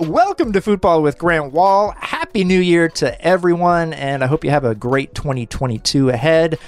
Welcome 0.00 0.52
to 0.52 0.60
Football 0.60 1.02
with 1.02 1.18
Grant 1.18 1.52
Wahl. 1.52 1.94
Happy 1.98 2.44
New 2.44 2.60
Year 2.60 2.88
to 2.88 3.20
everyone, 3.20 3.92
and 3.92 4.24
I 4.24 4.26
hope 4.26 4.44
you 4.44 4.50
have 4.50 4.64
a 4.64 4.74
great 4.74 5.14
2022 5.14 6.10
ahead. 6.10 6.58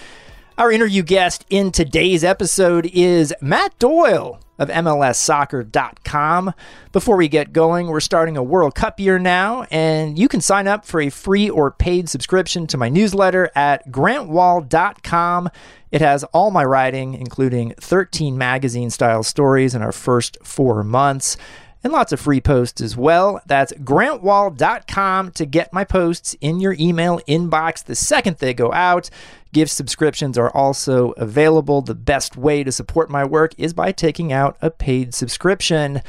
Our 0.56 0.70
interview 0.70 1.02
guest 1.02 1.44
in 1.50 1.70
today's 1.70 2.24
episode 2.24 2.86
is 2.86 3.34
Matt 3.40 3.78
Doyle 3.78 4.40
of 4.58 4.68
MLSsoccer.com. 4.68 6.52
Before 6.92 7.16
we 7.16 7.28
get 7.28 7.52
going, 7.52 7.86
we're 7.86 8.00
starting 8.00 8.36
a 8.36 8.42
World 8.42 8.74
Cup 8.74 8.98
year 8.98 9.18
now, 9.18 9.64
and 9.70 10.18
you 10.18 10.28
can 10.28 10.40
sign 10.40 10.66
up 10.66 10.84
for 10.84 11.00
a 11.00 11.10
free 11.10 11.48
or 11.48 11.70
paid 11.70 12.08
subscription 12.08 12.66
to 12.68 12.76
my 12.76 12.88
newsletter 12.88 13.50
at 13.54 13.88
grantwahl.com. 13.90 15.50
It 15.90 16.00
has 16.00 16.24
all 16.24 16.50
my 16.50 16.64
writing, 16.64 17.14
including 17.14 17.74
13 17.80 18.36
magazine 18.36 18.90
style 18.90 19.22
stories 19.22 19.74
in 19.74 19.82
our 19.82 19.92
first 19.92 20.36
four 20.42 20.82
months 20.82 21.36
and 21.84 21.92
lots 21.92 22.12
of 22.12 22.20
free 22.20 22.40
posts 22.40 22.80
as 22.80 22.96
well. 22.96 23.40
That's 23.46 23.72
grantwahl.com 23.72 25.30
to 25.32 25.46
get 25.46 25.72
my 25.72 25.84
posts 25.84 26.34
in 26.40 26.60
your 26.60 26.76
email 26.78 27.20
inbox 27.28 27.84
the 27.84 27.94
second 27.94 28.38
they 28.38 28.54
go 28.54 28.72
out. 28.72 29.10
Gift 29.52 29.72
subscriptions 29.72 30.36
are 30.36 30.50
also 30.50 31.12
available. 31.12 31.80
The 31.80 31.94
best 31.94 32.36
way 32.36 32.64
to 32.64 32.72
support 32.72 33.10
my 33.10 33.24
work 33.24 33.54
is 33.56 33.72
by 33.72 33.92
taking 33.92 34.32
out 34.32 34.56
a 34.60 34.70
paid 34.70 35.14
subscription. 35.14 36.02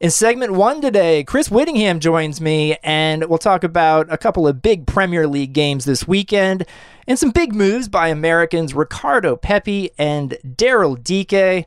In 0.00 0.10
segment 0.10 0.52
one 0.52 0.80
today, 0.80 1.24
Chris 1.24 1.50
Whittingham 1.50 2.00
joins 2.00 2.40
me, 2.40 2.78
and 2.82 3.26
we'll 3.26 3.36
talk 3.36 3.62
about 3.64 4.10
a 4.10 4.16
couple 4.16 4.48
of 4.48 4.62
big 4.62 4.86
Premier 4.86 5.26
League 5.26 5.52
games 5.52 5.84
this 5.84 6.08
weekend 6.08 6.64
and 7.06 7.18
some 7.18 7.32
big 7.32 7.54
moves 7.54 7.86
by 7.86 8.08
Americans 8.08 8.72
Ricardo 8.72 9.36
Pepi 9.36 9.90
and 9.98 10.38
Daryl 10.42 10.96
Dike. 10.96 11.66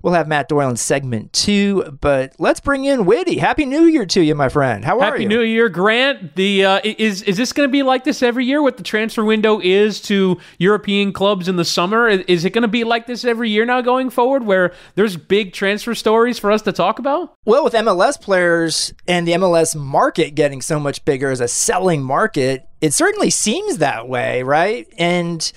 We'll 0.00 0.12
have 0.14 0.28
Matt 0.28 0.48
Doyle 0.48 0.68
in 0.68 0.76
segment 0.76 1.32
two, 1.32 1.98
but 2.00 2.34
let's 2.38 2.60
bring 2.60 2.84
in 2.84 3.04
Whitty. 3.04 3.38
Happy 3.38 3.64
New 3.64 3.82
Year 3.82 4.06
to 4.06 4.20
you, 4.20 4.36
my 4.36 4.48
friend. 4.48 4.84
How 4.84 5.00
are 5.00 5.06
you? 5.06 5.12
Happy 5.12 5.26
New 5.26 5.40
Year, 5.40 5.68
Grant. 5.68 6.36
The 6.36 6.64
uh, 6.64 6.80
is 6.84 7.22
is 7.22 7.36
this 7.36 7.52
going 7.52 7.68
to 7.68 7.72
be 7.72 7.82
like 7.82 8.04
this 8.04 8.22
every 8.22 8.44
year? 8.44 8.62
What 8.62 8.76
the 8.76 8.84
transfer 8.84 9.24
window 9.24 9.58
is 9.60 10.00
to 10.02 10.38
European 10.58 11.12
clubs 11.12 11.48
in 11.48 11.56
the 11.56 11.64
summer? 11.64 12.08
Is 12.08 12.44
it 12.44 12.50
going 12.50 12.62
to 12.62 12.68
be 12.68 12.84
like 12.84 13.06
this 13.06 13.24
every 13.24 13.50
year 13.50 13.64
now 13.64 13.80
going 13.80 14.08
forward, 14.08 14.44
where 14.44 14.72
there's 14.94 15.16
big 15.16 15.52
transfer 15.52 15.96
stories 15.96 16.38
for 16.38 16.52
us 16.52 16.62
to 16.62 16.72
talk 16.72 17.00
about? 17.00 17.34
Well, 17.44 17.64
with 17.64 17.74
MLS 17.74 18.20
players 18.20 18.94
and 19.08 19.26
the 19.26 19.32
MLS 19.32 19.74
market 19.74 20.36
getting 20.36 20.62
so 20.62 20.78
much 20.78 21.04
bigger 21.04 21.30
as 21.30 21.40
a 21.40 21.48
selling 21.48 22.04
market, 22.04 22.68
it 22.80 22.94
certainly 22.94 23.30
seems 23.30 23.78
that 23.78 24.08
way, 24.08 24.44
right? 24.44 24.86
And 24.96 25.50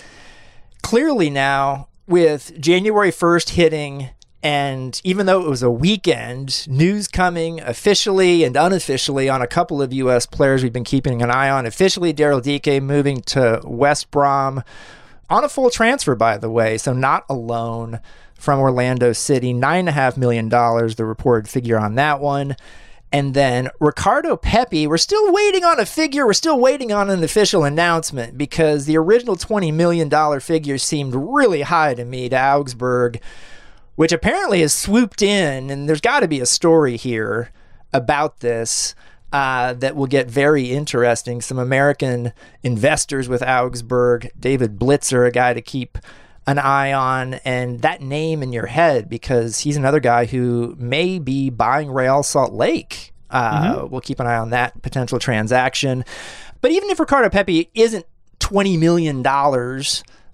clearly 0.82 1.30
now, 1.30 1.90
with 2.08 2.60
January 2.60 3.12
first 3.12 3.52
hitting 3.52 4.10
and 4.44 5.00
even 5.04 5.28
though 5.28 5.44
it 5.44 5.50
was 5.50 5.62
a 5.62 5.70
weekend, 5.70 6.68
news 6.68 7.08
coming 7.08 7.62
officially 7.62 8.44
and 8.44 8.56
unofficially 8.56 9.30
on 9.30 9.42
a 9.42 9.48
couple 9.48 9.82
of 9.82 9.94
U.S. 9.94 10.26
players 10.26 10.64
we've 10.64 10.74
been 10.74 10.84
keeping 10.84 11.22
an 11.22 11.30
eye 11.30 11.50
on. 11.50 11.66
Officially, 11.68 12.14
Daryl 12.14 12.42
Dike 12.42 12.82
moving 12.82 13.22
to 13.22 13.62
West 13.64 14.10
Brom 14.10 14.64
on 15.30 15.44
a 15.44 15.50
full 15.50 15.70
transfer, 15.70 16.16
by 16.16 16.38
the 16.38 16.50
way, 16.50 16.78
so 16.78 16.92
not 16.92 17.24
alone 17.30 18.00
from 18.34 18.60
Orlando 18.60 19.14
City. 19.14 19.54
$9.5 19.54 20.18
million, 20.18 20.50
the 20.50 21.06
reported 21.06 21.48
figure 21.48 21.80
on 21.80 21.96
that 21.96 22.20
one. 22.20 22.56
And 23.14 23.34
then 23.34 23.70
Ricardo 23.80 24.38
Pepi, 24.38 24.88
we're 24.88 24.98
still 24.98 25.32
waiting 25.32 25.64
on 25.64 25.80
a 25.80 25.86
figure. 25.86 26.26
We're 26.26 26.34
still 26.34 26.60
waiting 26.60 26.92
on 26.92 27.10
an 27.10 27.24
official 27.24 27.64
announcement 27.64 28.38
because 28.38 28.86
the 28.86 28.98
original 28.98 29.36
$20 29.36 29.72
million 29.74 30.40
figure 30.40 30.78
seemed 30.78 31.14
really 31.14 31.62
high 31.62 31.94
to 31.94 32.06
me 32.06 32.30
to 32.30 32.42
Augsburg 32.42 33.22
which 34.02 34.12
apparently 34.12 34.62
has 34.62 34.74
swooped 34.74 35.22
in, 35.22 35.70
and 35.70 35.88
there's 35.88 36.02
got 36.02 36.22
to 36.22 36.28
be 36.28 36.40
a 36.40 36.46
story 36.48 36.98
here 36.98 37.52
about 37.94 38.40
this. 38.40 38.96
Uh, 39.32 39.74
that 39.74 39.96
will 39.96 40.08
get 40.08 40.28
very 40.28 40.72
interesting. 40.72 41.40
Some 41.40 41.60
American 41.60 42.34
investors 42.64 43.30
with 43.30 43.44
Augsburg, 43.44 44.32
David 44.38 44.80
Blitzer, 44.80 45.28
a 45.28 45.32
guy 45.32 45.54
to 45.54 45.62
keep 45.62 46.00
an 46.48 46.58
eye 46.58 46.92
on, 46.92 47.36
and 47.46 47.84
that 47.84 48.02
name 48.02 48.42
in 48.42 48.52
your 48.52 48.66
head 48.66 49.08
because 49.08 49.60
he's 49.60 49.78
another 49.78 50.00
guy 50.00 50.26
who 50.26 50.76
may 50.80 51.20
be 51.20 51.52
buying 51.52 51.92
Real 51.92 52.24
Salt 52.24 52.54
Lake. 52.54 53.14
Uh, 53.30 53.76
mm-hmm. 53.76 53.88
We'll 53.92 54.02
keep 54.02 54.20
an 54.20 54.26
eye 54.26 54.38
on 54.38 54.50
that 54.50 54.82
potential 54.82 55.20
transaction. 55.20 56.06
But 56.60 56.72
even 56.72 56.90
if 56.90 57.00
Ricardo 57.00 57.30
Pepi 57.30 57.70
isn't 57.76 58.08
$20 58.40 58.80
million, 58.80 59.24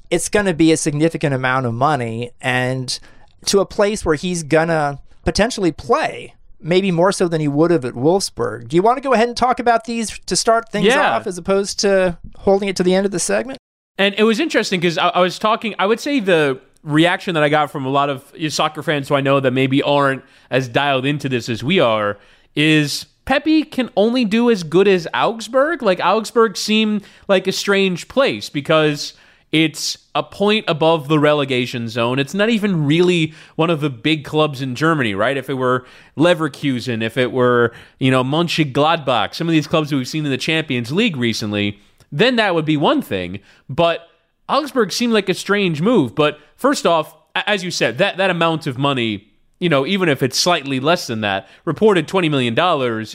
it's 0.10 0.30
going 0.30 0.46
to 0.46 0.54
be 0.54 0.72
a 0.72 0.78
significant 0.78 1.34
amount 1.36 1.66
of 1.66 1.74
money. 1.74 2.32
And 2.40 2.98
to 3.46 3.60
a 3.60 3.66
place 3.66 4.04
where 4.04 4.16
he's 4.16 4.44
gonna 4.44 5.00
potentially 5.24 5.72
play 5.72 6.34
maybe 6.60 6.92
more 6.92 7.12
so 7.12 7.28
than 7.28 7.42
he 7.42 7.48
would 7.48 7.72
have 7.72 7.86
at 7.86 7.94
Wolfsburg. 7.94 8.68
Do 8.68 8.76
you 8.76 8.82
want 8.82 8.98
to 8.98 9.02
go 9.02 9.14
ahead 9.14 9.28
and 9.28 9.38
talk 9.38 9.60
about 9.60 9.86
these 9.86 10.18
to 10.20 10.36
start 10.36 10.70
things 10.70 10.88
yeah. 10.88 11.16
off 11.16 11.28
as 11.28 11.38
opposed 11.38 11.80
to 11.82 12.18
holding 12.40 12.68
it 12.68 12.76
to 12.78 12.84
the 12.84 12.96
end 12.96 13.06
of 13.06 13.12
the 13.12 13.20
segment? 13.20 13.60
And 13.98 14.16
it 14.18 14.24
was 14.24 14.40
interesting 14.40 14.80
because 14.80 14.98
I, 14.98 15.10
I, 15.10 15.20
was 15.22 15.40
talking, 15.40 15.76
I 15.80 15.86
would 15.86 16.00
say 16.00 16.20
the 16.20 16.60
reaction 16.84 17.34
that 17.34 17.44
I 17.44 17.50
got 17.50 17.72
from 17.72 17.86
a 17.86 17.90
lot 17.90 18.10
of 18.10 18.34
soccer 18.50 18.84
fans 18.84 19.10
who 19.10 19.16
I 19.16 19.22
know 19.22 19.40
that 19.40 19.52
maybe 19.52 19.82
aren't 19.82 20.24
as 20.50 20.68
dialed 20.68 21.06
into 21.06 21.30
this 21.30 21.50
as 21.50 21.64
we 21.64 21.80
are 21.80 22.18
is 22.56 23.06
Pepi 23.26 23.64
can 23.64 23.90
only 23.96 24.24
do 24.24 24.50
as 24.50 24.64
good 24.64 24.88
as 24.88 25.08
Augsburg. 25.14 25.82
Like 25.82 26.00
Augsburg 26.00 26.58
seemed 26.58 27.04
like 27.28 27.48
a 27.48 27.52
strange 27.52 28.08
place 28.08 28.50
because 28.50 29.14
it's 29.52 29.98
a 30.14 30.24
point 30.24 30.66
above 30.68 31.08
the 31.08 31.20
relegation 31.20 31.88
zone. 31.88 32.20
It's 32.20 32.34
not 32.34 32.50
even 32.50 32.86
really 32.86 33.34
one 33.56 33.70
of 33.70 33.80
the 33.80 33.90
big 33.90 34.26
clubs 34.26 34.62
in 34.62 34.76
Germany, 34.76 35.16
right? 35.16 35.38
If 35.38 35.50
it 35.50 35.54
were 35.54 35.86
Leverkusen, 36.18 37.02
if 37.02 37.18
it 37.18 37.32
were, 37.32 37.74
you 38.00 38.12
know, 38.12 38.24
Mönchengladbach, 38.24 39.34
some 39.34 39.48
of 39.48 39.54
these 39.54 39.68
clubs 39.68 39.94
we've 39.94 40.08
seen 40.08 40.26
in 40.26 40.32
the 40.32 40.38
Champions 40.38 40.92
League 40.92 41.16
recently, 41.16 41.80
then 42.12 42.36
that 42.36 42.56
would 42.56 42.66
be 42.66 42.78
one 42.78 43.02
thing. 43.02 43.40
But 43.70 44.08
Augsburg 44.50 44.92
seemed 44.92 45.14
like 45.14 45.30
a 45.30 45.34
strange 45.34 45.82
move. 45.82 46.14
But 46.14 46.40
first 46.56 46.86
off, 46.86 47.16
as 47.36 47.64
you 47.64 47.72
said, 47.72 48.00
that, 48.00 48.18
that 48.18 48.30
amount 48.30 48.68
of 48.68 48.78
money 48.78 49.32
you 49.60 49.70
know, 49.70 49.86
even 49.86 50.08
if 50.08 50.22
it's 50.22 50.38
slightly 50.38 50.80
less 50.80 51.08
than 51.08 51.22
that, 51.22 51.48
reported 51.66 52.08
$20 52.08 52.30
million 52.30 52.56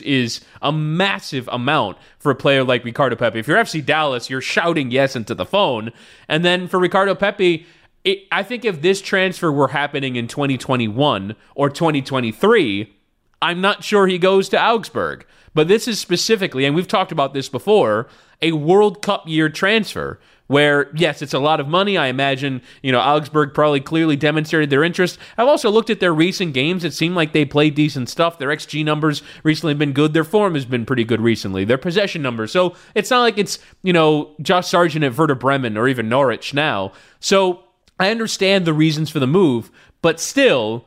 is 0.03 0.41
a 0.61 0.71
massive 0.71 1.47
amount 1.51 1.97
for 2.19 2.31
a 2.31 2.35
player 2.35 2.63
like 2.63 2.83
Ricardo 2.83 3.15
Pepi. 3.15 3.39
If 3.39 3.47
you're 3.47 3.57
FC 3.57 3.85
Dallas, 3.85 4.29
you're 4.29 4.41
shouting 4.41 4.91
yes 4.91 5.15
into 5.15 5.35
the 5.35 5.45
phone. 5.45 5.91
And 6.27 6.43
then 6.43 6.67
for 6.67 6.79
Ricardo 6.79 7.15
Pepi, 7.15 7.65
it, 8.03 8.23
I 8.31 8.43
think 8.43 8.65
if 8.65 8.81
this 8.81 9.01
transfer 9.01 9.51
were 9.51 9.69
happening 9.69 10.17
in 10.17 10.27
2021 10.27 11.35
or 11.55 11.69
2023, 11.69 12.93
I'm 13.41 13.61
not 13.61 13.83
sure 13.83 14.07
he 14.07 14.17
goes 14.17 14.49
to 14.49 14.61
Augsburg. 14.61 15.25
But 15.53 15.67
this 15.67 15.87
is 15.87 15.99
specifically, 15.99 16.65
and 16.65 16.75
we've 16.75 16.87
talked 16.87 17.11
about 17.11 17.33
this 17.33 17.47
before, 17.47 18.07
a 18.41 18.51
World 18.53 19.01
Cup 19.01 19.27
year 19.27 19.49
transfer 19.49 20.19
where 20.53 20.91
yes, 20.95 21.23
it's 21.23 21.33
a 21.33 21.39
lot 21.39 21.59
of 21.59 21.67
money. 21.67 21.97
I 21.97 22.07
imagine, 22.07 22.61
you 22.83 22.91
know, 22.91 22.99
Augsburg 22.99 23.55
probably 23.55 23.79
clearly 23.79 24.15
demonstrated 24.15 24.69
their 24.69 24.83
interest. 24.83 25.17
I've 25.35 25.47
also 25.47 25.71
looked 25.71 25.89
at 25.89 25.99
their 25.99 26.13
recent 26.13 26.53
games. 26.53 26.83
It 26.83 26.93
seemed 26.93 27.15
like 27.15 27.33
they 27.33 27.43
played 27.43 27.73
decent 27.73 28.07
stuff. 28.07 28.37
Their 28.37 28.49
XG 28.49 28.85
numbers 28.85 29.23
recently 29.41 29.71
have 29.71 29.79
been 29.79 29.93
good. 29.93 30.13
Their 30.13 30.23
form 30.23 30.53
has 30.53 30.65
been 30.65 30.85
pretty 30.85 31.05
good 31.05 31.21
recently. 31.21 31.65
Their 31.65 31.79
possession 31.79 32.21
numbers. 32.21 32.51
So 32.51 32.75
it's 32.93 33.09
not 33.09 33.21
like 33.21 33.39
it's, 33.39 33.57
you 33.81 33.93
know, 33.93 34.35
Josh 34.43 34.67
Sargent 34.67 35.03
at 35.03 35.17
Werder 35.17 35.33
Bremen 35.33 35.75
or 35.75 35.87
even 35.87 36.07
Norwich 36.07 36.53
now. 36.53 36.91
So 37.19 37.63
I 37.99 38.11
understand 38.11 38.65
the 38.65 38.73
reasons 38.73 39.09
for 39.09 39.19
the 39.19 39.25
move, 39.25 39.71
but 40.03 40.19
still, 40.19 40.85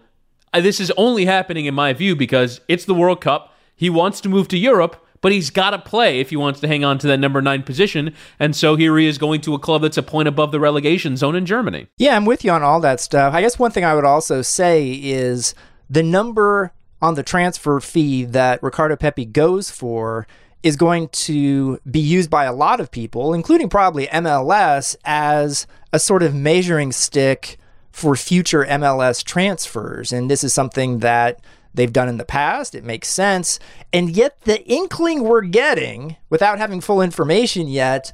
this 0.54 0.78
is 0.78 0.92
only 0.96 1.24
happening 1.24 1.66
in 1.66 1.74
my 1.74 1.92
view 1.92 2.14
because 2.14 2.60
it's 2.68 2.84
the 2.84 2.94
World 2.94 3.20
Cup. 3.20 3.52
He 3.74 3.90
wants 3.90 4.20
to 4.20 4.28
move 4.28 4.46
to 4.48 4.56
Europe 4.56 5.04
but 5.26 5.32
he's 5.32 5.50
got 5.50 5.70
to 5.70 5.78
play 5.80 6.20
if 6.20 6.30
he 6.30 6.36
wants 6.36 6.60
to 6.60 6.68
hang 6.68 6.84
on 6.84 6.98
to 6.98 7.08
that 7.08 7.18
number 7.18 7.42
nine 7.42 7.60
position. 7.64 8.14
And 8.38 8.54
so 8.54 8.76
here 8.76 8.96
he 8.96 9.08
is 9.08 9.18
going 9.18 9.40
to 9.40 9.54
a 9.54 9.58
club 9.58 9.82
that's 9.82 9.96
a 9.96 10.02
point 10.04 10.28
above 10.28 10.52
the 10.52 10.60
relegation 10.60 11.16
zone 11.16 11.34
in 11.34 11.44
Germany. 11.44 11.88
Yeah, 11.98 12.14
I'm 12.14 12.26
with 12.26 12.44
you 12.44 12.52
on 12.52 12.62
all 12.62 12.78
that 12.82 13.00
stuff. 13.00 13.34
I 13.34 13.40
guess 13.40 13.58
one 13.58 13.72
thing 13.72 13.84
I 13.84 13.96
would 13.96 14.04
also 14.04 14.40
say 14.40 14.92
is 14.92 15.52
the 15.90 16.04
number 16.04 16.70
on 17.02 17.16
the 17.16 17.24
transfer 17.24 17.80
fee 17.80 18.24
that 18.26 18.62
Ricardo 18.62 18.94
Pepi 18.94 19.24
goes 19.24 19.68
for 19.68 20.28
is 20.62 20.76
going 20.76 21.08
to 21.08 21.80
be 21.90 21.98
used 21.98 22.30
by 22.30 22.44
a 22.44 22.52
lot 22.52 22.78
of 22.78 22.92
people, 22.92 23.34
including 23.34 23.68
probably 23.68 24.06
MLS, 24.06 24.94
as 25.04 25.66
a 25.92 25.98
sort 25.98 26.22
of 26.22 26.36
measuring 26.36 26.92
stick 26.92 27.58
for 27.90 28.14
future 28.14 28.64
MLS 28.64 29.24
transfers. 29.24 30.12
And 30.12 30.30
this 30.30 30.44
is 30.44 30.54
something 30.54 31.00
that 31.00 31.40
they've 31.76 31.92
done 31.92 32.08
in 32.08 32.16
the 32.16 32.24
past. 32.24 32.74
It 32.74 32.84
makes 32.84 33.08
sense. 33.08 33.58
And 33.92 34.10
yet, 34.10 34.40
the 34.42 34.64
inkling 34.64 35.22
we're 35.22 35.42
getting, 35.42 36.16
without 36.28 36.58
having 36.58 36.80
full 36.80 37.00
information 37.00 37.68
yet, 37.68 38.12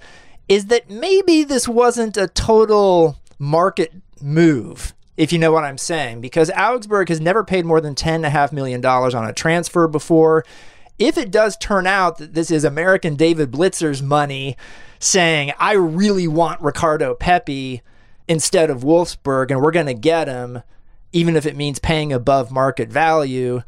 is 0.48 0.66
that 0.66 0.90
maybe 0.90 1.44
this 1.44 1.66
wasn't 1.66 2.16
a 2.16 2.28
total 2.28 3.18
market 3.38 3.92
move, 4.20 4.94
if 5.16 5.32
you 5.32 5.38
know 5.38 5.52
what 5.52 5.64
I'm 5.64 5.78
saying, 5.78 6.20
because 6.20 6.50
Augsburg 6.50 7.08
has 7.08 7.20
never 7.20 7.44
paid 7.44 7.64
more 7.64 7.80
than 7.80 7.94
$10.5 7.94 8.52
million 8.52 8.84
on 8.84 9.24
a 9.24 9.32
transfer 9.32 9.88
before. 9.88 10.44
If 10.98 11.16
it 11.18 11.30
does 11.30 11.56
turn 11.56 11.86
out 11.86 12.18
that 12.18 12.34
this 12.34 12.50
is 12.50 12.64
American 12.64 13.16
David 13.16 13.50
Blitzer's 13.50 14.02
money 14.02 14.56
saying, 14.98 15.52
I 15.58 15.72
really 15.72 16.28
want 16.28 16.60
Ricardo 16.60 17.14
Pepi 17.14 17.82
instead 18.28 18.70
of 18.70 18.82
Wolfsburg 18.82 19.50
and 19.50 19.60
we're 19.60 19.72
going 19.72 19.86
to 19.86 19.94
get 19.94 20.28
him 20.28 20.62
even 21.12 21.36
if 21.36 21.46
it 21.46 21.56
means 21.56 21.78
paying 21.78 22.12
above 22.12 22.50
market 22.50 22.90
value, 22.90 23.62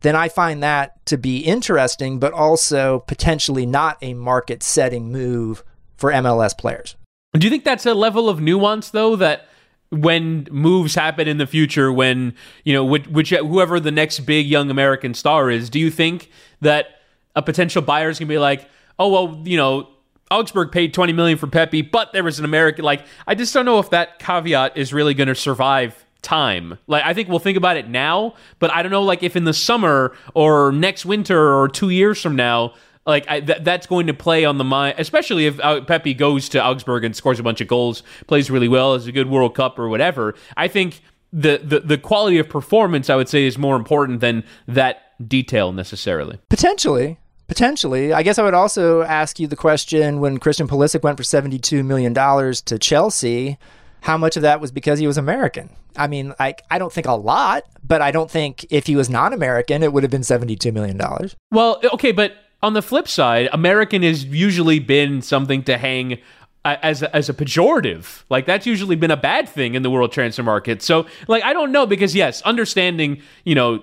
then 0.00 0.14
I 0.14 0.28
find 0.28 0.62
that 0.62 1.04
to 1.06 1.18
be 1.18 1.38
interesting, 1.38 2.18
but 2.18 2.32
also 2.32 3.00
potentially 3.00 3.66
not 3.66 3.98
a 4.00 4.14
market 4.14 4.62
setting 4.62 5.10
move 5.10 5.64
for 5.96 6.12
MLS 6.12 6.56
players. 6.56 6.96
Do 7.34 7.46
you 7.46 7.50
think 7.50 7.64
that's 7.64 7.86
a 7.86 7.94
level 7.94 8.28
of 8.28 8.40
nuance, 8.40 8.90
though, 8.90 9.16
that 9.16 9.46
when 9.90 10.46
moves 10.50 10.94
happen 10.94 11.26
in 11.26 11.38
the 11.38 11.46
future, 11.46 11.92
when, 11.92 12.34
you 12.64 12.72
know, 12.72 12.84
which, 12.84 13.06
which 13.08 13.30
whoever 13.30 13.80
the 13.80 13.90
next 13.90 14.20
big 14.20 14.46
young 14.46 14.70
American 14.70 15.14
star 15.14 15.50
is, 15.50 15.70
do 15.70 15.78
you 15.78 15.90
think 15.90 16.30
that 16.60 17.00
a 17.34 17.42
potential 17.42 17.82
buyer 17.82 18.08
is 18.08 18.18
going 18.18 18.28
to 18.28 18.32
be 18.32 18.38
like, 18.38 18.68
oh, 18.98 19.08
well, 19.08 19.42
you 19.44 19.56
know, 19.56 19.88
Augsburg 20.30 20.72
paid 20.72 20.92
20 20.92 21.12
million 21.12 21.38
for 21.38 21.46
Pepi, 21.46 21.82
but 21.82 22.12
there 22.12 22.24
was 22.24 22.38
an 22.38 22.44
American. 22.44 22.84
Like, 22.84 23.04
I 23.26 23.34
just 23.34 23.54
don't 23.54 23.64
know 23.64 23.78
if 23.78 23.90
that 23.90 24.18
caveat 24.18 24.76
is 24.76 24.92
really 24.92 25.14
going 25.14 25.28
to 25.28 25.34
survive 25.34 26.04
time. 26.22 26.78
Like 26.86 27.04
I 27.04 27.14
think 27.14 27.28
we'll 27.28 27.38
think 27.38 27.56
about 27.56 27.76
it 27.76 27.88
now, 27.88 28.34
but 28.58 28.72
I 28.72 28.82
don't 28.82 28.92
know 28.92 29.02
like 29.02 29.22
if 29.22 29.36
in 29.36 29.44
the 29.44 29.54
summer 29.54 30.16
or 30.34 30.72
next 30.72 31.06
winter 31.06 31.54
or 31.54 31.68
2 31.68 31.90
years 31.90 32.20
from 32.20 32.36
now 32.36 32.74
like 33.08 33.24
I, 33.26 33.40
th- 33.40 33.60
that's 33.62 33.86
going 33.86 34.06
to 34.08 34.14
play 34.14 34.44
on 34.44 34.58
the 34.58 34.64
mind, 34.64 34.96
especially 34.98 35.46
if 35.46 35.58
uh, 35.60 35.80
Pepi 35.80 36.12
goes 36.12 36.50
to 36.50 36.62
Augsburg 36.62 37.04
and 37.04 37.16
scores 37.16 37.40
a 37.40 37.42
bunch 37.42 37.62
of 37.62 37.66
goals, 37.66 38.02
plays 38.26 38.50
really 38.50 38.68
well, 38.68 38.92
has 38.92 39.06
a 39.06 39.12
good 39.12 39.30
World 39.30 39.54
Cup 39.54 39.78
or 39.78 39.88
whatever. 39.88 40.34
I 40.58 40.68
think 40.68 41.00
the, 41.32 41.58
the 41.64 41.80
the 41.80 41.98
quality 41.98 42.38
of 42.38 42.50
performance, 42.50 43.08
I 43.08 43.16
would 43.16 43.28
say, 43.28 43.46
is 43.46 43.56
more 43.56 43.76
important 43.76 44.20
than 44.20 44.44
that 44.66 45.14
detail 45.26 45.72
necessarily. 45.72 46.38
Potentially, 46.50 47.18
potentially. 47.48 48.12
I 48.12 48.22
guess 48.22 48.38
I 48.38 48.42
would 48.42 48.54
also 48.54 49.02
ask 49.02 49.40
you 49.40 49.46
the 49.46 49.56
question: 49.56 50.20
when 50.20 50.38
Christian 50.38 50.68
Pulisic 50.68 51.02
went 51.02 51.16
for 51.16 51.24
seventy-two 51.24 51.82
million 51.82 52.12
dollars 52.12 52.60
to 52.62 52.78
Chelsea, 52.78 53.58
how 54.00 54.16
much 54.16 54.36
of 54.36 54.42
that 54.42 54.60
was 54.60 54.70
because 54.70 54.98
he 54.98 55.06
was 55.06 55.16
American? 55.16 55.70
I 55.96 56.06
mean, 56.06 56.34
like 56.38 56.62
I 56.70 56.78
don't 56.78 56.92
think 56.92 57.06
a 57.06 57.12
lot, 57.12 57.64
but 57.82 58.00
I 58.00 58.10
don't 58.10 58.30
think 58.30 58.66
if 58.70 58.86
he 58.86 58.96
was 58.96 59.10
non-American, 59.10 59.82
it 59.82 59.92
would 59.92 60.02
have 60.02 60.10
been 60.10 60.22
seventy-two 60.24 60.72
million 60.72 60.96
dollars. 60.96 61.36
Well, 61.50 61.80
okay, 61.94 62.12
but 62.12 62.32
on 62.62 62.72
the 62.72 62.82
flip 62.82 63.08
side, 63.08 63.48
American 63.52 64.02
has 64.02 64.24
usually 64.24 64.78
been 64.78 65.22
something 65.22 65.62
to 65.64 65.78
hang 65.78 66.18
uh, 66.64 66.76
as 66.82 67.02
a, 67.02 67.14
as 67.14 67.28
a 67.28 67.34
pejorative. 67.34 68.24
Like 68.28 68.46
that's 68.46 68.66
usually 68.66 68.96
been 68.96 69.10
a 69.10 69.16
bad 69.16 69.48
thing 69.48 69.74
in 69.74 69.82
the 69.82 69.90
world 69.90 70.12
transfer 70.12 70.42
market. 70.42 70.82
So, 70.82 71.06
like 71.26 71.42
I 71.44 71.52
don't 71.52 71.72
know 71.72 71.86
because 71.86 72.14
yes, 72.14 72.42
understanding, 72.42 73.22
you 73.44 73.54
know, 73.54 73.82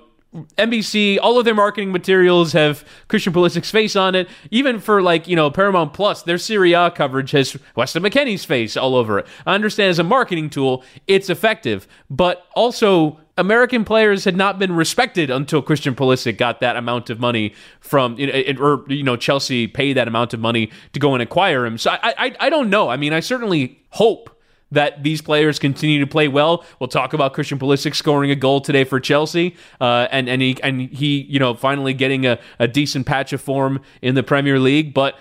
NBC, 0.57 1.17
all 1.21 1.39
of 1.39 1.45
their 1.45 1.55
marketing 1.55 1.91
materials 1.91 2.53
have 2.53 2.83
Christian 3.07 3.33
Pulisic's 3.33 3.71
face 3.71 3.95
on 3.95 4.15
it. 4.15 4.27
Even 4.51 4.79
for 4.79 5.01
like, 5.01 5.27
you 5.27 5.35
know, 5.35 5.49
Paramount 5.49 5.93
Plus, 5.93 6.23
their 6.23 6.37
Serie 6.37 6.73
A 6.73 6.91
coverage 6.91 7.31
has 7.31 7.57
Weston 7.75 8.03
McKennie's 8.03 8.45
face 8.45 8.75
all 8.75 8.95
over 8.95 9.19
it. 9.19 9.27
I 9.45 9.55
understand 9.55 9.89
as 9.91 9.99
a 9.99 10.03
marketing 10.03 10.49
tool, 10.49 10.83
it's 11.07 11.29
effective, 11.29 11.87
but 12.09 12.45
also 12.55 13.19
American 13.37 13.83
players 13.83 14.23
had 14.23 14.35
not 14.35 14.59
been 14.59 14.73
respected 14.73 15.29
until 15.29 15.61
Christian 15.61 15.95
Pulisic 15.95 16.37
got 16.37 16.59
that 16.61 16.75
amount 16.75 17.09
of 17.09 17.19
money 17.19 17.53
from, 17.79 18.13
or 18.59 18.85
you 18.87 19.03
know, 19.03 19.17
Chelsea 19.17 19.67
paid 19.67 19.93
that 19.97 20.07
amount 20.07 20.33
of 20.33 20.39
money 20.39 20.71
to 20.93 20.99
go 20.99 21.13
and 21.13 21.21
acquire 21.21 21.65
him. 21.65 21.77
So 21.77 21.91
I, 21.91 22.13
I, 22.17 22.35
I 22.39 22.49
don't 22.49 22.69
know. 22.69 22.89
I 22.89 22.97
mean, 22.97 23.13
I 23.13 23.19
certainly 23.19 23.81
hope 23.89 24.34
that 24.71 25.03
these 25.03 25.21
players 25.21 25.59
continue 25.59 25.99
to 25.99 26.07
play 26.07 26.27
well. 26.27 26.65
We'll 26.79 26.87
talk 26.87 27.13
about 27.13 27.33
Christian 27.33 27.59
Pulisic 27.59 27.95
scoring 27.95 28.31
a 28.31 28.35
goal 28.35 28.61
today 28.61 28.83
for 28.83 28.99
Chelsea, 28.99 29.55
uh, 29.79 30.07
and 30.11 30.27
and 30.27 30.41
he 30.41 30.57
and 30.63 30.81
he 30.81 31.21
you 31.21 31.39
know 31.39 31.53
finally 31.53 31.93
getting 31.93 32.25
a, 32.25 32.39
a 32.59 32.67
decent 32.67 33.05
patch 33.05 33.33
of 33.33 33.41
form 33.41 33.81
in 34.01 34.15
the 34.15 34.23
Premier 34.23 34.59
League. 34.59 34.93
But 34.93 35.17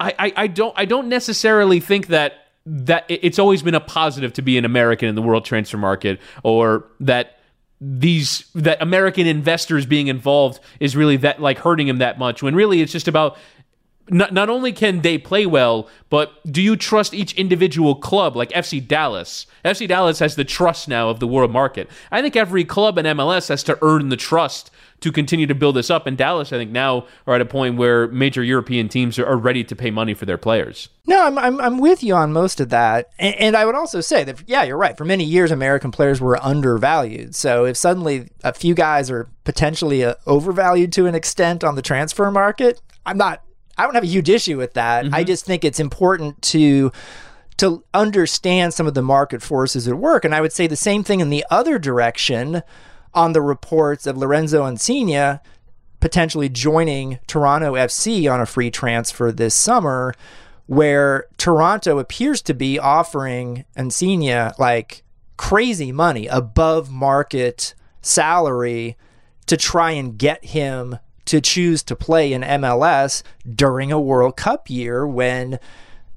I, 0.00 0.14
I, 0.18 0.32
I 0.36 0.46
don't 0.46 0.74
I 0.76 0.84
don't 0.84 1.08
necessarily 1.08 1.80
think 1.80 2.08
that 2.08 2.34
that 2.66 3.04
it's 3.08 3.38
always 3.38 3.62
been 3.62 3.74
a 3.74 3.80
positive 3.80 4.32
to 4.34 4.42
be 4.42 4.56
an 4.56 4.64
American 4.64 5.08
in 5.08 5.14
the 5.14 5.22
world 5.22 5.44
transfer 5.44 5.76
market, 5.76 6.20
or 6.42 6.86
that 7.00 7.38
these 7.80 8.50
that 8.54 8.80
American 8.80 9.26
investors 9.26 9.84
being 9.84 10.06
involved 10.06 10.60
is 10.80 10.96
really 10.96 11.16
that 11.18 11.40
like 11.40 11.58
hurting 11.58 11.88
him 11.88 11.98
that 11.98 12.18
much 12.18 12.42
when 12.42 12.54
really 12.54 12.80
it's 12.80 12.92
just 12.92 13.08
about 13.08 13.36
not, 14.10 14.32
not 14.32 14.50
only 14.50 14.72
can 14.72 15.00
they 15.00 15.18
play 15.18 15.46
well, 15.46 15.88
but 16.10 16.32
do 16.50 16.60
you 16.60 16.76
trust 16.76 17.14
each 17.14 17.32
individual 17.34 17.94
club 17.94 18.36
like 18.36 18.50
FC 18.50 18.86
Dallas? 18.86 19.46
FC 19.64 19.88
Dallas 19.88 20.18
has 20.18 20.36
the 20.36 20.44
trust 20.44 20.88
now 20.88 21.08
of 21.08 21.20
the 21.20 21.26
world 21.26 21.50
market. 21.50 21.88
I 22.10 22.20
think 22.20 22.36
every 22.36 22.64
club 22.64 22.98
in 22.98 23.06
MLS 23.06 23.48
has 23.48 23.62
to 23.64 23.78
earn 23.82 24.10
the 24.10 24.16
trust 24.16 24.70
to 25.00 25.12
continue 25.12 25.46
to 25.46 25.54
build 25.54 25.76
this 25.76 25.90
up. 25.90 26.06
And 26.06 26.16
Dallas, 26.16 26.52
I 26.52 26.56
think, 26.56 26.70
now 26.70 27.06
are 27.26 27.34
at 27.34 27.40
a 27.40 27.46
point 27.46 27.76
where 27.76 28.08
major 28.08 28.42
European 28.42 28.88
teams 28.88 29.18
are, 29.18 29.36
ready 29.36 29.64
to 29.64 29.76
pay 29.76 29.90
money 29.90 30.14
for 30.14 30.24
their 30.24 30.38
players. 30.38 30.88
No, 31.06 31.26
I'm, 31.26 31.36
I'm, 31.36 31.60
I'm 31.60 31.78
with 31.78 32.02
you 32.02 32.14
on 32.14 32.32
most 32.32 32.60
of 32.60 32.70
that. 32.70 33.10
And, 33.18 33.34
and 33.34 33.56
I 33.56 33.66
would 33.66 33.74
also 33.74 34.00
say 34.00 34.24
that, 34.24 34.42
yeah, 34.46 34.62
you're 34.62 34.78
right. 34.78 34.96
For 34.96 35.04
many 35.04 35.24
years, 35.24 35.50
American 35.50 35.90
players 35.90 36.20
were 36.20 36.42
undervalued. 36.42 37.34
So 37.34 37.66
if 37.66 37.76
suddenly 37.76 38.30
a 38.42 38.54
few 38.54 38.74
guys 38.74 39.10
are 39.10 39.28
potentially 39.44 40.04
uh, 40.04 40.14
overvalued 40.26 40.92
to 40.94 41.06
an 41.06 41.14
extent 41.14 41.64
on 41.64 41.74
the 41.74 41.82
transfer 41.82 42.30
market, 42.30 42.80
I'm 43.04 43.18
not 43.18 43.42
I 43.76 43.84
don't 43.84 43.94
have 43.94 44.04
a 44.04 44.08
huge 44.08 44.30
issue 44.30 44.56
with 44.56 44.74
that. 44.74 45.04
Mm-hmm. 45.04 45.14
I 45.14 45.24
just 45.24 45.44
think 45.44 45.64
it's 45.64 45.80
important 45.80 46.40
to 46.42 46.92
to 47.56 47.84
understand 47.94 48.74
some 48.74 48.88
of 48.88 48.94
the 48.94 49.02
market 49.02 49.40
forces 49.40 49.86
at 49.86 49.94
work. 49.94 50.24
And 50.24 50.34
I 50.34 50.40
would 50.40 50.52
say 50.52 50.66
the 50.66 50.74
same 50.74 51.04
thing 51.04 51.20
in 51.20 51.30
the 51.30 51.44
other 51.50 51.78
direction 51.78 52.62
on 53.12 53.32
the 53.32 53.40
reports 53.40 54.08
of 54.08 54.16
Lorenzo 54.16 54.66
Insigne 54.66 55.38
potentially 56.04 56.50
joining 56.50 57.18
Toronto 57.26 57.72
FC 57.72 58.30
on 58.30 58.38
a 58.38 58.44
free 58.44 58.70
transfer 58.70 59.32
this 59.32 59.54
summer, 59.54 60.12
where 60.66 61.24
Toronto 61.38 61.98
appears 61.98 62.42
to 62.42 62.52
be 62.52 62.78
offering 62.78 63.64
Insigne 63.74 64.52
like 64.58 65.02
crazy 65.38 65.92
money 65.92 66.26
above 66.26 66.90
market 66.90 67.74
salary 68.02 68.98
to 69.46 69.56
try 69.56 69.92
and 69.92 70.18
get 70.18 70.44
him 70.44 70.98
to 71.26 71.40
choose 71.40 71.82
to 71.84 71.96
play 71.96 72.32
in 72.32 72.42
MLS 72.42 73.22
during 73.54 73.92
a 73.92 74.00
World 74.00 74.36
Cup 74.36 74.68
year 74.68 75.06
when 75.06 75.58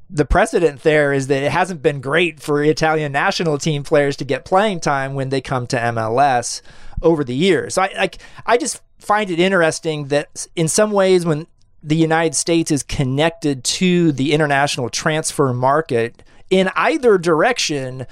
the 0.10 0.26
precedent 0.26 0.84
there 0.84 1.12
is 1.12 1.28
that 1.28 1.44
it 1.44 1.52
hasn't 1.52 1.82
been 1.82 2.00
great 2.00 2.40
for 2.40 2.64
Italian 2.64 3.12
national 3.12 3.58
team 3.58 3.84
players 3.84 4.16
to 4.18 4.26
get 4.26 4.46
playing 4.46 4.80
time 4.80 5.14
when 5.14 5.30
they 5.30 5.42
come 5.42 5.68
to 5.68 5.78
MLS 5.78 6.62
over 7.02 7.24
the 7.24 7.36
years. 7.36 7.78
I 7.78 7.92
like 7.94 8.20
I 8.46 8.58
just 8.58 8.82
find 9.00 9.30
it 9.30 9.40
interesting 9.40 10.08
that 10.08 10.48
in 10.56 10.68
some 10.68 10.92
ways 10.92 11.26
when 11.26 11.48
the 11.84 11.96
United 11.96 12.36
States 12.36 12.72
is 12.72 12.84
connected 12.84 13.64
to 13.64 14.12
the 14.12 14.34
international 14.34 14.90
transfer 14.90 15.54
market 15.54 16.24
in 16.50 16.70
either 16.76 17.18
direction, 17.18 18.08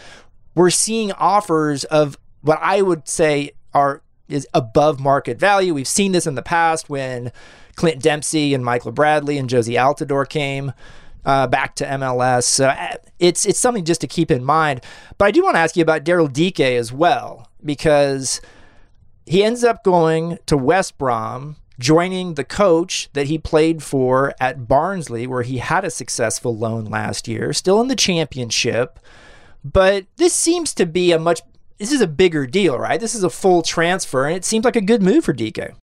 we're 0.53 0.69
seeing 0.69 1.11
offers 1.13 1.83
of 1.85 2.17
what 2.41 2.59
I 2.61 2.81
would 2.81 3.07
say 3.07 3.51
are 3.73 4.01
is 4.27 4.47
above 4.53 4.99
market 4.99 5.39
value. 5.39 5.73
We've 5.73 5.87
seen 5.87 6.11
this 6.11 6.27
in 6.27 6.35
the 6.35 6.41
past 6.41 6.89
when 6.89 7.31
Clint 7.75 8.01
Dempsey 8.01 8.53
and 8.53 8.63
Michael 8.63 8.91
Bradley 8.91 9.37
and 9.37 9.49
Jozy 9.49 9.73
Altidore 9.73 10.27
came 10.27 10.73
uh, 11.25 11.47
back 11.47 11.75
to 11.75 11.85
MLS. 11.85 12.43
So 12.43 12.67
uh, 12.67 12.95
it's 13.19 13.45
it's 13.45 13.59
something 13.59 13.83
just 13.83 14.01
to 14.01 14.07
keep 14.07 14.31
in 14.31 14.43
mind. 14.43 14.81
But 15.17 15.25
I 15.25 15.31
do 15.31 15.43
want 15.43 15.55
to 15.55 15.59
ask 15.59 15.75
you 15.75 15.83
about 15.83 16.03
Daryl 16.03 16.31
Dike 16.31 16.59
as 16.59 16.93
well 16.93 17.49
because 17.63 18.41
he 19.25 19.43
ends 19.43 19.63
up 19.63 19.83
going 19.83 20.37
to 20.45 20.55
West 20.55 20.97
Brom, 20.97 21.55
joining 21.79 22.35
the 22.35 22.43
coach 22.43 23.09
that 23.13 23.27
he 23.27 23.37
played 23.37 23.81
for 23.81 24.33
at 24.39 24.67
Barnsley, 24.67 25.25
where 25.25 25.41
he 25.41 25.57
had 25.57 25.83
a 25.83 25.89
successful 25.89 26.55
loan 26.55 26.85
last 26.85 27.27
year, 27.27 27.51
still 27.53 27.81
in 27.81 27.87
the 27.87 27.95
championship. 27.95 28.99
But 29.63 30.05
this 30.17 30.33
seems 30.33 30.75
to 30.75 30.85
be 30.85 31.11
a 31.11 31.17
much 31.17 31.41
this 31.77 31.91
is 31.91 32.01
a 32.01 32.07
bigger 32.07 32.47
deal, 32.47 32.77
right? 32.77 32.99
This 32.99 33.15
is 33.15 33.23
a 33.23 33.29
full 33.29 33.61
transfer, 33.61 34.25
and 34.25 34.35
it 34.35 34.45
seems 34.45 34.65
like 34.65 34.75
a 34.75 34.81
good 34.81 35.01
move 35.01 35.25
for 35.25 35.33
Dike. 35.33 35.75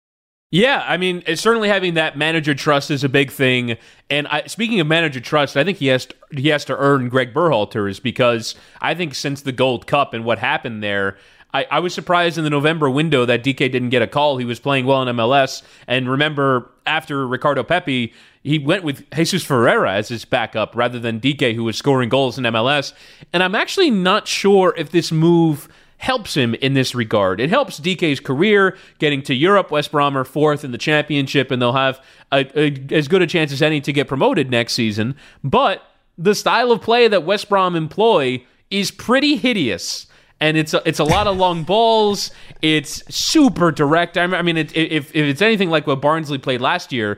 Yeah, 0.51 0.83
I 0.87 0.97
mean, 0.97 1.23
certainly 1.35 1.67
having 1.67 1.95
that 1.95 2.15
manager 2.15 2.53
trust 2.53 2.91
is 2.91 3.03
a 3.03 3.09
big 3.09 3.31
thing. 3.31 3.75
And 4.11 4.27
I, 4.27 4.45
speaking 4.45 4.79
of 4.79 4.85
manager 4.85 5.19
trust, 5.19 5.57
I 5.57 5.63
think 5.63 5.79
he 5.79 5.87
has 5.87 6.05
to, 6.05 6.15
he 6.31 6.49
has 6.49 6.63
to 6.65 6.77
earn 6.77 7.09
Greg 7.09 7.33
Berhalter's 7.33 7.99
because 7.99 8.53
I 8.79 8.93
think 8.93 9.15
since 9.15 9.41
the 9.41 9.51
Gold 9.51 9.87
Cup 9.87 10.13
and 10.13 10.23
what 10.23 10.37
happened 10.37 10.83
there, 10.83 11.17
I, 11.55 11.65
I, 11.71 11.79
was 11.79 11.93
surprised 11.95 12.37
in 12.37 12.43
the 12.43 12.51
November 12.51 12.87
window 12.87 13.25
that 13.25 13.43
Dike 13.43 13.57
didn't 13.57 13.89
get 13.89 14.03
a 14.03 14.07
call. 14.07 14.37
He 14.37 14.45
was 14.45 14.59
playing 14.59 14.85
well 14.85 15.01
in 15.01 15.15
MLS. 15.15 15.63
And 15.87 16.07
remember, 16.07 16.69
after 16.85 17.27
Ricardo 17.27 17.63
Pepi, 17.63 18.13
he 18.43 18.59
went 18.59 18.83
with 18.83 19.09
Jesus 19.09 19.43
Ferreira 19.43 19.93
as 19.93 20.09
his 20.09 20.23
backup 20.23 20.75
rather 20.75 20.99
than 20.99 21.17
Dike, 21.17 21.55
who 21.55 21.63
was 21.63 21.77
scoring 21.77 22.09
goals 22.09 22.37
in 22.37 22.43
MLS. 22.43 22.93
And 23.31 23.41
I'm 23.41 23.55
actually 23.55 23.89
not 23.89 24.27
sure 24.27 24.75
if 24.77 24.91
this 24.91 25.11
move– 25.11 25.67
helps 26.03 26.35
him 26.35 26.53
in 26.55 26.73
this 26.73 26.93
regard. 26.93 27.39
It 27.39 27.49
helps 27.49 27.77
Dike's 27.77 28.19
career 28.19 28.77
getting 28.99 29.21
to 29.23 29.33
Europe. 29.33 29.71
West 29.71 29.89
Brom 29.89 30.17
are 30.17 30.25
fourth 30.25 30.65
in 30.65 30.73
the 30.73 30.77
championship, 30.77 31.49
and 31.49 31.61
they'll 31.61 31.71
have 31.71 32.03
a, 32.29 32.45
a, 32.59 32.93
as 32.93 33.07
good 33.07 33.21
a 33.21 33.27
chance 33.27 33.53
as 33.53 33.61
any 33.61 33.79
to 33.79 33.93
get 33.93 34.09
promoted 34.09 34.51
next 34.51 34.73
season. 34.73 35.15
But 35.45 35.81
the 36.17 36.35
style 36.35 36.73
of 36.73 36.81
play 36.81 37.07
that 37.07 37.23
West 37.23 37.47
Brom 37.47 37.77
employ 37.77 38.43
is 38.69 38.91
pretty 38.91 39.37
hideous. 39.37 40.07
And 40.41 40.57
it's 40.57 40.73
a, 40.73 40.81
it's 40.85 40.99
a 40.99 41.05
lot 41.05 41.25
of 41.25 41.37
long 41.37 41.63
balls. 41.73 42.31
It's 42.61 43.01
super 43.15 43.71
direct. 43.71 44.17
I 44.17 44.41
mean, 44.41 44.57
it, 44.57 44.75
if, 44.75 45.09
if 45.15 45.25
it's 45.25 45.41
anything 45.41 45.69
like 45.69 45.87
what 45.87 46.01
Barnsley 46.01 46.37
played 46.37 46.59
last 46.59 46.91
year, 46.91 47.17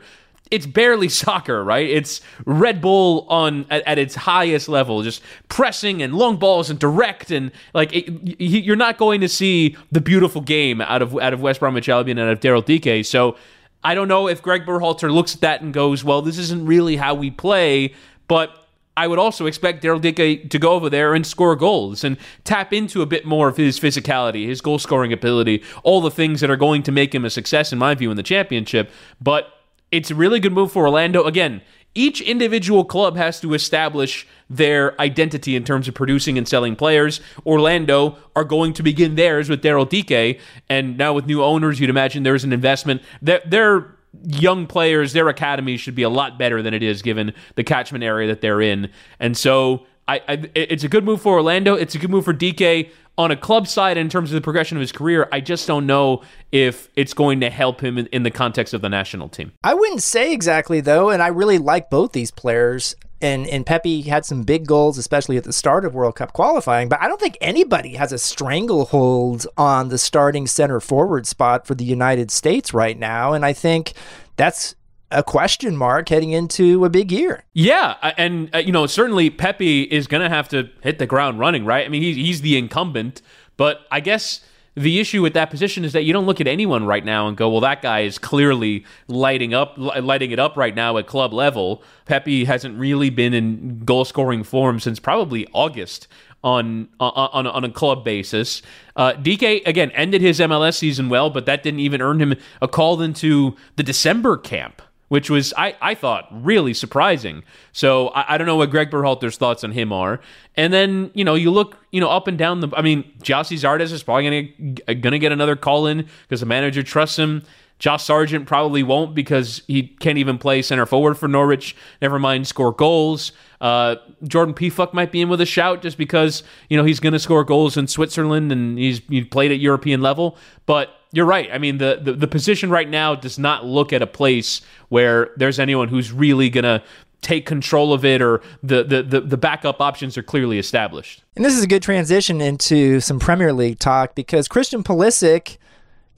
it's 0.52 0.66
barely 0.66 1.10
soccer, 1.24 1.64
right? 1.64 1.90
It's 1.90 2.22
Red 2.46 2.82
Bull 2.82 3.26
on 3.30 3.66
at, 3.70 3.84
at, 3.88 3.98
its 3.98 4.16
highest 4.16 4.70
level, 4.70 5.02
just 5.04 5.22
pressing 5.50 6.02
and 6.02 6.14
long 6.14 6.38
balls 6.38 6.70
and 6.70 6.80
direct 6.80 7.32
and 7.32 7.52
like 7.74 7.94
it, 7.94 8.40
you're 8.40 8.76
not 8.76 8.98
going 8.98 9.22
to 9.22 9.30
see 9.30 9.76
the 9.92 10.02
beautiful 10.02 10.42
game 10.42 10.82
out 10.82 11.02
of 11.02 11.18
out 11.20 11.34
of 11.34 11.42
West 11.42 11.60
Bromwich 11.60 11.90
Albion 11.90 12.18
and 12.18 12.30
out 12.30 12.34
of 12.34 12.40
Daryl 12.40 12.64
Dike. 12.64 13.06
So 13.06 13.36
I 13.84 13.96
don't 13.96 14.08
know 14.08 14.28
if 14.28 14.42
Greg 14.42 14.66
Berhalter 14.66 15.12
looks 15.12 15.36
at 15.36 15.42
that 15.42 15.62
and 15.62 15.74
goes, 15.74 16.04
"Well, 16.04 16.22
this 16.22 16.38
isn't 16.38 16.66
really 16.66 16.96
how 16.96 17.14
we 17.14 17.32
play," 17.32 17.94
but 18.28 18.66
I 18.98 19.08
would 19.08 19.20
also 19.20 19.46
expect 19.46 19.84
Daryl 19.84 20.02
Dike 20.02 20.50
to 20.50 20.60
go 20.60 20.72
over 20.72 20.90
there 20.90 21.14
and 21.14 21.28
score 21.28 21.56
goals 21.56 22.04
and 22.04 22.18
tap 22.46 22.72
into 22.72 23.02
a 23.02 23.06
bit 23.06 23.26
more 23.26 23.50
of 23.50 23.58
his 23.58 23.78
physicality, 23.80 24.48
his 24.48 24.62
goal 24.62 24.80
scoring 24.80 25.12
ability, 25.12 25.64
all 25.84 26.00
the 26.00 26.12
things 26.12 26.40
that 26.40 26.50
are 26.50 26.56
going 26.56 26.82
to 26.84 26.92
make 26.94 27.14
him 27.14 27.26
a 27.26 27.30
success, 27.30 27.74
in 27.74 27.80
my 27.80 27.94
view, 27.94 28.10
in 28.10 28.16
the 28.16 28.24
championship. 28.24 28.90
But 29.22 29.50
it's 29.92 30.12
a 30.12 30.16
really 30.16 30.40
good 30.40 30.54
move 30.54 30.72
for 30.72 30.84
Orlando. 30.84 31.24
Again, 31.24 31.62
each 31.96 32.20
individual 32.20 32.84
club 32.84 33.16
has 33.16 33.40
to 33.40 33.54
establish 33.54 34.28
their 34.50 35.00
identity 35.00 35.56
in 35.56 35.64
terms 35.64 35.88
of 35.88 35.96
producing 35.96 36.38
and 36.38 36.48
selling 36.48 36.76
players. 36.76 37.22
Orlando 37.46 38.18
are 38.36 38.44
going 38.44 38.74
to 38.74 38.84
begin 38.84 39.16
theirs 39.16 39.50
with 39.50 39.64
Daryl 39.64 39.90
Dike, 39.90 40.40
and 40.70 40.98
now 40.98 41.14
with 41.14 41.26
new 41.26 41.42
owners, 41.42 41.80
you'd 41.80 41.90
imagine 41.90 42.24
there's 42.24 42.44
an 42.44 42.52
investment. 42.52 43.02
That 43.22 43.50
their 43.50 43.96
young 44.24 44.68
players, 44.68 45.14
their 45.14 45.30
academy 45.30 45.78
should 45.78 45.96
be 45.96 46.04
a 46.04 46.10
lot 46.10 46.38
better 46.38 46.62
than 46.62 46.74
it 46.74 46.84
is 46.84 47.02
given 47.02 47.34
the 47.56 47.64
catchment 47.64 48.04
area 48.04 48.28
that 48.28 48.42
they're 48.42 48.62
in, 48.62 48.92
and 49.20 49.38
so 49.38 49.86
I, 50.08 50.22
I 50.28 50.50
it's 50.56 50.84
a 50.84 50.90
good 50.90 51.04
move 51.04 51.22
for 51.22 51.34
Orlando. 51.34 51.76
It's 51.76 51.96
a 51.96 51.98
good 51.98 52.10
move 52.10 52.26
for 52.26 52.34
Dike 52.34 52.92
on 53.18 53.32
a 53.32 53.38
club 53.38 53.68
side 53.68 53.98
in 53.98 54.10
terms 54.10 54.32
of 54.32 54.36
the 54.36 54.42
progression 54.42 54.78
of 54.78 54.82
his 54.82 54.92
career, 54.92 55.28
I 55.32 55.40
just 55.40 55.68
don't 55.68 55.86
know 55.86 56.22
if 56.52 56.90
it's 56.96 57.14
going 57.14 57.40
to 57.42 57.50
help 57.50 57.82
him 57.82 57.98
in, 57.98 58.08
in, 58.08 58.24
the 58.24 58.32
context 58.32 58.74
of 58.74 58.82
the 58.82 58.90
national 58.90 59.30
team. 59.30 59.54
I 59.64 59.74
wouldn't 59.74 60.04
say 60.04 60.34
exactly 60.34 60.82
though, 60.82 61.10
and 61.10 61.22
I 61.22 61.28
really 61.28 61.58
like 61.58 61.90
both 61.90 62.12
these 62.12 62.32
players. 62.32 62.96
And 63.22 63.48
and 63.48 63.66
Pepi 63.66 64.02
had 64.02 64.26
some 64.26 64.44
big 64.44 64.68
goals, 64.68 64.98
especially 64.98 65.38
at 65.38 65.46
the 65.46 65.54
start 65.54 65.86
of 65.86 65.96
World 65.96 66.16
Cup 66.16 66.34
qualifying. 66.34 66.90
But 66.90 67.02
I 67.02 67.08
don't 67.08 67.20
think 67.20 67.38
anybody 67.40 67.96
has 67.96 68.12
a 68.12 68.18
stranglehold 68.18 69.48
on 69.58 69.88
the 69.88 69.98
starting 69.98 70.48
center 70.48 70.82
forward 70.82 71.26
spot 71.26 71.66
for 71.66 71.76
the 71.76 71.86
United 71.86 72.30
States 72.30 72.74
right 72.74 73.00
now. 73.00 73.32
And 73.32 73.46
I 73.46 73.54
think 73.54 73.94
that's 74.36 74.76
a 75.16 75.24
question 75.24 75.78
mark 75.78 76.10
heading 76.10 76.32
into 76.32 76.86
a 76.86 76.90
big 76.90 77.12
year. 77.12 77.44
Yeah, 77.54 77.96
and 78.18 78.54
uh, 78.54 78.60
you 78.60 78.72
know 78.72 78.86
certainly 78.86 79.30
Pepi 79.30 79.84
is 79.84 80.08
going 80.08 80.22
to 80.22 80.30
have 80.30 80.50
to 80.50 80.70
hit 80.82 81.00
the 81.00 81.08
ground 81.08 81.40
running, 81.40 81.66
right? 81.66 81.86
I 81.86 81.90
mean 81.90 82.02
he's 82.02 82.16
he's 82.16 82.42
the 82.42 82.58
incumbent, 82.58 83.22
but 83.58 83.82
I 83.92 84.00
guess 84.00 84.42
the 84.76 85.00
issue 85.00 85.22
with 85.22 85.34
that 85.34 85.50
position 85.50 85.86
is 85.86 85.94
that 85.94 86.04
you 86.04 86.12
don't 86.12 86.26
look 86.26 86.42
at 86.42 86.48
anyone 86.48 86.86
right 86.86 87.06
now 87.06 87.28
and 87.30 87.38
go, 87.38 87.50
well, 87.50 87.62
that 87.62 87.82
guy 87.82 88.02
is 88.02 88.18
clearly 88.18 88.84
lighting 89.08 89.54
up, 89.54 89.76
lighting 89.78 90.32
it 90.32 90.40
up 90.40 90.58
right 90.58 90.76
now 90.76 90.98
at 90.98 91.08
club 91.08 91.32
level. 91.32 91.82
Pepi 92.06 92.44
hasn't 92.44 92.78
really 92.78 93.10
been 93.10 93.34
in 93.34 93.80
goal 93.86 94.04
scoring 94.04 94.44
form 94.44 94.82
since 94.82 95.00
probably 95.00 95.48
August 95.54 96.08
on 96.44 96.90
on 97.00 97.48
on 97.48 97.64
a 97.64 97.70
club 97.70 98.04
basis. 98.04 98.62
Uh, 98.96 99.14
Dike 99.14 99.64
again 99.66 99.92
ended 99.92 100.22
his 100.22 100.40
MLS 100.40 100.76
season 100.78 101.10
well, 101.10 101.30
but 101.30 101.46
that 101.48 101.64
didn't 101.64 101.80
even 101.80 102.02
earn 102.02 102.22
him 102.22 102.36
a 102.62 102.68
call 102.68 103.02
into 103.02 103.56
the 103.78 103.84
December 103.84 104.38
camp 104.38 104.82
which 105.08 105.30
was 105.30 105.54
I, 105.58 105.76
I 105.82 105.96
thought 105.96 106.28
really 106.32 106.74
surprising. 106.74 107.44
So 107.72 108.10
I, 108.10 108.36
I, 108.36 108.38
don't 108.38 108.48
know 108.48 108.56
what 108.56 108.72
Greg 108.72 108.90
Berhalter's 108.90 109.38
thoughts 109.38 109.64
on 109.64 109.72
him 109.72 109.94
are. 109.94 110.20
And 110.56 110.74
then 110.74 111.12
you 111.14 111.24
know 111.24 111.36
you 111.36 111.52
look 111.52 111.78
you 111.92 112.02
know 112.02 112.10
up 112.10 112.28
and 112.28 112.38
down 112.38 112.62
the. 112.62 112.70
I 112.76 112.82
mean, 112.82 113.04
Gyasi 113.22 113.58
Zardes 113.58 113.92
is 113.92 114.04
probably 114.04 114.52
gonna 114.56 114.96
gonna 114.96 115.20
get 115.20 115.32
another 115.32 115.56
call 115.56 115.88
in 115.88 116.08
because 116.24 116.40
the 116.40 116.46
manager 116.46 116.84
trusts 116.84 117.18
him. 117.18 117.44
Josh 117.78 118.06
Sargent 118.06 118.48
probably 118.48 118.84
won't 118.84 119.14
because 119.14 119.62
he 119.68 119.84
can't 119.84 120.18
even 120.18 120.38
play 120.38 120.62
center 120.62 120.86
forward 120.86 121.16
for 121.16 121.28
Norwich. 121.28 121.76
Never 122.02 122.18
mind 122.18 122.48
score 122.48 122.72
goals. 122.72 123.34
Uh, 123.60 123.98
Jordan 124.24 124.54
Pefok 124.54 124.94
might 124.94 125.12
be 125.12 125.22
in 125.22 125.28
with 125.28 125.42
a 125.42 125.46
shout 125.46 125.82
just 125.82 125.98
because 125.98 126.44
you 126.70 126.78
know 126.78 126.86
he's 126.86 127.00
going 127.00 127.14
to 127.14 127.20
score 127.20 127.44
goals 127.44 127.76
in 127.76 127.88
Switzerland 127.88 128.52
and 128.52 128.78
he's 128.78 129.02
he 129.10 129.24
played 129.24 129.52
at 129.52 129.60
European 129.60 130.02
level. 130.02 130.38
But 130.66 130.90
you're 131.16 131.26
right. 131.26 131.50
I 131.50 131.60
mean, 131.60 131.78
the, 131.78 132.02
the, 132.04 132.12
the 132.12 132.28
position 132.28 132.70
right 132.70 132.90
now 132.90 133.16
does 133.16 133.40
not 133.40 133.66
look 133.66 133.94
at 133.94 134.02
a 134.02 134.08
place 134.08 134.60
where 134.90 135.32
there's 135.38 135.60
anyone 135.60 135.88
who's 135.88 136.12
really 136.12 136.50
to 136.64 136.84
take 137.22 137.46
control 137.46 137.94
of 137.94 138.04
it 138.04 138.22
or 138.22 138.42
the, 138.62 138.84
the, 138.84 139.02
the, 139.02 139.22
the, 139.22 139.38
backup 139.38 139.80
options 139.80 140.18
are 140.18 140.24
clearly 140.24 140.60
established. 140.60 141.24
And 141.38 141.46
this 141.46 141.56
is 141.56 141.64
a 141.64 141.68
good 141.68 141.82
transition 141.82 142.42
into 142.42 143.00
some 143.00 143.20
Premier 143.20 143.54
League 143.54 143.80
talk 143.80 144.14
because 144.14 144.50
Christian 144.50 144.84
Pulisic 144.84 145.58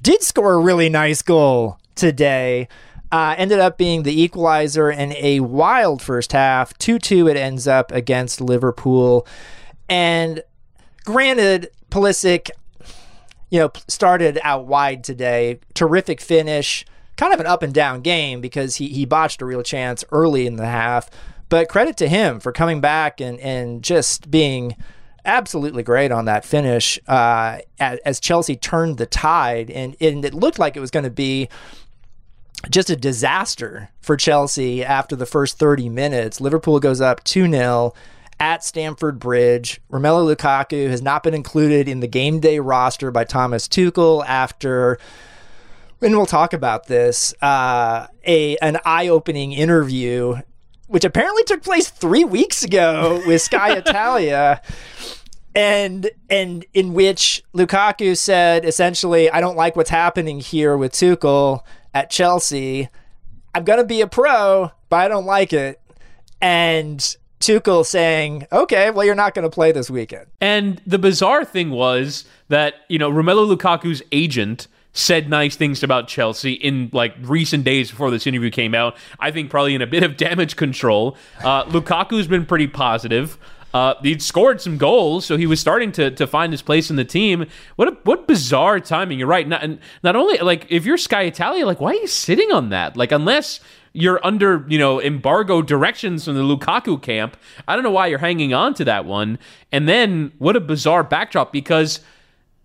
did 0.02 0.24
score 0.24 0.56
a 0.56 0.60
really 0.60 0.90
nice 0.90 1.22
goal 1.22 1.78
today. 1.94 2.68
Uh, 3.12 3.36
ended 3.38 3.60
up 3.60 3.78
being 3.78 4.02
the 4.02 4.20
equalizer 4.20 4.90
in 4.90 5.14
a 5.14 5.42
wild 5.42 6.02
first 6.02 6.32
half. 6.32 6.76
2 6.80 6.98
2 6.98 7.28
it 7.28 7.38
ends 7.38 7.68
up 7.68 7.92
against 7.92 8.42
Liverpool. 8.42 9.28
And 9.88 10.42
granted, 11.06 11.70
Pulisic, 11.92 12.50
you 13.50 13.60
know, 13.60 13.72
started 13.88 14.40
out 14.44 14.66
wide 14.66 15.04
today. 15.04 15.60
Terrific 15.74 16.22
finish. 16.22 16.86
Kind 17.16 17.34
of 17.34 17.40
an 17.40 17.48
up 17.48 17.64
and 17.64 17.74
down 17.74 18.02
game 18.02 18.42
because 18.42 18.76
he, 18.76 18.90
he 18.90 19.06
botched 19.06 19.42
a 19.42 19.46
real 19.46 19.64
chance 19.64 20.04
early 20.12 20.46
in 20.46 20.58
the 20.58 20.66
half. 20.66 21.10
But 21.50 21.70
credit 21.70 21.98
to 21.98 22.08
him 22.08 22.40
for 22.40 22.52
coming 22.52 22.82
back 22.82 23.22
and, 23.22 23.40
and 23.40 23.82
just 23.82 24.30
being 24.30 24.76
absolutely 25.24 25.84
great 25.84 26.12
on 26.12 26.26
that 26.26 26.46
finish 26.46 27.00
uh, 27.08 27.60
as, 27.80 28.00
as, 28.06 28.20
Chelsea 28.20 28.56
turned 28.56 28.98
the 28.98 29.06
tide. 29.06 29.70
And, 29.70 29.96
and 30.00 30.24
it 30.24 30.34
looked 30.34 30.60
like 30.60 30.76
it 30.76 30.80
was 30.80 30.92
going 30.92 31.04
to 31.04 31.10
be 31.10 31.50
just 32.70 32.90
a 32.90 32.96
disaster 32.96 33.90
for 34.02 34.18
Chelsea 34.18 34.84
after 34.84 35.16
the 35.16 35.26
first 35.26 35.60
30 35.60 35.90
minutes. 35.90 36.42
Liverpool 36.42 36.80
goes 36.80 37.02
up 37.02 37.24
2 37.24 37.50
0 37.50 37.94
at 38.40 38.64
Stamford 38.64 39.20
Bridge. 39.20 39.82
Romelu 39.92 40.36
Lukaku 40.36 40.90
has 40.90 41.02
not 41.02 41.24
been 41.24 41.34
included 41.34 41.88
in 41.88 42.00
the 42.00 42.08
game 42.08 42.40
day 42.40 42.60
roster 42.60 43.12
by 43.12 43.24
Thomas 43.24 43.68
Tuchel 43.68 44.26
after, 44.26 45.00
and 46.02 46.16
we'll 46.16 46.26
talk 46.26 46.54
about 46.54 46.88
this, 46.88 47.34
uh, 47.42 48.08
a 48.26 48.58
an 48.58 48.78
eye 48.86 49.08
opening 49.08 49.54
interview, 49.54 50.36
which 50.88 51.04
apparently 51.04 51.44
took 51.44 51.64
place 51.64 51.90
three 51.90 52.24
weeks 52.24 52.64
ago 52.64 53.22
with 53.26 53.42
Sky 53.42 53.74
Italia. 53.78 54.62
And 55.56 56.12
and 56.30 56.66
in 56.76 56.94
which 56.94 57.44
Lukaku 57.56 58.16
said 58.16 58.64
essentially, 58.64 59.30
I 59.32 59.42
don't 59.42 59.58
like 59.58 59.76
what's 59.76 59.90
happening 59.90 60.40
here 60.40 60.78
with 60.78 60.94
Tuchel 60.94 61.62
at 61.96 62.12
Chelsea. 62.12 62.90
I'm 63.56 63.64
gonna 63.64 63.84
be 63.84 64.02
a 64.02 64.08
pro, 64.08 64.72
but 64.90 64.98
I 64.98 65.08
don't 65.08 65.26
like 65.26 65.54
it. 65.54 65.82
And 66.40 67.18
Tuchel 67.40 67.86
saying, 67.86 68.48
"Okay, 68.52 68.90
well, 68.90 69.06
you're 69.06 69.16
not 69.16 69.34
going 69.34 69.44
to 69.44 69.50
play 69.50 69.72
this 69.72 69.90
weekend." 69.90 70.28
And 70.42 70.82
the 70.86 70.98
bizarre 70.98 71.46
thing 71.46 71.70
was 71.70 72.26
that 72.50 72.76
you 72.90 73.00
know 73.00 73.12
Romelu 73.12 73.48
Lukaku's 73.48 74.02
agent 74.12 74.68
said 74.94 75.30
nice 75.30 75.56
things 75.56 75.84
about 75.84 76.08
Chelsea 76.08 76.54
in 76.54 76.90
like 76.92 77.14
recent 77.22 77.64
days 77.64 77.92
before 77.92 78.10
this 78.10 78.26
interview 78.26 78.50
came 78.50 78.74
out. 78.74 78.98
I 79.20 79.30
think 79.30 79.52
probably 79.52 79.76
in 79.76 79.82
a 79.82 79.88
bit 79.88 80.02
of 80.02 80.18
damage 80.18 80.56
control. 80.56 81.16
Uh, 81.44 81.66
Lukaku's 81.66 82.28
been 82.28 82.46
pretty 82.48 82.68
positive. 82.68 83.38
Uh, 83.74 83.94
he'd 84.02 84.24
scored 84.24 84.60
some 84.60 84.78
goals, 84.78 85.26
so 85.26 85.38
he 85.38 85.46
was 85.46 85.60
starting 85.60 85.92
to, 85.92 86.10
to 86.10 86.26
find 86.26 86.52
his 86.52 86.64
place 86.64 86.90
in 86.90 86.96
the 86.96 87.06
team. 87.06 87.46
What 87.76 87.88
a, 87.88 87.92
what 88.04 88.28
bizarre 88.28 88.80
timing! 88.80 89.20
You're 89.20 89.28
right. 89.28 89.48
Not 89.48 89.70
not 90.02 90.16
only 90.16 90.40
like 90.40 90.66
if 90.70 90.86
you're 90.86 90.98
Sky 90.98 91.24
Italia, 91.24 91.66
like 91.66 91.80
why 91.80 91.92
are 91.92 91.96
you 91.96 92.08
sitting 92.08 92.52
on 92.52 92.70
that? 92.70 92.98
Like 92.98 93.12
unless 93.12 93.60
you're 93.98 94.20
under, 94.24 94.64
you 94.70 94.78
know, 94.78 95.02
embargo 95.02 95.64
directions 95.64 96.26
from 96.26 96.36
the 96.36 96.44
Lukaku 96.44 97.02
camp. 97.02 97.36
I 97.68 97.74
don't 97.74 97.84
know 97.84 97.90
why 97.90 98.06
you're 98.06 98.20
hanging 98.20 98.54
on 98.54 98.76
to 98.76 98.86
that 98.86 99.06
one. 99.06 99.40
And 99.72 99.90
then 99.90 100.32
what 100.38 100.56
a 100.56 100.60
bizarre 100.60 101.04
backdrop 101.04 101.52
because 101.52 102.02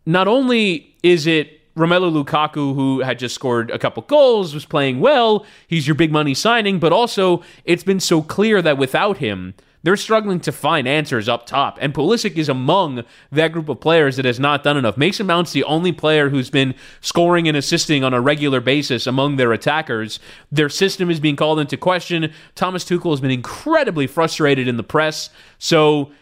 not 0.05 0.29
only 0.29 0.95
is 1.03 1.27
it 1.27 1.59
Romelu 1.75 2.23
Lukaku, 2.23 2.75
who 2.75 3.01
had 3.01 3.19
just 3.19 3.35
scored 3.35 3.71
a 3.71 3.79
couple 3.79 4.03
goals, 4.03 4.53
was 4.53 4.67
playing 4.67 5.01
well, 5.01 5.47
he's 5.67 5.89
your 5.89 5.95
big 5.95 6.13
money 6.13 6.35
signing, 6.35 6.79
but 6.79 6.93
also 6.93 7.43
it's 7.65 7.83
been 7.83 8.01
so 8.01 8.21
clear 8.21 8.61
that 8.61 8.77
without 8.77 9.17
him, 9.17 9.55
they're 9.83 9.97
struggling 9.97 10.41
to 10.41 10.53
find 10.53 10.87
answers 10.87 11.29
up 11.29 11.47
top, 11.47 11.79
and 11.81 11.93
Pulisic 11.93 12.37
is 12.37 12.49
among 12.49 13.05
that 13.31 13.53
group 13.53 13.69
of 13.69 13.81
players 13.81 14.17
that 14.17 14.25
has 14.25 14.39
not 14.39 14.63
done 14.63 14.77
enough. 14.77 14.97
Mason 14.97 15.27
Mount's 15.27 15.53
the 15.53 15.65
only 15.65 15.93
player 15.93 16.29
who's 16.29 16.51
been 16.51 16.75
scoring 17.01 17.49
and 17.49 17.57
assisting 17.57 18.05
on 18.05 18.15
a 18.15 18.21
regular 18.21 18.61
basis 18.61 19.07
among 19.07 19.37
their 19.37 19.53
attackers. 19.53 20.21
Their 20.51 20.69
system 20.69 21.11
is 21.11 21.21
being 21.21 21.37
called 21.37 21.59
into 21.59 21.77
question. 21.77 22.33
Thomas 22.55 22.85
Tuchel 22.85 23.11
has 23.11 23.21
been 23.21 23.31
incredibly 23.31 24.07
frustrated 24.07 24.69
in 24.69 24.77
the 24.77 24.83
press. 24.83 25.31
So 25.59 26.13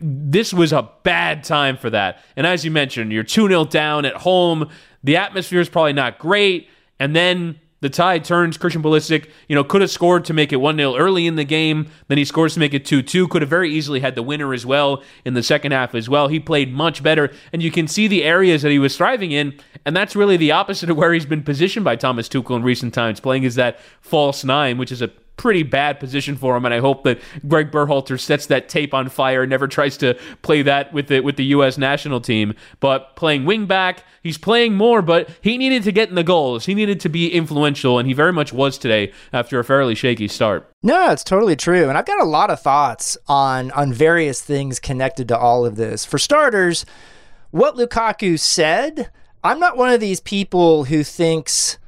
this 0.00 0.52
was 0.52 0.72
a 0.72 0.90
bad 1.02 1.44
time 1.44 1.76
for 1.76 1.90
that. 1.90 2.22
And 2.36 2.46
as 2.46 2.64
you 2.64 2.70
mentioned, 2.70 3.12
you're 3.12 3.22
2 3.22 3.48
0 3.48 3.64
down 3.66 4.04
at 4.04 4.16
home. 4.16 4.68
The 5.04 5.16
atmosphere 5.16 5.60
is 5.60 5.68
probably 5.68 5.92
not 5.92 6.18
great. 6.18 6.68
And 6.98 7.14
then 7.14 7.60
the 7.80 7.90
tide 7.90 8.24
turns. 8.24 8.56
Christian 8.56 8.82
Pulisic, 8.82 9.30
you 9.48 9.54
know, 9.54 9.64
could 9.64 9.80
have 9.80 9.90
scored 9.90 10.24
to 10.26 10.32
make 10.32 10.52
it 10.52 10.56
1 10.56 10.76
0 10.76 10.96
early 10.96 11.26
in 11.26 11.36
the 11.36 11.44
game. 11.44 11.90
Then 12.08 12.18
he 12.18 12.24
scores 12.24 12.54
to 12.54 12.60
make 12.60 12.74
it 12.74 12.84
2 12.84 13.02
2. 13.02 13.28
Could 13.28 13.42
have 13.42 13.48
very 13.48 13.70
easily 13.70 14.00
had 14.00 14.14
the 14.14 14.22
winner 14.22 14.52
as 14.52 14.64
well 14.64 15.02
in 15.24 15.34
the 15.34 15.42
second 15.42 15.72
half 15.72 15.94
as 15.94 16.08
well. 16.08 16.28
He 16.28 16.40
played 16.40 16.72
much 16.72 17.02
better. 17.02 17.32
And 17.52 17.62
you 17.62 17.70
can 17.70 17.88
see 17.88 18.06
the 18.06 18.24
areas 18.24 18.62
that 18.62 18.70
he 18.70 18.78
was 18.78 18.96
thriving 18.96 19.32
in. 19.32 19.58
And 19.84 19.96
that's 19.96 20.14
really 20.14 20.36
the 20.36 20.52
opposite 20.52 20.90
of 20.90 20.96
where 20.96 21.12
he's 21.12 21.26
been 21.26 21.42
positioned 21.42 21.84
by 21.84 21.96
Thomas 21.96 22.28
Tuchel 22.28 22.56
in 22.56 22.62
recent 22.62 22.92
times, 22.92 23.20
playing 23.20 23.44
as 23.44 23.54
that 23.54 23.80
false 24.00 24.44
nine, 24.44 24.78
which 24.78 24.92
is 24.92 25.02
a 25.02 25.10
pretty 25.40 25.62
bad 25.62 25.98
position 25.98 26.36
for 26.36 26.54
him, 26.54 26.66
and 26.66 26.74
I 26.74 26.80
hope 26.80 27.02
that 27.04 27.18
Greg 27.48 27.70
Berhalter 27.70 28.20
sets 28.20 28.44
that 28.48 28.68
tape 28.68 28.92
on 28.92 29.08
fire 29.08 29.42
and 29.42 29.48
never 29.48 29.66
tries 29.66 29.96
to 29.96 30.18
play 30.42 30.60
that 30.60 30.92
with 30.92 31.06
the 31.06 31.20
with 31.20 31.36
the 31.36 31.46
U.S. 31.46 31.78
national 31.78 32.20
team. 32.20 32.52
But 32.78 33.16
playing 33.16 33.44
wingback, 33.44 34.00
he's 34.22 34.36
playing 34.36 34.74
more, 34.74 35.00
but 35.00 35.30
he 35.40 35.56
needed 35.56 35.82
to 35.84 35.92
get 35.92 36.10
in 36.10 36.14
the 36.14 36.22
goals. 36.22 36.66
He 36.66 36.74
needed 36.74 37.00
to 37.00 37.08
be 37.08 37.32
influential, 37.32 37.98
and 37.98 38.06
he 38.06 38.12
very 38.12 38.34
much 38.34 38.52
was 38.52 38.76
today 38.76 39.14
after 39.32 39.58
a 39.58 39.64
fairly 39.64 39.94
shaky 39.94 40.28
start. 40.28 40.70
No, 40.82 41.10
it's 41.10 41.24
totally 41.24 41.56
true, 41.56 41.88
and 41.88 41.96
I've 41.96 42.04
got 42.04 42.20
a 42.20 42.28
lot 42.28 42.50
of 42.50 42.60
thoughts 42.60 43.16
on 43.26 43.70
on 43.70 43.94
various 43.94 44.42
things 44.42 44.78
connected 44.78 45.26
to 45.28 45.38
all 45.38 45.64
of 45.64 45.76
this. 45.76 46.04
For 46.04 46.18
starters, 46.18 46.84
what 47.50 47.76
Lukaku 47.76 48.38
said. 48.38 49.10
I'm 49.42 49.58
not 49.58 49.78
one 49.78 49.90
of 49.90 50.00
these 50.00 50.20
people 50.20 50.84
who 50.84 51.02
thinks 51.02 51.78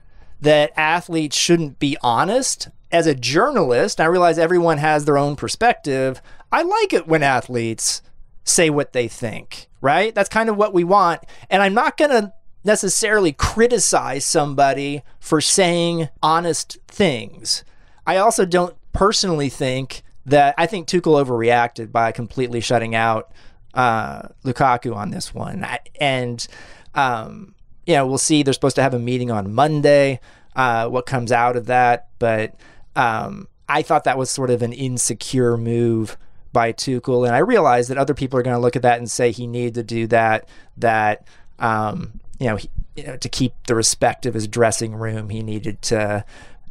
that 0.40 0.73
athletes 0.75 1.37
shouldn't 1.37 1.78
be 1.78 1.99
honest 2.00 2.71
as 2.92 3.06
a 3.06 3.14
journalist, 3.14 4.00
I 4.00 4.04
realize 4.04 4.38
everyone 4.38 4.78
has 4.78 5.04
their 5.04 5.18
own 5.18 5.34
perspective. 5.34 6.20
I 6.52 6.62
like 6.62 6.92
it 6.92 7.08
when 7.08 7.22
athletes 7.22 8.02
say 8.44 8.68
what 8.70 8.92
they 8.92 9.08
think, 9.08 9.68
right? 9.80 10.14
That's 10.14 10.28
kind 10.28 10.49
of 10.49 10.56
what 10.56 10.75
we 10.75 10.84
want. 10.84 11.22
And 11.49 11.62
I'm 11.62 11.75
not 11.75 11.96
going 11.96 12.11
to 12.11 12.32
necessarily 12.64 13.32
criticize 13.32 14.25
somebody 14.25 15.02
for 15.18 15.40
saying 15.40 16.08
honest 16.22 16.78
things. 16.87 17.64
I 18.06 18.18
also 18.18 18.44
don't 18.44 18.76
personally 18.92 19.49
think 19.49 20.02
that 20.26 20.54
I 20.58 20.66
think 20.66 20.87
Tuchel 20.87 21.25
overreacted 21.25 21.90
by 21.90 22.12
completely 22.12 22.61
shutting 22.61 22.94
out 22.94 23.32
uh, 23.75 24.28
Lukaku 24.44 24.94
on 24.94 25.11
this 25.11 25.34
one. 25.34 25.66
And, 25.99 26.46
um, 26.94 27.54
you 27.87 27.94
know, 27.94 28.06
we'll 28.06 28.18
see. 28.18 28.42
They're 28.42 28.54
supposed 28.54 28.76
to 28.76 28.82
have 28.82 28.94
a 28.94 28.99
meeting 28.99 29.30
on 29.30 29.54
Monday. 29.54 30.20
Uh, 30.54 30.88
what 30.88 31.06
comes 31.06 31.32
out 31.32 31.56
of 31.56 31.66
that? 31.66 32.08
But 32.18 32.54
um, 32.96 33.49
I 33.68 33.82
thought 33.82 34.04
that 34.04 34.18
was 34.18 34.30
sort 34.30 34.50
of 34.50 34.62
an 34.62 34.72
insecure 34.72 35.56
move 35.56 36.16
by 36.52 36.72
Tuchel, 36.72 37.26
and 37.26 37.34
I 37.34 37.38
realized 37.38 37.90
that 37.90 37.99
other 37.99 38.14
people 38.14 38.38
are 38.38 38.42
going 38.42 38.56
to 38.56 38.61
look 38.61 38.76
at 38.76 38.82
that 38.82 38.99
and 38.99 39.11
say 39.11 39.30
he 39.30 39.46
needed 39.46 39.75
to 39.75 39.82
do 39.82 40.06
that. 40.08 40.49
That 40.76 41.26
um, 41.58 42.20
you 42.38 42.49
know, 42.49 42.56
he, 42.56 42.68
you 42.96 43.04
know, 43.04 43.16
to 43.16 43.28
keep 43.28 43.54
the 43.66 43.75
respect 43.75 44.26
of 44.26 44.34
his 44.34 44.46
dressing 44.46 44.94
room, 44.94 45.30
he 45.30 45.42
needed 45.42 45.80
to 45.82 46.25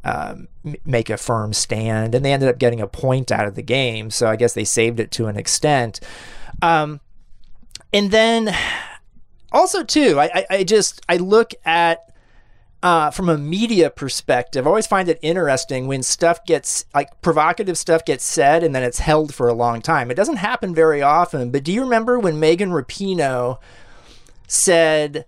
um, 0.04 0.48
make 0.86 1.10
a 1.10 1.18
firm 1.18 1.54
stand, 1.54 2.14
and 2.14 2.24
they 2.24 2.34
ended 2.34 2.50
up 2.50 2.60
getting 2.60 2.82
a 2.82 2.88
point 2.88 3.32
out 3.32 3.48
of 3.48 3.56
the 3.56 3.62
game. 3.62 4.12
So 4.12 4.28
I 4.28 4.36
guess 4.36 4.54
they 4.54 4.66
saved 4.66 5.00
it 5.00 5.12
to 5.12 5.28
an 5.28 5.38
extent. 5.38 6.00
Um, 6.62 7.00
and 7.94 8.12
then 8.12 8.56
also 9.52 9.84
too, 9.84 10.20
I, 10.20 10.30
I, 10.34 10.46
I 10.50 10.64
just 10.64 11.02
I 11.10 11.18
look 11.18 11.54
at 11.66 12.11
uh, 12.84 13.12
from 13.12 13.30
a 13.30 13.38
media 13.38 13.90
perspective, 13.90 14.66
I 14.66 14.70
always 14.70 14.88
find 14.88 15.08
it 15.08 15.20
interesting 15.22 15.88
when 15.88 16.02
stuff 16.02 16.46
gets 16.46 16.86
like 16.94 17.22
provocative 17.22 17.78
stuff 17.78 18.06
gets 18.06 18.26
said 18.26 18.64
and 18.64 18.74
then 18.74 18.84
it's 18.84 19.00
held 19.00 19.34
for 19.34 19.48
a 19.48 19.54
long 19.54 19.82
time. 19.82 20.10
It 20.10 20.16
doesn't 20.16 20.38
happen 20.38 20.74
very 20.74 21.02
often, 21.02 21.52
but 21.52 21.64
do 21.64 21.72
you 21.72 21.82
remember 21.82 22.18
when 22.18 22.40
Megan 22.40 22.72
Rapinoe 22.72 23.60
said 24.48 25.26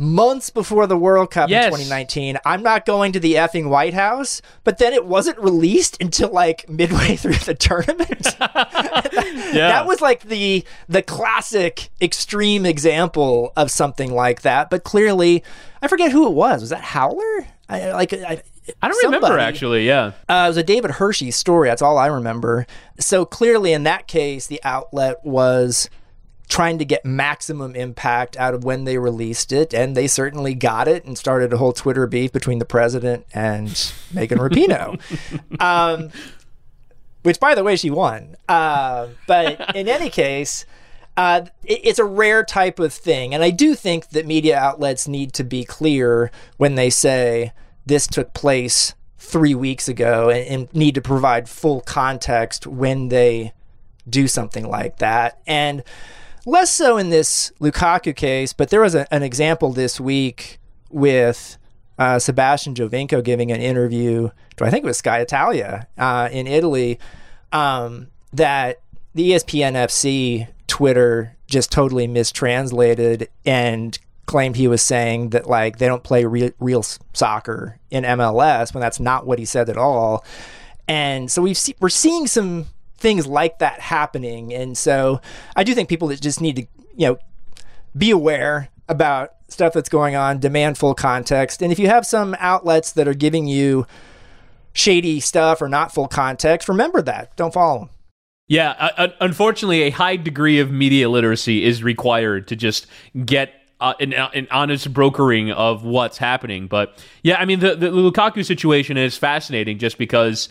months 0.00 0.48
before 0.48 0.86
the 0.86 0.96
World 0.96 1.30
Cup 1.30 1.50
yes. 1.50 1.66
in 1.66 1.72
2019. 1.72 2.38
I'm 2.46 2.62
not 2.62 2.86
going 2.86 3.12
to 3.12 3.20
the 3.20 3.34
effing 3.34 3.68
White 3.68 3.92
House, 3.92 4.40
but 4.64 4.78
then 4.78 4.94
it 4.94 5.04
wasn't 5.04 5.38
released 5.38 6.00
until 6.00 6.30
like 6.30 6.68
midway 6.68 7.16
through 7.16 7.34
the 7.34 7.54
tournament. 7.54 8.26
yeah. 8.40 9.68
That 9.68 9.86
was 9.86 10.00
like 10.00 10.22
the 10.22 10.64
the 10.88 11.02
classic 11.02 11.90
extreme 12.00 12.64
example 12.64 13.52
of 13.56 13.70
something 13.70 14.12
like 14.12 14.40
that. 14.40 14.70
But 14.70 14.84
clearly, 14.84 15.44
I 15.82 15.88
forget 15.88 16.10
who 16.10 16.26
it 16.26 16.32
was. 16.32 16.62
Was 16.62 16.70
that 16.70 16.80
Howler? 16.80 17.46
I, 17.68 17.92
like 17.92 18.14
I, 18.14 18.42
I 18.82 18.88
don't 18.88 19.00
Somebody. 19.02 19.22
remember 19.22 19.38
actually. 19.38 19.86
Yeah, 19.86 20.12
uh, 20.28 20.44
it 20.46 20.48
was 20.48 20.56
a 20.56 20.62
David 20.62 20.92
Hershey 20.92 21.30
story. 21.30 21.68
That's 21.68 21.82
all 21.82 21.98
I 21.98 22.06
remember. 22.06 22.66
So 22.98 23.26
clearly, 23.26 23.74
in 23.74 23.82
that 23.82 24.06
case, 24.08 24.46
the 24.46 24.60
outlet 24.64 25.24
was 25.24 25.90
trying 26.50 26.78
to 26.78 26.84
get 26.84 27.04
maximum 27.04 27.76
impact 27.76 28.36
out 28.36 28.52
of 28.52 28.64
when 28.64 28.84
they 28.84 28.98
released 28.98 29.52
it, 29.52 29.72
and 29.72 29.96
they 29.96 30.08
certainly 30.08 30.52
got 30.52 30.88
it 30.88 31.04
and 31.04 31.16
started 31.16 31.52
a 31.52 31.56
whole 31.56 31.72
Twitter 31.72 32.06
beef 32.06 32.32
between 32.32 32.58
the 32.58 32.64
president 32.64 33.24
and 33.32 33.92
Megan 34.12 34.38
Rapinoe. 34.40 35.00
um, 35.60 36.10
which, 37.22 37.38
by 37.38 37.54
the 37.54 37.62
way, 37.62 37.76
she 37.76 37.88
won. 37.88 38.36
Uh, 38.48 39.08
but 39.28 39.76
in 39.76 39.88
any 39.88 40.10
case, 40.10 40.66
uh, 41.16 41.42
it, 41.64 41.80
it's 41.84 41.98
a 42.00 42.04
rare 42.04 42.44
type 42.44 42.80
of 42.80 42.92
thing. 42.92 43.32
And 43.32 43.44
I 43.44 43.50
do 43.50 43.76
think 43.76 44.08
that 44.08 44.26
media 44.26 44.58
outlets 44.58 45.06
need 45.06 45.32
to 45.34 45.44
be 45.44 45.64
clear 45.64 46.32
when 46.56 46.74
they 46.74 46.90
say 46.90 47.52
this 47.86 48.08
took 48.08 48.34
place 48.34 48.94
three 49.18 49.54
weeks 49.54 49.88
ago 49.88 50.30
and, 50.30 50.46
and 50.48 50.74
need 50.74 50.96
to 50.96 51.00
provide 51.00 51.48
full 51.48 51.80
context 51.82 52.66
when 52.66 53.08
they 53.08 53.52
do 54.08 54.26
something 54.26 54.66
like 54.68 54.96
that. 54.98 55.40
And 55.46 55.84
Less 56.46 56.70
so 56.72 56.96
in 56.96 57.10
this 57.10 57.52
Lukaku 57.60 58.14
case, 58.14 58.52
but 58.52 58.70
there 58.70 58.80
was 58.80 58.94
a, 58.94 59.12
an 59.12 59.22
example 59.22 59.72
this 59.72 60.00
week 60.00 60.58
with 60.90 61.58
uh, 61.98 62.18
Sebastian 62.18 62.74
Giovinco 62.74 63.22
giving 63.22 63.52
an 63.52 63.60
interview 63.60 64.30
to 64.56 64.64
I 64.64 64.70
think 64.70 64.84
it 64.84 64.86
was 64.86 64.98
Sky 64.98 65.20
Italia 65.20 65.86
uh, 65.98 66.28
in 66.32 66.46
Italy 66.46 66.98
um, 67.52 68.08
that 68.32 68.80
the 69.14 69.32
ESPN 69.32 69.74
FC 69.74 70.48
Twitter 70.66 71.36
just 71.46 71.70
totally 71.70 72.06
mistranslated 72.06 73.28
and 73.44 73.98
claimed 74.26 74.56
he 74.56 74.68
was 74.68 74.80
saying 74.80 75.30
that 75.30 75.48
like 75.48 75.78
they 75.78 75.86
don't 75.86 76.04
play 76.04 76.24
real, 76.24 76.50
real 76.60 76.84
soccer 77.12 77.78
in 77.90 78.04
MLS 78.04 78.72
when 78.72 78.80
that's 78.80 79.00
not 79.00 79.26
what 79.26 79.38
he 79.38 79.44
said 79.44 79.68
at 79.68 79.76
all. 79.76 80.24
And 80.86 81.30
so 81.30 81.42
we've 81.42 81.58
see, 81.58 81.74
we're 81.80 81.88
seeing 81.88 82.26
some 82.26 82.66
things 83.00 83.26
like 83.26 83.58
that 83.58 83.80
happening. 83.80 84.54
And 84.54 84.76
so 84.78 85.20
I 85.56 85.64
do 85.64 85.74
think 85.74 85.88
people 85.88 86.08
that 86.08 86.20
just 86.20 86.40
need 86.40 86.56
to, 86.56 86.62
you 86.94 87.08
know, 87.08 87.18
be 87.96 88.10
aware 88.10 88.68
about 88.88 89.34
stuff 89.48 89.72
that's 89.72 89.88
going 89.88 90.14
on, 90.14 90.38
demand 90.38 90.78
full 90.78 90.94
context. 90.94 91.62
And 91.62 91.72
if 91.72 91.78
you 91.78 91.88
have 91.88 92.06
some 92.06 92.36
outlets 92.38 92.92
that 92.92 93.08
are 93.08 93.14
giving 93.14 93.48
you 93.48 93.86
shady 94.72 95.18
stuff 95.18 95.60
or 95.60 95.68
not 95.68 95.92
full 95.92 96.08
context, 96.08 96.68
remember 96.68 97.02
that. 97.02 97.34
Don't 97.36 97.52
follow 97.52 97.80
them. 97.80 97.88
Yeah, 98.48 98.70
uh, 98.70 99.08
unfortunately, 99.20 99.82
a 99.82 99.90
high 99.90 100.16
degree 100.16 100.58
of 100.58 100.72
media 100.72 101.08
literacy 101.08 101.64
is 101.64 101.84
required 101.84 102.48
to 102.48 102.56
just 102.56 102.88
get 103.24 103.52
uh, 103.80 103.94
an, 104.00 104.12
an, 104.12 104.48
honest 104.50 104.92
brokering 104.92 105.52
of 105.52 105.84
what's 105.84 106.18
happening. 106.18 106.66
But 106.66 107.02
yeah, 107.22 107.40
I 107.40 107.44
mean, 107.44 107.60
the, 107.60 107.76
the 107.76 107.90
Lukaku 107.90 108.44
situation 108.44 108.96
is 108.96 109.16
fascinating 109.16 109.78
just 109.78 109.98
because 109.98 110.48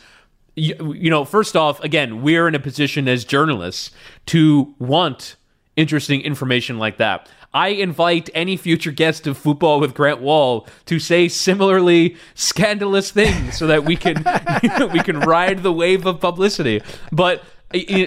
you, 0.60 0.94
you 0.94 1.10
know, 1.10 1.26
first 1.26 1.56
off, 1.56 1.82
again, 1.84 2.22
we're 2.22 2.48
in 2.48 2.56
a 2.56 2.60
position 2.60 3.08
as 3.08 3.24
journalists 3.24 3.92
to 4.28 4.74
want 4.80 5.38
interesting 5.76 6.22
information 6.22 6.78
like 6.78 6.98
that. 6.98 7.30
I 7.54 7.70
invite 7.70 8.30
any 8.36 8.58
future 8.58 8.92
guest 8.92 9.26
of 9.26 9.38
football 9.38 9.80
with 9.80 9.96
Grant 9.96 10.22
Wahl 10.22 10.68
to 10.86 11.00
say 11.00 11.28
similarly 11.28 12.16
scandalous 12.36 13.10
things 13.10 13.58
so 13.58 13.66
that 13.68 13.86
we 13.86 13.96
can 13.96 14.18
we 14.94 15.00
can 15.00 15.22
ride 15.22 15.64
the 15.64 15.74
wave 15.74 16.06
of 16.06 16.20
publicity. 16.20 16.82
But 17.12 17.44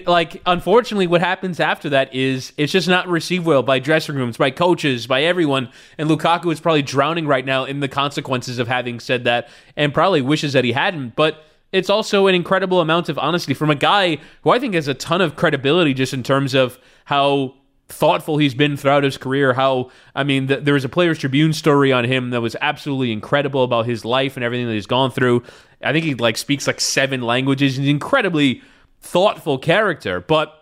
like 0.06 0.42
unfortunately 0.44 1.06
what 1.06 1.20
happens 1.20 1.60
after 1.60 1.88
that 1.88 2.12
is 2.12 2.52
it's 2.56 2.72
just 2.72 2.88
not 2.88 3.06
received 3.06 3.46
well 3.46 3.62
by 3.62 3.78
dressing 3.78 4.16
rooms 4.16 4.36
by 4.36 4.50
coaches 4.50 5.06
by 5.06 5.22
everyone 5.22 5.68
and 5.98 6.10
lukaku 6.10 6.52
is 6.52 6.58
probably 6.58 6.82
drowning 6.82 7.28
right 7.28 7.46
now 7.46 7.64
in 7.64 7.78
the 7.78 7.86
consequences 7.86 8.58
of 8.58 8.66
having 8.66 8.98
said 8.98 9.22
that 9.22 9.48
and 9.76 9.94
probably 9.94 10.20
wishes 10.20 10.52
that 10.52 10.64
he 10.64 10.72
hadn't 10.72 11.14
but 11.14 11.44
it's 11.72 11.90
also 11.90 12.26
an 12.26 12.34
incredible 12.34 12.80
amount 12.80 13.08
of 13.08 13.18
honesty 13.18 13.54
from 13.54 13.70
a 13.70 13.74
guy 13.74 14.18
who 14.42 14.50
I 14.50 14.58
think 14.58 14.74
has 14.74 14.88
a 14.88 14.94
ton 14.94 15.20
of 15.20 15.36
credibility 15.36 15.94
just 15.94 16.12
in 16.12 16.22
terms 16.22 16.54
of 16.54 16.78
how 17.06 17.54
thoughtful 17.88 18.38
he's 18.38 18.54
been 18.54 18.76
throughout 18.76 19.04
his 19.04 19.16
career. 19.16 19.52
How, 19.54 19.90
I 20.14 20.24
mean, 20.24 20.48
th- 20.48 20.64
there 20.64 20.74
was 20.74 20.84
a 20.84 20.88
Players 20.88 21.18
Tribune 21.18 21.52
story 21.52 21.92
on 21.92 22.04
him 22.04 22.30
that 22.30 22.40
was 22.40 22.56
absolutely 22.60 23.12
incredible 23.12 23.64
about 23.64 23.86
his 23.86 24.04
life 24.04 24.36
and 24.36 24.44
everything 24.44 24.66
that 24.66 24.74
he's 24.74 24.86
gone 24.86 25.10
through. 25.10 25.42
I 25.82 25.92
think 25.92 26.04
he 26.04 26.14
like 26.14 26.36
speaks 26.36 26.66
like 26.66 26.80
seven 26.80 27.22
languages. 27.22 27.76
He's 27.76 27.86
an 27.86 27.90
incredibly 27.90 28.62
thoughtful 29.00 29.58
character, 29.58 30.20
but 30.20 30.58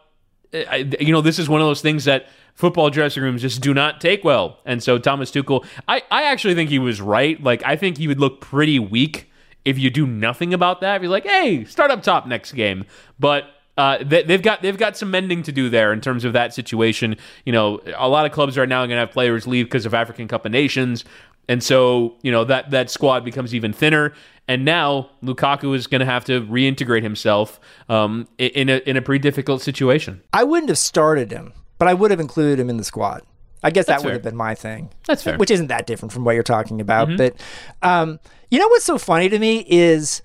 uh, 0.53 0.77
you 0.99 1.13
know, 1.13 1.21
this 1.21 1.39
is 1.39 1.49
one 1.49 1.61
of 1.61 1.67
those 1.67 1.81
things 1.83 2.05
that 2.05 2.29
football 2.55 2.91
dressing 2.91 3.23
rooms 3.23 3.43
just 3.43 3.61
do 3.61 3.73
not 3.73 4.01
take 4.01 4.25
well. 4.25 4.59
And 4.65 4.83
so 4.83 4.99
Thomas 4.99 5.31
Tuchel, 5.31 5.65
I, 5.87 6.03
I 6.11 6.25
actually 6.25 6.55
think 6.55 6.71
he 6.71 6.79
was 6.79 7.01
right. 7.01 7.41
Like, 7.43 7.63
I 7.65 7.77
think 7.77 7.99
he 7.99 8.09
would 8.09 8.19
look 8.19 8.41
pretty 8.41 8.79
weak 8.79 9.30
if 9.65 9.79
you 9.79 9.91
do 9.91 10.07
nothing 10.07 10.55
about 10.55 10.81
that, 10.81 11.03
you're 11.03 11.11
like, 11.11 11.27
hey, 11.27 11.65
start 11.65 11.91
up 11.91 12.03
top 12.03 12.27
next 12.27 12.53
game. 12.53 12.85
But 13.19 13.45
uh, 13.77 13.99
they, 14.05 14.23
have 14.25 14.43
got 14.43 14.63
they've 14.63 14.77
got 14.77 14.97
some 14.97 15.11
mending 15.11 15.43
to 15.43 15.53
do 15.53 15.71
there 15.71 15.93
in 15.93 16.01
terms 16.01 16.25
of 16.25 16.33
that 16.35 16.53
situation. 16.53 17.17
You 17.45 17.53
know, 17.53 17.81
a 17.97 18.09
lot 18.09 18.27
of 18.27 18.33
clubs 18.33 18.59
right 18.59 18.69
now 18.69 18.83
are 18.83 18.87
going 18.87 18.97
to 18.97 19.01
have 19.01 19.11
players 19.11 19.47
leave 19.47 19.67
because 19.67 19.87
of 19.87 19.95
African 19.95 20.29
Cup 20.29 20.45
of 20.45 20.53
Nations. 20.53 21.05
And 21.49 21.63
so, 21.63 22.17
you 22.23 22.31
know, 22.31 22.45
that 22.45 22.71
that 22.71 22.91
squad 22.91 23.25
becomes 23.25 23.55
even 23.55 23.73
thinner. 23.73 24.13
And 24.47 24.65
now 24.65 25.11
Lukaku 25.23 25.75
is 25.75 25.87
going 25.87 26.01
to 26.01 26.07
have 26.07 26.25
to 26.27 26.43
reintegrate 26.43 27.03
himself 27.03 27.61
um, 27.89 28.29
in 28.39 28.69
a 28.69 28.79
in 28.87 28.97
a 28.97 29.03
pretty 29.03 29.21
difficult 29.21 29.63
situation. 29.63 30.23
I 30.33 30.45
wouldn't 30.45 30.69
have 30.69 30.79
started 30.79 31.31
him, 31.31 31.53
but 31.79 31.89
I 31.89 31.95
would 31.95 32.11
have 32.11 32.21
included 32.21 32.61
him 32.61 32.69
in 32.69 32.77
the 32.77 32.85
squad. 32.85 33.23
I 33.63 33.71
guess 33.71 33.87
That's 33.87 34.03
that 34.03 34.07
would 34.07 34.11
fair. 34.11 34.15
have 34.15 34.23
been 34.23 34.37
my 34.37 34.55
thing. 34.55 34.91
That's 35.07 35.23
fair. 35.23 35.37
Which 35.37 35.51
isn't 35.51 35.67
that 35.69 35.87
different 35.87 36.13
from 36.13 36.25
what 36.25 36.33
you're 36.33 36.43
talking 36.43 36.81
about. 36.81 37.09
Mm-hmm. 37.09 37.17
But 37.17 37.37
um, 37.83 38.21
you 38.51 38.59
know 38.59 38.69
what's 38.69 38.85
so 38.85 38.99
funny 38.99 39.29
to 39.29 39.39
me 39.39 39.65
is 39.69 40.23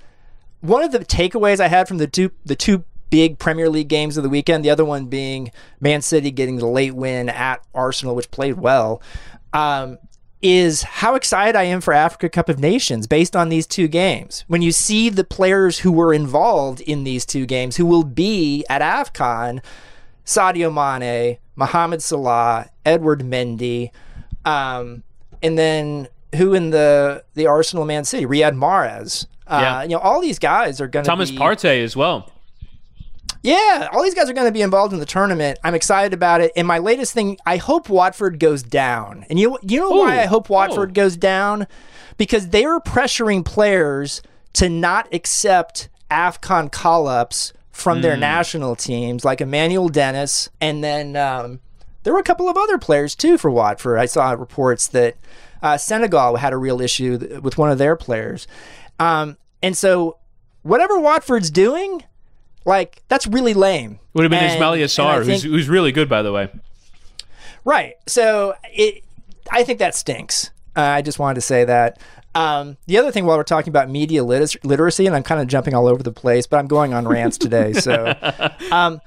one 0.61 0.83
of 0.83 0.91
the 0.91 0.99
takeaways 0.99 1.59
I 1.59 1.67
had 1.67 1.87
from 1.87 1.97
the 1.97 2.07
two 2.07 2.31
the 2.45 2.55
two 2.55 2.83
big 3.09 3.37
Premier 3.37 3.69
League 3.69 3.87
games 3.87 4.17
of 4.17 4.23
the 4.23 4.29
weekend. 4.29 4.63
The 4.65 4.69
other 4.69 4.85
one 4.85 5.07
being 5.07 5.51
Man 5.79 6.01
City 6.01 6.31
getting 6.31 6.57
the 6.57 6.67
late 6.67 6.95
win 6.95 7.29
at 7.29 7.63
Arsenal, 7.73 8.15
which 8.15 8.31
played 8.31 8.57
well. 8.57 9.01
Um, 9.53 9.99
is 10.41 10.83
how 10.83 11.15
excited 11.15 11.55
I 11.55 11.63
am 11.63 11.81
for 11.81 11.91
Africa 11.91 12.29
Cup 12.29 12.49
of 12.49 12.59
Nations 12.59 13.07
based 13.07 13.35
on 13.35 13.49
these 13.49 13.65
two 13.65 13.87
games. 13.87 14.43
When 14.47 14.61
you 14.61 14.71
see 14.71 15.09
the 15.09 15.23
players 15.23 15.79
who 15.79 15.91
were 15.91 16.13
involved 16.13 16.81
in 16.81 17.03
these 17.03 17.25
two 17.25 17.45
games, 17.47 17.77
who 17.77 17.85
will 17.85 18.03
be 18.03 18.63
at 18.69 18.81
AFCON, 18.81 19.63
Sadio 20.25 20.71
Mane, 20.73 21.37
Mohamed 21.55 22.01
Salah, 22.01 22.69
Edward 22.85 23.21
Mendy, 23.21 23.91
um, 24.43 25.03
and 25.43 25.57
then 25.57 26.07
who 26.35 26.53
in 26.53 26.71
the 26.71 27.23
the 27.35 27.47
Arsenal 27.47 27.85
Man 27.85 28.03
City, 28.05 28.25
Riyad 28.25 28.55
Mahrez. 28.55 29.25
Uh, 29.47 29.59
Yeah. 29.61 29.83
You 29.83 29.89
know, 29.89 29.99
all 29.99 30.21
these 30.21 30.39
guys 30.39 30.81
are 30.81 30.87
going 30.87 31.03
to 31.05 31.09
Thomas 31.09 31.29
be, 31.31 31.37
Partey 31.37 31.83
as 31.83 31.95
well. 31.95 32.31
yeah, 33.43 33.89
all 33.93 34.01
these 34.03 34.15
guys 34.15 34.27
are 34.29 34.33
going 34.33 34.47
to 34.47 34.51
be 34.51 34.63
involved 34.63 34.91
in 34.91 34.99
the 34.99 35.05
tournament. 35.05 35.59
I'm 35.63 35.75
excited 35.75 36.13
about 36.13 36.41
it. 36.41 36.51
And 36.55 36.67
my 36.67 36.79
latest 36.79 37.13
thing, 37.13 37.37
I 37.45 37.57
hope 37.57 37.89
Watford 37.89 38.39
goes 38.39 38.63
down. 38.63 39.25
And 39.29 39.39
you 39.39 39.57
you 39.61 39.79
know 39.81 39.91
why 39.91 40.19
I 40.21 40.25
hope 40.25 40.49
Watford 40.49 40.89
Oh. 40.89 40.93
goes 40.93 41.15
down? 41.15 41.67
Because 42.17 42.49
they 42.49 42.65
are 42.65 42.79
pressuring 42.79 43.45
players 43.45 44.21
to 44.53 44.67
not 44.69 45.13
accept 45.13 45.89
AFCON 46.09 46.71
call-ups 46.71 47.51
from 47.75 47.97
Hmm. 47.97 48.01
their 48.03 48.15
national 48.17 48.75
teams, 48.77 49.25
like 49.25 49.41
Emmanuel 49.41 49.89
Dennis, 49.89 50.49
and 50.61 50.81
then 50.81 51.17
um, 51.17 51.59
there 52.03 52.13
were 52.13 52.19
a 52.19 52.23
couple 52.23 52.47
of 52.47 52.55
other 52.57 52.77
players 52.77 53.15
too 53.15 53.37
for 53.37 53.51
Watford. 53.51 53.99
I 53.99 54.05
saw 54.05 54.31
reports 54.31 54.87
that 54.87 55.15
uh, 55.61 55.75
Senegal 55.77 56.37
had 56.37 56.53
a 56.53 56.57
real 56.57 56.79
issue 56.79 57.17
th- 57.17 57.41
with 57.41 57.57
one 57.57 57.69
of 57.69 57.77
their 57.77 57.97
players, 57.97 58.47
um, 58.97 59.35
and 59.61 59.75
so 59.75 60.17
whatever 60.63 60.97
Watford's 60.97 61.51
doing, 61.51 62.03
like 62.63 63.03
that's 63.09 63.27
really 63.27 63.53
lame. 63.53 63.99
Would 64.13 64.23
have 64.23 64.31
been 64.31 64.39
And- 64.43 64.57
Ismaila 64.61 64.81
Sarr, 64.85 65.25
who's, 65.25 65.43
who's 65.43 65.67
really 65.67 65.91
good, 65.91 66.07
by 66.07 66.21
the 66.21 66.31
way. 66.31 66.49
Right. 67.65 67.95
So 68.07 68.53
it, 68.71 69.03
I 69.51 69.63
think 69.63 69.79
that 69.79 69.95
stinks. 69.95 70.51
Uh, 70.77 70.81
I 70.81 71.01
just 71.01 71.19
wanted 71.19 71.35
to 71.35 71.41
say 71.41 71.65
that. 71.65 71.99
Um, 72.35 72.77
the 72.85 72.97
other 72.97 73.11
thing, 73.11 73.25
while 73.25 73.37
we're 73.37 73.43
talking 73.43 73.71
about 73.71 73.89
media 73.89 74.21
litis- 74.21 74.57
literacy, 74.63 75.07
and 75.07 75.15
I'm 75.15 75.23
kind 75.23 75.41
of 75.41 75.47
jumping 75.47 75.73
all 75.73 75.87
over 75.87 76.03
the 76.03 76.11
place, 76.11 76.45
but 76.45 76.57
I'm 76.57 76.67
going 76.67 76.93
on 76.93 77.07
rants 77.07 77.37
today. 77.37 77.71
So, 77.73 78.13
um, 78.71 78.99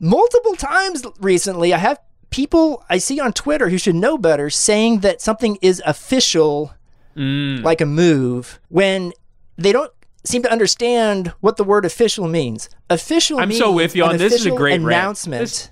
multiple 0.00 0.56
times 0.56 1.04
recently, 1.20 1.72
I 1.72 1.78
have 1.78 1.98
people 2.30 2.84
I 2.90 2.98
see 2.98 3.20
on 3.20 3.32
Twitter 3.32 3.68
who 3.68 3.78
should 3.78 3.94
know 3.94 4.18
better 4.18 4.50
saying 4.50 5.00
that 5.00 5.20
something 5.22 5.58
is 5.62 5.80
official, 5.86 6.74
like 7.14 7.80
a 7.80 7.86
move, 7.86 8.60
when 8.68 9.12
they 9.56 9.72
don't 9.72 9.92
seem 10.24 10.42
to 10.42 10.50
understand 10.50 11.32
what 11.40 11.56
the 11.56 11.64
word 11.64 11.84
official 11.84 12.26
means. 12.28 12.68
Official 12.90 13.38
I'm 13.38 13.48
means 13.50 13.60
so 13.60 13.70
with 13.72 13.94
you 13.94 14.04
on 14.04 14.18
this. 14.18 14.32
Is 14.34 14.46
a 14.46 14.50
great 14.50 14.80
rant. 14.80 14.86
announcement. 14.86 15.40
This- 15.42 15.70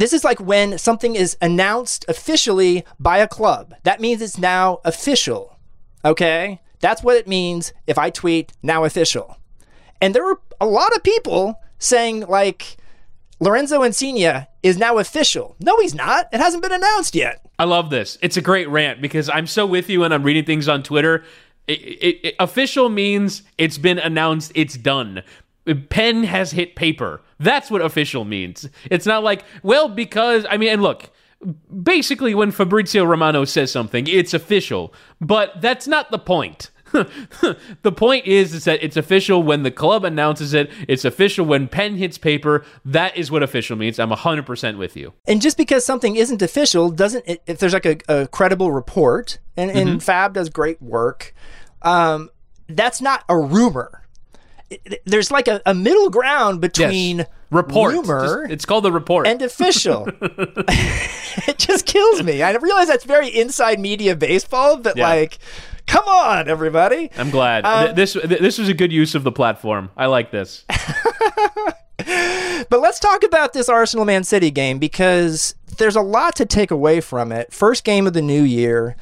This 0.00 0.14
is 0.14 0.24
like 0.24 0.40
when 0.40 0.78
something 0.78 1.14
is 1.14 1.36
announced 1.42 2.06
officially 2.08 2.86
by 2.98 3.18
a 3.18 3.28
club. 3.28 3.74
That 3.82 4.00
means 4.00 4.22
it's 4.22 4.38
now 4.38 4.80
official. 4.82 5.58
Okay? 6.02 6.58
That's 6.80 7.02
what 7.02 7.16
it 7.18 7.28
means 7.28 7.74
if 7.86 7.98
I 7.98 8.08
tweet 8.08 8.52
now 8.62 8.84
official. 8.84 9.36
And 10.00 10.14
there 10.14 10.24
were 10.24 10.40
a 10.58 10.64
lot 10.64 10.96
of 10.96 11.02
people 11.02 11.60
saying, 11.78 12.20
like, 12.28 12.78
Lorenzo 13.40 13.82
Insigne 13.82 14.46
is 14.62 14.78
now 14.78 14.96
official. 14.96 15.54
No, 15.60 15.78
he's 15.80 15.94
not. 15.94 16.28
It 16.32 16.40
hasn't 16.40 16.62
been 16.62 16.72
announced 16.72 17.14
yet. 17.14 17.44
I 17.58 17.64
love 17.64 17.90
this. 17.90 18.16
It's 18.22 18.38
a 18.38 18.42
great 18.42 18.70
rant 18.70 19.02
because 19.02 19.28
I'm 19.28 19.46
so 19.46 19.66
with 19.66 19.90
you 19.90 20.02
and 20.04 20.14
I'm 20.14 20.22
reading 20.22 20.46
things 20.46 20.66
on 20.66 20.82
Twitter. 20.82 21.24
It, 21.68 21.72
it, 21.82 22.20
it- 22.28 22.34
official 22.40 22.88
means 22.88 23.42
it's 23.58 23.76
been 23.76 23.98
announced, 23.98 24.52
it's 24.54 24.78
done. 24.78 25.22
Pen 25.88 26.24
has 26.24 26.52
hit 26.52 26.74
paper. 26.74 27.22
That's 27.38 27.70
what 27.70 27.82
official 27.82 28.24
means. 28.24 28.68
It's 28.90 29.06
not 29.06 29.22
like, 29.22 29.44
well, 29.62 29.88
because, 29.88 30.46
I 30.48 30.56
mean, 30.56 30.70
and 30.70 30.82
look, 30.82 31.10
basically 31.82 32.34
when 32.34 32.50
Fabrizio 32.50 33.04
Romano 33.04 33.44
says 33.44 33.70
something, 33.70 34.06
it's 34.06 34.34
official, 34.34 34.92
but 35.20 35.60
that's 35.60 35.86
not 35.86 36.10
the 36.10 36.18
point. 36.18 36.70
the 37.82 37.92
point 37.92 38.26
is, 38.26 38.52
is 38.52 38.64
that 38.64 38.82
it's 38.82 38.96
official 38.96 39.42
when 39.42 39.62
the 39.62 39.70
club 39.70 40.04
announces 40.04 40.54
it. 40.54 40.70
It's 40.88 41.04
official 41.04 41.46
when 41.46 41.68
pen 41.68 41.96
hits 41.96 42.18
paper. 42.18 42.64
That 42.84 43.16
is 43.16 43.30
what 43.30 43.42
official 43.44 43.76
means. 43.76 44.00
I'm 44.00 44.10
100% 44.10 44.76
with 44.76 44.96
you. 44.96 45.12
And 45.26 45.40
just 45.40 45.56
because 45.56 45.84
something 45.84 46.16
isn't 46.16 46.42
official 46.42 46.90
doesn't, 46.90 47.24
if 47.46 47.58
there's 47.58 47.74
like 47.74 47.86
a, 47.86 47.98
a 48.08 48.26
credible 48.26 48.72
report, 48.72 49.38
and, 49.56 49.70
and 49.70 50.02
Fab 50.02 50.34
does 50.34 50.48
great 50.48 50.82
work, 50.82 51.32
um, 51.82 52.28
that's 52.68 53.00
not 53.00 53.24
a 53.28 53.38
rumor. 53.38 54.02
There's 55.04 55.30
like 55.30 55.48
a, 55.48 55.60
a 55.66 55.74
middle 55.74 56.10
ground 56.10 56.60
between 56.60 57.26
report. 57.50 57.92
rumor 57.94 58.42
Just- 58.44 58.52
it's 58.52 58.64
called 58.64 58.84
the 58.84 58.92
report. 58.92 59.26
and 59.26 59.42
official. 59.42 60.06
it 60.20 61.58
just 61.58 61.86
kills 61.86 62.22
me. 62.22 62.42
I 62.42 62.52
realize 62.52 62.88
that's 62.88 63.04
very 63.04 63.28
inside 63.28 63.80
media 63.80 64.14
baseball, 64.14 64.76
but 64.76 64.96
Yeah. 64.96 65.08
like, 65.08 65.38
come 65.86 66.04
on, 66.06 66.48
everybody. 66.48 67.10
I'm 67.18 67.30
glad 67.30 67.64
Um, 67.64 67.84
Th- 67.86 67.96
this 67.96 68.12
th- 68.12 68.40
this 68.40 68.58
was 68.58 68.68
a 68.68 68.74
good 68.74 68.92
use 68.92 69.14
of 69.14 69.24
the 69.24 69.32
platform. 69.32 69.90
I 69.96 70.06
like 70.06 70.30
this. 70.30 70.64
But 72.68 72.80
let's 72.80 72.98
talk 73.00 73.22
about 73.24 73.52
this 73.52 73.68
Arsenal 73.68 74.04
Man 74.04 74.22
City 74.24 74.50
game 74.50 74.78
because 74.78 75.54
there's 75.78 75.96
a 75.96 76.00
lot 76.02 76.34
to 76.36 76.46
take 76.46 76.70
away 76.70 77.00
from 77.00 77.32
it. 77.32 77.52
First 77.52 77.84
game 77.84 78.06
of 78.06 78.12
the 78.12 78.22
new 78.22 78.42
year, 78.42 78.96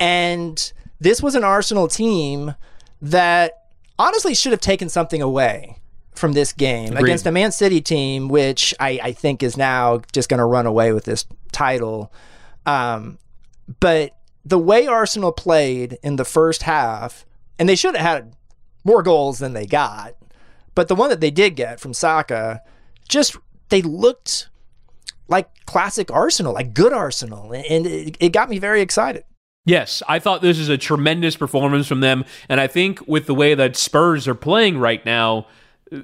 and 0.00 0.72
this 1.00 1.22
was 1.22 1.34
an 1.34 1.44
Arsenal 1.44 1.86
team 1.88 2.54
that 3.00 3.63
honestly 3.98 4.34
should 4.34 4.52
have 4.52 4.60
taken 4.60 4.88
something 4.88 5.22
away 5.22 5.78
from 6.14 6.32
this 6.32 6.52
game 6.52 6.92
Agreed. 6.92 7.04
against 7.04 7.26
a 7.26 7.32
Man 7.32 7.52
City 7.52 7.80
team, 7.80 8.28
which 8.28 8.74
I, 8.78 9.00
I 9.02 9.12
think 9.12 9.42
is 9.42 9.56
now 9.56 10.02
just 10.12 10.28
going 10.28 10.38
to 10.38 10.44
run 10.44 10.66
away 10.66 10.92
with 10.92 11.04
this 11.04 11.26
title. 11.52 12.12
Um, 12.66 13.18
but 13.80 14.16
the 14.44 14.58
way 14.58 14.86
Arsenal 14.86 15.32
played 15.32 15.98
in 16.02 16.16
the 16.16 16.24
first 16.24 16.62
half, 16.62 17.26
and 17.58 17.68
they 17.68 17.76
should 17.76 17.96
have 17.96 18.06
had 18.06 18.36
more 18.84 19.02
goals 19.02 19.38
than 19.38 19.54
they 19.54 19.66
got, 19.66 20.14
but 20.74 20.88
the 20.88 20.94
one 20.94 21.10
that 21.10 21.20
they 21.20 21.30
did 21.30 21.56
get 21.56 21.80
from 21.80 21.94
Saka, 21.94 22.62
just 23.08 23.36
they 23.68 23.82
looked 23.82 24.48
like 25.28 25.48
classic 25.66 26.10
Arsenal, 26.12 26.52
like 26.52 26.74
good 26.74 26.92
Arsenal, 26.92 27.52
and 27.52 27.86
it, 27.86 28.16
it 28.20 28.32
got 28.32 28.50
me 28.50 28.58
very 28.58 28.80
excited. 28.80 29.24
Yes, 29.64 30.02
I 30.06 30.18
thought 30.18 30.42
this 30.42 30.58
is 30.58 30.68
a 30.68 30.76
tremendous 30.76 31.36
performance 31.36 31.86
from 31.86 32.00
them, 32.00 32.24
and 32.48 32.60
I 32.60 32.66
think 32.66 33.06
with 33.06 33.26
the 33.26 33.34
way 33.34 33.54
that 33.54 33.76
Spurs 33.76 34.28
are 34.28 34.34
playing 34.34 34.78
right 34.78 35.04
now, 35.06 35.46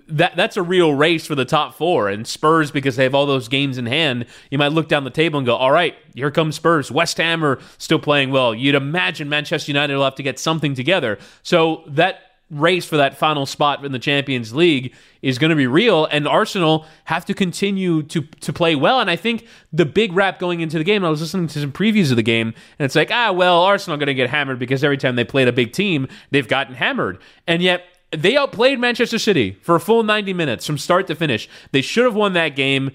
that 0.08 0.36
that's 0.36 0.56
a 0.56 0.62
real 0.62 0.94
race 0.94 1.26
for 1.26 1.34
the 1.34 1.44
top 1.44 1.74
four. 1.74 2.08
And 2.08 2.26
Spurs, 2.26 2.70
because 2.70 2.96
they 2.96 3.02
have 3.02 3.14
all 3.14 3.26
those 3.26 3.48
games 3.48 3.76
in 3.76 3.86
hand, 3.86 4.26
you 4.50 4.56
might 4.56 4.72
look 4.72 4.88
down 4.88 5.04
the 5.04 5.10
table 5.10 5.38
and 5.38 5.46
go, 5.46 5.56
"All 5.56 5.72
right, 5.72 5.94
here 6.14 6.30
comes 6.30 6.56
Spurs." 6.56 6.90
West 6.90 7.18
Ham 7.18 7.44
are 7.44 7.58
still 7.76 7.98
playing 7.98 8.30
well. 8.30 8.54
You'd 8.54 8.74
imagine 8.76 9.28
Manchester 9.28 9.72
United 9.72 9.94
will 9.94 10.04
have 10.04 10.14
to 10.14 10.22
get 10.22 10.38
something 10.38 10.74
together. 10.74 11.18
So 11.42 11.82
that 11.86 12.29
race 12.50 12.84
for 12.84 12.96
that 12.96 13.16
final 13.16 13.46
spot 13.46 13.84
in 13.84 13.92
the 13.92 13.98
Champions 13.98 14.52
League 14.52 14.94
is 15.22 15.38
going 15.38 15.50
to 15.50 15.56
be 15.56 15.66
real, 15.66 16.06
and 16.06 16.26
Arsenal 16.26 16.84
have 17.04 17.24
to 17.26 17.34
continue 17.34 18.02
to 18.04 18.22
to 18.22 18.52
play 18.52 18.74
well. 18.74 19.00
And 19.00 19.10
I 19.10 19.16
think 19.16 19.46
the 19.72 19.86
big 19.86 20.12
rap 20.12 20.38
going 20.38 20.60
into 20.60 20.78
the 20.78 20.84
game, 20.84 21.04
I 21.04 21.10
was 21.10 21.20
listening 21.20 21.46
to 21.48 21.60
some 21.60 21.72
previews 21.72 22.10
of 22.10 22.16
the 22.16 22.22
game, 22.22 22.48
and 22.78 22.84
it's 22.84 22.96
like, 22.96 23.10
ah, 23.10 23.32
well, 23.32 23.62
Arsenal 23.62 23.96
going 23.98 24.08
to 24.08 24.14
get 24.14 24.30
hammered 24.30 24.58
because 24.58 24.82
every 24.82 24.98
time 24.98 25.16
they 25.16 25.24
played 25.24 25.48
a 25.48 25.52
big 25.52 25.72
team, 25.72 26.08
they've 26.30 26.48
gotten 26.48 26.74
hammered, 26.74 27.18
and 27.46 27.62
yet. 27.62 27.84
They 28.12 28.36
outplayed 28.36 28.80
Manchester 28.80 29.20
City 29.20 29.56
for 29.62 29.76
a 29.76 29.80
full 29.80 30.02
90 30.02 30.32
minutes 30.32 30.66
from 30.66 30.78
start 30.78 31.06
to 31.06 31.14
finish. 31.14 31.48
They 31.70 31.80
should 31.80 32.04
have 32.04 32.16
won 32.16 32.32
that 32.32 32.56
game. 32.56 32.90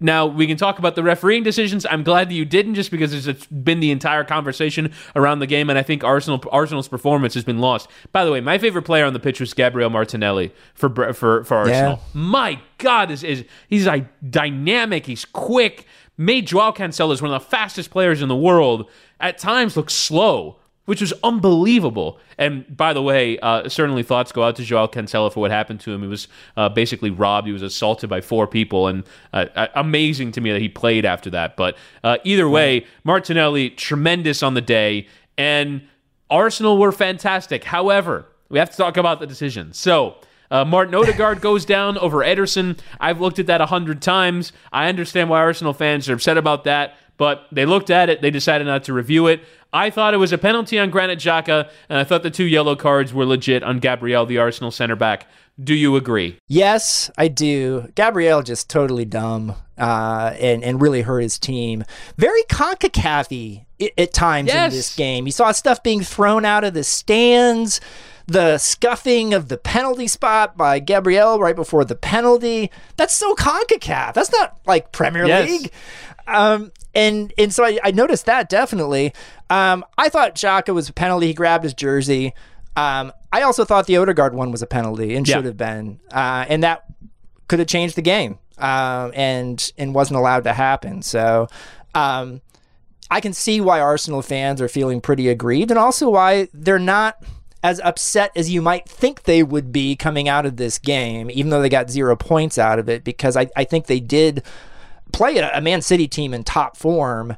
Now 0.00 0.26
we 0.26 0.46
can 0.46 0.56
talk 0.56 0.78
about 0.78 0.94
the 0.94 1.02
refereeing 1.02 1.42
decisions. 1.42 1.84
I'm 1.90 2.02
glad 2.02 2.30
that 2.30 2.34
you 2.34 2.46
didn't, 2.46 2.74
just 2.74 2.90
because 2.90 3.26
it's 3.26 3.46
been 3.46 3.80
the 3.80 3.90
entire 3.90 4.24
conversation 4.24 4.92
around 5.14 5.40
the 5.40 5.46
game, 5.46 5.68
and 5.68 5.78
I 5.78 5.82
think 5.82 6.02
Arsenal 6.02 6.42
Arsenal's 6.50 6.88
performance 6.88 7.34
has 7.34 7.44
been 7.44 7.58
lost. 7.58 7.88
By 8.10 8.24
the 8.24 8.32
way, 8.32 8.40
my 8.40 8.56
favorite 8.56 8.82
player 8.82 9.04
on 9.04 9.12
the 9.12 9.20
pitch 9.20 9.40
was 9.40 9.52
Gabriel 9.52 9.90
Martinelli 9.90 10.52
for 10.74 10.88
for 11.12 11.44
for 11.44 11.56
Arsenal. 11.56 12.00
My 12.14 12.60
God, 12.78 13.10
is 13.10 13.22
is 13.22 13.44
he's 13.68 13.86
like 13.86 14.06
dynamic. 14.30 15.06
He's 15.06 15.24
quick. 15.26 15.86
Made 16.16 16.46
Joao 16.46 16.72
Cancelo 16.72 17.12
is 17.12 17.22
one 17.22 17.32
of 17.32 17.42
the 17.42 17.48
fastest 17.48 17.90
players 17.90 18.20
in 18.22 18.28
the 18.28 18.36
world. 18.36 18.88
At 19.20 19.38
times, 19.38 19.76
looks 19.76 19.94
slow. 19.94 20.59
Which 20.90 21.00
was 21.00 21.12
unbelievable. 21.22 22.18
And 22.36 22.64
by 22.76 22.92
the 22.92 23.00
way, 23.00 23.38
uh, 23.38 23.68
certainly 23.68 24.02
thoughts 24.02 24.32
go 24.32 24.42
out 24.42 24.56
to 24.56 24.64
Joao 24.64 24.88
Cancelo 24.88 25.32
for 25.32 25.38
what 25.38 25.52
happened 25.52 25.78
to 25.82 25.92
him. 25.92 26.02
He 26.02 26.08
was 26.08 26.26
uh, 26.56 26.68
basically 26.68 27.10
robbed. 27.10 27.46
He 27.46 27.52
was 27.52 27.62
assaulted 27.62 28.10
by 28.10 28.20
four 28.20 28.48
people, 28.48 28.88
and 28.88 29.04
uh, 29.32 29.46
uh 29.54 29.68
amazing 29.76 30.32
to 30.32 30.40
me 30.40 30.50
that 30.50 30.60
he 30.60 30.68
played 30.68 31.06
after 31.06 31.30
that. 31.30 31.56
But 31.56 31.76
uh, 32.02 32.16
either 32.24 32.48
way, 32.48 32.86
Martinelli 33.04 33.70
tremendous 33.70 34.42
on 34.42 34.54
the 34.54 34.60
day, 34.60 35.06
and 35.38 35.82
Arsenal 36.28 36.76
were 36.76 36.90
fantastic. 36.90 37.62
However, 37.62 38.26
we 38.48 38.58
have 38.58 38.70
to 38.70 38.76
talk 38.76 38.96
about 38.96 39.20
the 39.20 39.28
decision. 39.28 39.72
So. 39.72 40.16
Uh, 40.52 40.64
Martin 40.64 40.96
Odegaard 40.96 41.40
goes 41.48 41.64
down 41.64 41.96
over 41.98 42.24
Ederson. 42.24 42.76
I've 42.98 43.20
looked 43.20 43.38
at 43.38 43.46
that 43.46 43.60
a 43.60 43.66
hundred 43.66 44.02
times. 44.02 44.52
I 44.72 44.88
understand 44.88 45.30
why 45.30 45.38
Arsenal 45.38 45.72
fans 45.72 46.08
are 46.08 46.14
upset 46.14 46.36
about 46.36 46.64
that, 46.64 46.96
but 47.20 47.46
they 47.52 47.66
looked 47.66 47.90
at 47.90 48.08
it. 48.08 48.22
They 48.22 48.30
decided 48.30 48.66
not 48.66 48.82
to 48.84 48.94
review 48.94 49.26
it. 49.26 49.42
I 49.74 49.90
thought 49.90 50.14
it 50.14 50.16
was 50.16 50.32
a 50.32 50.38
penalty 50.38 50.78
on 50.78 50.88
Granit 50.88 51.18
Xhaka, 51.18 51.68
and 51.90 51.98
I 51.98 52.02
thought 52.02 52.22
the 52.22 52.30
two 52.30 52.46
yellow 52.46 52.74
cards 52.74 53.12
were 53.12 53.26
legit 53.26 53.62
on 53.62 53.78
Gabriel, 53.78 54.24
the 54.24 54.38
Arsenal 54.38 54.70
center 54.70 54.96
back. 54.96 55.26
Do 55.62 55.74
you 55.74 55.96
agree? 55.96 56.38
Yes, 56.48 57.10
I 57.18 57.28
do. 57.28 57.88
Gabriel 57.94 58.42
just 58.42 58.70
totally 58.70 59.04
dumb 59.04 59.54
uh, 59.76 60.34
and 60.40 60.64
and 60.64 60.80
really 60.80 61.02
hurt 61.02 61.20
his 61.20 61.38
team. 61.38 61.84
Very 62.16 62.42
Concacaf 62.44 63.66
at 63.98 64.12
times 64.14 64.48
yes. 64.48 64.72
in 64.72 64.78
this 64.78 64.96
game. 64.96 65.26
You 65.26 65.32
saw 65.32 65.52
stuff 65.52 65.82
being 65.82 66.00
thrown 66.00 66.46
out 66.46 66.64
of 66.64 66.72
the 66.72 66.84
stands 66.84 67.82
the 68.26 68.58
scuffing 68.58 69.34
of 69.34 69.48
the 69.48 69.58
penalty 69.58 70.06
spot 70.06 70.56
by 70.56 70.78
Gabriel 70.78 71.40
right 71.40 71.56
before 71.56 71.84
the 71.84 71.96
penalty. 71.96 72.70
That's 72.96 73.12
so 73.12 73.34
CONCACAF. 73.34 74.14
That's 74.14 74.30
not 74.30 74.56
like 74.66 74.92
Premier 74.92 75.26
yes. 75.26 75.50
League. 75.50 75.72
Um, 76.28 76.70
and 76.94 77.32
and 77.38 77.52
so 77.52 77.64
I, 77.64 77.78
I 77.82 77.90
noticed 77.90 78.26
that 78.26 78.48
definitely. 78.48 79.12
Um, 79.48 79.84
I 79.98 80.08
thought 80.08 80.34
Xhaka 80.34 80.74
was 80.74 80.88
a 80.88 80.92
penalty. 80.92 81.28
He 81.28 81.34
grabbed 81.34 81.64
his 81.64 81.74
jersey. 81.74 82.34
Um, 82.76 83.12
I 83.32 83.42
also 83.42 83.64
thought 83.64 83.86
the 83.86 83.96
Odegaard 83.96 84.34
one 84.34 84.50
was 84.50 84.62
a 84.62 84.66
penalty 84.66 85.14
and 85.14 85.26
should 85.26 85.44
yeah. 85.44 85.48
have 85.48 85.56
been, 85.56 86.00
uh, 86.12 86.46
and 86.48 86.62
that 86.62 86.84
could 87.48 87.58
have 87.58 87.68
changed 87.68 87.96
the 87.96 88.02
game, 88.02 88.38
um, 88.58 89.12
and 89.14 89.72
and 89.76 89.94
wasn't 89.94 90.18
allowed 90.18 90.44
to 90.44 90.52
happen. 90.52 91.02
So. 91.02 91.48
Um, 91.94 92.40
I 93.12 93.20
can 93.20 93.32
see 93.32 93.60
why 93.60 93.80
Arsenal 93.80 94.22
fans 94.22 94.60
are 94.60 94.68
feeling 94.68 95.00
pretty 95.00 95.28
aggrieved, 95.28 95.72
and 95.72 95.78
also 95.78 96.08
why 96.10 96.46
they're 96.54 96.78
not 96.78 97.20
as 97.62 97.80
upset 97.80 98.32
as 98.34 98.50
you 98.50 98.62
might 98.62 98.88
think 98.88 99.24
they 99.24 99.42
would 99.42 99.72
be 99.72 99.96
coming 99.96 100.28
out 100.28 100.46
of 100.46 100.56
this 100.56 100.78
game, 100.78 101.30
even 101.30 101.50
though 101.50 101.60
they 101.60 101.68
got 101.68 101.90
zero 101.90 102.16
points 102.16 102.56
out 102.56 102.78
of 102.78 102.88
it, 102.88 103.04
because 103.04 103.36
I, 103.36 103.48
I 103.56 103.64
think 103.64 103.86
they 103.86 104.00
did 104.00 104.42
play 105.10 105.36
a, 105.38 105.60
Man 105.60 105.82
City 105.82 106.08
team 106.08 106.32
in 106.34 106.44
top 106.44 106.76
form 106.76 107.36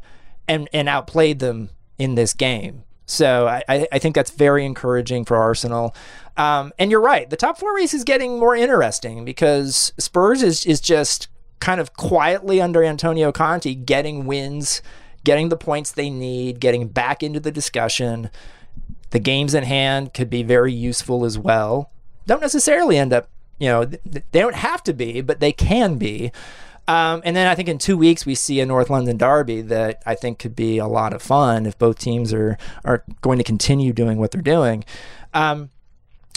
and, 0.48 0.68
and 0.72 0.88
outplayed 0.88 1.38
them 1.38 1.70
in 1.98 2.14
this 2.14 2.32
game. 2.32 2.84
So 3.06 3.46
I, 3.46 3.86
I 3.92 3.98
think 3.98 4.14
that's 4.14 4.30
very 4.30 4.64
encouraging 4.64 5.24
for 5.24 5.36
Arsenal. 5.36 5.94
Um, 6.36 6.72
and 6.78 6.90
you're 6.90 7.00
right, 7.00 7.28
the 7.28 7.36
top 7.36 7.58
four 7.58 7.74
race 7.74 7.92
is 7.92 8.04
getting 8.04 8.38
more 8.38 8.56
interesting 8.56 9.24
because 9.24 9.92
Spurs 9.98 10.42
is, 10.42 10.64
is 10.64 10.80
just 10.80 11.28
kind 11.60 11.80
of 11.80 11.94
quietly 11.94 12.60
under 12.60 12.82
Antonio 12.82 13.30
Conte 13.30 13.74
getting 13.74 14.24
wins, 14.24 14.82
getting 15.24 15.48
the 15.48 15.56
points 15.56 15.92
they 15.92 16.10
need, 16.10 16.58
getting 16.58 16.88
back 16.88 17.22
into 17.22 17.38
the 17.38 17.52
discussion. 17.52 18.30
The 19.10 19.20
games 19.20 19.54
in 19.54 19.64
hand 19.64 20.14
could 20.14 20.30
be 20.30 20.42
very 20.42 20.72
useful 20.72 21.24
as 21.24 21.38
well. 21.38 21.90
Don't 22.26 22.40
necessarily 22.40 22.96
end 22.96 23.12
up, 23.12 23.28
you 23.58 23.68
know, 23.68 23.84
they 23.84 24.22
don't 24.32 24.56
have 24.56 24.82
to 24.84 24.92
be, 24.94 25.20
but 25.20 25.40
they 25.40 25.52
can 25.52 25.98
be. 25.98 26.32
Um, 26.88 27.22
and 27.24 27.36
then 27.36 27.46
I 27.46 27.54
think 27.54 27.68
in 27.68 27.78
two 27.78 27.96
weeks 27.96 28.26
we 28.26 28.34
see 28.34 28.60
a 28.60 28.66
North 28.66 28.90
London 28.90 29.16
derby 29.16 29.62
that 29.62 30.02
I 30.04 30.14
think 30.14 30.38
could 30.38 30.56
be 30.56 30.78
a 30.78 30.86
lot 30.86 31.12
of 31.12 31.22
fun 31.22 31.66
if 31.66 31.78
both 31.78 31.98
teams 31.98 32.32
are 32.32 32.58
are 32.84 33.04
going 33.20 33.38
to 33.38 33.44
continue 33.44 33.92
doing 33.92 34.18
what 34.18 34.32
they're 34.32 34.42
doing. 34.42 34.84
Um, 35.32 35.70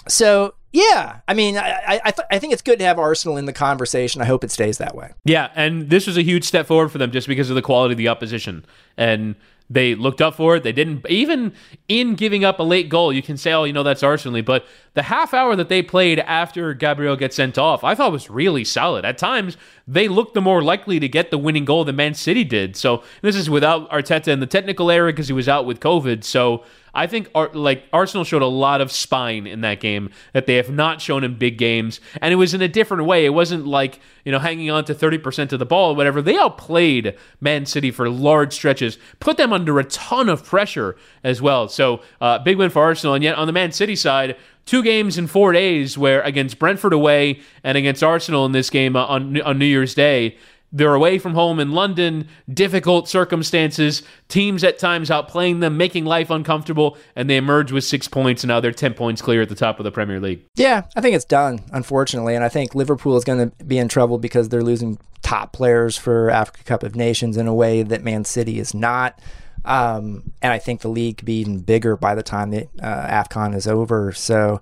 so 0.08 0.54
yeah, 0.72 1.20
I 1.28 1.34
mean, 1.34 1.58
I 1.58 2.00
I, 2.04 2.12
th- 2.12 2.28
I, 2.30 2.38
think 2.38 2.54
it's 2.54 2.62
good 2.62 2.80
to 2.80 2.86
have 2.86 3.00
Arsenal 3.00 3.38
in 3.38 3.46
the 3.46 3.54
conversation. 3.54 4.22
I 4.22 4.26
hope 4.26 4.44
it 4.44 4.52
stays 4.52 4.78
that 4.78 4.94
way. 4.94 5.12
Yeah, 5.24 5.50
and 5.56 5.90
this 5.90 6.06
was 6.06 6.18
a 6.18 6.22
huge 6.22 6.44
step 6.44 6.68
forward 6.68 6.90
for 6.90 6.98
them 6.98 7.12
just 7.12 7.28
because 7.28 7.50
of 7.50 7.56
the 7.56 7.62
quality 7.62 7.94
of 7.94 7.98
the 7.98 8.10
opposition 8.10 8.66
and 8.98 9.36
they 9.70 9.96
looked 9.96 10.22
up 10.22 10.36
for 10.36 10.56
it. 10.56 10.64
They 10.64 10.72
didn't 10.72 11.06
even 11.10 11.54
in 11.88 12.16
giving 12.16 12.46
up 12.46 12.60
a 12.60 12.64
late 12.64 12.90
goal. 12.90 13.12
You 13.12 13.22
can 13.22 13.38
say, 13.38 13.52
"Oh, 13.52 13.64
you 13.64 13.74
know 13.74 13.84
that's 13.84 14.04
Arsenal," 14.04 14.42
but 14.44 14.66
the 14.94 15.04
half 15.04 15.34
hour 15.34 15.56
that 15.56 15.70
they 15.70 15.82
played 15.82 16.20
after 16.20 16.74
Gabriel 16.74 17.16
gets 17.16 17.36
sent 17.36 17.58
off, 17.58 17.84
I 17.84 17.96
thought 17.96 18.12
was 18.12 18.30
really 18.30 18.64
solid. 18.64 19.06
At 19.06 19.18
times, 19.18 19.58
they 19.88 20.08
looked 20.08 20.36
the 20.36 20.42
more 20.42 20.62
likely 20.62 21.00
to 21.00 21.08
get 21.08 21.32
the 21.32 21.38
winning 21.38 21.66
goal 21.66 21.84
than 21.84 21.96
Man 21.96 22.14
City 22.14 22.44
did. 22.44 22.76
So 22.76 23.04
this 23.22 23.36
is 23.36 23.50
without 23.50 23.90
Arteta 23.90 24.28
in 24.28 24.40
the 24.40 24.46
technical 24.46 24.92
area 24.92 25.14
because 25.14 25.28
he 25.28 25.34
was 25.34 25.50
out 25.50 25.66
with 25.66 25.80
COVID. 25.80 26.24
So 26.24 26.64
I 26.96 27.08
think 27.08 27.30
like 27.54 27.84
Arsenal 27.92 28.24
showed 28.24 28.42
a 28.42 28.48
lot 28.48 28.82
of 28.82 28.92
spine 28.92 29.46
in 29.46 29.62
that 29.62 29.80
game 29.80 30.10
that 30.34 30.46
they 30.46 30.56
have 30.56 30.70
not 30.70 31.02
shown 31.02 31.24
in 31.24 31.38
big 31.38 31.58
games, 31.58 32.00
and 32.22 32.34
it 32.34 32.38
was 32.38 32.54
in 32.54 32.62
a 32.62 32.68
different 32.68 33.06
way. 33.06 33.26
It 33.26 33.34
wasn't 33.34 33.68
like 33.68 34.00
you 34.24 34.32
know 34.32 34.40
hanging 34.40 34.72
on 34.72 34.86
to 34.86 34.94
thirty 34.94 35.18
percent 35.18 35.54
of 35.54 35.60
the 35.60 35.66
ball 35.66 35.92
or 35.92 35.96
whatever. 35.96 36.22
They 36.22 36.38
outplayed 36.38 37.16
Man 37.42 37.66
City 37.66 37.92
for 37.92 38.10
large 38.10 38.54
stretches, 38.54 38.98
put 39.20 39.38
them 39.38 39.52
under 39.54 39.80
a 39.80 39.84
ton 39.84 40.30
of 40.30 40.44
pressure 40.44 40.96
as 41.24 41.42
well. 41.42 41.68
So 41.68 42.02
uh, 42.22 42.40
big 42.40 42.58
win 42.58 42.70
for 42.70 42.82
Arsenal, 42.82 43.14
and 43.14 43.24
yet 43.24 43.36
on 43.36 43.48
the 43.48 43.54
Man 43.54 43.72
City 43.72 43.96
side 43.96 44.38
two 44.66 44.84
games 44.84 45.18
in 45.18 45.28
four 45.28 45.52
days 45.52 45.98
where 45.98 46.22
against 46.22 46.60
Brentford 46.60 46.94
away 46.94 47.40
and 47.64 47.78
against 47.78 48.04
Arsenal 48.04 48.46
in 48.46 48.52
this 48.52 48.70
game 48.70 48.96
on, 48.96 49.40
on 49.42 49.60
New 49.60 49.66
Year's 49.66 49.94
Day. 49.94 50.38
They're 50.76 50.94
away 50.94 51.20
from 51.20 51.36
home 51.36 51.62
in 51.62 51.72
London, 51.72 52.28
difficult 52.54 53.08
circumstances, 53.08 54.04
teams 54.28 54.62
at 54.62 54.78
times 54.78 55.10
outplaying 55.10 55.62
them, 55.62 55.78
making 55.78 56.04
life 56.04 56.30
uncomfortable, 56.30 56.98
and 57.16 57.30
they 57.30 57.38
emerge 57.38 57.72
with 57.72 57.86
six 57.86 58.10
points, 58.10 58.44
and 58.44 58.50
now 58.50 58.60
they're 58.60 58.74
10 58.74 58.94
points 58.94 59.22
clear 59.22 59.42
at 59.42 59.48
the 59.48 59.56
top 59.56 59.80
of 59.80 59.86
the 59.86 59.92
Premier 59.92 60.20
League. 60.20 60.46
Yeah, 60.56 60.82
I 60.94 61.00
think 61.00 61.16
it's 61.16 61.24
done, 61.24 61.62
unfortunately. 61.72 62.36
And 62.36 62.44
I 62.44 62.50
think 62.50 62.76
Liverpool 62.76 63.16
is 63.16 63.24
going 63.24 63.50
to 63.50 63.64
be 63.64 63.78
in 63.78 63.88
trouble 63.88 64.18
because 64.18 64.50
they're 64.50 64.62
losing 64.62 65.00
top 65.22 65.54
players 65.54 65.98
for 65.98 66.30
Africa 66.30 66.66
Cup 66.66 66.84
of 66.84 66.94
Nations 66.94 67.38
in 67.38 67.48
a 67.48 67.54
way 67.54 67.82
that 67.82 68.04
Man 68.04 68.26
City 68.26 68.60
is 68.60 68.74
not. 68.74 69.18
Um, 69.64 70.34
and 70.42 70.52
I 70.52 70.60
think 70.60 70.82
the 70.82 70.90
league 70.90 71.20
could 71.20 71.26
be 71.26 71.40
even 71.40 71.62
bigger 71.62 71.96
by 71.96 72.16
the 72.16 72.22
time 72.22 72.52
the 72.52 72.68
uh, 72.82 73.24
AFCON 73.24 73.56
is 73.56 73.66
over. 73.66 74.12
So, 74.12 74.60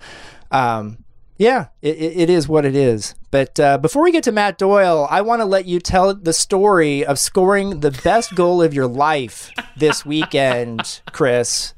um, 0.51 1.02
yeah, 1.37 1.67
it, 1.81 1.97
it 1.97 2.29
is 2.29 2.47
what 2.47 2.65
it 2.65 2.75
is. 2.75 3.15
But 3.31 3.59
uh, 3.59 3.77
before 3.77 4.03
we 4.03 4.11
get 4.11 4.23
to 4.25 4.31
Matt 4.31 4.57
Doyle, 4.57 5.07
I 5.09 5.21
want 5.21 5.41
to 5.41 5.45
let 5.45 5.65
you 5.65 5.79
tell 5.79 6.13
the 6.13 6.33
story 6.33 7.05
of 7.05 7.17
scoring 7.17 7.79
the 7.79 7.91
best 7.91 8.35
goal 8.35 8.61
of 8.61 8.73
your 8.73 8.87
life 8.87 9.51
this 9.75 10.05
weekend, 10.05 11.01
Chris. 11.11 11.73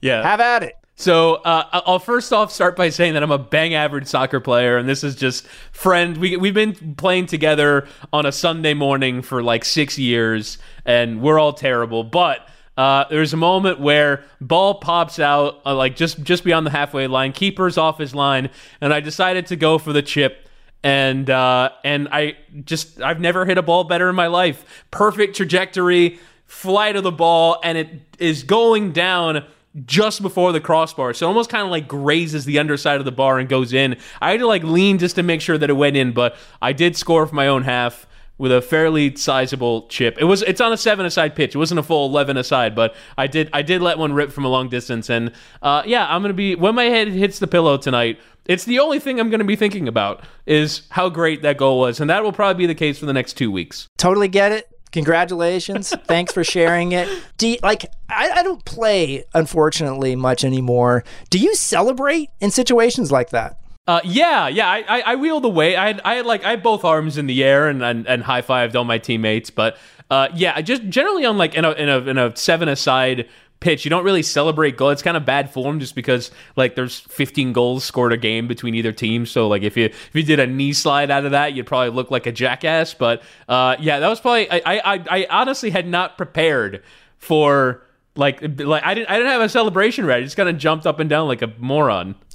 Yeah. 0.00 0.22
Have 0.22 0.40
at 0.40 0.62
it. 0.62 0.74
So 0.96 1.36
uh, 1.36 1.82
I'll 1.86 1.98
first 1.98 2.32
off 2.32 2.52
start 2.52 2.76
by 2.76 2.88
saying 2.88 3.14
that 3.14 3.22
I'm 3.22 3.32
a 3.32 3.38
bang 3.38 3.74
average 3.74 4.06
soccer 4.06 4.38
player, 4.38 4.76
and 4.76 4.88
this 4.88 5.02
is 5.02 5.16
just 5.16 5.46
friend. 5.72 6.16
We 6.16 6.36
we've 6.36 6.54
been 6.54 6.94
playing 6.94 7.26
together 7.26 7.88
on 8.12 8.26
a 8.26 8.32
Sunday 8.32 8.74
morning 8.74 9.20
for 9.20 9.42
like 9.42 9.64
six 9.64 9.98
years, 9.98 10.56
and 10.84 11.20
we're 11.20 11.40
all 11.40 11.52
terrible. 11.52 12.04
But 12.04 12.48
uh, 12.76 13.04
there's 13.08 13.32
a 13.32 13.36
moment 13.36 13.78
where 13.78 14.24
ball 14.40 14.74
pops 14.74 15.18
out 15.18 15.60
uh, 15.64 15.74
like 15.74 15.94
just 15.94 16.22
just 16.22 16.44
beyond 16.44 16.66
the 16.66 16.70
halfway 16.70 17.06
line, 17.06 17.32
keeper's 17.32 17.78
off 17.78 17.98
his 17.98 18.14
line, 18.14 18.50
and 18.80 18.92
I 18.92 19.00
decided 19.00 19.46
to 19.46 19.56
go 19.56 19.78
for 19.78 19.92
the 19.92 20.02
chip. 20.02 20.48
And 20.82 21.30
uh, 21.30 21.70
and 21.82 22.08
I 22.10 22.36
just 22.64 23.00
I've 23.00 23.20
never 23.20 23.46
hit 23.46 23.58
a 23.58 23.62
ball 23.62 23.84
better 23.84 24.08
in 24.10 24.16
my 24.16 24.26
life. 24.26 24.84
Perfect 24.90 25.36
trajectory, 25.36 26.18
flight 26.46 26.96
of 26.96 27.04
the 27.04 27.12
ball, 27.12 27.58
and 27.62 27.78
it 27.78 27.88
is 28.18 28.42
going 28.42 28.92
down 28.92 29.44
just 29.86 30.20
before 30.20 30.52
the 30.52 30.60
crossbar. 30.60 31.14
So 31.14 31.26
almost 31.26 31.50
kind 31.50 31.64
of 31.64 31.70
like 31.70 31.88
grazes 31.88 32.44
the 32.44 32.58
underside 32.58 32.98
of 32.98 33.04
the 33.04 33.12
bar 33.12 33.38
and 33.38 33.48
goes 33.48 33.72
in. 33.72 33.96
I 34.20 34.32
had 34.32 34.40
to 34.40 34.46
like 34.46 34.62
lean 34.62 34.98
just 34.98 35.16
to 35.16 35.22
make 35.22 35.40
sure 35.40 35.58
that 35.58 35.70
it 35.70 35.74
went 35.74 35.96
in, 35.96 36.12
but 36.12 36.36
I 36.60 36.72
did 36.72 36.96
score 36.96 37.26
for 37.26 37.34
my 37.34 37.48
own 37.48 37.62
half 37.62 38.06
with 38.38 38.52
a 38.52 38.60
fairly 38.60 39.14
sizable 39.16 39.86
chip. 39.88 40.16
It 40.18 40.24
was 40.24 40.42
it's 40.42 40.60
on 40.60 40.72
a 40.72 40.76
seven 40.76 41.06
aside 41.06 41.34
pitch. 41.34 41.54
It 41.54 41.58
wasn't 41.58 41.80
a 41.80 41.82
full 41.82 42.06
eleven 42.06 42.36
aside, 42.36 42.74
but 42.74 42.94
I 43.16 43.26
did 43.26 43.48
I 43.52 43.62
did 43.62 43.82
let 43.82 43.98
one 43.98 44.12
rip 44.12 44.32
from 44.32 44.44
a 44.44 44.48
long 44.48 44.68
distance. 44.68 45.08
And 45.08 45.32
uh, 45.62 45.82
yeah, 45.86 46.06
I'm 46.08 46.22
gonna 46.22 46.34
be 46.34 46.54
when 46.54 46.74
my 46.74 46.84
head 46.84 47.08
hits 47.08 47.38
the 47.38 47.46
pillow 47.46 47.76
tonight. 47.76 48.18
It's 48.46 48.64
the 48.64 48.78
only 48.78 48.98
thing 48.98 49.18
I'm 49.18 49.30
going 49.30 49.38
to 49.38 49.46
be 49.46 49.56
thinking 49.56 49.88
about 49.88 50.22
is 50.44 50.82
how 50.90 51.08
great 51.08 51.40
that 51.40 51.56
goal 51.56 51.80
was, 51.80 51.98
and 51.98 52.10
that 52.10 52.22
will 52.22 52.32
probably 52.32 52.64
be 52.64 52.66
the 52.66 52.74
case 52.74 52.98
for 52.98 53.06
the 53.06 53.12
next 53.14 53.38
two 53.38 53.50
weeks. 53.50 53.88
Totally 53.96 54.28
get 54.28 54.52
it. 54.52 54.68
Congratulations. 54.92 55.88
Thanks 56.04 56.32
for 56.32 56.44
sharing 56.44 56.92
it. 56.92 57.08
Do 57.38 57.48
you, 57.48 57.56
like 57.62 57.86
I, 58.08 58.30
I 58.30 58.42
don't 58.42 58.64
play 58.64 59.24
unfortunately 59.32 60.14
much 60.14 60.44
anymore. 60.44 61.04
Do 61.30 61.38
you 61.38 61.54
celebrate 61.54 62.28
in 62.38 62.50
situations 62.50 63.10
like 63.10 63.30
that? 63.30 63.58
Uh, 63.86 64.00
yeah, 64.04 64.48
yeah. 64.48 64.68
I, 64.68 64.84
I, 64.88 65.00
I 65.00 65.16
wheeled 65.16 65.44
away. 65.44 65.76
I 65.76 65.88
had, 65.88 66.00
I 66.04 66.14
had 66.14 66.26
like 66.26 66.42
I 66.44 66.50
had 66.50 66.62
both 66.62 66.84
arms 66.84 67.18
in 67.18 67.26
the 67.26 67.44
air 67.44 67.68
and 67.68 67.82
and, 67.82 68.06
and 68.06 68.22
high 68.22 68.40
fived 68.42 68.74
all 68.74 68.84
my 68.84 68.96
teammates. 68.98 69.50
But 69.50 69.76
uh, 70.10 70.28
yeah, 70.34 70.58
just 70.62 70.88
generally 70.88 71.26
on 71.26 71.36
like 71.36 71.54
in 71.54 71.64
a 71.66 71.72
in 71.72 71.88
a 71.90 71.98
in 71.98 72.16
a 72.18 72.34
seven 72.34 72.68
aside 72.68 73.28
pitch, 73.60 73.84
you 73.84 73.90
don't 73.90 74.04
really 74.04 74.22
celebrate 74.22 74.76
goal. 74.78 74.88
It's 74.90 75.02
kind 75.02 75.16
of 75.18 75.26
bad 75.26 75.50
form 75.52 75.80
just 75.80 75.94
because 75.94 76.30
like 76.56 76.74
there's 76.76 77.00
15 77.00 77.52
goals 77.52 77.84
scored 77.84 78.12
a 78.12 78.16
game 78.16 78.46
between 78.48 78.74
either 78.74 78.92
team. 78.92 79.26
So 79.26 79.48
like 79.48 79.62
if 79.62 79.76
you 79.76 79.84
if 79.84 80.10
you 80.14 80.22
did 80.22 80.40
a 80.40 80.46
knee 80.46 80.72
slide 80.72 81.10
out 81.10 81.26
of 81.26 81.32
that, 81.32 81.52
you'd 81.52 81.66
probably 81.66 81.90
look 81.90 82.10
like 82.10 82.26
a 82.26 82.32
jackass. 82.32 82.94
But 82.94 83.22
uh, 83.48 83.76
yeah, 83.80 84.00
that 84.00 84.08
was 84.08 84.18
probably 84.20 84.50
I 84.50 84.62
I 84.64 85.04
I 85.10 85.26
honestly 85.28 85.68
had 85.68 85.86
not 85.86 86.16
prepared 86.16 86.82
for 87.18 87.82
Like, 88.16 88.40
like 88.42 88.82
I 88.84 88.94
didn't, 88.94 89.10
I 89.10 89.16
didn't 89.18 89.32
have 89.32 89.42
a 89.42 89.48
celebration 89.48 90.06
ready. 90.06 90.22
I 90.22 90.24
just 90.24 90.36
kind 90.36 90.48
of 90.48 90.56
jumped 90.56 90.86
up 90.86 91.00
and 91.00 91.10
down 91.10 91.26
like 91.28 91.42
a 91.42 91.52
moron. 91.58 92.14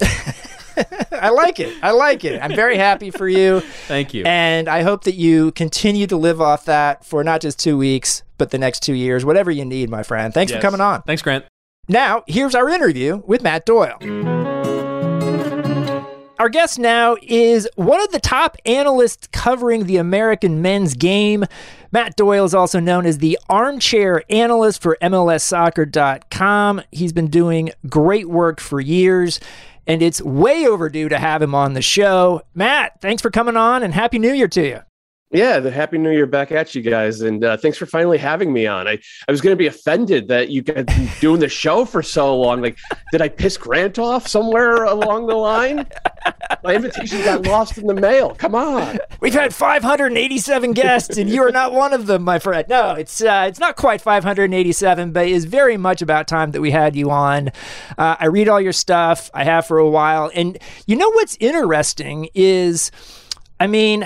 I 1.12 1.30
like 1.30 1.60
it. 1.60 1.74
I 1.82 1.90
like 1.92 2.24
it. 2.24 2.40
I'm 2.42 2.54
very 2.54 2.76
happy 2.76 3.10
for 3.10 3.28
you. 3.28 3.60
Thank 3.88 4.14
you. 4.14 4.24
And 4.24 4.68
I 4.68 4.82
hope 4.82 5.04
that 5.04 5.14
you 5.14 5.52
continue 5.52 6.06
to 6.06 6.16
live 6.16 6.40
off 6.40 6.64
that 6.66 7.04
for 7.04 7.22
not 7.24 7.40
just 7.40 7.58
two 7.58 7.76
weeks, 7.78 8.22
but 8.38 8.50
the 8.50 8.58
next 8.58 8.80
two 8.82 8.94
years, 8.94 9.24
whatever 9.24 9.50
you 9.50 9.64
need, 9.64 9.90
my 9.90 10.02
friend. 10.02 10.32
Thanks 10.32 10.50
Yes. 10.52 10.58
for 10.58 10.62
coming 10.62 10.80
on. 10.80 11.02
Thanks, 11.02 11.22
Grant. 11.22 11.44
Now, 11.88 12.22
here's 12.26 12.54
our 12.54 12.68
interview 12.68 13.22
with 13.26 13.42
Matt 13.42 13.66
Doyle. 13.66 13.98
Our 16.38 16.48
guest 16.48 16.78
now 16.78 17.16
is 17.20 17.68
one 17.76 18.00
of 18.00 18.12
the 18.12 18.20
top 18.20 18.56
analysts 18.64 19.26
covering 19.30 19.84
the 19.84 19.98
American 19.98 20.62
men's 20.62 20.94
game. 20.94 21.44
Matt 21.92 22.16
Doyle 22.16 22.46
is 22.46 22.54
also 22.54 22.80
known 22.80 23.04
as 23.04 23.18
the 23.18 23.38
armchair 23.50 24.22
analyst 24.30 24.80
for 24.80 24.96
MLSsoccer.com. 25.02 26.80
He's 26.92 27.12
been 27.12 27.26
doing 27.26 27.72
great 27.90 28.30
work 28.30 28.58
for 28.58 28.80
years, 28.80 29.38
and 29.86 30.02
it's 30.02 30.22
way 30.22 30.66
overdue 30.66 31.08
to 31.08 31.18
have 31.18 31.42
him 31.42 31.54
on 31.54 31.74
the 31.74 31.82
show. 31.82 32.42
Matt, 32.54 33.00
thanks 33.00 33.22
for 33.22 33.30
coming 33.30 33.56
on, 33.56 33.82
and 33.82 33.94
Happy 33.94 34.18
New 34.18 34.32
Year 34.32 34.48
to 34.48 34.66
you. 34.66 34.80
Yeah, 35.32 35.60
the 35.60 35.70
Happy 35.70 35.96
New 35.96 36.10
Year 36.10 36.26
back 36.26 36.50
at 36.50 36.74
you 36.74 36.82
guys, 36.82 37.20
and 37.20 37.44
uh, 37.44 37.56
thanks 37.56 37.78
for 37.78 37.86
finally 37.86 38.18
having 38.18 38.52
me 38.52 38.66
on. 38.66 38.88
I, 38.88 38.98
I 39.28 39.30
was 39.30 39.40
going 39.40 39.52
to 39.52 39.56
be 39.56 39.68
offended 39.68 40.26
that 40.26 40.48
you 40.48 40.60
guys 40.60 40.86
doing 41.20 41.38
the 41.38 41.48
show 41.48 41.84
for 41.84 42.02
so 42.02 42.36
long. 42.36 42.60
Like, 42.60 42.76
did 43.12 43.22
I 43.22 43.28
piss 43.28 43.56
Grant 43.56 44.00
off 44.00 44.26
somewhere 44.26 44.82
along 44.82 45.28
the 45.28 45.36
line? 45.36 45.86
My 46.64 46.74
invitation 46.74 47.22
got 47.22 47.46
lost 47.46 47.78
in 47.78 47.86
the 47.86 47.94
mail. 47.94 48.34
Come 48.34 48.56
on. 48.56 48.98
We've 49.20 49.32
had 49.32 49.54
587 49.54 50.72
guests, 50.72 51.16
and 51.16 51.30
you 51.30 51.42
are 51.42 51.52
not 51.52 51.72
one 51.72 51.92
of 51.92 52.06
them, 52.06 52.22
my 52.24 52.40
friend. 52.40 52.66
No, 52.68 52.94
it's 52.94 53.22
uh, 53.22 53.44
it's 53.48 53.60
not 53.60 53.76
quite 53.76 54.00
587, 54.00 55.12
but 55.12 55.28
it's 55.28 55.44
very 55.44 55.76
much 55.76 56.02
about 56.02 56.26
time 56.26 56.50
that 56.50 56.60
we 56.60 56.72
had 56.72 56.96
you 56.96 57.08
on. 57.08 57.50
Uh, 57.96 58.16
I 58.18 58.26
read 58.26 58.48
all 58.48 58.60
your 58.60 58.72
stuff. 58.72 59.30
I 59.32 59.44
have 59.44 59.64
for 59.64 59.78
a 59.78 59.88
while, 59.88 60.28
and 60.34 60.58
you 60.86 60.96
know 60.96 61.10
what's 61.12 61.36
interesting 61.38 62.28
is, 62.34 62.90
I 63.60 63.68
mean. 63.68 64.04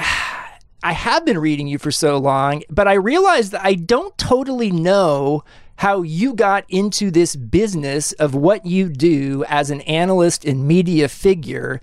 I 0.84 0.92
have 0.92 1.24
been 1.24 1.38
reading 1.38 1.66
you 1.66 1.78
for 1.78 1.90
so 1.90 2.18
long, 2.18 2.62
but 2.68 2.86
I 2.86 2.92
realized 2.92 3.52
that 3.52 3.64
I 3.64 3.72
don't 3.72 4.16
totally 4.18 4.70
know 4.70 5.42
how 5.76 6.02
you 6.02 6.34
got 6.34 6.66
into 6.68 7.10
this 7.10 7.34
business 7.34 8.12
of 8.12 8.34
what 8.34 8.66
you 8.66 8.90
do 8.90 9.46
as 9.48 9.70
an 9.70 9.80
analyst 9.82 10.44
and 10.44 10.68
media 10.68 11.08
figure. 11.08 11.80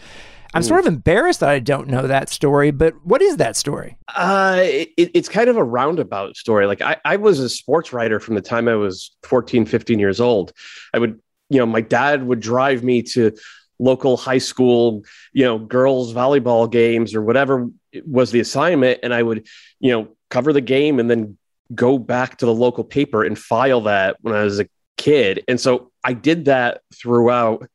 I'm 0.53 0.61
sort 0.61 0.81
of 0.81 0.85
embarrassed 0.85 1.39
that 1.39 1.49
I 1.49 1.57
don't 1.57 1.87
know 1.87 2.05
that 2.05 2.29
story, 2.29 2.69
but 2.69 2.93
what 3.03 3.23
is 3.23 3.37
that 3.37 3.55
story? 3.55 3.97
Uh, 4.07 4.59
it, 4.61 4.91
it's 4.97 5.29
kind 5.29 5.49
of 5.49 5.57
a 5.57 5.63
roundabout 5.63 6.37
story. 6.37 6.67
Like, 6.67 6.81
I, 6.81 6.97
I 7.03 7.15
was 7.15 7.39
a 7.39 7.49
sports 7.49 7.91
writer 7.91 8.19
from 8.19 8.35
the 8.35 8.41
time 8.41 8.67
I 8.67 8.75
was 8.75 9.15
14, 9.23 9.65
15 9.65 9.97
years 9.97 10.19
old. 10.19 10.53
I 10.93 10.99
would, 10.99 11.19
you 11.49 11.57
know, 11.57 11.65
my 11.65 11.81
dad 11.81 12.27
would 12.27 12.39
drive 12.39 12.83
me 12.83 13.01
to 13.03 13.35
local 13.79 14.15
high 14.15 14.37
school, 14.37 15.03
you 15.33 15.43
know, 15.43 15.57
girls 15.57 16.13
volleyball 16.13 16.69
games 16.69 17.15
or 17.15 17.23
whatever 17.23 17.67
was 18.05 18.31
the 18.31 18.39
assignment. 18.39 18.99
And 19.03 19.13
I 19.13 19.21
would, 19.21 19.47
you 19.79 19.91
know, 19.91 20.15
cover 20.29 20.53
the 20.53 20.61
game 20.61 20.99
and 20.99 21.09
then 21.09 21.37
go 21.73 21.97
back 21.97 22.37
to 22.37 22.45
the 22.45 22.53
local 22.53 22.83
paper 22.83 23.23
and 23.23 23.37
file 23.37 23.81
that 23.81 24.17
when 24.21 24.33
I 24.33 24.43
was 24.43 24.59
a 24.59 24.67
kid. 24.97 25.43
And 25.47 25.59
so 25.59 25.91
I 26.03 26.13
did 26.13 26.45
that 26.45 26.81
throughout 26.93 27.67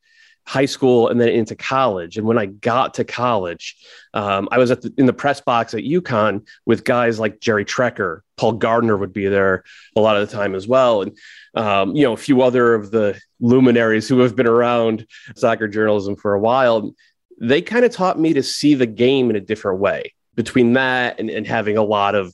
high 0.47 0.65
school 0.65 1.09
and 1.09 1.19
then 1.19 1.27
into 1.27 1.55
college. 1.55 2.17
And 2.17 2.25
when 2.25 2.37
I 2.37 2.45
got 2.45 2.93
to 2.95 3.03
college, 3.03 3.75
um, 4.13 4.47
I 4.49 4.57
was 4.57 4.69
the, 4.69 4.93
in 4.97 5.05
the 5.05 5.13
press 5.13 5.41
box 5.41 5.73
at 5.73 5.83
UConn 5.83 6.47
with 6.65 6.85
guys 6.85 7.19
like 7.19 7.41
Jerry 7.41 7.65
Trecker, 7.65 8.21
Paul 8.37 8.53
Gardner 8.53 8.95
would 8.95 9.11
be 9.11 9.27
there 9.27 9.65
a 9.97 9.99
lot 9.99 10.15
of 10.15 10.27
the 10.27 10.33
time 10.33 10.55
as 10.55 10.65
well, 10.65 11.01
and 11.01 11.17
um, 11.55 11.95
you 11.95 12.03
know 12.03 12.13
a 12.13 12.17
few 12.17 12.43
other 12.43 12.75
of 12.75 12.91
the 12.91 13.19
luminaries 13.41 14.07
who 14.07 14.19
have 14.19 14.35
been 14.35 14.47
around 14.47 15.05
soccer 15.35 15.67
journalism 15.67 16.15
for 16.15 16.33
a 16.33 16.39
while. 16.39 16.93
They 17.39 17.61
kind 17.61 17.85
of 17.85 17.91
taught 17.91 18.19
me 18.19 18.33
to 18.33 18.43
see 18.43 18.75
the 18.75 18.85
game 18.85 19.29
in 19.29 19.35
a 19.35 19.41
different 19.41 19.79
way. 19.79 20.13
Between 20.35 20.73
that 20.73 21.19
and, 21.19 21.29
and 21.29 21.47
having 21.47 21.77
a 21.77 21.83
lot 21.83 22.13
of 22.13 22.33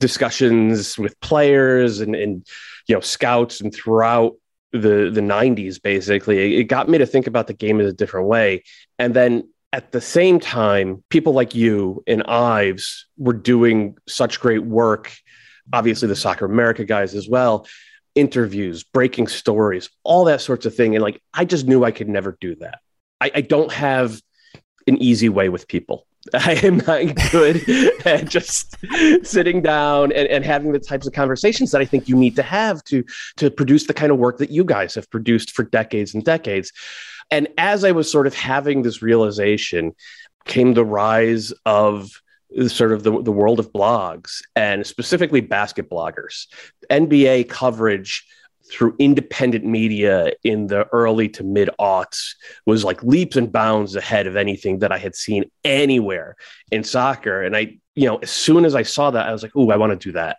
discussions 0.00 0.98
with 0.98 1.20
players 1.20 2.00
and, 2.00 2.16
and 2.16 2.46
you 2.88 2.94
know 2.94 3.00
scouts 3.00 3.60
and 3.60 3.72
throughout 3.72 4.34
the 4.72 5.10
the 5.12 5.20
90s 5.20 5.80
basically. 5.80 6.56
It 6.56 6.64
got 6.64 6.88
me 6.88 6.98
to 6.98 7.06
think 7.06 7.26
about 7.26 7.46
the 7.46 7.54
game 7.54 7.78
in 7.80 7.86
a 7.86 7.92
different 7.92 8.26
way. 8.26 8.64
And 8.98 9.14
then 9.14 9.48
at 9.72 9.92
the 9.92 10.00
same 10.00 10.40
time 10.40 11.04
people 11.10 11.32
like 11.32 11.54
you 11.54 12.02
and 12.06 12.24
ives 12.24 13.06
were 13.16 13.34
doing 13.34 13.96
such 14.08 14.40
great 14.40 14.64
work. 14.64 15.12
Obviously 15.72 16.08
the 16.08 16.16
soccer 16.16 16.46
america 16.46 16.84
guys 16.84 17.14
as 17.14 17.28
well. 17.28 17.66
Interviews 18.14 18.82
breaking 18.82 19.28
stories 19.28 19.90
all 20.02 20.24
that 20.24 20.40
sorts 20.40 20.66
of 20.66 20.74
thing. 20.74 20.96
And 20.96 21.02
like 21.02 21.20
i 21.34 21.44
just 21.44 21.66
knew 21.66 21.84
i 21.84 21.90
could 21.90 22.08
never 22.08 22.36
do 22.40 22.56
that 22.56 22.80
i, 23.20 23.30
I 23.36 23.40
don't 23.40 23.72
have 23.72 24.20
an 24.86 24.96
easy 24.98 25.28
way 25.28 25.48
with 25.48 25.68
people 25.68 26.06
I 26.34 26.52
am 26.62 26.78
not 26.86 27.30
good 27.30 27.66
at 28.04 28.28
just 28.28 28.76
sitting 29.22 29.62
down 29.62 30.12
and, 30.12 30.28
and 30.28 30.44
having 30.44 30.72
the 30.72 30.78
types 30.78 31.06
of 31.06 31.14
conversations 31.14 31.70
that 31.70 31.80
I 31.80 31.86
think 31.86 32.08
you 32.08 32.16
need 32.16 32.36
to 32.36 32.42
have 32.42 32.84
to 32.84 33.02
to 33.38 33.50
produce 33.50 33.86
the 33.86 33.94
kind 33.94 34.12
of 34.12 34.18
work 34.18 34.36
that 34.38 34.50
you 34.50 34.62
guys 34.62 34.94
have 34.96 35.10
produced 35.10 35.52
for 35.52 35.62
decades 35.62 36.14
and 36.14 36.22
decades. 36.22 36.72
And 37.30 37.48
as 37.56 37.84
I 37.84 37.92
was 37.92 38.10
sort 38.10 38.26
of 38.26 38.34
having 38.34 38.82
this 38.82 39.00
realization, 39.00 39.94
came 40.44 40.74
the 40.74 40.84
rise 40.84 41.52
of 41.64 42.10
sort 42.66 42.92
of 42.92 43.04
the, 43.04 43.22
the 43.22 43.32
world 43.32 43.60
of 43.60 43.72
blogs 43.72 44.42
and 44.56 44.86
specifically 44.86 45.40
basket 45.40 45.88
bloggers. 45.88 46.46
NBA 46.90 47.48
coverage 47.48 48.26
through 48.70 48.94
independent 48.98 49.64
media 49.64 50.32
in 50.44 50.66
the 50.68 50.86
early 50.92 51.28
to 51.28 51.44
mid 51.44 51.70
aughts 51.78 52.34
was 52.66 52.84
like 52.84 53.02
leaps 53.02 53.36
and 53.36 53.50
bounds 53.52 53.96
ahead 53.96 54.26
of 54.26 54.36
anything 54.36 54.78
that 54.78 54.92
I 54.92 54.98
had 54.98 55.16
seen 55.16 55.44
anywhere 55.64 56.36
in 56.70 56.84
soccer. 56.84 57.42
And 57.42 57.56
I, 57.56 57.78
you 57.94 58.06
know, 58.06 58.18
as 58.18 58.30
soon 58.30 58.64
as 58.64 58.74
I 58.74 58.82
saw 58.82 59.10
that, 59.10 59.26
I 59.26 59.32
was 59.32 59.42
like, 59.42 59.54
"Ooh, 59.56 59.70
I 59.70 59.76
want 59.76 59.98
to 59.98 60.08
do 60.08 60.12
that. 60.12 60.38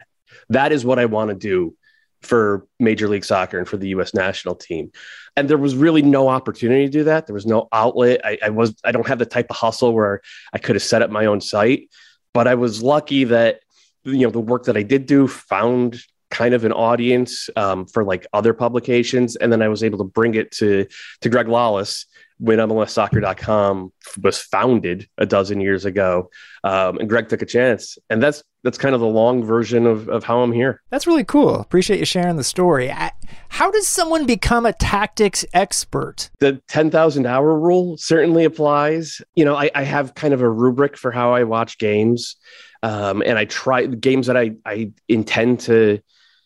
That 0.50 0.72
is 0.72 0.86
what 0.86 1.00
I 1.00 1.06
want 1.06 1.30
to 1.30 1.36
do 1.36 1.76
for 2.22 2.68
Major 2.80 3.08
League 3.08 3.26
Soccer 3.26 3.58
and 3.58 3.68
for 3.68 3.78
the 3.78 3.90
U.S. 3.90 4.14
national 4.14 4.56
team." 4.56 4.92
And 5.36 5.50
there 5.50 5.58
was 5.58 5.76
really 5.76 6.02
no 6.02 6.28
opportunity 6.28 6.86
to 6.86 6.92
do 6.92 7.04
that. 7.06 7.28
There 7.28 7.34
was 7.34 7.46
no 7.46 7.68
outlet. 7.72 8.22
I, 8.26 8.38
I 8.44 8.50
was, 8.50 8.76
I 8.84 8.92
don't 8.92 9.08
have 9.08 9.20
the 9.20 9.26
type 9.26 9.48
of 9.50 9.56
hustle 9.56 9.94
where 9.94 10.22
I 10.54 10.58
could 10.58 10.76
have 10.76 10.84
set 10.84 11.02
up 11.02 11.10
my 11.10 11.26
own 11.26 11.40
site, 11.40 11.90
but 12.34 12.48
I 12.48 12.56
was 12.56 12.84
lucky 12.84 13.26
that 13.26 13.62
you 14.04 14.26
know 14.26 14.32
the 14.32 14.40
work 14.40 14.66
that 14.66 14.78
I 14.78 14.84
did 14.84 15.06
do 15.06 15.28
found 15.28 16.02
kind 16.32 16.54
of 16.54 16.66
an 16.66 16.72
audience 16.72 17.50
um, 17.56 17.86
for 17.86 18.04
like 18.04 18.26
other 18.34 18.54
publications. 18.54 19.36
And 19.36 19.52
then 19.52 19.62
I 19.62 19.68
was 19.68 19.84
able 19.84 20.00
to 20.00 20.04
bring 20.04 20.34
it 20.34 20.52
to, 20.54 20.88
to 21.20 21.30
Greg 21.30 21.48
Lalas 21.48 22.06
when 22.42 22.58
MLSsoccer.com 22.58 23.94
was 24.24 24.40
founded 24.40 25.08
a 25.20 25.28
dozen 25.28 25.62
years 25.62 25.86
ago. 25.86 26.32
Um, 26.64 26.98
and 26.98 27.08
Greg 27.08 27.30
took 27.30 27.44
a 27.44 27.46
chance. 27.46 28.00
And 28.10 28.22
that's, 28.22 28.44
that's 28.64 28.80
kind 28.80 28.96
of 28.96 29.02
the 29.02 29.08
long 29.08 29.44
version 29.44 29.86
of, 29.86 30.10
of 30.10 30.24
how 30.24 30.42
I'm 30.42 30.52
here. 30.52 30.82
That's 30.90 31.06
really 31.06 31.24
cool. 31.24 31.60
Appreciate 31.60 32.00
you 32.00 32.06
sharing 32.06 32.38
the 32.38 32.44
story. 32.44 32.92
I, 32.92 33.12
how 33.50 33.70
does 33.70 33.88
someone 33.88 34.26
become 34.26 34.66
a 34.66 34.74
tactics 34.74 35.46
expert? 35.54 36.32
The 36.40 36.60
10,000 36.68 37.28
hour 37.28 37.60
rule 37.60 37.98
certainly 37.98 38.44
applies. 38.44 39.22
You 39.36 39.46
know, 39.46 39.56
I, 39.56 39.70
I 39.76 39.84
have 39.84 40.16
kind 40.16 40.34
of 40.34 40.42
a 40.42 40.50
rubric 40.50 40.98
for 40.98 41.12
how 41.12 41.36
I 41.36 41.44
watch 41.44 41.78
games. 41.78 42.38
Um, 42.82 43.22
and 43.24 43.38
I 43.38 43.46
try 43.46 43.86
games 43.86 44.26
that 44.26 44.38
I, 44.38 44.54
I 44.66 44.92
intend 45.08 45.60
to 45.62 46.02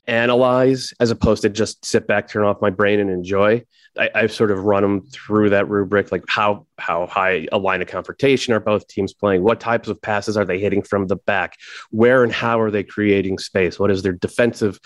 analyze 0.07 0.93
as 0.99 1.11
opposed 1.11 1.41
to 1.41 1.49
just 1.49 1.83
sit 1.85 2.07
back, 2.07 2.29
turn 2.29 2.43
off 2.43 2.61
my 2.61 2.69
brain 2.69 2.99
and 2.99 3.09
enjoy. 3.09 3.63
I, 3.97 4.09
I've 4.13 4.31
sort 4.31 4.51
of 4.51 4.59
run 4.63 4.83
them 4.83 5.05
through 5.07 5.51
that 5.51 5.69
rubric, 5.69 6.11
like 6.11 6.23
how 6.27 6.67
how 6.77 7.07
high 7.07 7.47
a 7.51 7.57
line 7.57 7.81
of 7.81 7.87
confrontation 7.87 8.53
are 8.53 8.59
both 8.59 8.87
teams 8.87 9.13
playing? 9.13 9.43
What 9.43 9.59
types 9.59 9.87
of 9.87 10.01
passes 10.01 10.37
are 10.37 10.45
they 10.45 10.59
hitting 10.59 10.81
from 10.81 11.07
the 11.07 11.15
back? 11.15 11.57
Where 11.91 12.23
and 12.23 12.31
how 12.31 12.59
are 12.59 12.71
they 12.71 12.83
creating 12.83 13.37
space? 13.37 13.79
What 13.79 13.91
is 13.91 14.03
their 14.03 14.13
defensive, 14.13 14.79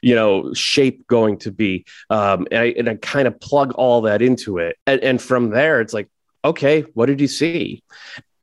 you 0.00 0.14
know, 0.14 0.52
shape 0.54 1.06
going 1.06 1.38
to 1.38 1.50
be? 1.50 1.84
Um, 2.10 2.46
and 2.50 2.60
I, 2.60 2.64
and 2.78 2.88
I 2.88 2.94
kind 2.96 3.26
of 3.26 3.40
plug 3.40 3.72
all 3.72 4.02
that 4.02 4.22
into 4.22 4.58
it, 4.58 4.76
and, 4.86 5.00
and 5.02 5.20
from 5.20 5.50
there, 5.50 5.80
it's 5.80 5.94
like, 5.94 6.08
okay, 6.44 6.82
what 6.94 7.06
did 7.06 7.20
you 7.20 7.28
see? 7.28 7.82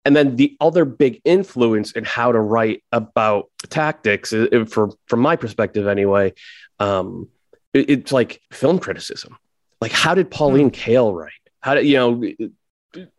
And 0.06 0.16
then 0.16 0.38
the 0.38 0.56
other 0.62 0.86
big 0.86 1.22
influence 1.26 1.92
in 1.92 2.06
how 2.06 2.32
to 2.32 2.40
write 2.40 2.84
about 2.92 3.50
tactics, 3.70 4.34
for 4.68 4.90
from 5.08 5.20
my 5.20 5.36
perspective 5.36 5.88
anyway, 5.88 6.34
um, 6.80 7.28
it, 7.74 7.90
it's 7.90 8.12
like 8.12 8.42
film 8.52 8.80
criticism. 8.80 9.38
Like, 9.82 9.92
how 9.92 10.16
did 10.16 10.32
Pauline 10.32 10.72
Kael 10.72 11.14
write? 11.16 11.32
How 11.62 11.76
did 11.76 11.86
you 11.86 11.96
know? 11.96 12.24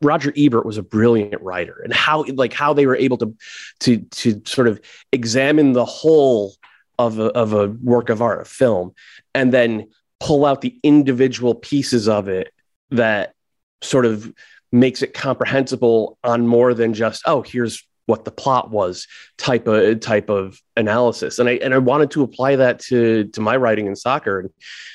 Roger 0.03 0.33
Ebert 0.37 0.67
was 0.67 0.79
a 0.79 0.83
brilliant 0.83 1.41
writer, 1.43 1.81
and 1.85 1.93
how 1.93 2.25
like 2.35 2.53
how 2.53 2.73
they 2.73 2.87
were 2.87 2.97
able 2.97 3.19
to 3.19 3.37
to 3.81 3.99
to 3.99 4.43
sort 4.45 4.67
of 4.67 4.81
examine 5.13 5.75
the 5.75 5.85
whole 5.85 6.55
of 6.99 7.19
a, 7.19 7.27
of 7.27 7.53
a 7.53 7.69
work 7.69 8.09
of 8.09 8.21
art, 8.21 8.43
a 8.43 8.45
film, 8.45 8.95
and 9.35 9.53
then 9.53 9.89
pull 10.19 10.45
out 10.45 10.61
the 10.61 10.79
individual 10.83 11.55
pieces 11.55 12.09
of 12.09 12.29
it 12.29 12.53
that 12.91 13.35
sort 13.81 14.05
of 14.05 14.33
makes 14.73 15.03
it 15.03 15.15
comprehensible 15.15 16.19
on 16.23 16.47
more 16.47 16.75
than 16.75 16.95
just 16.95 17.23
oh 17.27 17.43
here's 17.43 17.85
what 18.11 18.25
the 18.25 18.31
plot 18.33 18.71
was 18.71 19.07
type 19.39 19.69
of 19.69 20.01
type 20.01 20.29
of 20.29 20.61
analysis. 20.77 21.39
And 21.39 21.49
i 21.49 21.53
and 21.53 21.73
i 21.73 21.79
wanted 21.79 22.11
to 22.11 22.23
apply 22.23 22.57
that 22.57 22.81
to 22.81 23.25
to 23.29 23.41
my 23.41 23.57
writing 23.57 23.87
in 23.87 23.97
soccer. 23.97 24.51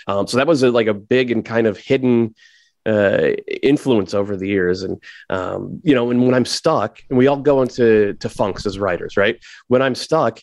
Um, 0.07 0.27
so 0.27 0.37
that 0.37 0.47
was 0.47 0.61
a, 0.61 0.69
like 0.69 0.87
a 0.87 0.93
big 0.93 1.31
and 1.31 1.43
kind 1.43 1.65
of 1.65 1.77
hidden 1.77 2.35
uh, 2.85 3.29
influence 3.63 4.13
over 4.13 4.37
the 4.37 4.47
years. 4.47 4.83
And 4.83 5.01
um, 5.29 5.79
you 5.83 5.95
know 5.95 6.11
and 6.11 6.23
when 6.25 6.35
i'm 6.35 6.45
stuck 6.45 7.01
and 7.09 7.17
we 7.17 7.27
all 7.27 7.37
go 7.37 7.61
into 7.61 8.13
to 8.15 8.29
funks 8.29 8.65
as 8.65 8.77
writers 8.77 9.17
right? 9.17 9.37
When 9.67 9.81
i'm 9.81 9.95
stuck 9.95 10.41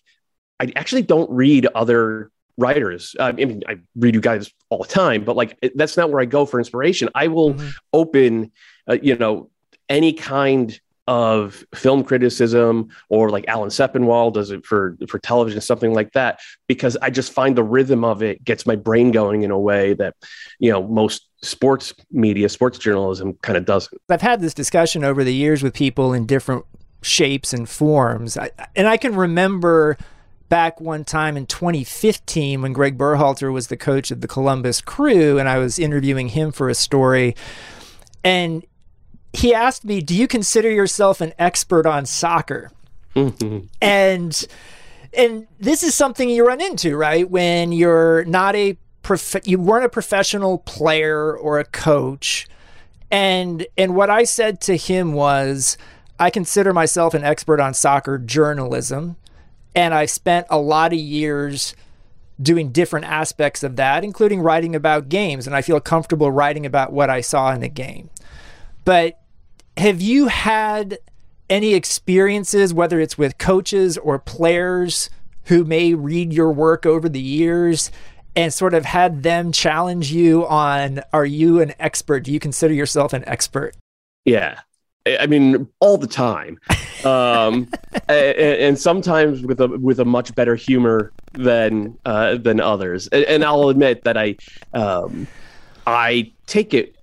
i 0.59 0.73
actually 0.75 1.03
don't 1.03 1.31
read 1.31 1.67
other 1.75 2.31
writers. 2.57 3.15
I 3.21 3.33
mean 3.33 3.63
i 3.69 3.77
read 3.97 4.15
you 4.15 4.21
guys 4.23 4.51
all 4.71 4.83
the 4.83 4.89
time 4.89 5.25
but 5.25 5.37
like 5.37 5.59
that's 5.75 5.99
not 5.99 6.11
where 6.11 6.23
i 6.23 6.25
go 6.25 6.47
for 6.47 6.59
inspiration. 6.59 7.11
I 7.15 7.29
will 7.29 7.53
mm-hmm. 7.53 7.69
open 7.93 8.53
uh, 8.89 8.99
you 9.03 9.17
know 9.17 9.51
any 9.89 10.13
kind 10.13 10.81
of 11.09 11.65
film 11.75 12.05
criticism 12.05 12.89
or 13.09 13.29
like 13.29 13.45
Alan 13.49 13.71
Sepinwall 13.71 14.33
does 14.33 14.51
it 14.51 14.65
for 14.65 14.97
for 15.09 15.19
television 15.19 15.61
something 15.61 15.93
like 15.93 16.13
that 16.13 16.41
because 16.69 16.97
I 17.03 17.11
just 17.11 17.33
find 17.33 17.57
the 17.57 17.65
rhythm 17.65 18.05
of 18.05 18.23
it 18.23 18.45
gets 18.45 18.67
my 18.67 18.77
brain 18.77 19.11
going 19.11 19.43
in 19.43 19.51
a 19.51 19.59
way 19.59 19.95
that 19.95 20.15
you 20.61 20.71
know 20.71 20.87
most 20.87 21.29
sports 21.43 21.93
media 22.13 22.49
sports 22.49 22.79
journalism 22.79 23.35
kind 23.43 23.59
of 23.59 23.65
doesn't. 23.65 24.01
I've 24.09 24.23
had 24.23 24.41
this 24.41 24.55
discussion 24.55 25.03
over 25.03 25.25
the 25.25 25.35
years 25.35 25.63
with 25.63 25.75
people 25.75 26.13
in 26.13 26.25
different 26.25 26.65
shapes 27.03 27.53
and 27.53 27.69
forms 27.69 28.37
I, 28.37 28.51
and 28.77 28.87
I 28.87 28.97
can 28.97 29.17
remember 29.17 29.99
back 30.49 30.81
one 30.81 31.03
time 31.03 31.37
in 31.37 31.47
2015 31.47 32.63
when 32.63 32.73
Greg 32.73 32.97
Berhalter 32.97 33.53
was 33.53 33.67
the 33.67 33.77
coach 33.77 34.13
of 34.13 34.21
the 34.21 34.29
Columbus 34.29 34.81
Crew 34.81 35.37
and 35.37 35.49
I 35.49 35.59
was 35.59 35.81
interviewing 35.81 36.29
him 36.29 36.53
for 36.53 36.69
a 36.69 36.77
story 36.77 37.35
and 38.23 38.65
he 39.33 39.55
asked 39.55 39.85
me, 39.85 40.01
"Do 40.01 40.15
you 40.15 40.29
consider 40.29 40.71
yourself 40.71 41.21
an 41.21 41.33
expert 41.39 41.87
on 41.87 42.07
soccer?" 42.07 42.71
And 43.83 44.47
and 45.15 45.47
this 45.61 45.83
is 45.83 45.95
something 45.95 46.31
you 46.31 46.47
run 46.47 46.61
into, 46.61 46.97
right? 46.97 47.29
When 47.29 47.73
you're 47.73 48.25
not 48.25 48.55
a 48.57 48.79
prof- 49.03 49.47
you 49.47 49.59
weren't 49.59 49.85
a 49.85 49.91
professional 49.91 50.59
player 50.59 51.37
or 51.37 51.59
a 51.59 51.65
coach. 51.65 52.47
And 53.11 53.67
and 53.77 53.95
what 53.95 54.09
I 54.09 54.25
said 54.25 54.61
to 54.63 54.77
him 54.77 55.13
was, 55.13 55.77
I 56.19 56.31
consider 56.31 56.73
myself 56.73 57.15
an 57.15 57.25
expert 57.25 57.61
on 57.61 57.75
soccer 57.75 58.17
journalism, 58.19 59.17
and 59.75 59.93
I've 59.93 60.11
spent 60.11 60.47
a 60.49 60.59
lot 60.59 60.93
of 60.93 60.99
years 60.99 61.75
doing 62.41 62.73
different 62.73 63.07
aspects 63.07 63.63
of 63.63 63.77
that, 63.77 64.03
including 64.03 64.41
writing 64.41 64.75
about 64.75 65.09
games, 65.09 65.47
and 65.47 65.55
I 65.55 65.63
feel 65.63 65.79
comfortable 65.81 66.31
writing 66.31 66.65
about 66.65 66.93
what 66.93 67.11
I 67.11 67.21
saw 67.21 67.53
in 67.53 67.63
a 67.63 67.69
game. 67.69 68.09
But 68.85 69.21
have 69.77 70.01
you 70.01 70.29
had 70.29 70.99
any 71.49 71.75
experiences, 71.75 72.73
whether 72.73 73.01
it's 73.01 73.19
with 73.19 73.39
coaches 73.39 73.99
or 73.99 74.19
players 74.19 75.11
who 75.45 75.65
may 75.65 75.95
read 75.95 76.33
your 76.33 76.53
work 76.53 76.87
over 76.87 77.09
the 77.09 77.21
years 77.21 77.91
and 78.35 78.53
sort 78.53 78.75
of 78.75 78.85
had 78.85 79.23
them 79.23 79.53
challenge 79.53 80.11
you 80.13 80.47
on 80.47 81.03
are 81.13 81.27
you 81.27 81.61
an 81.61 81.75
expert? 81.79 82.21
Do 82.21 82.33
you 82.33 82.41
consider 82.41 82.73
yourself 82.73 83.13
an 83.13 83.25
expert? 83.29 83.77
Yeah. 84.25 84.61
I 85.19 85.27
mean, 85.27 85.69
all 85.81 85.99
the 85.99 86.07
time, 86.07 86.61
um, 87.05 87.69
and, 88.09 88.37
and, 88.39 88.79
sometimes 88.79 89.43
with 89.43 89.61
a 89.61 89.67
with 89.67 89.99
a 89.99 90.05
much 90.05 90.33
better 90.37 90.55
humor 90.55 91.13
than 91.33 91.99
uh, 92.05 92.37
than 92.37 92.61
others. 92.61 93.09
And, 93.09 93.25
and, 93.25 93.45
I'll 93.45 93.69
admit 93.69 94.05
that 94.05 94.17
I 94.17 94.37
um, 94.75 95.27
I 95.89 96.31
take 96.47 96.73
it 96.73 96.95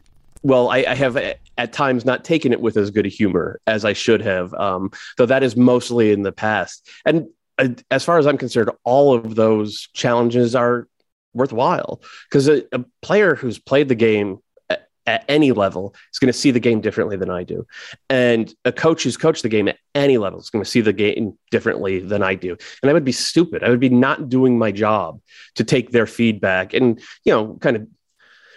well. 0.43 0.69
I, 0.69 0.85
I 0.87 0.95
have 0.95 1.17
at 1.59 1.73
times 1.73 2.05
not 2.05 2.23
taken 2.23 2.53
it 2.53 2.61
with 2.61 2.77
as 2.77 2.89
good 2.89 3.05
a 3.05 3.09
humor 3.09 3.59
as 3.67 3.83
I 3.83 3.91
should 3.91 4.21
have, 4.21 4.53
um, 4.53 4.91
though 5.17 5.25
that 5.25 5.43
is 5.43 5.57
mostly 5.57 6.13
in 6.13 6.23
the 6.23 6.31
past. 6.31 6.89
And 7.05 7.27
uh, 7.57 7.67
as 7.91 8.05
far 8.05 8.17
as 8.17 8.25
I'm 8.25 8.37
concerned, 8.37 8.71
all 8.85 9.13
of 9.13 9.35
those 9.35 9.89
challenges 9.93 10.55
are 10.55 10.87
worthwhile 11.33 12.01
because 12.29 12.47
a, 12.47 12.63
a, 12.71 12.85
player 13.01 13.35
who's 13.35 13.59
played 13.59 13.89
the 13.89 13.95
game 13.95 14.37
at, 14.69 14.87
at 15.05 15.25
any 15.27 15.51
level 15.51 15.93
is 16.13 16.17
going 16.17 16.31
to 16.31 16.39
see 16.39 16.49
the 16.49 16.61
game 16.61 16.79
differently 16.79 17.17
than 17.17 17.29
I 17.29 17.43
do. 17.43 17.67
And 18.09 18.53
a 18.63 18.71
coach 18.71 19.03
who's 19.03 19.17
coached 19.17 19.43
the 19.43 19.49
game 19.49 19.67
at 19.67 19.77
any 19.93 20.17
level 20.17 20.39
is 20.39 20.49
going 20.49 20.63
to 20.63 20.69
see 20.69 20.79
the 20.79 20.93
game 20.93 21.37
differently 21.51 21.99
than 21.99 22.23
I 22.23 22.35
do. 22.35 22.55
And 22.81 22.89
I 22.89 22.93
would 22.93 23.03
be 23.03 23.11
stupid. 23.11 23.65
I 23.65 23.69
would 23.69 23.81
be 23.81 23.89
not 23.89 24.29
doing 24.29 24.57
my 24.57 24.71
job 24.71 25.19
to 25.55 25.65
take 25.65 25.91
their 25.91 26.07
feedback 26.07 26.73
and, 26.73 27.01
you 27.25 27.33
know, 27.33 27.57
kind 27.59 27.75
of 27.75 27.85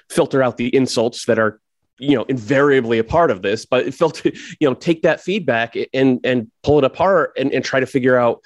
filter 0.08 0.40
out 0.40 0.56
the 0.56 0.74
insults 0.74 1.26
that 1.26 1.40
are 1.40 1.60
you 2.02 2.16
know 2.16 2.24
invariably 2.24 2.98
a 2.98 3.04
part 3.04 3.30
of 3.30 3.42
this 3.42 3.64
but 3.64 3.86
it 3.86 3.94
felt 3.94 4.24
you 4.24 4.34
know 4.60 4.74
take 4.74 5.02
that 5.02 5.20
feedback 5.20 5.76
and 5.94 6.20
and 6.24 6.50
pull 6.62 6.78
it 6.78 6.84
apart 6.84 7.32
and, 7.38 7.52
and 7.52 7.64
try 7.64 7.80
to 7.80 7.86
figure 7.86 8.16
out 8.16 8.40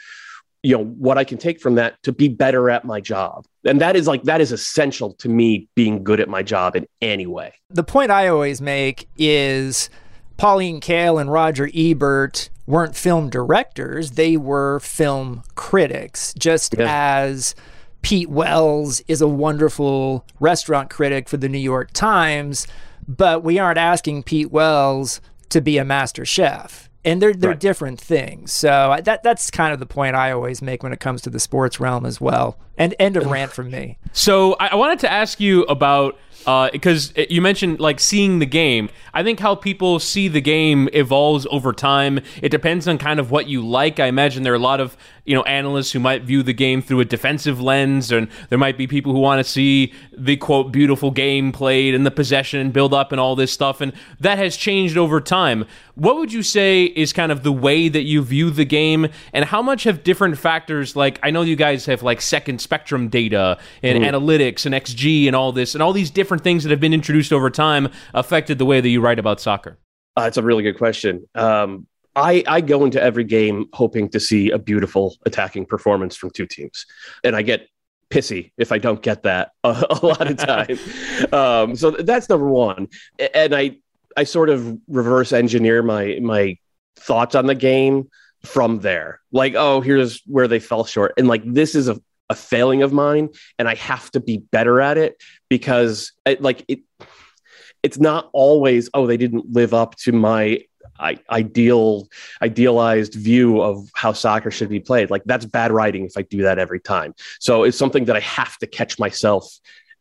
you 0.63 0.77
know 0.77 0.85
what 0.85 1.17
i 1.17 1.25
can 1.25 1.39
take 1.39 1.61
from 1.61 1.75
that 1.77 2.01
to 2.03 2.13
be 2.13 2.29
better 2.29 2.69
at 2.71 2.85
my 2.85 3.01
job. 3.01 3.47
And 3.65 3.81
that 3.81 3.95
is 3.97 4.07
like 4.07 4.25
that 4.25 4.41
is 4.41 4.53
essential 4.53 5.13
to 5.15 5.29
me 5.29 5.69
being 5.75 6.03
good 6.03 6.21
at 6.21 6.29
my 6.29 6.43
job 6.43 6.77
in 6.77 6.87
any 7.01 7.27
way. 7.27 7.55
The 7.71 7.85
point 7.85 8.11
i 8.11 8.29
always 8.29 8.61
make 8.61 9.09
is 9.17 9.89
pauline 10.37 10.81
kael 10.81 11.21
and 11.21 11.31
roger 11.33 11.71
ebert 11.75 12.51
weren't 12.67 12.97
film 12.97 13.31
directors. 13.31 14.13
They 14.13 14.37
were 14.37 14.81
film 14.81 15.45
critics. 15.55 16.35
Just 16.37 16.75
yeah. 16.77 16.87
as 16.89 17.55
pete 18.03 18.29
wells 18.29 19.01
is 19.07 19.21
a 19.21 19.29
wonderful 19.29 20.25
restaurant 20.41 20.91
critic 20.91 21.29
for 21.29 21.37
the 21.37 21.49
new 21.49 21.59
york 21.59 21.91
times 21.93 22.67
but 23.09 23.43
we 23.43 23.59
aren't 23.59 23.79
asking 23.79 24.25
Pete 24.25 24.51
Wells 24.51 25.21
to 25.51 25.61
be 25.61 25.79
a 25.79 25.85
master 25.85 26.25
chef. 26.25 26.89
And 27.05 27.23
they're 27.23 27.35
they're 27.35 27.51
right. 27.51 27.61
different 27.61 28.01
things. 28.01 28.53
So 28.53 28.99
that 29.05 29.23
that's 29.23 29.49
kind 29.49 29.73
of 29.73 29.79
the 29.79 29.87
point 29.87 30.17
I 30.17 30.33
always 30.33 30.61
make 30.61 30.83
when 30.83 30.93
it 30.93 30.99
comes 30.99 31.23
to 31.23 31.31
the 31.31 31.39
sports 31.39 31.79
realm 31.79 32.05
as 32.05 32.21
well. 32.21 32.59
And 32.77 32.97
end 32.99 33.17
of 33.17 33.27
rant 33.27 33.53
from 33.53 33.71
me. 33.71 33.97
So 34.13 34.55
I 34.55 34.75
wanted 34.75 34.99
to 35.01 35.11
ask 35.11 35.39
you 35.39 35.63
about 35.65 36.19
because 36.47 37.13
uh, 37.17 37.25
you 37.29 37.43
mentioned 37.43 37.81
like 37.81 37.99
seeing 37.99 38.39
the 38.39 38.47
game. 38.47 38.89
I 39.13 39.25
think 39.25 39.41
how 39.41 39.57
people 39.57 39.99
see 39.99 40.29
the 40.29 40.41
game 40.41 40.89
evolves 40.93 41.47
over 41.51 41.73
time. 41.73 42.21
It 42.41 42.51
depends 42.51 42.87
on 42.87 42.99
kind 42.99 43.19
of 43.19 43.31
what 43.31 43.49
you 43.49 43.67
like. 43.67 43.99
I 43.99 44.07
imagine 44.07 44.45
there 44.45 44.53
are 44.53 44.57
a 44.57 44.61
lot 44.61 44.81
of 44.81 44.97
you 45.25 45.35
know 45.35 45.43
analysts 45.43 45.91
who 45.91 45.99
might 45.99 46.23
view 46.23 46.43
the 46.45 46.53
game 46.53 46.81
through 46.81 47.01
a 47.01 47.05
defensive 47.05 47.61
lens, 47.61 48.13
and 48.13 48.29
there 48.49 48.59
might 48.59 48.79
be 48.79 48.87
people 48.87 49.13
who 49.13 49.19
want 49.19 49.45
to 49.45 49.51
see 49.51 49.93
the 50.17 50.37
quote 50.37 50.71
beautiful 50.71 51.11
game 51.11 51.51
played 51.51 51.95
and 51.95 52.07
the 52.07 52.11
possession 52.11 52.61
and 52.61 52.73
build 52.73 52.95
up 52.95 53.11
and 53.11 53.21
all 53.21 53.35
this 53.35 53.53
stuff, 53.53 53.81
and 53.81 53.93
that 54.21 54.39
has 54.39 54.57
changed 54.57 54.97
over 54.97 55.21
time. 55.21 55.65
What 55.97 56.17
would 56.17 56.33
you 56.33 56.43
say 56.43 56.85
is 56.85 57.13
kind 57.13 57.33
of 57.33 57.43
the 57.43 57.53
way 57.53 57.89
that 57.89 58.03
you 58.03 58.23
view 58.23 58.51
the 58.51 58.65
game, 58.65 59.09
and 59.33 59.47
how 59.47 59.63
much 59.63 59.85
have 59.85 60.05
different 60.05 60.39
factors 60.39 60.95
like 60.95 61.19
I 61.23 61.31
know 61.31 61.43
you 61.43 61.57
guys 61.57 61.87
have 61.87 62.03
like 62.05 62.21
second 62.21 62.61
spectrum 62.61 63.09
data 63.09 63.59
and 63.83 63.99
mm. 63.99 64.09
analytics 64.09 64.65
and 64.65 64.75
XG 64.75 65.27
and 65.27 65.35
all 65.35 65.51
this 65.51 65.75
and 65.75 65.83
all 65.83 65.93
these 65.93 66.11
different 66.11 66.36
things 66.39 66.65
that 66.65 66.71
have 66.71 66.81
been 66.81 66.95
introduced 66.95 67.33
over 67.33 67.51
time 67.51 67.89
affected 68.15 68.59
the 68.59 68.65
way 68.65 68.81
that 68.81 68.89
you 68.89 69.01
write 69.01 69.19
about 69.19 69.41
soccer? 69.41 69.79
Uh, 70.17 70.25
that's 70.25 70.37
a 70.37 70.43
really 70.43 70.63
good 70.63 70.79
question. 70.79 71.29
Um, 71.35 71.87
I, 72.15 72.43
I 72.47 72.61
go 72.63 72.85
into 72.85 73.01
every 73.01 73.25
game 73.25 73.67
hoping 73.75 74.09
to 74.11 74.21
see 74.21 74.51
a 74.51 74.59
beautiful 74.59 75.17
attacking 75.27 75.67
performance 75.67 76.17
from 76.17 76.31
two 76.31 76.47
teams, 76.47 76.87
and 77.23 77.37
I 77.37 77.43
get 77.43 77.69
pissy 78.11 78.53
if 78.57 78.73
I 78.73 78.79
don't 78.79 79.03
get 79.03 79.25
that 79.25 79.53
a, 79.65 79.85
a 79.91 80.07
lot 80.07 80.31
of 80.31 80.37
time. 80.39 80.79
um, 81.33 81.77
so 81.77 81.91
that's 81.91 82.29
number 82.29 82.49
one, 82.49 82.89
and 83.35 83.55
I 83.55 83.79
I 84.17 84.25
sort 84.25 84.49
of 84.49 84.79
reverse 84.89 85.33
engineer 85.33 85.83
my 85.83 86.19
my 86.23 86.57
thoughts 86.97 87.35
on 87.35 87.47
the 87.47 87.55
game 87.55 88.09
from 88.45 88.79
there. 88.79 89.21
Like, 89.31 89.55
oh, 89.55 89.83
here's 89.83 90.23
where 90.25 90.49
they 90.49 90.61
fell 90.61 90.87
short, 90.87 91.13
and 91.19 91.29
like 91.29 91.43
this 91.45 91.75
is 91.75 91.89
a 91.89 92.01
a 92.29 92.35
failing 92.35 92.83
of 92.83 92.93
mine, 92.93 93.29
and 93.59 93.69
I 93.69 93.75
have 93.77 94.11
to 94.13 94.21
be 94.21 94.39
better 94.39 94.81
at 94.81 94.99
it 94.99 95.17
because 95.49 96.13
it, 96.25 96.43
like 96.43 96.65
it 96.69 96.81
it's 97.83 97.99
not 97.99 98.29
always 98.33 98.91
oh 98.95 99.07
they 99.07 99.17
didn't 99.17 99.53
live 99.53 99.73
up 99.75 99.95
to 99.97 100.13
my 100.13 100.61
I, 100.99 101.19
ideal 101.31 102.09
idealized 102.43 103.15
view 103.15 103.61
of 103.61 103.89
how 103.95 104.13
soccer 104.13 104.51
should 104.51 104.69
be 104.69 104.81
played. 104.81 105.11
Like 105.11 105.25
that's 105.25 105.45
bad 105.45 105.73
writing 105.73 106.05
if 106.05 106.13
i 106.17 106.23
do 106.23 106.43
that 106.43 106.59
every 106.59 106.81
time. 106.81 107.15
So 107.39 107.65
it's 107.65 107.79
something 107.79 108.07
that 108.07 108.17
i 108.17 108.21
have 108.21 108.57
to 108.59 108.67
catch 108.67 108.99
myself 108.99 109.47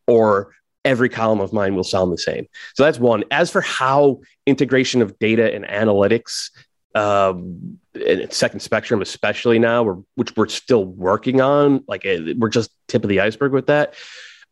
or 0.08 0.56
every 0.84 1.10
column 1.10 1.42
of 1.42 1.52
mine 1.52 1.76
will 1.76 1.84
sound 1.84 2.12
the 2.12 2.18
same. 2.18 2.48
So 2.76 2.84
that's 2.84 3.00
one. 3.00 3.24
As 3.32 3.50
for 3.50 3.62
how 3.62 4.22
integration 4.46 5.02
of 5.02 5.18
data 5.20 5.54
and 5.54 5.66
analytics 5.66 6.52
um, 6.94 7.80
and 7.94 8.32
second 8.32 8.62
spectrum 8.62 9.02
especially 9.02 9.60
now 9.60 9.84
we're, 9.84 9.98
which 10.16 10.36
we're 10.38 10.48
still 10.48 10.86
working 10.86 11.42
on 11.42 11.84
like 11.88 12.06
eh, 12.06 12.34
we're 12.38 12.50
just 12.50 12.72
tip 12.88 13.04
of 13.04 13.10
the 13.10 13.20
iceberg 13.20 13.52
with 13.52 13.68
that. 13.68 13.96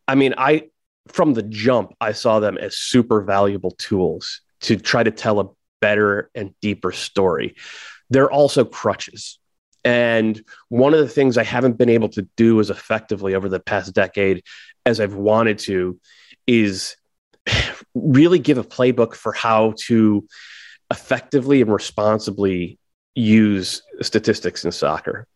I 0.08 0.16
mean 0.16 0.34
i 0.38 0.70
from 1.08 1.34
the 1.34 1.44
jump, 1.44 1.94
I 2.00 2.14
saw 2.14 2.40
them 2.40 2.58
as 2.58 2.78
super 2.78 3.22
valuable 3.22 3.72
tools 3.72 4.42
to 4.62 4.78
try 4.78 5.04
to 5.04 5.12
tell 5.12 5.40
a 5.40 5.50
better 5.82 6.30
and 6.34 6.54
deeper 6.62 6.92
story. 6.92 7.56
They're 8.10 8.32
also 8.32 8.64
crutches. 8.64 9.40
And 9.84 10.42
one 10.70 10.94
of 10.94 11.00
the 11.02 11.10
things 11.10 11.38
I 11.38 11.44
haven't 11.44 11.78
been 11.78 11.90
able 11.90 12.10
to 12.10 12.28
do 12.38 12.60
as 12.60 12.70
effectively 12.70 13.36
over 13.36 13.50
the 13.50 13.60
past 13.60 13.94
decade 13.94 14.44
as 14.86 15.00
I've 15.00 15.16
wanted 15.16 15.60
to 15.60 16.00
is 16.48 16.96
really 17.94 18.40
give 18.40 18.58
a 18.58 18.64
playbook 18.64 19.14
for 19.14 19.34
how 19.34 19.74
to 19.86 20.26
effectively 20.90 21.62
and 21.62 21.72
responsibly 21.72 22.80
use 23.16 23.82
statistics 24.02 24.64
in 24.64 24.72
soccer. 24.72 25.28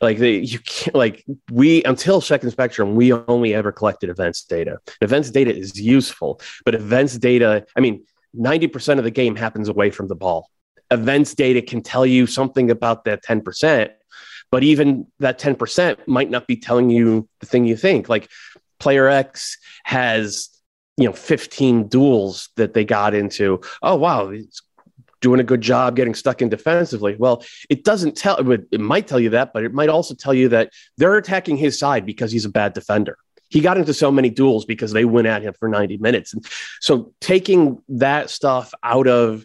Like 0.00 0.18
you 0.18 0.58
can't 0.60 0.94
like 0.94 1.24
we 1.50 1.82
until 1.84 2.20
Second 2.20 2.50
Spectrum, 2.50 2.94
we 2.94 3.12
only 3.12 3.54
ever 3.54 3.72
collected 3.72 4.10
events 4.10 4.42
data. 4.44 4.78
Events 5.00 5.30
data 5.30 5.54
is 5.54 5.78
useful, 5.80 6.40
but 6.64 6.74
events 6.74 7.18
data, 7.18 7.66
I 7.76 7.80
mean, 7.80 8.04
ninety 8.32 8.66
percent 8.66 8.98
of 8.98 9.04
the 9.04 9.10
game 9.10 9.36
happens 9.36 9.68
away 9.68 9.90
from 9.90 10.08
the 10.08 10.14
ball. 10.14 10.48
Events 10.90 11.34
data 11.34 11.62
can 11.62 11.82
tell 11.82 12.06
you 12.06 12.26
something 12.26 12.70
about 12.70 13.04
that 13.04 13.22
ten 13.22 13.42
percent, 13.42 13.92
but 14.50 14.62
even 14.62 15.06
that 15.18 15.38
ten 15.38 15.54
percent 15.54 16.06
might 16.08 16.30
not 16.30 16.46
be 16.46 16.56
telling 16.56 16.90
you 16.90 17.28
the 17.40 17.46
thing 17.46 17.66
you 17.66 17.76
think. 17.76 18.08
Like 18.08 18.28
player 18.78 19.08
X 19.08 19.58
has 19.84 20.48
you 20.96 21.06
know 21.06 21.12
15 21.12 21.88
duels 21.88 22.50
that 22.56 22.74
they 22.74 22.84
got 22.84 23.14
into. 23.14 23.60
Oh 23.82 23.96
wow, 23.96 24.32
doing 25.20 25.40
a 25.40 25.44
good 25.44 25.60
job 25.60 25.96
getting 25.96 26.14
stuck 26.14 26.42
in 26.42 26.48
defensively. 26.48 27.16
Well, 27.18 27.44
it 27.68 27.84
doesn't 27.84 28.16
tell, 28.16 28.36
it 28.38 28.80
might 28.80 29.06
tell 29.06 29.20
you 29.20 29.30
that, 29.30 29.52
but 29.52 29.64
it 29.64 29.72
might 29.72 29.88
also 29.88 30.14
tell 30.14 30.34
you 30.34 30.48
that 30.50 30.72
they're 30.96 31.16
attacking 31.16 31.56
his 31.56 31.78
side 31.78 32.06
because 32.06 32.32
he's 32.32 32.44
a 32.44 32.50
bad 32.50 32.72
defender. 32.72 33.18
He 33.48 33.60
got 33.60 33.78
into 33.78 33.92
so 33.92 34.12
many 34.12 34.30
duels 34.30 34.64
because 34.64 34.92
they 34.92 35.04
went 35.04 35.26
at 35.26 35.42
him 35.42 35.54
for 35.58 35.68
90 35.68 35.98
minutes. 35.98 36.32
And 36.32 36.46
so 36.80 37.12
taking 37.20 37.82
that 37.88 38.30
stuff 38.30 38.72
out 38.82 39.08
of, 39.08 39.44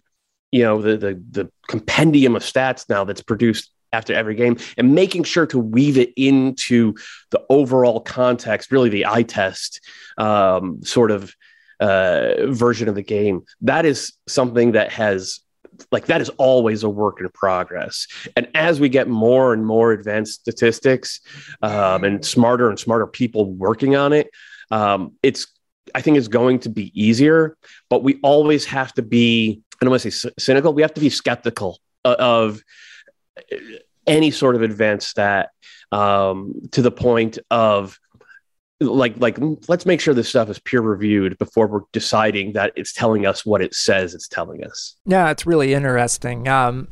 you 0.51 0.63
know, 0.63 0.82
the, 0.82 0.97
the, 0.97 1.23
the 1.32 1.51
compendium 1.67 2.36
of 2.36 2.43
stats 2.43 2.88
now 2.88 3.03
that's 3.03 3.23
produced 3.23 3.71
after 3.91 4.13
every 4.13 4.36
game 4.36 4.57
and 4.78 4.93
making 4.93 5.23
sure 5.23 5.47
to 5.47 5.57
weave 5.57 5.97
it 5.97 6.13
into 6.15 6.93
the 7.32 7.43
overall 7.49 7.99
context, 7.99 8.71
really 8.71 8.89
the 8.89 9.05
eye 9.05 9.23
test 9.23 9.82
um, 10.17 10.84
sort 10.84 11.11
of 11.11 11.34
uh, 11.80 12.45
version 12.47 12.88
of 12.88 12.95
the 12.95 13.01
game. 13.01 13.43
That 13.61 13.86
is 13.86 14.13
something 14.28 14.73
that 14.73 14.91
has 14.91 15.39
like 15.91 16.07
that 16.07 16.21
is 16.21 16.30
always 16.38 16.84
a 16.84 16.89
work 16.89 17.19
in 17.19 17.30
progress. 17.30 18.07
And 18.36 18.47
as 18.53 18.80
we 18.80 18.89
get 18.89 19.07
more 19.07 19.53
and 19.53 19.65
more 19.65 19.91
advanced 19.91 20.41
statistics 20.41 21.21
um, 21.61 22.03
and 22.03 22.26
smarter 22.26 22.69
and 22.69 22.80
smarter 22.80 23.07
people 23.07 23.51
working 23.51 23.95
on 23.95 24.13
it, 24.13 24.30
um, 24.71 25.13
it's 25.23 25.47
I 25.93 26.01
think 26.01 26.17
it's 26.17 26.28
going 26.28 26.59
to 26.59 26.69
be 26.69 26.91
easier. 26.99 27.57
But 27.89 28.03
we 28.03 28.19
always 28.23 28.65
have 28.65 28.93
to 28.93 29.01
be 29.01 29.61
I 29.82 29.86
don't 29.86 29.91
want 29.91 30.03
to 30.03 30.11
say 30.11 30.32
cynical. 30.39 30.73
We 30.73 30.82
have 30.82 30.93
to 30.93 31.01
be 31.01 31.09
skeptical 31.09 31.80
of 32.03 32.61
any 34.07 34.32
sort 34.32 34.55
of 34.55 34.61
advanced 34.61 35.09
stat 35.09 35.49
um, 35.91 36.53
to 36.71 36.82
the 36.82 36.91
point 36.91 37.39
of 37.49 37.99
like 38.82 39.15
like 39.17 39.38
let's 39.67 39.86
make 39.86 40.01
sure 40.01 40.13
this 40.13 40.28
stuff 40.28 40.49
is 40.49 40.59
peer 40.59 40.82
reviewed 40.82 41.38
before 41.38 41.67
we're 41.67 41.82
deciding 41.93 42.53
that 42.53 42.73
it's 42.76 42.91
telling 42.91 43.26
us 43.26 43.45
what 43.45 43.61
it 43.61 43.73
says 43.73 44.13
it's 44.13 44.28
telling 44.28 44.63
us 44.65 44.95
yeah 45.05 45.30
it's 45.30 45.45
really 45.45 45.73
interesting 45.73 46.47
um 46.47 46.88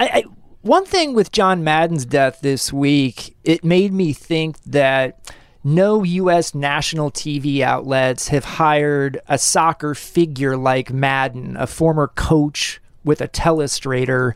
I, 0.00 0.08
I 0.08 0.24
one 0.62 0.84
thing 0.84 1.14
with 1.14 1.30
john 1.30 1.62
madden's 1.62 2.04
death 2.04 2.40
this 2.40 2.72
week 2.72 3.36
it 3.44 3.62
made 3.62 3.92
me 3.92 4.12
think 4.12 4.60
that 4.64 5.32
no 5.64 6.04
U.S. 6.04 6.54
national 6.54 7.10
TV 7.10 7.60
outlets 7.60 8.28
have 8.28 8.44
hired 8.44 9.20
a 9.28 9.36
soccer 9.36 9.94
figure 9.94 10.56
like 10.56 10.92
Madden, 10.92 11.56
a 11.56 11.66
former 11.66 12.08
coach 12.08 12.80
with 13.04 13.20
a 13.20 13.28
telestrator 13.28 14.34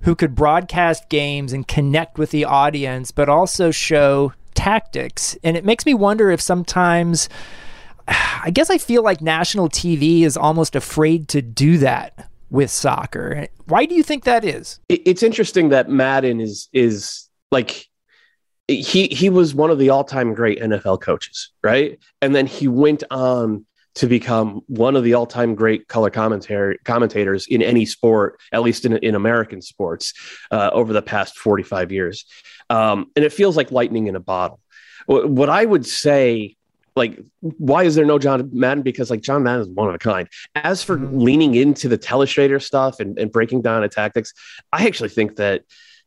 who 0.00 0.14
could 0.14 0.34
broadcast 0.34 1.08
games 1.08 1.52
and 1.52 1.68
connect 1.68 2.18
with 2.18 2.30
the 2.30 2.44
audience, 2.44 3.10
but 3.10 3.28
also 3.28 3.70
show 3.70 4.32
tactics. 4.54 5.36
And 5.42 5.56
it 5.56 5.64
makes 5.64 5.86
me 5.86 5.94
wonder 5.94 6.30
if 6.30 6.40
sometimes, 6.40 7.28
I 8.08 8.50
guess 8.52 8.70
I 8.70 8.78
feel 8.78 9.02
like 9.02 9.20
national 9.20 9.68
TV 9.68 10.22
is 10.22 10.36
almost 10.36 10.76
afraid 10.76 11.28
to 11.28 11.42
do 11.42 11.78
that 11.78 12.28
with 12.50 12.70
soccer. 12.70 13.48
Why 13.66 13.86
do 13.86 13.94
you 13.94 14.02
think 14.02 14.24
that 14.24 14.44
is? 14.44 14.78
It's 14.88 15.22
interesting 15.22 15.70
that 15.70 15.88
Madden 15.88 16.40
is 16.40 16.68
is 16.72 17.28
like 17.50 17.86
he 18.68 19.08
he 19.08 19.30
was 19.30 19.54
one 19.54 19.70
of 19.70 19.78
the 19.78 19.90
all-time 19.90 20.34
great 20.34 20.60
NFL 20.60 21.00
coaches, 21.00 21.50
right? 21.64 21.98
And 22.20 22.34
then 22.34 22.46
he 22.46 22.68
went 22.68 23.02
on 23.10 23.64
to 23.94 24.06
become 24.06 24.62
one 24.68 24.96
of 24.96 25.04
the 25.04 25.14
all-time 25.14 25.54
great 25.54 25.88
color 25.88 26.08
commentary 26.08 26.78
commentators 26.84 27.46
in 27.46 27.62
any 27.62 27.84
sport, 27.84 28.40
at 28.52 28.62
least 28.62 28.86
in, 28.86 28.96
in 28.98 29.14
American 29.14 29.60
sports, 29.60 30.14
uh, 30.50 30.70
over 30.72 30.92
the 30.92 31.02
past 31.02 31.36
45 31.38 31.92
years. 31.92 32.24
Um, 32.72 33.10
and 33.14 33.24
it 33.24 33.34
feels 33.34 33.54
like 33.54 33.70
lightning 33.70 34.06
in 34.06 34.16
a 34.16 34.20
bottle. 34.20 34.58
What 35.06 35.50
I 35.50 35.62
would 35.62 35.84
say, 35.84 36.56
like, 36.96 37.20
why 37.40 37.82
is 37.82 37.96
there 37.96 38.06
no 38.06 38.18
John 38.18 38.48
Madden? 38.52 38.82
Because 38.82 39.10
like 39.10 39.20
John 39.20 39.42
Madden 39.42 39.60
is 39.62 39.68
one 39.68 39.88
of 39.88 39.94
a 39.94 39.98
kind. 39.98 40.26
As 40.54 40.82
for 40.82 40.96
mm-hmm. 40.96 41.20
leaning 41.20 41.54
into 41.54 41.86
the 41.86 41.98
telestrator 41.98 42.62
stuff 42.62 42.98
and, 42.98 43.18
and 43.18 43.30
breaking 43.30 43.60
down 43.60 43.82
a 43.82 43.90
tactics, 43.90 44.32
I 44.72 44.86
actually 44.86 45.10
think 45.10 45.36
that 45.36 45.64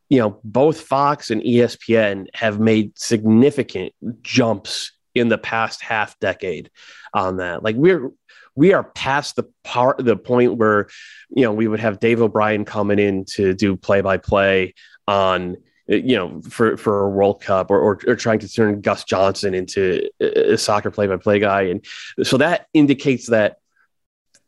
you 0.09 0.17
know 0.17 0.39
both 0.43 0.81
Fox 0.81 1.29
and 1.29 1.43
ESPN 1.43 2.27
have 2.33 2.59
made 2.59 2.97
significant 2.97 3.93
jumps 4.23 4.91
in 5.13 5.29
the 5.29 5.37
past 5.37 5.83
half 5.83 6.17
decade 6.19 6.71
on 7.13 7.37
that. 7.37 7.61
Like 7.61 7.75
we're 7.75 8.11
we 8.55 8.73
are 8.73 8.83
past 8.83 9.35
the 9.35 9.43
part 9.63 10.03
the 10.03 10.17
point 10.17 10.55
where 10.55 10.87
you 11.29 11.43
know 11.43 11.53
we 11.53 11.67
would 11.67 11.79
have 11.79 11.99
Dave 11.99 12.21
O'Brien 12.21 12.65
coming 12.65 12.97
in 12.97 13.25
to 13.35 13.53
do 13.53 13.75
play 13.75 14.01
by 14.01 14.17
play 14.17 14.73
on 15.07 15.57
you 15.87 16.15
know 16.15 16.41
for 16.41 16.77
for 16.77 17.05
a 17.05 17.09
World 17.09 17.41
Cup 17.41 17.69
or, 17.69 17.79
or, 17.79 17.99
or 18.07 18.15
trying 18.15 18.39
to 18.39 18.49
turn 18.49 18.81
Gus 18.81 19.03
Johnson 19.03 19.53
into 19.53 20.09
a 20.19 20.57
soccer 20.57 20.91
play 20.91 21.07
by 21.07 21.17
play 21.17 21.39
guy 21.39 21.63
and 21.63 21.85
so 22.23 22.37
that 22.37 22.67
indicates 22.73 23.27
that 23.27 23.57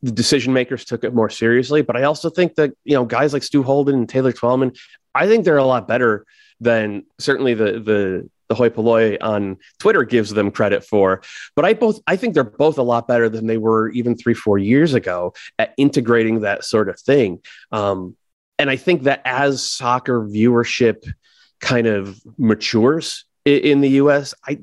the 0.01 0.11
decision 0.11 0.53
makers 0.53 0.85
took 0.85 1.03
it 1.03 1.13
more 1.13 1.29
seriously 1.29 1.81
but 1.81 1.95
I 1.95 2.03
also 2.03 2.29
think 2.29 2.55
that 2.55 2.71
you 2.83 2.95
know 2.95 3.05
guys 3.05 3.33
like 3.33 3.43
Stu 3.43 3.63
Holden 3.63 3.95
and 3.95 4.09
Taylor 4.09 4.31
Twellman 4.31 4.77
I 5.13 5.27
think 5.27 5.45
they're 5.45 5.57
a 5.57 5.65
lot 5.65 5.87
better 5.87 6.25
than 6.59 7.05
certainly 7.19 7.53
the 7.53 7.79
the 7.79 8.29
the 8.47 8.55
hoi 8.55 8.69
polloi 8.69 9.17
on 9.19 9.57
Twitter 9.79 10.03
gives 10.03 10.29
them 10.29 10.51
credit 10.51 10.83
for. 10.83 11.21
But 11.55 11.65
I 11.65 11.73
both 11.73 11.99
I 12.07 12.15
think 12.15 12.33
they're 12.33 12.43
both 12.43 12.77
a 12.77 12.83
lot 12.83 13.07
better 13.07 13.29
than 13.29 13.47
they 13.47 13.57
were 13.57 13.89
even 13.89 14.15
three 14.15 14.33
four 14.33 14.57
years 14.57 14.93
ago 14.93 15.33
at 15.59 15.73
integrating 15.77 16.41
that 16.41 16.63
sort 16.63 16.89
of 16.89 16.99
thing. 16.99 17.41
Um, 17.71 18.15
and 18.59 18.69
I 18.69 18.75
think 18.75 19.03
that 19.03 19.21
as 19.25 19.63
soccer 19.63 20.21
viewership 20.21 21.11
kind 21.59 21.87
of 21.87 22.19
matures 22.37 23.25
in, 23.45 23.59
in 23.59 23.81
the 23.81 23.89
U.S., 23.89 24.33
I 24.47 24.59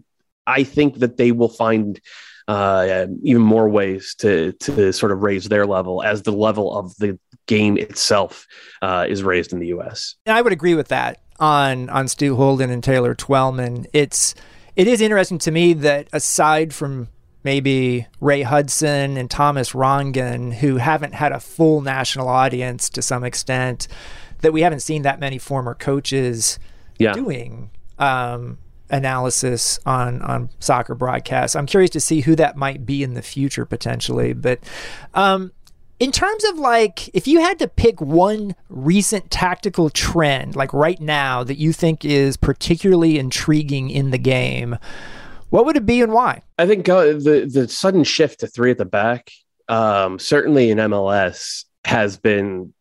I 0.46 0.64
think 0.64 0.98
that 0.98 1.16
they 1.16 1.32
will 1.32 1.48
find 1.48 2.00
uh, 2.48 3.06
even 3.22 3.42
more 3.42 3.68
ways 3.68 4.14
to 4.18 4.52
to 4.52 4.92
sort 4.92 5.12
of 5.12 5.22
raise 5.22 5.48
their 5.48 5.66
level 5.66 6.02
as 6.02 6.22
the 6.22 6.32
level 6.32 6.76
of 6.76 6.94
the 6.96 7.18
game 7.46 7.76
itself 7.76 8.46
uh, 8.82 9.06
is 9.08 9.22
raised 9.22 9.52
in 9.52 9.60
the 9.60 9.68
U.S. 9.68 10.16
And 10.26 10.36
I 10.36 10.42
would 10.42 10.52
agree 10.52 10.74
with 10.74 10.88
that 10.88 11.22
on 11.40 11.88
on 11.88 12.08
Stu 12.08 12.36
Holden 12.36 12.70
and 12.70 12.84
Taylor 12.84 13.14
Twellman. 13.14 13.86
It's 13.92 14.34
it 14.76 14.86
is 14.86 15.00
interesting 15.00 15.38
to 15.38 15.50
me 15.50 15.72
that 15.74 16.08
aside 16.12 16.74
from 16.74 17.08
maybe 17.42 18.06
Ray 18.20 18.42
Hudson 18.42 19.16
and 19.16 19.30
Thomas 19.30 19.72
Rongen, 19.72 20.54
who 20.54 20.76
haven't 20.76 21.14
had 21.14 21.32
a 21.32 21.40
full 21.40 21.82
national 21.82 22.28
audience 22.28 22.88
to 22.90 23.02
some 23.02 23.22
extent, 23.22 23.86
that 24.40 24.52
we 24.52 24.62
haven't 24.62 24.80
seen 24.80 25.02
that 25.02 25.20
many 25.20 25.38
former 25.38 25.74
coaches 25.74 26.58
yeah. 26.98 27.12
doing 27.12 27.70
um, 27.98 28.58
analysis 28.90 29.78
on 29.86 30.22
on 30.22 30.50
soccer 30.60 30.94
broadcasts. 30.94 31.56
I'm 31.56 31.66
curious 31.66 31.90
to 31.90 32.00
see 32.00 32.20
who 32.20 32.36
that 32.36 32.56
might 32.56 32.86
be 32.86 33.02
in 33.02 33.14
the 33.14 33.22
future 33.22 33.64
potentially, 33.64 34.32
but. 34.32 34.60
Um, 35.14 35.52
in 36.00 36.10
terms 36.10 36.44
of 36.44 36.58
like 36.58 37.08
if 37.14 37.26
you 37.26 37.40
had 37.40 37.58
to 37.60 37.68
pick 37.68 38.00
one 38.00 38.54
recent 38.68 39.30
tactical 39.30 39.88
trend 39.90 40.56
like 40.56 40.72
right 40.72 41.00
now 41.00 41.44
that 41.44 41.56
you 41.56 41.72
think 41.72 42.04
is 42.04 42.36
particularly 42.36 43.16
intriguing 43.16 43.90
in 43.90 44.10
the 44.10 44.18
game 44.18 44.76
what 45.50 45.64
would 45.64 45.76
it 45.76 45.86
be 45.86 46.02
and 46.02 46.12
why 46.12 46.42
i 46.58 46.66
think 46.66 46.88
uh, 46.88 47.04
the 47.04 47.48
the 47.50 47.68
sudden 47.68 48.02
shift 48.02 48.40
to 48.40 48.46
three 48.48 48.72
at 48.72 48.78
the 48.78 48.84
back 48.84 49.30
um, 49.68 50.18
certainly 50.18 50.70
in 50.70 50.78
mls 50.78 51.64
has 51.84 52.18
been 52.18 52.74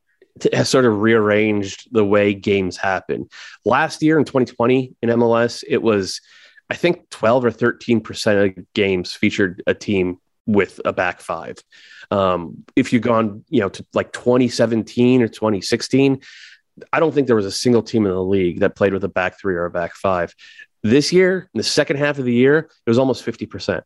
has 0.52 0.70
sort 0.70 0.86
of 0.86 1.00
rearranged 1.00 1.88
the 1.92 2.04
way 2.04 2.34
games 2.34 2.78
happen 2.78 3.30
last 3.66 4.02
year 4.02 4.18
in 4.18 4.26
2020 4.26 4.96
in 5.02 5.10
mls 5.10 5.64
it 5.68 5.82
was 5.82 6.22
i 6.70 6.76
think 6.76 7.10
12 7.10 7.46
or 7.46 7.52
13 7.52 8.02
percent 8.02 8.58
of 8.58 8.66
games 8.74 9.14
featured 9.14 9.62
a 9.68 9.74
team 9.74 10.20
with 10.46 10.80
a 10.86 10.94
back 10.94 11.22
five. 11.22 11.58
Um, 12.12 12.64
if 12.76 12.92
you've 12.92 13.02
gone, 13.02 13.44
you 13.50 13.62
know, 13.62 13.70
to 13.70 13.86
like 13.94 14.12
2017 14.12 15.22
or 15.22 15.28
2016, 15.28 16.22
I 16.92 17.00
don't 17.00 17.14
think 17.14 17.28
there 17.28 17.36
was 17.36 17.46
a 17.46 17.52
single 17.52 17.84
team 17.84 18.06
in 18.06 18.12
the 18.12 18.24
league 18.24 18.60
that 18.60 18.76
played 18.76 18.94
with 18.94 19.04
a 19.04 19.10
back 19.10 19.40
three 19.40 19.56
or 19.56 19.66
a 19.66 19.72
back 19.72 19.94
five. 19.96 20.34
This 20.82 21.14
year, 21.14 21.50
in 21.54 21.58
the 21.58 21.64
second 21.64 21.98
half 21.98 22.20
of 22.20 22.26
the 22.26 22.34
year, 22.34 22.70
it 22.86 22.90
was 22.90 23.00
almost 23.00 23.26
50%. 23.26 23.84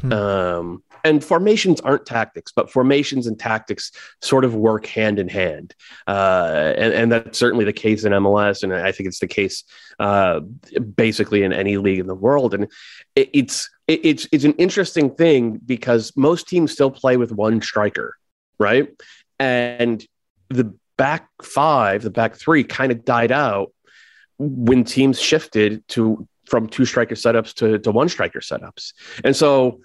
Hmm. 0.00 0.12
Um, 0.12 0.82
and 1.04 1.24
formations 1.24 1.80
aren't 1.80 2.06
tactics, 2.06 2.52
but 2.54 2.70
formations 2.70 3.26
and 3.26 3.38
tactics 3.38 3.92
sort 4.20 4.44
of 4.44 4.54
work 4.54 4.86
hand 4.86 5.18
in 5.18 5.28
hand. 5.28 5.74
Uh, 6.06 6.72
and, 6.76 6.94
and, 6.94 7.12
that's 7.12 7.38
certainly 7.38 7.64
the 7.64 7.72
case 7.72 8.04
in 8.04 8.12
MLS. 8.12 8.62
And 8.62 8.72
I 8.72 8.92
think 8.92 9.08
it's 9.08 9.18
the 9.18 9.26
case 9.26 9.64
uh, 9.98 10.40
basically 10.40 11.42
in 11.42 11.52
any 11.52 11.76
league 11.76 11.98
in 11.98 12.06
the 12.06 12.14
world. 12.14 12.54
And 12.54 12.68
it, 13.16 13.30
it's, 13.32 13.68
it, 13.88 14.00
it's, 14.04 14.28
it's 14.30 14.44
an 14.44 14.54
interesting 14.54 15.10
thing 15.10 15.58
because 15.64 16.12
most 16.16 16.48
teams 16.48 16.72
still 16.72 16.90
play 16.90 17.16
with 17.16 17.32
one 17.32 17.60
striker, 17.60 18.16
right? 18.58 18.88
And 19.40 20.06
the 20.50 20.72
back 20.96 21.28
five, 21.42 22.02
the 22.02 22.10
back 22.10 22.36
three 22.36 22.62
kind 22.62 22.92
of 22.92 23.04
died 23.04 23.32
out 23.32 23.72
when 24.38 24.84
teams 24.84 25.20
shifted 25.20 25.86
to 25.88 26.26
from 26.52 26.68
two 26.68 26.84
striker 26.84 27.14
setups 27.14 27.54
to, 27.54 27.78
to 27.78 27.90
one 27.90 28.10
striker 28.10 28.40
setups. 28.40 28.92
And 29.24 29.34
so 29.34 29.80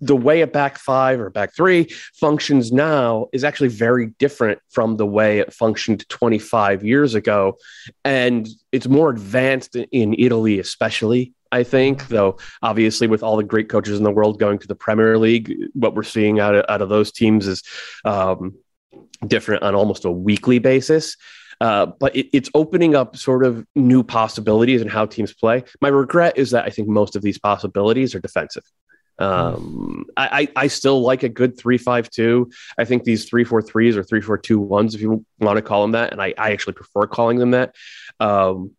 the 0.00 0.16
way 0.16 0.40
a 0.40 0.46
back 0.46 0.78
five 0.78 1.20
or 1.20 1.28
back 1.28 1.54
three 1.54 1.86
functions 2.14 2.72
now 2.72 3.26
is 3.34 3.44
actually 3.44 3.68
very 3.68 4.06
different 4.18 4.58
from 4.70 4.96
the 4.96 5.04
way 5.04 5.38
it 5.38 5.52
functioned 5.52 6.08
25 6.08 6.82
years 6.82 7.14
ago. 7.14 7.58
And 8.06 8.48
it's 8.72 8.88
more 8.88 9.10
advanced 9.10 9.76
in 9.76 10.14
Italy, 10.18 10.58
especially. 10.58 11.34
I 11.52 11.62
think, 11.62 12.08
though, 12.08 12.38
obviously, 12.62 13.06
with 13.06 13.22
all 13.22 13.36
the 13.36 13.44
great 13.44 13.68
coaches 13.68 13.98
in 13.98 14.04
the 14.04 14.10
world 14.10 14.40
going 14.40 14.58
to 14.60 14.66
the 14.66 14.74
Premier 14.74 15.18
League, 15.18 15.54
what 15.74 15.94
we're 15.94 16.04
seeing 16.04 16.40
out 16.40 16.54
of, 16.54 16.64
out 16.70 16.80
of 16.80 16.88
those 16.88 17.12
teams 17.12 17.46
is 17.46 17.62
um, 18.06 18.54
different 19.26 19.62
on 19.62 19.74
almost 19.74 20.06
a 20.06 20.10
weekly 20.10 20.58
basis. 20.58 21.18
Uh, 21.60 21.86
but 21.86 22.14
it, 22.14 22.28
it's 22.32 22.50
opening 22.54 22.94
up 22.94 23.16
sort 23.16 23.44
of 23.44 23.66
new 23.74 24.02
possibilities 24.02 24.80
in 24.80 24.88
how 24.88 25.06
teams 25.06 25.34
play. 25.34 25.64
My 25.80 25.88
regret 25.88 26.38
is 26.38 26.52
that 26.52 26.64
I 26.64 26.70
think 26.70 26.88
most 26.88 27.16
of 27.16 27.22
these 27.22 27.38
possibilities 27.38 28.14
are 28.14 28.20
defensive. 28.20 28.62
Um, 29.18 30.04
I, 30.16 30.48
I 30.54 30.68
still 30.68 31.00
like 31.00 31.24
a 31.24 31.28
good 31.28 31.58
three 31.58 31.78
five 31.78 32.08
two. 32.08 32.50
I 32.78 32.84
think 32.84 33.02
these 33.02 33.24
three 33.28 33.42
four 33.42 33.60
threes 33.60 33.96
or 33.96 34.04
three 34.04 34.20
four 34.20 34.38
two 34.38 34.60
ones, 34.60 34.94
if 34.94 35.00
you 35.00 35.24
want 35.40 35.56
to 35.56 35.62
call 35.62 35.82
them 35.82 35.92
that, 35.92 36.12
and 36.12 36.22
I, 36.22 36.34
I 36.38 36.52
actually 36.52 36.74
prefer 36.74 37.06
calling 37.08 37.38
them 37.38 37.50
that. 37.50 37.74
Um, 38.20 38.72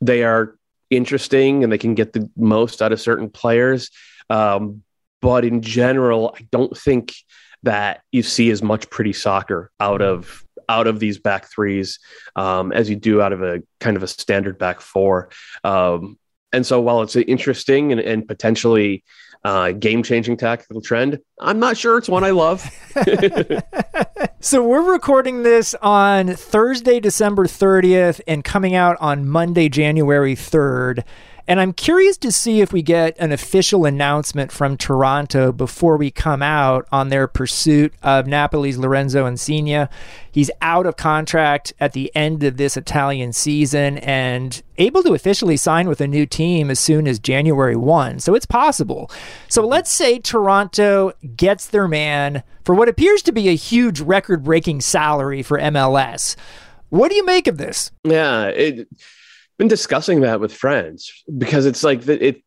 they 0.00 0.22
are 0.22 0.56
interesting 0.90 1.64
and 1.64 1.72
they 1.72 1.78
can 1.78 1.94
get 1.94 2.12
the 2.12 2.30
most 2.36 2.82
out 2.82 2.92
of 2.92 3.00
certain 3.00 3.30
players. 3.30 3.90
Um, 4.28 4.82
but 5.20 5.44
in 5.44 5.60
general, 5.60 6.34
I 6.38 6.46
don't 6.50 6.76
think 6.76 7.14
that 7.62 8.02
you 8.10 8.22
see 8.22 8.50
as 8.50 8.62
much 8.62 8.88
pretty 8.90 9.12
soccer 9.12 9.70
out 9.78 10.00
of 10.02 10.44
out 10.70 10.86
of 10.86 11.00
these 11.00 11.18
back 11.18 11.50
threes 11.50 11.98
um, 12.36 12.72
as 12.72 12.88
you 12.88 12.96
do 12.96 13.20
out 13.20 13.32
of 13.32 13.42
a 13.42 13.62
kind 13.80 13.96
of 13.96 14.02
a 14.02 14.06
standard 14.06 14.58
back 14.58 14.80
four. 14.80 15.30
Um, 15.64 16.18
and 16.52 16.64
so 16.64 16.80
while 16.80 17.02
it's 17.02 17.16
an 17.16 17.22
interesting 17.22 17.92
and, 17.92 18.00
and 18.00 18.26
potentially 18.26 19.04
uh, 19.44 19.72
game 19.72 20.02
changing 20.02 20.36
tactical 20.36 20.80
trend. 20.80 21.18
I'm 21.40 21.58
not 21.58 21.76
sure 21.76 21.96
it's 21.96 22.08
one 22.08 22.24
I 22.24 22.30
love. 22.30 22.62
so 24.40 24.66
we're 24.66 24.92
recording 24.92 25.42
this 25.42 25.74
on 25.80 26.34
Thursday, 26.34 27.00
December 27.00 27.46
30th, 27.46 28.20
and 28.26 28.44
coming 28.44 28.74
out 28.74 28.96
on 29.00 29.28
Monday, 29.28 29.68
January 29.68 30.34
3rd. 30.34 31.04
And 31.50 31.60
I'm 31.60 31.72
curious 31.72 32.16
to 32.18 32.30
see 32.30 32.60
if 32.60 32.72
we 32.72 32.80
get 32.80 33.16
an 33.18 33.32
official 33.32 33.84
announcement 33.84 34.52
from 34.52 34.76
Toronto 34.76 35.50
before 35.50 35.96
we 35.96 36.12
come 36.12 36.42
out 36.42 36.86
on 36.92 37.08
their 37.08 37.26
pursuit 37.26 37.92
of 38.04 38.26
Napoli's 38.26 38.78
Lorenzo 38.78 39.26
Insigne. 39.26 39.88
He's 40.30 40.52
out 40.62 40.86
of 40.86 40.96
contract 40.96 41.72
at 41.80 41.92
the 41.92 42.14
end 42.14 42.44
of 42.44 42.56
this 42.56 42.76
Italian 42.76 43.32
season 43.32 43.98
and 43.98 44.62
able 44.78 45.02
to 45.02 45.12
officially 45.12 45.56
sign 45.56 45.88
with 45.88 46.00
a 46.00 46.06
new 46.06 46.24
team 46.24 46.70
as 46.70 46.78
soon 46.78 47.08
as 47.08 47.18
January 47.18 47.74
1. 47.74 48.20
So 48.20 48.36
it's 48.36 48.46
possible. 48.46 49.10
So 49.48 49.66
let's 49.66 49.90
say 49.90 50.20
Toronto 50.20 51.14
gets 51.34 51.66
their 51.66 51.88
man 51.88 52.44
for 52.64 52.76
what 52.76 52.88
appears 52.88 53.22
to 53.22 53.32
be 53.32 53.48
a 53.48 53.56
huge 53.56 54.00
record 54.00 54.44
breaking 54.44 54.82
salary 54.82 55.42
for 55.42 55.58
MLS. 55.58 56.36
What 56.90 57.10
do 57.10 57.16
you 57.16 57.24
make 57.24 57.48
of 57.48 57.58
this? 57.58 57.90
Yeah, 58.04 58.44
it 58.46 58.86
been 59.60 59.68
discussing 59.68 60.22
that 60.22 60.40
with 60.40 60.54
friends 60.54 61.22
because 61.36 61.66
it's 61.66 61.84
like 61.84 62.08
it 62.08 62.42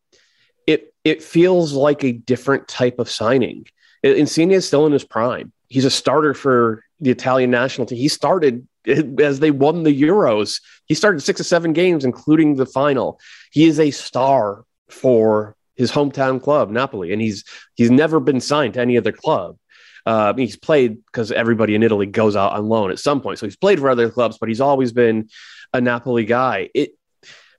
it 0.66 0.92
it 1.04 1.22
feels 1.22 1.72
like 1.72 2.02
a 2.02 2.10
different 2.10 2.66
type 2.66 2.98
of 2.98 3.08
signing. 3.08 3.64
Insigne 4.02 4.50
is 4.50 4.66
still 4.66 4.84
in 4.84 4.92
his 4.92 5.04
prime. 5.04 5.52
He's 5.68 5.84
a 5.84 5.92
starter 5.92 6.34
for 6.34 6.82
the 6.98 7.12
Italian 7.12 7.52
national 7.52 7.86
team. 7.86 7.98
He 7.98 8.08
started 8.08 8.66
as 9.20 9.38
they 9.38 9.52
won 9.52 9.84
the 9.84 10.02
Euros. 10.02 10.60
He 10.86 10.94
started 10.94 11.20
six 11.20 11.40
or 11.40 11.44
seven 11.44 11.72
games, 11.72 12.04
including 12.04 12.56
the 12.56 12.66
final. 12.66 13.20
He 13.52 13.66
is 13.66 13.78
a 13.78 13.92
star 13.92 14.64
for 14.88 15.54
his 15.76 15.92
hometown 15.92 16.42
club, 16.42 16.68
Napoli, 16.68 17.12
and 17.12 17.22
he's 17.22 17.44
he's 17.76 17.92
never 17.92 18.18
been 18.18 18.40
signed 18.40 18.74
to 18.74 18.80
any 18.80 18.98
other 18.98 19.12
club. 19.12 19.56
Uh, 20.04 20.34
he's 20.34 20.56
played 20.56 20.96
because 21.06 21.30
everybody 21.30 21.76
in 21.76 21.84
Italy 21.84 22.06
goes 22.06 22.34
out 22.34 22.54
on 22.54 22.68
loan 22.68 22.90
at 22.90 22.98
some 22.98 23.20
point, 23.20 23.38
so 23.38 23.46
he's 23.46 23.56
played 23.56 23.78
for 23.78 23.88
other 23.88 24.10
clubs, 24.10 24.36
but 24.36 24.48
he's 24.48 24.60
always 24.60 24.90
been 24.90 25.28
a 25.72 25.80
Napoli 25.80 26.24
guy. 26.24 26.70
It 26.74 26.90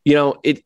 you 0.05 0.13
know, 0.13 0.35
it 0.43 0.63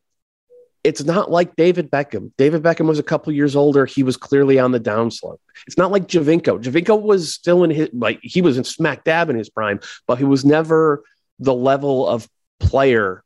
it's 0.82 1.04
not 1.04 1.30
like 1.30 1.56
David 1.56 1.90
Beckham. 1.90 2.32
David 2.38 2.62
Beckham 2.62 2.86
was 2.86 2.98
a 2.98 3.02
couple 3.02 3.32
years 3.32 3.54
older. 3.54 3.84
He 3.84 4.02
was 4.02 4.16
clearly 4.16 4.58
on 4.58 4.72
the 4.72 4.80
downslope. 4.80 5.38
It's 5.66 5.76
not 5.76 5.90
like 5.90 6.06
Giovinco. 6.06 6.62
Giovinco 6.62 7.00
was 7.00 7.34
still 7.34 7.64
in 7.64 7.70
his 7.70 7.90
like 7.92 8.20
he 8.22 8.40
was 8.40 8.56
in 8.56 8.64
smack 8.64 9.04
dab 9.04 9.28
in 9.28 9.36
his 9.36 9.50
prime, 9.50 9.80
but 10.06 10.18
he 10.18 10.24
was 10.24 10.44
never 10.44 11.02
the 11.38 11.54
level 11.54 12.06
of 12.08 12.28
player 12.60 13.24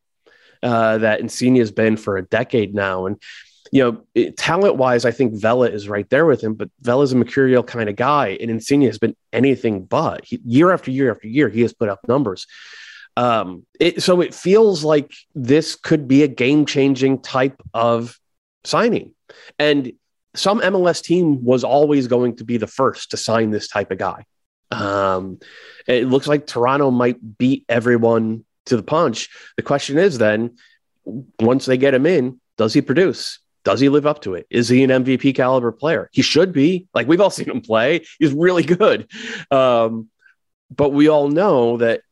uh, 0.63 0.99
that 0.99 1.21
Insigne 1.21 1.57
has 1.57 1.71
been 1.71 1.97
for 1.97 2.17
a 2.17 2.23
decade 2.23 2.75
now. 2.75 3.07
And 3.07 3.21
you 3.71 4.03
know, 4.15 4.33
talent 4.37 4.77
wise, 4.77 5.05
I 5.05 5.11
think 5.11 5.35
Vela 5.35 5.69
is 5.69 5.89
right 5.89 6.09
there 6.09 6.27
with 6.27 6.41
him. 6.41 6.55
But 6.55 6.71
Vela's 6.81 7.13
a 7.13 7.17
mercurial 7.17 7.63
kind 7.63 7.89
of 7.89 7.97
guy, 7.97 8.39
and 8.41 8.51
Insigne 8.51 8.83
has 8.83 8.99
been 8.99 9.17
anything 9.33 9.85
but. 9.85 10.25
He, 10.25 10.41
year 10.45 10.71
after 10.71 10.91
year 10.91 11.11
after 11.11 11.29
year, 11.29 11.49
he 11.49 11.63
has 11.63 11.73
put 11.73 11.89
up 11.89 12.07
numbers. 12.07 12.47
Um, 13.17 13.65
it, 13.79 14.03
so 14.03 14.21
it 14.21 14.35
feels 14.35 14.85
like 14.85 15.13
this 15.35 15.77
could 15.77 16.09
be 16.09 16.23
a 16.23 16.29
game 16.29 16.67
changing 16.67 17.21
type 17.21 17.61
of 17.73 18.19
signing. 18.65 19.15
And 19.59 19.93
some 20.35 20.61
MLS 20.61 21.03
team 21.03 21.45
was 21.45 21.65
always 21.65 22.09
going 22.09 22.37
to 22.37 22.45
be 22.45 22.57
the 22.57 22.67
first 22.67 23.13
to 23.13 23.17
sign 23.17 23.51
this 23.51 23.69
type 23.69 23.91
of 23.91 23.99
guy. 23.99 24.25
Um, 24.71 25.39
it 25.87 26.09
looks 26.09 26.27
like 26.27 26.47
Toronto 26.47 26.91
might 26.91 27.39
beat 27.39 27.65
everyone 27.69 28.45
to 28.67 28.77
the 28.77 28.83
punch. 28.83 29.29
The 29.57 29.63
question 29.63 29.99
is 29.99 30.19
then, 30.19 30.57
once 31.39 31.67
they 31.67 31.77
get 31.77 31.95
him 31.95 32.07
in, 32.07 32.41
does 32.57 32.73
he 32.73 32.81
produce? 32.81 33.39
Does 33.65 33.81
he 33.81 33.89
live 33.89 34.07
up 34.07 34.23
to 34.23 34.35
it? 34.35 34.47
Is 34.51 34.69
he 34.69 34.83
an 34.85 34.91
MVP 34.91 35.35
caliber 35.35 35.73
player? 35.73 36.11
He 36.13 36.23
should 36.23 36.53
be. 36.53 36.87
Like 36.95 37.07
we've 37.07 37.21
all 37.21 37.31
seen 37.31 37.49
him 37.49 37.61
play. 37.61 38.05
He's 38.19 38.33
really 38.33 38.63
good. 38.63 39.11
Um, 39.51 40.09
but 40.75 40.91
we 40.91 41.09
all 41.09 41.29
know 41.29 41.79
that 41.79 42.03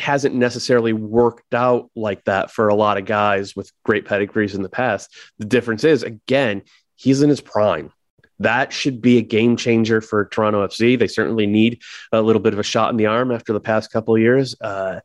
hasn't 0.00 0.34
necessarily 0.34 0.92
worked 0.92 1.54
out 1.54 1.90
like 1.94 2.24
that 2.24 2.50
for 2.50 2.68
a 2.68 2.74
lot 2.74 2.98
of 2.98 3.04
guys 3.04 3.54
with 3.54 3.72
great 3.84 4.04
pedigrees 4.04 4.54
in 4.54 4.62
the 4.62 4.68
past. 4.68 5.14
The 5.38 5.46
difference 5.46 5.84
is, 5.84 6.02
again, 6.02 6.62
he's 6.96 7.22
in 7.22 7.28
his 7.28 7.40
prime. 7.40 7.92
That 8.40 8.72
should 8.72 9.00
be 9.00 9.18
a 9.18 9.22
game 9.22 9.56
changer 9.56 10.00
for 10.00 10.26
Toronto 10.26 10.64
FC. 10.66 10.98
They 10.98 11.08
certainly 11.08 11.46
need 11.46 11.82
a 12.12 12.22
little 12.22 12.40
bit 12.40 12.52
of 12.52 12.58
a 12.58 12.64
shot 12.64 12.90
in 12.90 12.96
the 12.96 13.06
arm 13.06 13.32
after 13.32 13.52
the 13.52 13.60
past 13.60 13.90
couple 13.90 14.14
of 14.14 14.20
years. 14.20 14.54
Uh, 14.60 15.00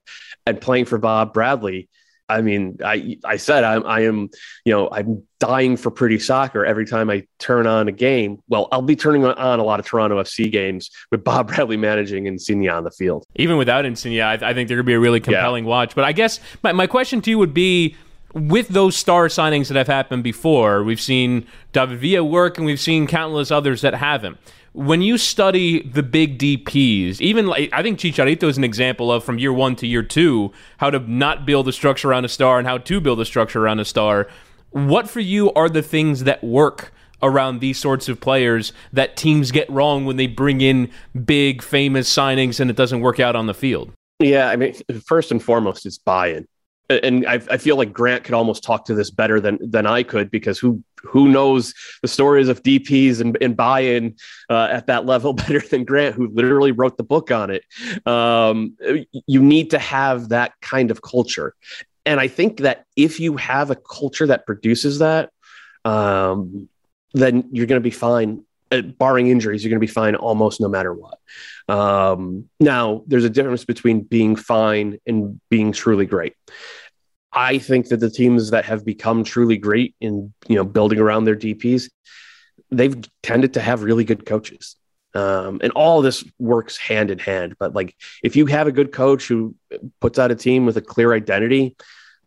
and 0.45 0.61
playing 0.61 0.85
for 0.85 0.97
Bob 0.97 1.33
Bradley, 1.33 1.89
I 2.33 2.41
mean, 2.41 2.77
I 2.83 3.17
I 3.23 3.37
said 3.37 3.63
I'm 3.63 3.85
I 3.85 4.01
am 4.01 4.29
you 4.65 4.73
know 4.73 4.89
I'm 4.91 5.23
dying 5.39 5.77
for 5.77 5.91
pretty 5.91 6.19
soccer 6.19 6.65
every 6.65 6.85
time 6.85 7.09
I 7.09 7.27
turn 7.37 7.67
on 7.67 7.87
a 7.87 7.91
game. 7.91 8.39
Well, 8.47 8.67
I'll 8.71 8.81
be 8.81 8.95
turning 8.95 9.25
on 9.25 9.59
a 9.59 9.63
lot 9.63 9.79
of 9.79 9.85
Toronto 9.85 10.21
FC 10.21 10.51
games 10.51 10.89
with 11.11 11.23
Bob 11.23 11.47
Bradley 11.53 11.77
managing 11.77 12.27
and 12.27 12.35
Insigne 12.35 12.69
on 12.69 12.83
the 12.83 12.91
field. 12.91 13.25
Even 13.35 13.57
without 13.57 13.85
Insigne, 13.85 14.21
I, 14.21 14.33
I 14.33 14.53
think 14.53 14.67
they're 14.67 14.77
going 14.77 14.85
to 14.85 14.89
be 14.89 14.93
a 14.93 14.99
really 14.99 15.19
compelling 15.19 15.65
yeah. 15.65 15.69
watch. 15.69 15.95
But 15.95 16.05
I 16.05 16.11
guess 16.11 16.39
my, 16.63 16.71
my 16.71 16.87
question 16.87 17.21
to 17.21 17.29
you 17.29 17.37
would 17.37 17.53
be 17.53 17.95
with 18.33 18.69
those 18.69 18.95
star 18.95 19.27
signings 19.27 19.67
that 19.67 19.77
have 19.77 19.87
happened 19.87 20.23
before, 20.23 20.83
we've 20.83 21.01
seen 21.01 21.45
David 21.71 21.99
Villa 21.99 22.23
work 22.23 22.57
and 22.57 22.65
we've 22.65 22.79
seen 22.79 23.05
countless 23.05 23.51
others 23.51 23.81
that 23.81 23.93
haven't 23.93 24.37
when 24.73 25.01
you 25.01 25.17
study 25.17 25.83
the 25.83 26.03
big 26.03 26.39
DPs, 26.39 27.21
even 27.21 27.47
like 27.47 27.69
I 27.71 27.81
think 27.81 27.99
Chicharito 27.99 28.43
is 28.43 28.57
an 28.57 28.63
example 28.63 29.11
of 29.11 29.23
from 29.23 29.37
year 29.37 29.53
one 29.53 29.75
to 29.77 29.87
year 29.87 30.03
two 30.03 30.51
how 30.77 30.89
to 30.89 30.99
not 30.99 31.45
build 31.45 31.67
a 31.67 31.71
structure 31.71 32.09
around 32.09 32.25
a 32.25 32.29
star 32.29 32.57
and 32.57 32.67
how 32.67 32.79
to 32.79 32.99
build 32.99 33.19
a 33.19 33.25
structure 33.25 33.63
around 33.63 33.79
a 33.79 33.85
star. 33.85 34.27
What 34.71 35.07
for 35.07 35.19
you 35.19 35.53
are 35.53 35.69
the 35.69 35.83
things 35.83 36.23
that 36.23 36.43
work 36.43 36.91
around 37.21 37.59
these 37.59 37.79
sorts 37.79 38.09
of 38.09 38.19
players 38.19 38.73
that 38.91 39.15
teams 39.15 39.51
get 39.51 39.69
wrong 39.69 40.05
when 40.05 40.17
they 40.17 40.27
bring 40.27 40.61
in 40.61 40.89
big 41.23 41.61
famous 41.61 42.13
signings 42.13 42.59
and 42.59 42.69
it 42.69 42.75
doesn't 42.75 43.01
work 43.01 43.19
out 43.19 43.35
on 43.35 43.45
the 43.45 43.53
field? 43.53 43.91
Yeah, 44.19 44.49
I 44.49 44.55
mean, 44.55 44.73
first 45.05 45.31
and 45.31 45.41
foremost, 45.41 45.85
it's 45.85 45.97
buy-in 45.97 46.47
and 46.89 47.25
I, 47.27 47.35
I, 47.49 47.57
feel 47.57 47.77
like 47.77 47.93
Grant 47.93 48.23
could 48.23 48.33
almost 48.33 48.63
talk 48.63 48.85
to 48.85 48.93
this 48.93 49.09
better 49.09 49.39
than 49.39 49.57
than 49.61 49.85
I 49.85 50.03
could 50.03 50.29
because 50.29 50.59
who 50.59 50.83
who 50.97 51.29
knows 51.29 51.73
the 52.01 52.07
stories 52.07 52.47
of 52.47 52.63
DPS 52.63 53.21
and, 53.21 53.37
and 53.41 53.55
buy-in 53.57 54.15
uh, 54.49 54.67
at 54.71 54.87
that 54.87 55.05
level 55.05 55.33
better 55.33 55.59
than 55.59 55.85
Grant, 55.85 56.15
who 56.15 56.27
literally 56.29 56.71
wrote 56.71 56.97
the 56.97 57.03
book 57.03 57.31
on 57.31 57.49
it. 57.51 57.63
Um, 58.05 58.77
you 59.27 59.41
need 59.41 59.71
to 59.71 59.79
have 59.79 60.29
that 60.29 60.53
kind 60.61 60.91
of 60.91 61.01
culture, 61.01 61.55
and 62.05 62.19
I 62.19 62.27
think 62.27 62.59
that 62.59 62.85
if 62.95 63.19
you 63.19 63.37
have 63.37 63.71
a 63.71 63.75
culture 63.75 64.27
that 64.27 64.45
produces 64.45 64.99
that, 64.99 65.31
um, 65.85 66.69
then 67.13 67.49
you're 67.51 67.67
going 67.67 67.81
to 67.81 67.83
be 67.83 67.91
fine. 67.91 68.43
Uh, 68.73 68.81
barring 68.81 69.27
injuries, 69.27 69.63
you're 69.63 69.69
going 69.69 69.79
to 69.79 69.85
be 69.85 69.91
fine 69.91 70.15
almost 70.15 70.59
no 70.59 70.67
matter 70.67 70.91
what. 70.93 71.19
Um, 71.67 72.49
now, 72.59 73.03
there's 73.05 73.23
a 73.23 73.29
difference 73.29 73.65
between 73.65 74.01
being 74.01 74.35
fine 74.35 74.97
and 75.05 75.39
being 75.49 75.71
truly 75.71 76.07
great. 76.07 76.33
I 77.31 77.59
think 77.59 77.89
that 77.89 77.99
the 77.99 78.09
teams 78.09 78.49
that 78.49 78.65
have 78.65 78.83
become 78.83 79.23
truly 79.23 79.57
great 79.57 79.95
in 80.01 80.33
you 80.47 80.55
know 80.55 80.63
building 80.63 80.97
around 80.97 81.25
their 81.25 81.35
DPs, 81.35 81.89
they've 82.71 82.95
tended 83.21 83.53
to 83.53 83.61
have 83.61 83.83
really 83.83 84.05
good 84.05 84.25
coaches. 84.25 84.75
Um, 85.13 85.59
and 85.61 85.71
all 85.73 86.01
this 86.01 86.23
works 86.39 86.75
hand 86.75 87.11
in 87.11 87.19
hand. 87.19 87.55
But 87.59 87.75
like, 87.75 87.95
if 88.23 88.35
you 88.35 88.47
have 88.47 88.65
a 88.65 88.71
good 88.71 88.91
coach 88.91 89.27
who 89.27 89.55
puts 90.01 90.17
out 90.17 90.31
a 90.31 90.35
team 90.35 90.65
with 90.65 90.77
a 90.77 90.81
clear 90.81 91.13
identity, 91.13 91.75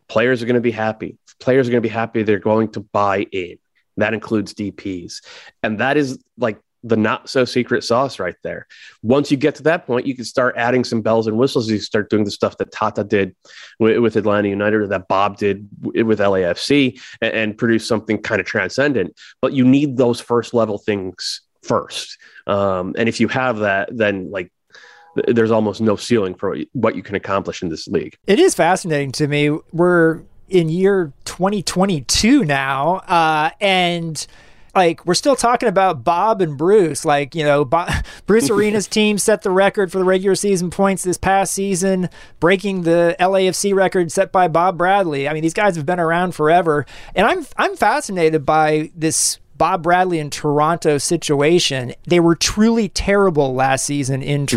players 0.07 0.41
are 0.41 0.45
going 0.45 0.55
to 0.55 0.61
be 0.61 0.71
happy. 0.71 1.17
Players 1.41 1.67
are 1.67 1.71
going 1.71 1.83
to 1.83 1.89
be 1.89 1.93
happy. 1.93 2.23
They're 2.23 2.39
going 2.39 2.71
to 2.71 2.79
buy 2.79 3.27
in. 3.31 3.57
That 3.97 4.13
includes 4.13 4.53
DPs. 4.53 5.21
And 5.63 5.79
that 5.79 5.97
is 5.97 6.23
like 6.37 6.59
the 6.83 6.97
not 6.97 7.29
so 7.29 7.43
secret 7.45 7.83
sauce 7.83 8.19
right 8.19 8.35
there. 8.43 8.67
Once 9.01 9.31
you 9.31 9.37
get 9.37 9.55
to 9.55 9.63
that 9.63 9.85
point, 9.85 10.05
you 10.05 10.15
can 10.15 10.25
start 10.25 10.55
adding 10.57 10.83
some 10.83 11.01
bells 11.01 11.27
and 11.27 11.37
whistles. 11.37 11.69
You 11.69 11.79
start 11.79 12.09
doing 12.09 12.23
the 12.23 12.31
stuff 12.31 12.57
that 12.57 12.71
Tata 12.71 13.03
did 13.03 13.35
with, 13.79 13.97
with 13.99 14.15
Atlanta 14.15 14.47
United 14.47 14.81
or 14.81 14.87
that 14.87 15.07
Bob 15.07 15.37
did 15.37 15.67
with 15.81 16.19
LAFC 16.19 16.99
and, 17.21 17.33
and, 17.33 17.57
produce 17.57 17.87
something 17.87 18.21
kind 18.21 18.39
of 18.39 18.45
transcendent. 18.45 19.19
But 19.41 19.53
you 19.53 19.65
need 19.65 19.97
those 19.97 20.21
first 20.21 20.53
level 20.53 20.77
things 20.77 21.41
first. 21.63 22.17
Um, 22.45 22.93
and 22.97 23.09
if 23.09 23.19
you 23.19 23.27
have 23.27 23.59
that, 23.59 23.89
then 23.95 24.29
like 24.29 24.51
there's 25.27 25.51
almost 25.51 25.81
no 25.81 25.95
ceiling 25.95 26.35
for 26.35 26.57
what 26.73 26.95
you 26.95 27.01
can 27.01 27.15
accomplish 27.15 27.63
in 27.63 27.69
this 27.69 27.87
league. 27.87 28.15
It 28.27 28.39
is 28.39 28.53
fascinating 28.53 29.11
to 29.13 29.27
me. 29.27 29.49
We're 29.71 30.21
in 30.49 30.69
year 30.69 31.11
2022 31.25 32.43
now, 32.45 32.97
uh, 33.07 33.51
and 33.59 34.25
like 34.75 35.05
we're 35.05 35.13
still 35.15 35.35
talking 35.35 35.67
about 35.67 36.03
Bob 36.03 36.41
and 36.41 36.57
Bruce. 36.57 37.03
Like 37.03 37.35
you 37.35 37.43
know, 37.43 37.65
Bob, 37.65 37.91
Bruce 38.25 38.49
Arena's 38.49 38.87
team 38.87 39.17
set 39.17 39.41
the 39.41 39.49
record 39.49 39.91
for 39.91 39.97
the 39.97 40.05
regular 40.05 40.35
season 40.35 40.69
points 40.69 41.03
this 41.03 41.17
past 41.17 41.53
season, 41.53 42.09
breaking 42.39 42.83
the 42.83 43.15
LAFC 43.19 43.73
record 43.73 44.11
set 44.11 44.31
by 44.31 44.47
Bob 44.47 44.77
Bradley. 44.77 45.27
I 45.27 45.33
mean, 45.33 45.43
these 45.43 45.53
guys 45.53 45.75
have 45.75 45.85
been 45.85 45.99
around 45.99 46.33
forever, 46.33 46.85
and 47.15 47.27
I'm 47.27 47.45
I'm 47.57 47.75
fascinated 47.75 48.45
by 48.45 48.91
this 48.95 49.39
Bob 49.57 49.83
Bradley 49.83 50.19
and 50.19 50.31
Toronto 50.31 50.97
situation. 50.97 51.93
They 52.05 52.19
were 52.19 52.35
truly 52.35 52.89
terrible 52.89 53.53
last 53.53 53.85
season 53.85 54.21
in 54.21 54.45
mm-hmm. 54.45 54.55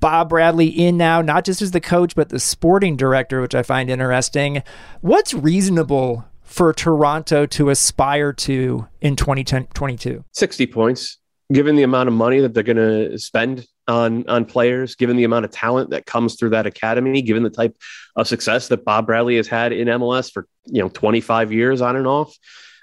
Bob 0.00 0.28
Bradley 0.28 0.68
in 0.68 0.96
now, 0.96 1.20
not 1.20 1.44
just 1.44 1.62
as 1.62 1.72
the 1.72 1.80
coach, 1.80 2.14
but 2.14 2.28
the 2.28 2.38
sporting 2.38 2.96
director, 2.96 3.40
which 3.40 3.54
I 3.54 3.62
find 3.62 3.90
interesting. 3.90 4.62
What's 5.00 5.34
reasonable 5.34 6.24
for 6.42 6.72
Toronto 6.72 7.46
to 7.46 7.70
aspire 7.70 8.32
to 8.32 8.86
in 9.00 9.16
2022? 9.16 10.24
60 10.32 10.66
points, 10.66 11.18
given 11.52 11.76
the 11.76 11.82
amount 11.82 12.08
of 12.08 12.14
money 12.14 12.40
that 12.40 12.54
they're 12.54 12.62
going 12.62 12.76
to 12.76 13.18
spend 13.18 13.66
on 13.86 14.28
on 14.28 14.44
players, 14.44 14.94
given 14.94 15.16
the 15.16 15.24
amount 15.24 15.44
of 15.44 15.50
talent 15.50 15.90
that 15.90 16.06
comes 16.06 16.36
through 16.36 16.50
that 16.50 16.66
academy, 16.66 17.22
given 17.22 17.42
the 17.42 17.50
type 17.50 17.76
of 18.16 18.28
success 18.28 18.68
that 18.68 18.84
Bob 18.84 19.06
Bradley 19.06 19.36
has 19.36 19.48
had 19.48 19.72
in 19.72 19.88
MLS 19.88 20.30
for 20.32 20.46
you 20.66 20.82
know 20.82 20.88
25 20.90 21.52
years 21.52 21.80
on 21.80 21.96
and 21.96 22.06
off. 22.06 22.36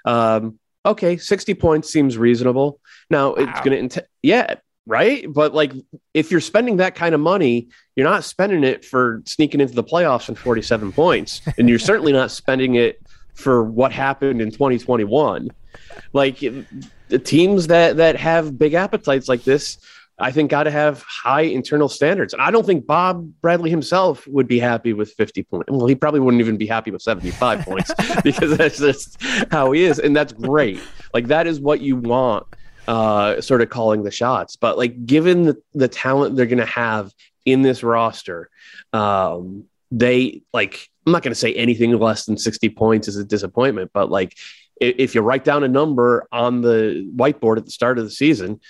Um, 0.04 0.58
okay, 0.84 1.16
60 1.16 1.54
points 1.54 1.92
seems 1.92 2.18
reasonable. 2.18 2.80
Now 3.08 3.30
wow. 3.30 3.36
it's 3.38 3.60
going 3.60 3.88
to, 3.90 4.06
yeah, 4.22 4.56
right? 4.86 5.26
But 5.32 5.54
like, 5.54 5.72
if 6.14 6.30
you're 6.30 6.40
spending 6.40 6.76
that 6.78 6.94
kind 6.94 7.14
of 7.14 7.20
money, 7.20 7.68
you're 7.94 8.08
not 8.08 8.24
spending 8.24 8.64
it 8.64 8.84
for 8.84 9.22
sneaking 9.26 9.60
into 9.60 9.74
the 9.74 9.84
playoffs 9.84 10.28
and 10.28 10.38
47 10.38 10.92
points, 10.92 11.42
and 11.58 11.68
you're 11.68 11.78
certainly 11.78 12.12
not 12.12 12.30
spending 12.30 12.76
it 12.76 13.00
for 13.34 13.62
what 13.62 13.92
happened 13.92 14.40
in 14.40 14.50
2021. 14.50 15.50
Like 16.12 16.38
the 16.38 17.18
teams 17.18 17.66
that 17.66 17.98
that 17.98 18.16
have 18.16 18.58
big 18.58 18.74
appetites 18.74 19.28
like 19.28 19.44
this 19.44 19.78
I 20.18 20.30
think, 20.30 20.50
got 20.50 20.62
to 20.62 20.70
have 20.70 21.02
high 21.02 21.42
internal 21.42 21.88
standards. 21.88 22.32
And 22.32 22.40
I 22.40 22.50
don't 22.50 22.64
think 22.64 22.86
Bob 22.86 23.30
Bradley 23.42 23.68
himself 23.68 24.26
would 24.28 24.48
be 24.48 24.58
happy 24.58 24.94
with 24.94 25.12
50 25.12 25.42
points. 25.42 25.70
Well, 25.70 25.86
he 25.86 25.94
probably 25.94 26.20
wouldn't 26.20 26.40
even 26.40 26.56
be 26.56 26.66
happy 26.66 26.90
with 26.90 27.02
75 27.02 27.60
points 27.60 27.92
because 28.24 28.56
that's 28.56 28.78
just 28.78 29.22
how 29.50 29.72
he 29.72 29.84
is. 29.84 29.98
And 29.98 30.16
that's 30.16 30.32
great. 30.32 30.80
Like, 31.12 31.26
that 31.26 31.46
is 31.46 31.60
what 31.60 31.82
you 31.82 31.96
want, 31.96 32.46
uh, 32.86 33.40
sort 33.40 33.62
of 33.62 33.70
calling 33.70 34.02
the 34.02 34.10
shots. 34.10 34.56
But, 34.56 34.78
like, 34.78 35.06
given 35.06 35.44
the, 35.44 35.56
the 35.74 35.88
talent 35.88 36.36
they're 36.36 36.46
going 36.46 36.58
to 36.58 36.66
have 36.66 37.12
in 37.44 37.62
this 37.62 37.82
roster, 37.82 38.50
um, 38.92 39.64
they, 39.90 40.42
like, 40.52 40.88
I'm 41.06 41.12
not 41.12 41.22
going 41.22 41.32
to 41.32 41.38
say 41.38 41.54
anything 41.54 41.96
less 41.98 42.24
than 42.26 42.36
60 42.36 42.68
points 42.70 43.08
is 43.08 43.16
a 43.16 43.24
disappointment, 43.24 43.90
but, 43.92 44.10
like, 44.10 44.36
if 44.78 45.14
you 45.14 45.22
write 45.22 45.44
down 45.44 45.64
a 45.64 45.68
number 45.68 46.26
on 46.30 46.60
the 46.60 47.10
whiteboard 47.16 47.56
at 47.56 47.64
the 47.64 47.70
start 47.70 47.98
of 47.98 48.04
the 48.04 48.10
season, 48.10 48.60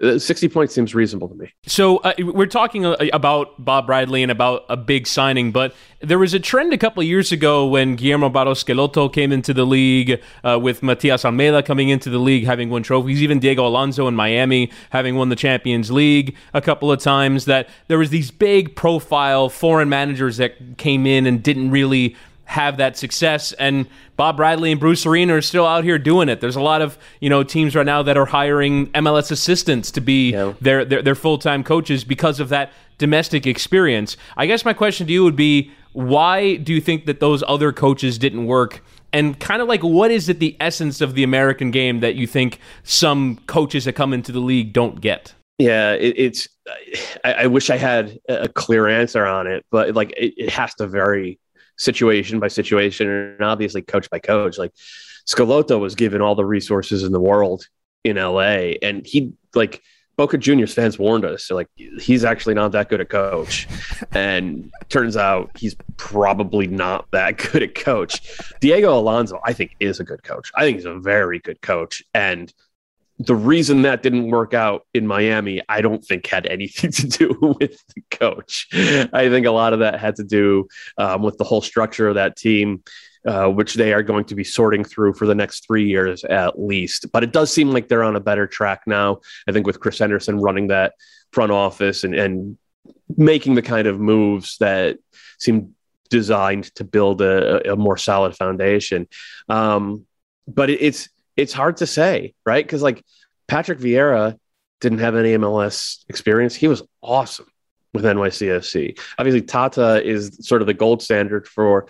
60 0.00 0.48
points 0.48 0.74
seems 0.74 0.94
reasonable 0.94 1.28
to 1.28 1.34
me. 1.34 1.52
So 1.66 1.98
uh, 1.98 2.12
we're 2.18 2.46
talking 2.46 2.84
uh, 2.84 2.96
about 3.12 3.64
Bob 3.64 3.86
Bradley 3.86 4.22
and 4.22 4.30
about 4.30 4.64
a 4.68 4.76
big 4.76 5.06
signing, 5.06 5.52
but 5.52 5.74
there 6.00 6.18
was 6.18 6.34
a 6.34 6.40
trend 6.40 6.72
a 6.72 6.78
couple 6.78 7.00
of 7.00 7.06
years 7.06 7.32
ago 7.32 7.66
when 7.66 7.96
Guillermo 7.96 8.28
Barros 8.28 8.62
Schelotto 8.64 9.12
came 9.12 9.32
into 9.32 9.54
the 9.54 9.64
league, 9.64 10.20
uh, 10.42 10.58
with 10.60 10.82
Matias 10.82 11.24
Almeyda 11.24 11.62
coming 11.62 11.88
into 11.88 12.10
the 12.10 12.18
league, 12.18 12.44
having 12.44 12.70
won 12.70 12.82
trophies, 12.82 13.22
even 13.22 13.38
Diego 13.38 13.66
Alonso 13.66 14.08
in 14.08 14.14
Miami 14.14 14.70
having 14.90 15.16
won 15.16 15.28
the 15.28 15.36
Champions 15.36 15.90
League 15.90 16.36
a 16.52 16.60
couple 16.60 16.90
of 16.90 17.00
times, 17.00 17.44
that 17.44 17.68
there 17.88 17.98
was 17.98 18.10
these 18.10 18.30
big 18.30 18.76
profile 18.76 19.48
foreign 19.48 19.88
managers 19.88 20.36
that 20.38 20.76
came 20.76 21.06
in 21.06 21.26
and 21.26 21.42
didn't 21.42 21.70
really 21.70 22.16
have 22.44 22.76
that 22.76 22.96
success. 22.96 23.52
And 23.54 23.86
Bob 24.16 24.36
Bradley 24.36 24.70
and 24.70 24.80
Bruce 24.80 25.06
Arena 25.06 25.34
are 25.36 25.42
still 25.42 25.66
out 25.66 25.84
here 25.84 25.98
doing 25.98 26.28
it. 26.28 26.40
There's 26.40 26.56
a 26.56 26.62
lot 26.62 26.82
of 26.82 26.98
you 27.20 27.28
know 27.30 27.42
teams 27.42 27.74
right 27.74 27.86
now 27.86 28.02
that 28.02 28.16
are 28.16 28.26
hiring 28.26 28.88
MLS 28.92 29.30
assistants 29.30 29.90
to 29.92 30.00
be 30.00 30.32
yeah. 30.32 30.54
their, 30.60 30.84
their 30.84 31.02
their 31.02 31.14
full 31.14 31.38
time 31.38 31.64
coaches 31.64 32.04
because 32.04 32.40
of 32.40 32.48
that 32.50 32.72
domestic 32.98 33.46
experience. 33.46 34.16
I 34.36 34.46
guess 34.46 34.64
my 34.64 34.72
question 34.72 35.06
to 35.06 35.12
you 35.12 35.24
would 35.24 35.36
be, 35.36 35.72
why 35.92 36.56
do 36.56 36.72
you 36.72 36.80
think 36.80 37.06
that 37.06 37.20
those 37.20 37.42
other 37.46 37.72
coaches 37.72 38.18
didn't 38.18 38.46
work? 38.46 38.82
And 39.12 39.38
kind 39.38 39.62
of 39.62 39.68
like, 39.68 39.82
what 39.82 40.10
is 40.10 40.28
it 40.28 40.40
the 40.40 40.56
essence 40.58 41.00
of 41.00 41.14
the 41.14 41.22
American 41.22 41.70
game 41.70 42.00
that 42.00 42.16
you 42.16 42.26
think 42.26 42.58
some 42.82 43.38
coaches 43.46 43.84
that 43.84 43.92
come 43.92 44.12
into 44.12 44.32
the 44.32 44.40
league 44.40 44.72
don't 44.72 45.00
get? 45.00 45.34
Yeah, 45.58 45.92
it, 45.92 46.14
it's. 46.18 46.48
I, 47.22 47.32
I, 47.32 47.46
wish 47.46 47.70
I 47.70 47.76
had 47.76 48.18
a 48.28 48.48
clear 48.48 48.88
answer 48.88 49.24
on 49.24 49.46
it, 49.46 49.64
but 49.70 49.94
like 49.94 50.10
it, 50.16 50.34
it 50.36 50.50
has 50.50 50.74
to 50.76 50.88
vary 50.88 51.38
situation 51.76 52.40
by 52.40 52.48
situation 52.48 53.08
and 53.08 53.42
obviously 53.42 53.82
coach 53.82 54.08
by 54.10 54.18
coach. 54.18 54.58
Like 54.58 54.72
Schelotto 55.26 55.78
was 55.78 55.94
given 55.94 56.20
all 56.20 56.34
the 56.34 56.44
resources 56.44 57.02
in 57.02 57.12
the 57.12 57.20
world 57.20 57.66
in 58.04 58.16
LA 58.16 58.74
and 58.82 59.06
he 59.06 59.32
like 59.54 59.82
Boca 60.16 60.38
Juniors 60.38 60.72
fans 60.72 60.98
warned 60.98 61.24
us. 61.24 61.50
like 61.50 61.68
he's 61.76 62.24
actually 62.24 62.54
not 62.54 62.72
that 62.72 62.88
good 62.88 63.00
a 63.00 63.04
coach. 63.04 63.66
and 64.12 64.70
turns 64.88 65.16
out 65.16 65.50
he's 65.56 65.74
probably 65.96 66.66
not 66.66 67.10
that 67.10 67.36
good 67.52 67.62
a 67.62 67.68
coach. 67.68 68.20
Diego 68.60 68.96
Alonso, 68.96 69.40
I 69.44 69.52
think, 69.52 69.72
is 69.80 70.00
a 70.00 70.04
good 70.04 70.22
coach. 70.22 70.52
I 70.54 70.62
think 70.62 70.76
he's 70.76 70.84
a 70.84 70.98
very 70.98 71.40
good 71.40 71.60
coach. 71.60 72.02
And 72.14 72.52
the 73.18 73.36
reason 73.36 73.82
that 73.82 74.02
didn't 74.02 74.30
work 74.30 74.54
out 74.54 74.86
in 74.92 75.06
Miami, 75.06 75.62
I 75.68 75.80
don't 75.80 76.04
think 76.04 76.26
had 76.26 76.46
anything 76.46 76.90
to 76.92 77.06
do 77.06 77.56
with 77.60 77.80
the 77.94 78.02
coach. 78.10 78.68
I 78.72 79.28
think 79.28 79.46
a 79.46 79.52
lot 79.52 79.72
of 79.72 79.80
that 79.80 80.00
had 80.00 80.16
to 80.16 80.24
do 80.24 80.68
um, 80.98 81.22
with 81.22 81.38
the 81.38 81.44
whole 81.44 81.62
structure 81.62 82.08
of 82.08 82.16
that 82.16 82.36
team, 82.36 82.82
uh, 83.26 83.48
which 83.48 83.74
they 83.74 83.92
are 83.92 84.02
going 84.02 84.24
to 84.26 84.34
be 84.34 84.44
sorting 84.44 84.84
through 84.84 85.14
for 85.14 85.26
the 85.26 85.34
next 85.34 85.66
three 85.66 85.88
years 85.88 86.24
at 86.24 86.60
least. 86.60 87.10
But 87.12 87.22
it 87.22 87.32
does 87.32 87.52
seem 87.52 87.70
like 87.70 87.88
they're 87.88 88.02
on 88.02 88.16
a 88.16 88.20
better 88.20 88.46
track 88.46 88.82
now. 88.86 89.20
I 89.48 89.52
think 89.52 89.66
with 89.66 89.80
Chris 89.80 89.98
Henderson 89.98 90.40
running 90.40 90.68
that 90.68 90.94
front 91.32 91.52
office 91.52 92.04
and, 92.04 92.14
and 92.14 92.58
making 93.16 93.54
the 93.54 93.62
kind 93.62 93.86
of 93.86 94.00
moves 94.00 94.58
that 94.58 94.98
seem 95.38 95.74
designed 96.10 96.74
to 96.76 96.84
build 96.84 97.22
a, 97.22 97.72
a 97.72 97.76
more 97.76 97.96
solid 97.96 98.36
foundation. 98.36 99.08
Um, 99.48 100.06
but 100.46 100.68
it's 100.68 101.08
it's 101.36 101.52
hard 101.52 101.78
to 101.78 101.86
say, 101.86 102.34
right? 102.44 102.64
Because 102.64 102.82
like 102.82 103.04
Patrick 103.48 103.78
Vieira 103.78 104.38
didn't 104.80 104.98
have 104.98 105.16
any 105.16 105.34
MLS 105.34 106.04
experience. 106.08 106.54
He 106.54 106.68
was 106.68 106.82
awesome 107.02 107.46
with 107.92 108.04
NYCFC. 108.04 108.98
Obviously, 109.18 109.42
Tata 109.42 110.04
is 110.04 110.38
sort 110.42 110.60
of 110.60 110.66
the 110.66 110.74
gold 110.74 111.02
standard 111.02 111.46
for 111.46 111.86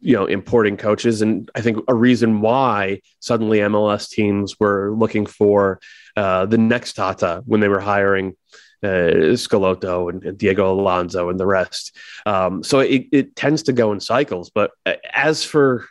you 0.00 0.14
know 0.14 0.26
importing 0.26 0.76
coaches, 0.76 1.22
and 1.22 1.50
I 1.54 1.60
think 1.60 1.78
a 1.88 1.94
reason 1.94 2.40
why 2.40 3.00
suddenly 3.18 3.58
MLS 3.58 4.08
teams 4.08 4.60
were 4.60 4.94
looking 4.94 5.26
for 5.26 5.80
uh, 6.16 6.46
the 6.46 6.58
next 6.58 6.92
Tata 6.92 7.42
when 7.46 7.60
they 7.60 7.68
were 7.68 7.80
hiring. 7.80 8.36
Uh, 8.80 9.34
Schelotto 9.34 10.08
and, 10.08 10.22
and, 10.22 10.38
Diego 10.38 10.72
Alonso 10.72 11.30
and 11.30 11.40
the 11.40 11.44
rest. 11.44 11.96
Um, 12.26 12.62
so 12.62 12.78
it, 12.78 13.06
it 13.10 13.34
tends 13.34 13.64
to 13.64 13.72
go 13.72 13.90
in 13.90 13.98
cycles. 13.98 14.50
But 14.50 14.70
uh, 14.86 14.94
as 15.12 15.42
for 15.42 15.84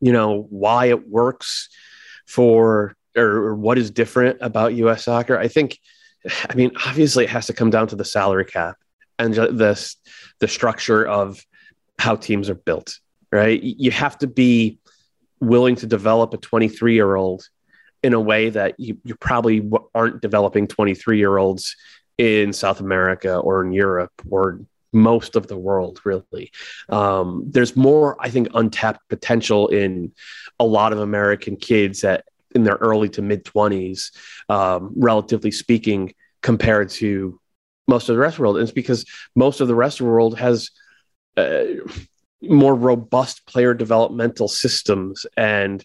you 0.00 0.10
know 0.10 0.44
why 0.50 0.86
it 0.86 1.08
works, 1.08 1.68
for 2.26 2.96
or, 3.16 3.54
what 3.54 3.78
is 3.78 3.90
different 3.90 4.38
about 4.40 4.74
U.S. 4.74 5.04
soccer. 5.04 5.38
I 5.38 5.48
think, 5.48 5.78
I 6.48 6.54
mean, 6.54 6.72
obviously, 6.86 7.24
it 7.24 7.30
has 7.30 7.46
to 7.46 7.52
come 7.52 7.70
down 7.70 7.88
to 7.88 7.96
the 7.96 8.04
salary 8.04 8.44
cap 8.44 8.76
and 9.18 9.32
the 9.34 9.94
the 10.38 10.48
structure 10.48 11.06
of 11.06 11.40
how 11.98 12.16
teams 12.16 12.50
are 12.50 12.54
built. 12.54 12.98
Right, 13.32 13.60
you 13.62 13.90
have 13.90 14.18
to 14.18 14.26
be 14.26 14.78
willing 15.40 15.76
to 15.76 15.86
develop 15.86 16.32
a 16.32 16.38
23 16.38 16.94
year 16.94 17.16
old 17.16 17.48
in 18.02 18.14
a 18.14 18.20
way 18.20 18.50
that 18.50 18.78
you, 18.78 18.98
you 19.04 19.14
probably 19.16 19.68
aren't 19.94 20.22
developing 20.22 20.66
23 20.66 21.18
year 21.18 21.36
olds 21.36 21.74
in 22.18 22.52
South 22.52 22.80
America 22.80 23.36
or 23.36 23.64
in 23.64 23.72
Europe 23.72 24.12
or 24.30 24.60
most 24.96 25.36
of 25.36 25.46
the 25.46 25.58
world, 25.58 26.00
really. 26.04 26.50
Um, 26.88 27.44
there's 27.46 27.76
more, 27.76 28.16
I 28.18 28.30
think, 28.30 28.48
untapped 28.54 29.08
potential 29.08 29.68
in 29.68 30.12
a 30.58 30.64
lot 30.64 30.92
of 30.92 30.98
American 30.98 31.56
kids 31.56 32.02
at 32.02 32.24
in 32.54 32.64
their 32.64 32.76
early 32.76 33.10
to 33.10 33.22
mid 33.22 33.44
20s, 33.44 34.10
um, 34.48 34.92
relatively 34.96 35.50
speaking, 35.50 36.14
compared 36.42 36.88
to 36.88 37.38
most 37.86 38.08
of 38.08 38.16
the 38.16 38.20
rest 38.20 38.34
of 38.34 38.38
the 38.38 38.42
world. 38.42 38.56
And 38.56 38.62
it's 38.64 38.72
because 38.72 39.04
most 39.34 39.60
of 39.60 39.68
the 39.68 39.74
rest 39.74 40.00
of 40.00 40.06
the 40.06 40.12
world 40.12 40.38
has 40.38 40.70
uh, 41.36 41.64
more 42.40 42.74
robust 42.74 43.46
player 43.46 43.74
developmental 43.74 44.48
systems 44.48 45.26
and 45.36 45.84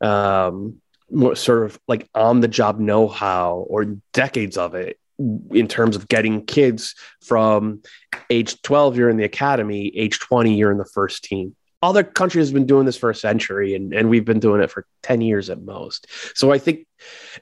um, 0.00 0.80
more 1.08 1.36
sort 1.36 1.64
of 1.64 1.78
like 1.86 2.08
on 2.14 2.40
the 2.40 2.48
job 2.48 2.80
know 2.80 3.06
how 3.06 3.64
or 3.68 3.84
decades 4.12 4.56
of 4.56 4.74
it 4.74 4.98
in 5.18 5.68
terms 5.68 5.96
of 5.96 6.08
getting 6.08 6.44
kids 6.44 6.94
from 7.20 7.82
age 8.30 8.60
12 8.62 8.96
you're 8.96 9.10
in 9.10 9.16
the 9.16 9.24
academy 9.24 9.88
age 9.96 10.18
20 10.18 10.54
you're 10.54 10.70
in 10.70 10.78
the 10.78 10.84
first 10.84 11.24
team. 11.24 11.54
Other 11.82 12.04
countries 12.04 12.46
have 12.46 12.54
been 12.54 12.66
doing 12.66 12.86
this 12.86 12.96
for 12.96 13.10
a 13.10 13.14
century 13.14 13.74
and, 13.74 13.92
and 13.92 14.08
we've 14.08 14.24
been 14.24 14.38
doing 14.38 14.62
it 14.62 14.70
for 14.70 14.86
10 15.02 15.20
years 15.20 15.50
at 15.50 15.62
most. 15.62 16.06
So 16.34 16.52
i 16.52 16.58
think 16.58 16.86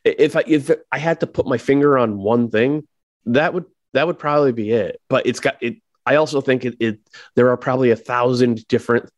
if 0.05 0.37
i 0.37 0.45
if 0.47 0.71
i 0.91 0.99
had 0.99 1.21
to 1.21 1.27
put 1.27 1.47
my 1.47 1.59
finger 1.59 1.99
on 1.99 2.19
one 2.19 2.51
thing 2.51 2.87
that 3.27 3.55
would 3.55 3.67
that 3.93 4.07
would 4.07 4.19
probably 4.19 4.53
be 4.53 4.71
it. 4.71 5.01
But 5.09 5.27
it's 5.27 5.41
got 5.41 5.57
it 5.63 5.77
i 6.07 6.17
also 6.17 6.41
think 6.41 6.65
it, 6.65 6.77
it 6.81 6.99
there 7.37 7.51
are 7.51 7.57
probably 7.57 7.91
a 7.91 7.97
thousand 7.97 8.67
different 8.69 9.11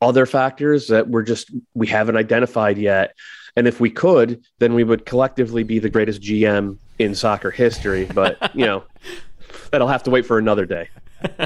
other 0.00 0.26
factors 0.26 0.88
that 0.88 1.08
we're 1.08 1.22
just 1.22 1.50
we 1.72 1.86
haven't 1.86 2.16
identified 2.16 2.76
yet. 2.76 3.14
And 3.56 3.68
if 3.68 3.80
we 3.80 3.90
could 3.90 4.44
then 4.58 4.74
we 4.74 4.84
would 4.84 5.06
collectively 5.06 5.62
be 5.62 5.78
the 5.78 5.88
greatest 5.88 6.20
gm 6.20 6.78
in 6.98 7.14
soccer 7.14 7.50
history 7.50 8.04
but 8.14 8.54
you 8.54 8.64
know 8.64 8.84
that'll 9.70 9.88
have 9.88 10.02
to 10.02 10.10
wait 10.10 10.26
for 10.26 10.38
another 10.38 10.66
day 10.66 10.88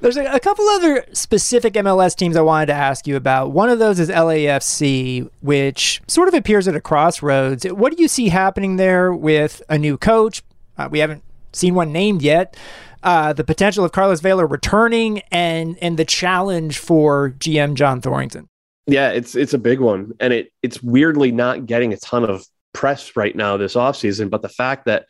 There's 0.00 0.16
a, 0.16 0.24
a, 0.26 0.40
couple 0.40 0.66
other 0.68 1.04
specific 1.12 1.74
MLS 1.74 2.14
teams 2.14 2.36
I 2.36 2.42
wanted 2.42 2.66
to 2.66 2.74
ask 2.74 3.06
you 3.06 3.16
about. 3.16 3.52
One 3.52 3.68
of 3.68 3.78
those 3.78 3.98
is 3.98 4.08
LAFC, 4.08 5.28
which 5.40 6.02
sort 6.06 6.28
of 6.28 6.34
appears 6.34 6.68
at 6.68 6.74
a 6.74 6.80
crossroads. 6.80 7.64
What 7.64 7.94
do 7.94 8.02
you 8.02 8.08
see 8.08 8.28
happening 8.28 8.76
there 8.76 9.12
with 9.12 9.62
a 9.68 9.78
new 9.78 9.96
coach? 9.96 10.42
Uh, 10.78 10.88
we 10.90 10.98
haven't 10.98 11.22
seen 11.52 11.74
one 11.74 11.92
named 11.92 12.22
yet. 12.22 12.56
Uh, 13.02 13.32
the 13.32 13.44
potential 13.44 13.84
of 13.84 13.92
Carlos 13.92 14.20
Vela 14.20 14.44
returning 14.44 15.20
and 15.30 15.78
and 15.80 15.96
the 15.96 16.04
challenge 16.04 16.78
for 16.78 17.30
GM 17.38 17.74
John 17.74 18.00
Thorrington. 18.00 18.48
Yeah, 18.86 19.10
it's 19.10 19.34
it's 19.34 19.54
a 19.54 19.58
big 19.58 19.80
one, 19.80 20.12
and 20.20 20.32
it 20.32 20.52
it's 20.62 20.82
weirdly 20.82 21.30
not 21.30 21.66
getting 21.66 21.92
a 21.92 21.96
ton 21.96 22.24
of 22.24 22.46
press 22.76 23.16
right 23.16 23.34
now 23.34 23.56
this 23.56 23.74
offseason. 23.74 24.28
But 24.28 24.42
the 24.42 24.50
fact 24.50 24.84
that 24.84 25.06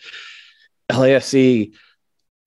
LAFC 0.89 1.75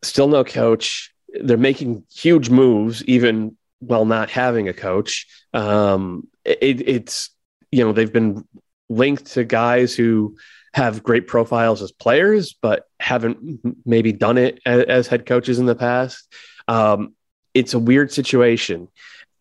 still 0.01 0.30
no 0.30 0.45
coach, 0.45 1.13
they're 1.41 1.57
making 1.57 2.05
huge 2.09 2.49
moves 2.49 3.03
even 3.03 3.57
while 3.80 4.05
not 4.05 4.30
having 4.30 4.70
a 4.70 4.74
coach. 4.74 5.28
Um, 5.53 6.30
it, 6.45 6.88
it's 6.88 7.32
you 7.70 7.84
know 7.84 7.91
they've 7.91 8.13
been 8.13 8.47
linked 8.88 9.26
to 9.34 9.43
guys 9.43 9.93
who 9.93 10.38
have 10.74 11.03
great 11.03 11.28
profiles 11.28 11.82
as 11.82 11.91
players, 11.91 12.53
but 12.53 12.86
haven't 12.99 13.59
maybe 13.86 14.13
done 14.13 14.38
it 14.38 14.61
as, 14.65 14.84
as 14.84 15.07
head 15.07 15.26
coaches 15.26 15.59
in 15.59 15.65
the 15.65 15.76
past. 15.76 16.34
Um, 16.70 17.13
it's 17.53 17.74
a 17.74 17.80
weird 17.80 18.11
situation. 18.13 18.88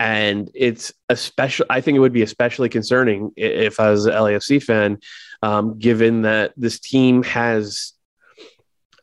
And 0.01 0.51
it's 0.55 0.93
especially, 1.09 1.67
I 1.71 1.81
think 1.81 1.97
it 1.97 2.01
would 2.01 2.13
be 2.13 2.23
especially 2.23 2.69
concerning 2.69 3.33
if 3.37 3.81
I 3.81 3.91
was 3.91 4.07
an 4.07 4.15
LAFC 4.15 4.63
fan, 4.63 4.99
um, 5.43 5.79
given 5.79 6.23
that 6.23 6.53
this 6.57 6.79
team 6.81 7.23
has 7.23 7.93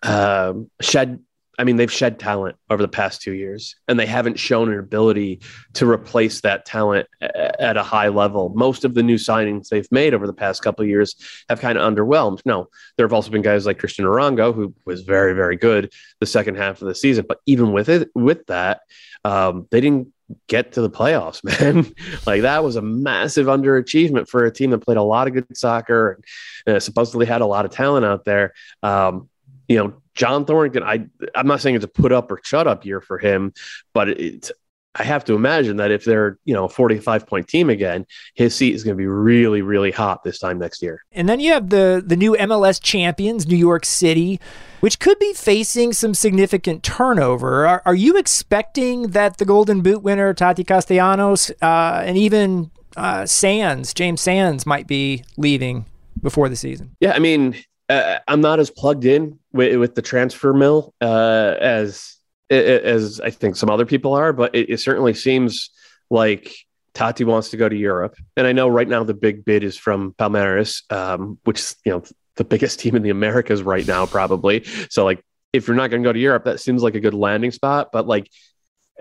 um, 0.03 0.69
shed 0.81 1.19
I 1.57 1.63
mean, 1.63 1.77
they've 1.77 1.91
shed 1.91 2.19
talent 2.19 2.57
over 2.69 2.81
the 2.81 2.87
past 2.87 3.21
two 3.21 3.33
years, 3.33 3.75
and 3.87 3.99
they 3.99 4.05
haven't 4.05 4.37
shown 4.37 4.71
an 4.71 4.79
ability 4.79 5.41
to 5.73 5.89
replace 5.89 6.41
that 6.41 6.65
talent 6.65 7.07
at 7.21 7.77
a 7.77 7.83
high 7.83 8.09
level. 8.09 8.51
Most 8.55 8.83
of 8.83 8.93
the 8.93 9.03
new 9.03 9.15
signings 9.15 9.69
they've 9.69 9.91
made 9.91 10.13
over 10.13 10.27
the 10.27 10.33
past 10.33 10.61
couple 10.61 10.83
of 10.83 10.89
years 10.89 11.15
have 11.49 11.61
kind 11.61 11.77
of 11.77 11.93
underwhelmed. 11.93 12.41
No, 12.45 12.67
there 12.97 13.05
have 13.05 13.13
also 13.13 13.29
been 13.29 13.41
guys 13.41 13.65
like 13.65 13.79
Cristian 13.79 14.05
Arango, 14.05 14.53
who 14.53 14.73
was 14.85 15.01
very, 15.01 15.33
very 15.33 15.55
good 15.55 15.93
the 16.19 16.25
second 16.25 16.55
half 16.57 16.81
of 16.81 16.87
the 16.87 16.95
season. 16.95 17.25
But 17.27 17.39
even 17.45 17.71
with 17.71 17.89
it, 17.89 18.09
with 18.13 18.45
that, 18.47 18.81
um, 19.23 19.67
they 19.71 19.81
didn't 19.81 20.09
get 20.47 20.73
to 20.73 20.81
the 20.81 20.89
playoffs, 20.89 21.43
man. 21.61 21.93
like 22.25 22.41
that 22.41 22.63
was 22.63 22.75
a 22.75 22.81
massive 22.81 23.47
underachievement 23.47 24.27
for 24.27 24.45
a 24.45 24.51
team 24.51 24.71
that 24.71 24.79
played 24.79 24.97
a 24.97 25.03
lot 25.03 25.27
of 25.27 25.33
good 25.33 25.57
soccer 25.57 26.19
and 26.65 26.75
uh, 26.75 26.79
supposedly 26.79 27.25
had 27.25 27.41
a 27.41 27.45
lot 27.45 27.65
of 27.65 27.71
talent 27.71 28.05
out 28.05 28.25
there. 28.25 28.53
Um, 28.83 29.29
you 29.67 29.77
know, 29.77 30.01
John 30.13 30.45
Thorrington, 30.45 30.83
I 30.83 31.07
I'm 31.35 31.47
not 31.47 31.61
saying 31.61 31.75
it's 31.75 31.85
a 31.85 31.89
put 31.89 32.11
up 32.11 32.31
or 32.31 32.39
shut 32.43 32.67
up 32.67 32.85
year 32.85 33.01
for 33.01 33.17
him, 33.17 33.53
but 33.93 34.09
it's 34.09 34.51
I 34.95 35.03
have 35.03 35.25
to 35.25 35.33
imagine 35.33 35.77
that 35.77 35.91
if 35.91 36.05
they're, 36.05 36.39
you 36.45 36.53
know, 36.53 36.65
a 36.65 36.69
45 36.69 37.27
point 37.27 37.47
team 37.47 37.69
again, 37.69 38.05
his 38.33 38.55
seat 38.55 38.73
is 38.73 38.83
going 38.83 38.95
to 38.95 38.97
be 38.97 39.07
really, 39.07 39.61
really 39.61 39.91
hot 39.91 40.23
this 40.23 40.39
time 40.39 40.57
next 40.57 40.81
year. 40.81 41.03
And 41.11 41.27
then 41.27 41.39
you 41.39 41.51
have 41.51 41.69
the 41.69 42.01
the 42.05 42.15
new 42.15 42.33
MLS 42.33 42.81
champions, 42.81 43.45
New 43.45 43.57
York 43.57 43.85
City, 43.85 44.39
which 44.79 44.99
could 44.99 45.19
be 45.19 45.33
facing 45.33 45.91
some 45.91 46.13
significant 46.13 46.81
turnover. 46.83 47.67
Are, 47.67 47.81
are 47.85 47.95
you 47.95 48.17
expecting 48.17 49.09
that 49.09 49.37
the 49.37 49.45
Golden 49.45 49.81
Boot 49.81 50.01
winner, 50.01 50.33
Tati 50.33 50.63
Castellanos, 50.63 51.51
uh, 51.61 52.03
and 52.05 52.17
even 52.17 52.71
uh, 52.95 53.25
Sands, 53.25 53.93
James 53.93 54.21
Sands, 54.21 54.65
might 54.65 54.87
be 54.87 55.23
leaving 55.37 55.85
before 56.21 56.47
the 56.47 56.55
season? 56.55 56.95
Yeah, 57.01 57.11
I 57.11 57.19
mean, 57.19 57.55
uh, 57.89 58.19
I'm 58.27 58.41
not 58.41 58.59
as 58.59 58.69
plugged 58.69 59.05
in 59.05 59.39
with, 59.51 59.77
with 59.77 59.95
the 59.95 60.01
transfer 60.01 60.53
mill 60.53 60.93
uh, 61.01 61.55
as 61.59 62.14
as 62.49 63.19
I 63.19 63.29
think 63.29 63.55
some 63.55 63.69
other 63.69 63.85
people 63.85 64.13
are, 64.13 64.33
but 64.33 64.53
it, 64.53 64.69
it, 64.69 64.79
certainly 64.79 65.13
seems 65.13 65.71
like 66.09 66.55
Tati 66.93 67.23
wants 67.23 67.49
to 67.49 67.57
go 67.57 67.67
to 67.67 67.75
Europe, 67.75 68.15
and 68.37 68.45
I 68.45 68.51
know 68.51 68.67
right 68.67 68.87
now 68.87 69.03
the 69.03 69.13
big 69.13 69.45
bid 69.45 69.63
is 69.63 69.77
from 69.77 70.13
Palmeiras, 70.13 70.81
um, 70.91 71.39
which 71.43 71.59
is 71.59 71.75
you 71.85 71.91
know 71.91 72.03
the 72.35 72.43
biggest 72.43 72.79
team 72.81 72.95
in 72.95 73.03
the 73.03 73.09
Americas 73.09 73.63
right 73.63 73.87
now, 73.87 74.05
probably. 74.05 74.63
So 74.89 75.03
like, 75.03 75.23
if 75.53 75.67
you're 75.67 75.75
not 75.75 75.89
going 75.89 76.03
to 76.03 76.07
go 76.07 76.13
to 76.13 76.19
Europe, 76.19 76.45
that 76.45 76.59
seems 76.59 76.83
like 76.83 76.95
a 76.95 76.99
good 76.99 77.13
landing 77.13 77.51
spot. 77.51 77.89
But 77.91 78.07
like, 78.07 78.29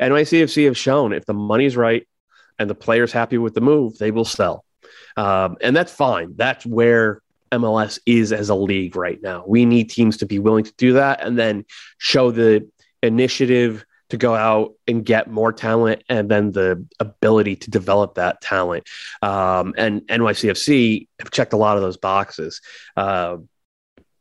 NYCFC 0.01 0.67
have 0.67 0.79
shown 0.79 1.13
if 1.13 1.27
the 1.27 1.35
money's 1.35 1.77
right 1.77 2.07
and 2.59 2.69
the 2.71 2.75
player's 2.75 3.13
happy 3.13 3.39
with 3.39 3.55
the 3.55 3.61
move, 3.61 3.99
they 3.99 4.11
will 4.11 4.25
sell, 4.25 4.65
um, 5.17 5.57
and 5.61 5.77
that's 5.77 5.93
fine. 5.93 6.35
That's 6.37 6.65
where 6.65 7.21
MLS 7.53 7.99
is 8.07 8.33
as 8.33 8.49
a 8.49 8.55
league 8.55 8.97
right 8.97 9.21
now. 9.23 9.45
We 9.47 9.65
need 9.65 9.91
teams 9.91 10.17
to 10.19 10.27
be 10.27 10.39
willing 10.39 10.65
to 10.65 10.73
do 10.77 10.95
that 10.95 11.23
and 11.23 11.39
then 11.39 11.65
show 11.99 12.31
the 12.31 12.69
initiative 13.05 13.85
to 14.11 14.17
go 14.17 14.35
out 14.35 14.75
and 14.87 15.05
get 15.05 15.31
more 15.31 15.53
talent 15.53 16.03
and 16.09 16.31
then 16.31 16.53
the 16.53 16.87
ability 17.01 17.57
to 17.57 17.71
develop 17.71 18.15
that 18.15 18.41
talent. 18.41 18.85
Um, 19.23 19.75
and 19.77 20.03
NYCFC 20.03 21.09
have 21.21 21.31
checked 21.31 21.53
a 21.53 21.57
lot 21.57 21.77
of 21.77 21.83
those 21.83 21.97
boxes. 21.97 22.61
Uh, 22.97 23.39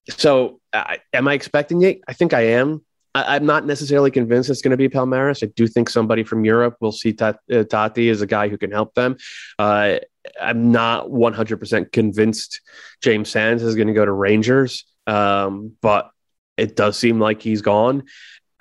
so, 0.10 0.60
uh, 0.74 0.98
am 1.14 1.28
I 1.28 1.34
expecting 1.34 1.82
it? 1.84 2.02
I 2.08 2.14
think 2.14 2.34
I 2.34 2.42
am. 2.42 2.84
I, 3.16 3.36
am 3.36 3.46
not 3.46 3.66
necessarily 3.66 4.10
convinced 4.10 4.50
it's 4.50 4.62
going 4.62 4.72
to 4.72 4.78
be 4.78 4.90
Palmeiras. 4.90 5.44
I 5.44 5.52
do 5.56 5.68
think 5.68 5.90
somebody 5.90 6.24
from 6.24 6.46
Europe 6.46 6.78
will 6.80 6.92
see 6.92 7.16
uh, 7.20 7.34
Tati 7.48 8.10
as 8.10 8.22
a 8.22 8.28
guy 8.28 8.50
who 8.50 8.58
can 8.58 8.72
help 8.72 8.96
them. 8.96 9.18
Uh, 9.60 10.00
I'm 10.42 10.72
not 10.72 11.08
100% 11.08 11.92
convinced 11.92 12.62
James 13.02 13.30
Sands 13.30 13.62
is 13.62 13.76
going 13.76 13.88
to 13.88 13.94
go 13.94 14.06
to 14.06 14.12
Rangers, 14.12 14.86
um, 15.06 15.74
but 15.82 16.10
it 16.58 16.76
does 16.76 16.98
seem 16.98 17.20
like 17.20 17.42
he's 17.42 17.62
gone. 17.62 18.04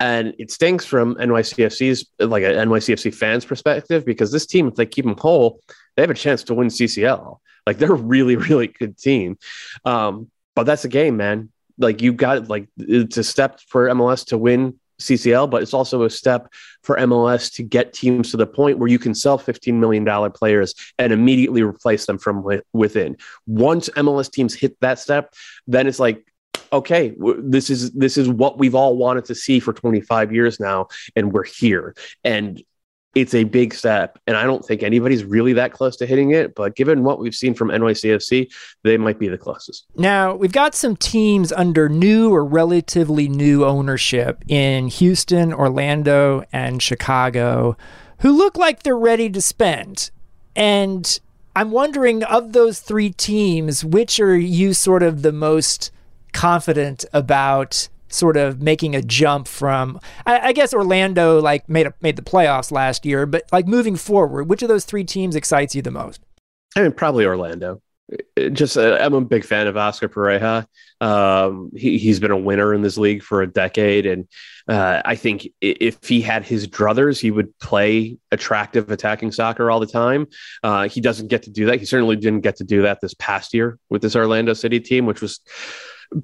And 0.03 0.35
it 0.37 0.51
stinks 0.51 0.85
from 0.85 1.15
NYCFC's, 1.15 2.05
like 2.19 2.43
a 2.43 2.47
NYCFC 2.47 3.13
fans 3.13 3.45
perspective, 3.45 4.05
because 4.05 4.31
this 4.31 4.45
team, 4.45 4.67
if 4.67 4.75
they 4.75 4.85
keep 4.85 5.05
them 5.05 5.15
whole, 5.17 5.61
they 5.95 6.03
have 6.03 6.09
a 6.09 6.15
chance 6.15 6.43
to 6.43 6.53
win 6.53 6.67
CCL. 6.67 7.37
Like 7.65 7.77
they're 7.77 7.93
a 7.93 7.95
really, 7.95 8.35
really 8.49 8.67
good 8.67 8.97
team. 8.97 9.37
Um, 9.85 10.29
but 10.55 10.65
that's 10.65 10.85
a 10.85 10.89
game, 10.89 11.17
man 11.17 11.49
like 11.77 12.01
you 12.01 12.13
got 12.13 12.49
like 12.49 12.67
it's 12.77 13.17
a 13.17 13.23
step 13.23 13.59
for 13.67 13.87
MLS 13.89 14.25
to 14.27 14.37
win 14.37 14.79
CCL, 14.99 15.49
but 15.49 15.61
it's 15.61 15.73
also 15.73 16.03
a 16.03 16.09
step 16.09 16.47
for 16.81 16.97
MLS 16.97 17.53
to 17.55 17.63
get 17.63 17.93
teams 17.93 18.31
to 18.31 18.37
the 18.37 18.45
point 18.45 18.77
where 18.77 18.87
you 18.87 18.99
can 18.99 19.13
sell 19.15 19.39
$15 19.39 19.73
million 19.73 20.31
players 20.31 20.75
and 20.97 21.11
immediately 21.11 21.61
replace 21.61 22.05
them 22.05 22.17
from 22.17 22.45
within. 22.73 23.17
Once 23.47 23.89
MLS 23.89 24.31
teams 24.31 24.53
hit 24.53 24.79
that 24.81 24.99
step, 24.99 25.33
then 25.67 25.87
it's 25.87 25.99
like, 25.99 26.25
okay, 26.73 27.15
this 27.37 27.69
is 27.69 27.91
this 27.91 28.17
is 28.17 28.27
what 28.29 28.57
we've 28.57 28.75
all 28.75 28.97
wanted 28.97 29.25
to 29.25 29.35
see 29.35 29.59
for 29.59 29.73
25 29.73 30.33
years 30.33 30.59
now, 30.59 30.87
and 31.15 31.31
we're 31.31 31.45
here. 31.45 31.95
And 32.23 32.61
it's 33.15 33.35
a 33.35 33.43
big 33.43 33.75
step. 33.75 34.17
And 34.25 34.35
I 34.35 34.43
don't 34.43 34.65
think 34.65 34.81
anybody's 34.81 35.23
really 35.23 35.53
that 35.53 35.71
close 35.71 35.95
to 35.97 36.07
hitting 36.07 36.31
it. 36.31 36.55
But 36.55 36.75
given 36.75 37.03
what 37.03 37.19
we've 37.19 37.35
seen 37.35 37.53
from 37.53 37.67
NYCFC, 37.69 38.51
they 38.83 38.97
might 38.97 39.19
be 39.19 39.27
the 39.27 39.37
closest. 39.37 39.85
Now, 39.95 40.33
we've 40.33 40.51
got 40.51 40.73
some 40.73 40.95
teams 40.95 41.51
under 41.51 41.87
new 41.87 42.33
or 42.33 42.43
relatively 42.43 43.29
new 43.29 43.65
ownership 43.65 44.43
in 44.47 44.87
Houston, 44.87 45.53
Orlando, 45.53 46.43
and 46.51 46.81
Chicago 46.81 47.77
who 48.23 48.31
look 48.31 48.57
like 48.57 48.83
they're 48.83 48.97
ready 48.97 49.29
to 49.29 49.41
spend. 49.41 50.09
And 50.55 51.19
I'm 51.57 51.71
wondering, 51.71 52.23
of 52.23 52.53
those 52.53 52.79
three 52.79 53.09
teams, 53.09 53.83
which 53.83 54.17
are 54.19 54.37
you 54.37 54.73
sort 54.73 55.03
of 55.03 55.23
the 55.23 55.33
most 55.33 55.91
confident 56.33 57.05
about 57.13 57.87
sort 58.13 58.37
of 58.37 58.61
making 58.61 58.95
a 58.95 59.01
jump 59.01 59.47
from 59.47 59.99
I, 60.25 60.39
I, 60.49 60.53
guess 60.53 60.73
Orlando 60.73 61.41
like 61.41 61.67
made 61.67 61.87
a, 61.87 61.93
made 62.01 62.15
the 62.15 62.21
playoffs 62.21 62.71
last 62.71 63.05
year, 63.05 63.25
but 63.25 63.43
like 63.51 63.67
moving 63.67 63.95
forward, 63.95 64.47
which 64.47 64.61
of 64.61 64.69
those 64.69 64.85
three 64.85 65.03
teams 65.03 65.35
excites 65.35 65.75
you 65.75 65.81
the 65.81 65.91
most? 65.91 66.21
I 66.75 66.81
mean, 66.81 66.91
probably 66.91 67.25
Orlando. 67.25 67.81
just 68.51 68.77
uh, 68.77 68.97
I'm 68.99 69.13
a 69.13 69.21
big 69.21 69.43
fan 69.43 69.67
of 69.67 69.77
Oscar 69.77 70.09
Pareja. 70.09 70.65
Um, 71.01 71.71
he, 71.75 71.97
he's 71.97 72.19
been 72.19 72.31
a 72.31 72.37
winner 72.37 72.73
in 72.73 72.81
this 72.81 72.97
league 72.97 73.23
for 73.23 73.41
a 73.41 73.47
decade, 73.47 74.05
and 74.05 74.27
uh, 74.67 75.01
I 75.03 75.15
think 75.15 75.47
if 75.59 76.03
he 76.07 76.21
had 76.21 76.45
his 76.45 76.67
druthers, 76.67 77.19
he 77.19 77.31
would 77.31 77.57
play 77.59 78.17
attractive 78.31 78.91
attacking 78.91 79.31
soccer 79.31 79.69
all 79.69 79.79
the 79.79 79.87
time. 79.87 80.27
Uh, 80.63 80.87
he 80.87 81.01
doesn't 81.01 81.27
get 81.27 81.43
to 81.43 81.49
do 81.49 81.65
that. 81.65 81.79
He 81.79 81.85
certainly 81.85 82.15
didn't 82.15 82.41
get 82.41 82.57
to 82.57 82.63
do 82.63 82.83
that 82.83 83.01
this 83.01 83.13
past 83.15 83.53
year 83.53 83.77
with 83.89 84.01
this 84.01 84.15
Orlando 84.15 84.53
City 84.53 84.79
team, 84.79 85.05
which 85.05 85.21
was 85.21 85.41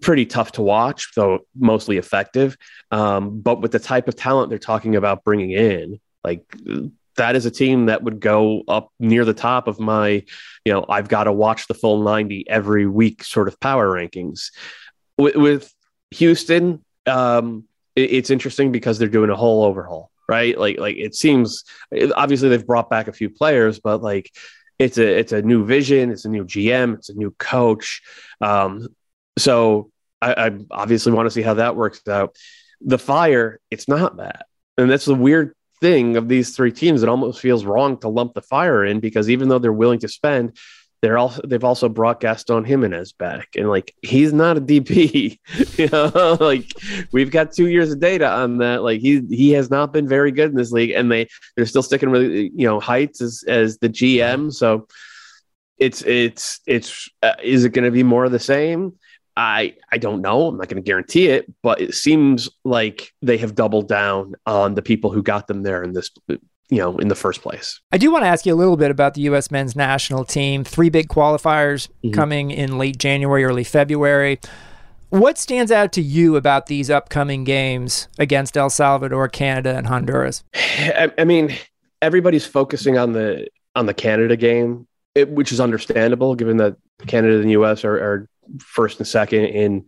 pretty 0.02 0.26
tough 0.26 0.54
to 0.54 0.62
watch, 0.62 1.12
though 1.16 1.40
mostly 1.56 1.98
effective. 1.98 2.58
Um, 2.92 3.42
but 3.42 3.62
with 3.62 3.72
the 3.72 3.80
type 3.80 4.08
of 4.08 4.16
talent 4.16 4.50
they're 4.50 4.60
talking 4.60 4.96
about 4.96 5.24
bringing 5.24 5.52
in, 5.52 6.00
like 6.24 6.44
that 7.16 7.36
is 7.36 7.46
a 7.46 7.52
team 7.52 7.88
that 7.88 8.04
would 8.04 8.20
go 8.20 8.64
up 8.68 8.92
near 9.00 9.26
the 9.26 9.34
top 9.34 9.68
of 9.68 9.80
my, 9.80 10.24
you 10.66 10.74
know, 10.74 10.86
I've 10.88 11.10
got 11.10 11.26
to 11.26 11.34
watch 11.34 11.68
the 11.68 11.74
full 11.74 12.02
90 12.02 12.50
every 12.50 12.88
week 12.88 13.24
sort 13.24 13.48
of 13.48 13.60
power 13.60 13.90
rankings. 13.90 14.52
With, 15.18 15.36
with 15.36 15.74
Houston, 16.12 16.84
um, 17.06 17.66
it, 17.96 18.14
it's 18.14 18.30
interesting 18.30 18.72
because 18.72 18.98
they're 18.98 19.10
doing 19.10 19.30
a 19.30 19.36
whole 19.36 19.64
overhaul, 19.64 20.12
right? 20.30 20.58
Like, 20.58 20.80
like 20.80 20.96
it 20.96 21.14
seems 21.14 21.66
obviously 22.16 22.50
they've 22.50 22.66
brought 22.66 22.90
back 22.90 23.08
a 23.08 23.14
few 23.14 23.30
players, 23.30 23.80
but 23.80 24.02
like 24.02 24.32
it's 24.80 24.98
a 24.98 25.20
it's 25.20 25.34
a 25.34 25.42
new 25.42 25.66
vision, 25.66 26.10
it's 26.10 26.24
a 26.24 26.30
new 26.30 26.46
GM, 26.46 26.96
it's 26.96 27.10
a 27.10 27.14
new 27.14 27.32
coach. 27.32 28.02
Um, 28.40 28.88
so 29.40 29.92
I, 30.22 30.48
I 30.48 30.52
obviously 30.72 31.12
want 31.12 31.28
to 31.28 31.32
see 31.32 31.42
how 31.42 31.56
that 31.56 31.76
works 31.76 32.08
out. 32.08 32.36
The 32.82 33.00
fire, 33.00 33.60
it's 33.72 33.88
not 33.88 34.18
that. 34.18 34.46
And 34.78 34.90
that's 34.90 35.06
the 35.06 35.16
weird 35.16 35.54
thing 35.82 36.18
of 36.18 36.28
these 36.28 36.56
three 36.56 36.72
teams. 36.72 37.04
It 37.04 37.10
almost 37.10 37.40
feels 37.40 37.66
wrong 37.66 37.98
to 38.00 38.10
lump 38.10 38.34
the 38.34 38.42
fire 38.42 38.86
in 38.86 39.00
because 39.00 39.30
even 39.30 39.50
though 39.50 39.60
they're 39.60 39.74
willing 39.74 40.00
to 40.00 40.08
spend, 40.08 40.58
they're 41.02 41.18
also 41.18 41.42
they've 41.46 41.64
also 41.64 41.88
brought 41.88 42.20
Gaston 42.20 42.66
Giménez 42.66 43.18
back, 43.18 43.50
and 43.56 43.70
like 43.70 43.96
he's 44.02 44.34
not 44.34 44.58
a 44.58 44.62
DP. 44.62 45.38
you 45.78 45.88
know, 45.88 46.38
like 46.42 46.74
we've 47.14 47.32
got 47.32 47.54
two 47.54 47.68
years 47.68 47.92
of 47.92 48.02
data 48.02 48.30
on 48.30 48.58
that. 48.58 48.84
Like 48.84 49.00
he 49.00 49.22
he 49.30 49.52
has 49.52 49.70
not 49.70 49.94
been 49.94 50.10
very 50.10 50.32
good 50.32 50.50
in 50.50 50.58
this 50.58 50.72
league, 50.72 50.92
and 50.92 51.10
they 51.10 51.30
they're 51.56 51.66
still 51.66 51.84
sticking 51.84 52.12
with 52.12 52.24
you 52.24 52.68
know 52.68 52.82
Heitz 52.82 53.22
as 53.22 53.44
as 53.48 53.78
the 53.78 53.88
GM. 53.88 54.52
So 54.54 54.88
it's 55.78 56.02
it's 56.02 56.60
it's 56.68 57.10
uh, 57.24 57.36
is 57.42 57.64
it 57.64 57.70
going 57.70 57.86
to 57.86 57.92
be 57.92 58.04
more 58.04 58.26
of 58.26 58.34
the 58.34 58.40
same? 58.40 58.99
I 59.40 59.74
I 59.92 59.98
don't 59.98 60.22
know. 60.22 60.48
I'm 60.48 60.58
not 60.58 60.68
going 60.68 60.84
to 60.84 60.86
guarantee 60.86 61.28
it, 61.28 61.52
but 61.64 61.80
it 61.80 61.96
seems 61.96 62.50
like 62.66 63.14
they 63.22 63.38
have 63.38 63.56
doubled 63.56 63.88
down 63.88 64.36
on 64.46 64.76
the 64.76 64.82
people 64.82 65.12
who 65.12 65.24
got 65.24 65.48
them 65.48 65.64
there 65.64 65.82
in 65.82 65.94
this 65.94 66.12
you 66.28 66.78
know 66.78 66.98
in 66.98 67.08
the 67.08 67.16
first 67.16 67.42
place. 67.42 67.80
I 67.92 67.98
do 67.98 68.12
want 68.12 68.24
to 68.24 68.28
ask 68.28 68.46
you 68.46 68.54
a 68.54 68.56
little 68.56 68.76
bit 68.76 68.92
about 68.92 69.14
the 69.14 69.22
U.S. 69.22 69.50
men's 69.50 69.76
national 69.76 70.26
team. 70.26 70.66
Three 70.66 70.90
big 70.90 71.08
qualifiers 71.08 71.88
mm-hmm. 72.04 72.12
coming 72.12 72.52
in 72.52 72.78
late 72.78 72.98
January, 72.98 73.46
early 73.46 73.64
February. 73.64 74.40
What 75.08 75.38
stands 75.40 75.72
out 75.72 75.94
to 75.94 76.02
you 76.02 76.36
about 76.36 76.68
these 76.68 76.90
upcoming 76.90 77.44
games 77.44 78.10
against 78.20 78.56
El 78.56 78.70
Salvador, 78.70 79.28
Canada, 79.28 79.76
and 79.76 79.88
Honduras? 79.88 80.44
I, 80.54 81.12
I 81.18 81.24
mean, 81.24 81.56
everybody's 82.02 82.46
focusing 82.46 82.98
on 82.98 83.14
the 83.14 83.48
on 83.74 83.86
the 83.86 83.94
Canada 83.94 84.36
game, 84.36 84.86
it, 85.16 85.30
which 85.30 85.52
is 85.54 85.62
understandable 85.62 86.36
given 86.36 86.58
that 86.58 86.76
Canada 87.08 87.36
and 87.36 87.46
the 87.46 87.52
U.S. 87.52 87.86
are, 87.86 87.96
are 87.96 88.30
first 88.60 89.00
and 89.00 89.08
second 89.08 89.46
in 89.46 89.86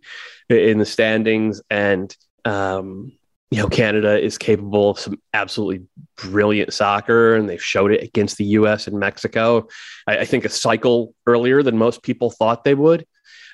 in 0.48 0.78
the 0.78 0.86
standings, 0.86 1.62
and 1.70 2.14
um, 2.44 3.12
you 3.50 3.58
know 3.58 3.68
Canada 3.68 4.18
is 4.18 4.38
capable 4.38 4.90
of 4.90 4.98
some 4.98 5.20
absolutely 5.32 5.86
brilliant 6.16 6.72
soccer, 6.72 7.34
and 7.34 7.48
they've 7.48 7.62
showed 7.62 7.92
it 7.92 8.02
against 8.02 8.38
the 8.38 8.44
U.S. 8.44 8.86
and 8.86 8.98
Mexico. 8.98 9.68
I, 10.06 10.18
I 10.18 10.24
think 10.24 10.44
a 10.44 10.48
cycle 10.48 11.14
earlier 11.26 11.62
than 11.62 11.76
most 11.76 12.02
people 12.02 12.30
thought 12.30 12.64
they 12.64 12.74
would, 12.74 13.06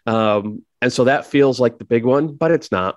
um, 0.06 0.64
and 0.80 0.92
so 0.92 1.04
that 1.04 1.26
feels 1.26 1.60
like 1.60 1.78
the 1.78 1.84
big 1.84 2.04
one, 2.04 2.34
but 2.34 2.50
it's 2.50 2.72
not. 2.72 2.96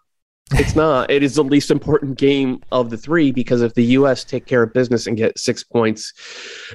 It's 0.53 0.76
not. 0.76 1.09
It 1.09 1.24
is 1.24 1.36
the 1.36 1.43
least 1.43 1.72
important 1.72 2.18
game 2.18 2.62
of 2.72 2.89
the 2.89 2.97
three 2.97 3.32
because 3.32 3.62
if 3.62 3.74
the 3.74 3.86
U.S. 3.86 4.24
take 4.24 4.45
care 4.45 4.64
of 4.64 4.74
business 4.74 5.07
and 5.07 5.16
get 5.16 5.39
six 5.39 5.64
points 5.64 6.14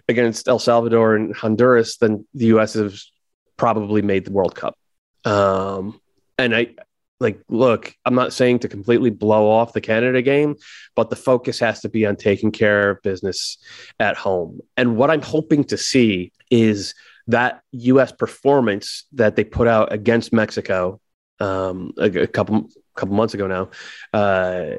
against 0.08 0.48
El 0.48 0.58
Salvador 0.58 1.14
and 1.14 1.36
Honduras, 1.36 1.98
then 1.98 2.26
the 2.32 2.46
U.S. 2.46 2.74
has 2.74 3.10
probably 3.56 4.02
made 4.02 4.24
the 4.24 4.32
World 4.32 4.54
Cup. 4.54 4.76
Um, 5.26 6.00
and 6.38 6.54
I 6.54 6.68
like 7.18 7.40
look, 7.48 7.94
I'm 8.04 8.14
not 8.14 8.32
saying 8.32 8.60
to 8.60 8.68
completely 8.68 9.10
blow 9.10 9.50
off 9.50 9.72
the 9.72 9.80
Canada 9.80 10.22
game, 10.22 10.56
but 10.94 11.10
the 11.10 11.16
focus 11.16 11.58
has 11.58 11.80
to 11.80 11.88
be 11.88 12.06
on 12.06 12.16
taking 12.16 12.52
care 12.52 12.90
of 12.90 13.02
business 13.02 13.58
at 13.98 14.16
home. 14.16 14.60
And 14.76 14.96
what 14.96 15.10
I'm 15.10 15.22
hoping 15.22 15.64
to 15.64 15.76
see 15.76 16.32
is 16.50 16.94
that 17.26 17.60
US 17.72 18.12
performance 18.12 19.04
that 19.12 19.34
they 19.34 19.44
put 19.44 19.66
out 19.66 19.92
against 19.92 20.32
Mexico 20.32 21.00
um, 21.40 21.92
a, 21.98 22.22
a 22.22 22.26
couple 22.26 22.68
couple 22.94 23.14
months 23.14 23.34
ago 23.34 23.46
now. 23.46 23.70
Uh, 24.12 24.76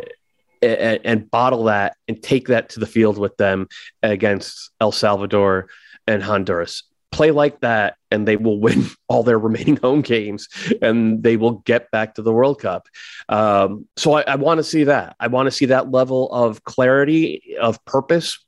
and, 0.59 0.99
and, 1.03 1.29
bottle 1.29 1.65
that 1.65 1.95
and 2.07 2.21
take 2.23 2.47
that 2.47 2.69
to 2.69 2.79
the 2.79 2.87
field 2.87 3.19
with 3.19 3.37
them 3.37 3.67
against 4.01 4.71
El 4.81 4.91
Salvador 4.91 5.69
and 6.07 6.23
Honduras 6.23 6.81
play 7.11 7.31
like 7.31 7.59
that 7.61 7.95
and 8.11 8.27
they 8.27 8.37
will 8.37 8.59
win 8.59 8.85
all 9.07 9.23
their 9.23 9.39
remaining 9.39 9.77
home 9.77 10.01
games 10.01 10.47
and 10.81 11.23
they 11.23 11.37
will 11.37 11.59
get 11.65 11.89
back 11.91 12.15
to 12.15 12.21
the 12.21 12.33
World 12.33 12.61
Cup. 12.61 12.87
Um, 13.29 13.87
so 13.97 14.13
I, 14.13 14.21
I 14.21 14.35
want 14.35 14.59
to 14.59 14.63
see 14.63 14.85
that. 14.85 15.15
I 15.19 15.27
want 15.27 15.47
to 15.47 15.51
see 15.51 15.65
that 15.67 15.91
level 15.91 16.31
of 16.31 16.63
clarity, 16.63 17.55
of 17.59 17.83
purpose 17.85 18.43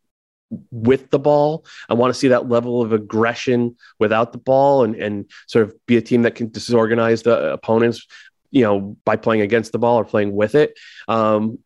with 0.72 1.10
the 1.10 1.20
ball. 1.20 1.66
I 1.90 1.94
want 1.94 2.14
to 2.14 2.20
see 2.20 2.30
that 2.30 2.50
level 2.50 2.82
of 2.82 2.92
aggression 2.92 3.76
without 4.00 4.32
the 4.32 4.40
ball 4.40 4.84
and, 4.84 4.96
and 4.96 5.30
sort 5.48 5.68
of 5.68 5.76
be 5.86 5.98
a 5.98 6.02
team 6.02 6.24
that 6.24 6.36
can 6.36 6.50
disorganize 6.50 7.24
the 7.24 7.54
opponents, 7.54 8.06
you 8.52 8.64
know, 8.64 8.98
by 9.06 9.16
playing 9.16 9.42
against 9.42 9.72
the 9.72 9.80
ball 9.80 9.98
or 9.98 10.06
playing 10.06 10.34
with 10.34 10.56
it. 10.56 10.78
Um, 11.08 11.60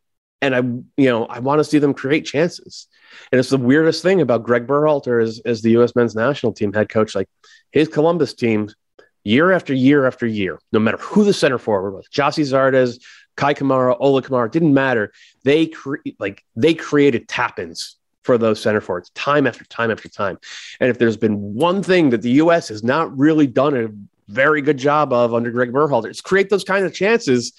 and 0.43 0.55
I, 0.55 0.59
you 1.01 1.09
know, 1.09 1.25
I 1.25 1.39
want 1.39 1.59
to 1.59 1.63
see 1.63 1.79
them 1.79 1.93
create 1.93 2.25
chances. 2.25 2.87
And 3.31 3.39
it's 3.39 3.49
the 3.49 3.57
weirdest 3.57 4.03
thing 4.03 4.19
about 4.19 4.43
Greg 4.43 4.67
Berhalter 4.67 5.23
as, 5.23 5.39
as 5.45 5.61
the 5.61 5.71
U.S. 5.71 5.95
men's 5.95 6.15
national 6.15 6.51
team 6.51 6.73
head 6.73 6.89
coach. 6.89 7.15
Like 7.15 7.29
his 7.71 7.87
Columbus 7.87 8.33
teams, 8.33 8.75
year 9.23 9.53
after 9.53 9.73
year 9.73 10.05
after 10.05 10.27
year, 10.27 10.59
no 10.73 10.79
matter 10.79 10.97
who 10.97 11.23
the 11.23 11.31
center 11.31 11.57
forward 11.57 11.91
was, 11.91 12.07
Gyasi 12.09 12.43
Zardes, 12.43 13.01
Kei 13.37 13.53
Kamara, 13.53 13.95
Ola 13.97 14.21
Kamara, 14.21 14.51
didn't 14.51 14.73
matter. 14.73 15.13
They 15.45 15.67
cre- 15.67 15.95
like 16.19 16.43
they 16.57 16.73
created 16.73 17.29
tap-ins 17.29 17.95
for 18.23 18.37
those 18.37 18.61
center 18.61 18.81
forwards 18.81 19.11
time 19.11 19.47
after 19.47 19.63
time 19.65 19.91
after 19.91 20.09
time. 20.09 20.37
And 20.81 20.89
if 20.89 20.97
there's 20.97 21.17
been 21.17 21.53
one 21.53 21.83
thing 21.83 22.09
that 22.09 22.21
the 22.21 22.31
U.S. 22.31 22.67
has 22.67 22.83
not 22.83 23.17
really 23.17 23.47
done 23.47 23.77
a 23.77 23.87
very 24.27 24.61
good 24.61 24.77
job 24.77 25.13
of 25.13 25.33
under 25.33 25.51
Greg 25.51 25.71
Berhalter, 25.71 26.09
it's 26.09 26.21
create 26.21 26.49
those 26.49 26.65
kind 26.65 26.85
of 26.85 26.93
chances 26.93 27.53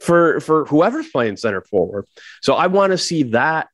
for 0.00 0.40
for 0.40 0.64
whoever's 0.66 1.08
playing 1.08 1.36
center 1.36 1.60
forward. 1.60 2.06
So 2.42 2.54
I 2.54 2.66
want 2.68 2.92
to 2.92 2.98
see 2.98 3.24
that 3.24 3.68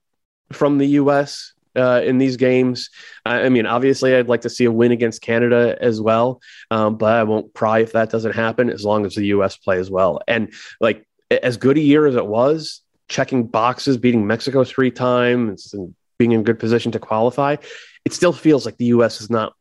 from 0.52 0.78
the 0.78 0.86
U.S. 0.86 1.52
Uh, 1.76 2.00
in 2.04 2.18
these 2.18 2.36
games. 2.36 2.90
I 3.26 3.48
mean, 3.48 3.66
obviously, 3.66 4.14
I'd 4.14 4.28
like 4.28 4.42
to 4.42 4.50
see 4.50 4.64
a 4.64 4.72
win 4.72 4.92
against 4.92 5.22
Canada 5.22 5.76
as 5.80 6.00
well, 6.00 6.40
um, 6.70 6.96
but 6.96 7.12
I 7.14 7.24
won't 7.24 7.52
cry 7.52 7.80
if 7.80 7.92
that 7.92 8.10
doesn't 8.10 8.32
happen 8.32 8.70
as 8.70 8.84
long 8.84 9.04
as 9.06 9.14
the 9.14 9.26
U.S. 9.26 9.56
play 9.56 9.78
as 9.78 9.90
well. 9.90 10.20
And 10.28 10.52
like 10.80 11.06
as 11.30 11.56
good 11.56 11.76
a 11.76 11.80
year 11.80 12.06
as 12.06 12.14
it 12.14 12.26
was, 12.26 12.82
checking 13.08 13.46
boxes, 13.46 13.96
beating 13.96 14.26
Mexico 14.26 14.64
three 14.64 14.90
times, 14.90 15.74
and 15.74 15.94
being 16.18 16.32
in 16.32 16.44
good 16.44 16.58
position 16.58 16.92
to 16.92 16.98
qualify, 16.98 17.56
it 18.04 18.12
still 18.12 18.32
feels 18.32 18.64
like 18.64 18.76
the 18.76 18.86
U.S. 18.86 19.20
is 19.20 19.30
not. 19.30 19.54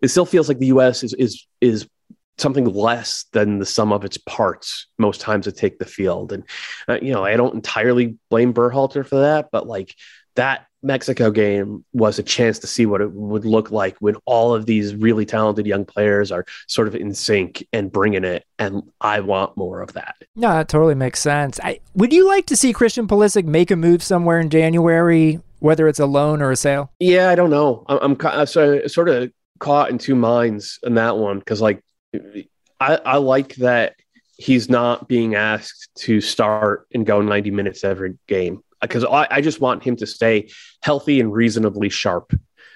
It 0.00 0.08
still 0.08 0.26
feels 0.26 0.48
like 0.48 0.58
the 0.58 0.66
U.S. 0.66 1.02
is 1.02 1.14
is 1.14 1.46
is 1.60 1.88
something 2.38 2.64
less 2.64 3.26
than 3.32 3.58
the 3.58 3.66
sum 3.66 3.92
of 3.92 4.04
its 4.04 4.16
parts 4.16 4.86
most 4.98 5.20
times 5.20 5.44
to 5.44 5.52
take 5.52 5.78
the 5.78 5.84
field. 5.84 6.32
And, 6.32 6.44
uh, 6.88 6.98
you 7.00 7.12
know, 7.12 7.24
I 7.24 7.36
don't 7.36 7.54
entirely 7.54 8.16
blame 8.30 8.54
Berhalter 8.54 9.06
for 9.06 9.20
that, 9.20 9.50
but 9.52 9.66
like 9.66 9.94
that 10.34 10.66
Mexico 10.82 11.30
game 11.30 11.84
was 11.92 12.18
a 12.18 12.22
chance 12.22 12.58
to 12.58 12.66
see 12.66 12.86
what 12.86 13.00
it 13.00 13.12
would 13.12 13.44
look 13.44 13.70
like 13.70 13.96
when 13.98 14.16
all 14.24 14.54
of 14.54 14.66
these 14.66 14.94
really 14.94 15.24
talented 15.24 15.66
young 15.66 15.84
players 15.84 16.32
are 16.32 16.44
sort 16.66 16.88
of 16.88 16.96
in 16.96 17.14
sync 17.14 17.64
and 17.72 17.92
bringing 17.92 18.24
it. 18.24 18.44
And 18.58 18.82
I 19.00 19.20
want 19.20 19.56
more 19.56 19.80
of 19.80 19.92
that. 19.92 20.16
No, 20.34 20.48
that 20.48 20.68
totally 20.68 20.96
makes 20.96 21.20
sense. 21.20 21.60
I, 21.62 21.78
would 21.94 22.12
you 22.12 22.26
like 22.26 22.46
to 22.46 22.56
see 22.56 22.72
Christian 22.72 23.06
Pulisic 23.06 23.44
make 23.44 23.70
a 23.70 23.76
move 23.76 24.02
somewhere 24.02 24.40
in 24.40 24.50
January, 24.50 25.38
whether 25.60 25.86
it's 25.86 26.00
a 26.00 26.06
loan 26.06 26.42
or 26.42 26.50
a 26.50 26.56
sale? 26.56 26.90
Yeah, 26.98 27.30
I 27.30 27.36
don't 27.36 27.50
know. 27.50 27.84
I'm, 27.88 27.98
I'm, 28.02 28.26
I'm 28.26 28.46
sort 28.46 29.08
of 29.08 29.30
caught 29.60 29.90
in 29.90 29.98
two 29.98 30.16
minds 30.16 30.80
in 30.82 30.94
that 30.94 31.16
one 31.16 31.38
because, 31.38 31.60
like, 31.60 31.80
I, 32.80 32.96
I 32.96 33.16
like 33.18 33.56
that 33.56 33.94
he's 34.36 34.68
not 34.68 35.08
being 35.08 35.34
asked 35.34 35.90
to 35.94 36.20
start 36.20 36.86
and 36.92 37.06
go 37.06 37.20
90 37.20 37.50
minutes 37.50 37.84
every 37.84 38.18
game 38.26 38.62
because 38.80 39.04
I, 39.04 39.28
I, 39.30 39.40
just 39.40 39.60
want 39.60 39.84
him 39.84 39.94
to 39.96 40.06
stay 40.06 40.50
healthy 40.82 41.20
and 41.20 41.32
reasonably 41.32 41.88
sharp 41.90 42.32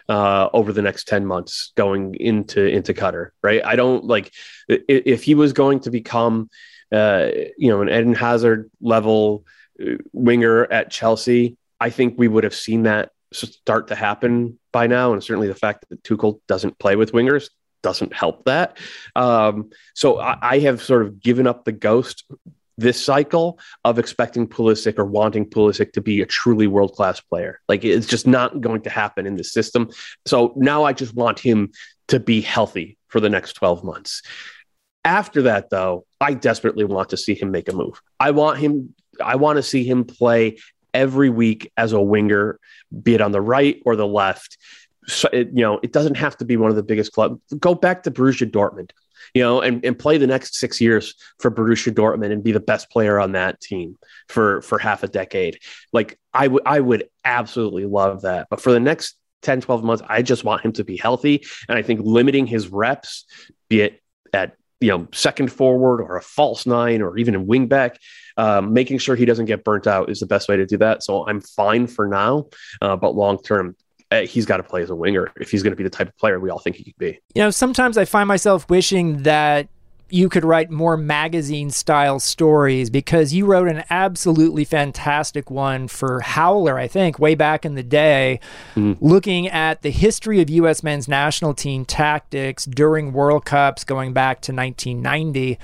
uh, 0.08 0.48
over 0.52 0.72
the 0.72 0.82
next 0.82 1.08
10 1.08 1.26
months 1.26 1.72
going 1.76 2.14
into 2.14 2.64
into 2.64 2.94
Qatar 2.94 3.30
right? 3.42 3.64
I 3.64 3.74
don't 3.74 4.04
like 4.04 4.32
if 4.68 5.24
he 5.24 5.34
was 5.34 5.52
going 5.52 5.80
to 5.80 5.90
become 5.90 6.48
uh, 6.92 7.28
you 7.58 7.68
know 7.68 7.82
an 7.82 7.88
eden 7.88 8.14
hazard 8.14 8.70
level 8.80 9.44
uh, 9.82 9.96
winger 10.12 10.70
at 10.70 10.88
chelsea 10.88 11.56
i 11.80 11.90
think 11.90 12.14
we 12.16 12.28
would 12.28 12.44
have 12.44 12.54
seen 12.54 12.84
that 12.84 13.10
start 13.32 13.88
to 13.88 13.94
happen 13.94 14.58
by 14.72 14.86
now. 14.86 15.12
And 15.12 15.22
certainly 15.22 15.48
the 15.48 15.54
fact 15.54 15.86
that 15.88 16.02
tuchel 16.02 16.40
doesn't 16.46 16.78
play 16.78 16.96
with 16.96 17.12
wingers 17.12 17.50
doesn't 17.86 18.12
help 18.12 18.44
that. 18.46 18.78
Um, 19.14 19.70
so 19.94 20.18
I, 20.18 20.36
I 20.42 20.58
have 20.58 20.82
sort 20.82 21.02
of 21.02 21.20
given 21.20 21.46
up 21.46 21.64
the 21.64 21.70
ghost 21.70 22.24
this 22.76 23.02
cycle 23.02 23.60
of 23.84 24.00
expecting 24.00 24.48
Pulisic 24.48 24.98
or 24.98 25.04
wanting 25.04 25.48
Pulisic 25.48 25.92
to 25.92 26.00
be 26.00 26.20
a 26.20 26.26
truly 26.26 26.66
world 26.66 26.94
class 26.94 27.20
player. 27.20 27.60
Like 27.68 27.84
it's 27.84 28.08
just 28.08 28.26
not 28.26 28.60
going 28.60 28.82
to 28.82 28.90
happen 28.90 29.24
in 29.24 29.36
the 29.36 29.44
system. 29.44 29.90
So 30.26 30.52
now 30.56 30.82
I 30.82 30.94
just 30.94 31.14
want 31.14 31.38
him 31.38 31.70
to 32.08 32.18
be 32.18 32.40
healthy 32.40 32.98
for 33.06 33.20
the 33.20 33.30
next 33.30 33.52
12 33.52 33.84
months. 33.84 34.20
After 35.04 35.42
that, 35.42 35.70
though, 35.70 36.06
I 36.20 36.34
desperately 36.34 36.84
want 36.84 37.10
to 37.10 37.16
see 37.16 37.34
him 37.34 37.52
make 37.52 37.68
a 37.68 37.72
move. 37.72 38.02
I 38.18 38.32
want 38.32 38.58
him, 38.58 38.94
I 39.22 39.36
want 39.36 39.58
to 39.58 39.62
see 39.62 39.84
him 39.84 40.04
play 40.04 40.58
every 40.92 41.30
week 41.30 41.70
as 41.76 41.92
a 41.92 42.00
winger, 42.00 42.58
be 43.02 43.14
it 43.14 43.20
on 43.20 43.30
the 43.30 43.40
right 43.40 43.80
or 43.86 43.94
the 43.94 44.08
left. 44.08 44.58
So 45.06 45.28
it, 45.32 45.48
you 45.52 45.62
know, 45.62 45.78
it 45.82 45.92
doesn't 45.92 46.16
have 46.16 46.36
to 46.38 46.44
be 46.44 46.56
one 46.56 46.70
of 46.70 46.76
the 46.76 46.82
biggest 46.82 47.12
clubs. 47.12 47.40
Go 47.58 47.74
back 47.74 48.02
to 48.04 48.10
Borussia 48.10 48.50
Dortmund 48.50 48.90
you 49.34 49.42
know, 49.42 49.60
and, 49.60 49.84
and 49.84 49.98
play 49.98 50.18
the 50.18 50.26
next 50.26 50.56
six 50.56 50.80
years 50.80 51.14
for 51.38 51.50
Borussia 51.50 51.92
Dortmund 51.92 52.32
and 52.32 52.42
be 52.42 52.52
the 52.52 52.60
best 52.60 52.90
player 52.90 53.18
on 53.18 53.32
that 53.32 53.60
team 53.60 53.98
for 54.28 54.62
for 54.62 54.78
half 54.78 55.02
a 55.02 55.08
decade. 55.08 55.58
Like 55.92 56.18
I 56.32 56.48
would 56.48 56.62
I 56.66 56.80
would 56.80 57.08
absolutely 57.24 57.86
love 57.86 58.22
that. 58.22 58.48
But 58.50 58.60
for 58.60 58.72
the 58.72 58.80
next 58.80 59.16
10, 59.42 59.60
12 59.60 59.84
months, 59.84 60.02
I 60.08 60.22
just 60.22 60.44
want 60.44 60.64
him 60.64 60.72
to 60.72 60.84
be 60.84 60.96
healthy. 60.96 61.44
And 61.68 61.78
I 61.78 61.82
think 61.82 62.00
limiting 62.02 62.46
his 62.46 62.68
reps, 62.68 63.26
be 63.68 63.82
it 63.82 64.02
at 64.32 64.56
you 64.80 64.88
know 64.88 65.08
second 65.12 65.52
forward 65.52 66.00
or 66.00 66.16
a 66.16 66.22
false 66.22 66.66
nine 66.66 67.02
or 67.02 67.16
even 67.18 67.34
in 67.34 67.46
wing 67.46 67.66
back, 67.66 67.98
um, 68.36 68.72
making 68.72 68.98
sure 68.98 69.16
he 69.16 69.24
doesn't 69.24 69.46
get 69.46 69.64
burnt 69.64 69.86
out 69.86 70.10
is 70.10 70.20
the 70.20 70.26
best 70.26 70.48
way 70.48 70.56
to 70.56 70.66
do 70.66 70.78
that. 70.78 71.02
So 71.02 71.26
I'm 71.26 71.40
fine 71.40 71.86
for 71.86 72.06
now, 72.06 72.46
uh, 72.80 72.96
but 72.96 73.14
long 73.14 73.42
term, 73.42 73.76
he's 74.12 74.46
got 74.46 74.58
to 74.58 74.62
play 74.62 74.82
as 74.82 74.90
a 74.90 74.94
winger 74.94 75.32
if 75.36 75.50
he's 75.50 75.62
going 75.62 75.72
to 75.72 75.76
be 75.76 75.84
the 75.84 75.90
type 75.90 76.08
of 76.08 76.16
player 76.16 76.38
we 76.38 76.50
all 76.50 76.58
think 76.58 76.76
he 76.76 76.84
could 76.84 76.98
be. 76.98 77.18
You 77.34 77.42
know, 77.42 77.50
sometimes 77.50 77.98
I 77.98 78.04
find 78.04 78.28
myself 78.28 78.68
wishing 78.70 79.22
that 79.24 79.68
you 80.08 80.28
could 80.28 80.44
write 80.44 80.70
more 80.70 80.96
magazine 80.96 81.70
style 81.70 82.20
stories 82.20 82.90
because 82.90 83.34
you 83.34 83.44
wrote 83.44 83.68
an 83.68 83.82
absolutely 83.90 84.64
fantastic 84.64 85.50
one 85.50 85.88
for 85.88 86.20
Howler, 86.20 86.78
I 86.78 86.86
think, 86.86 87.18
way 87.18 87.34
back 87.34 87.64
in 87.64 87.74
the 87.74 87.82
day, 87.82 88.38
mm. 88.74 88.96
looking 89.00 89.48
at 89.48 89.82
the 89.82 89.90
history 89.90 90.40
of 90.40 90.48
U.S. 90.48 90.82
men's 90.82 91.08
national 91.08 91.54
team 91.54 91.84
tactics 91.84 92.64
during 92.66 93.12
World 93.12 93.44
Cups 93.44 93.82
going 93.82 94.12
back 94.12 94.40
to 94.42 94.52
1990. 94.52 95.58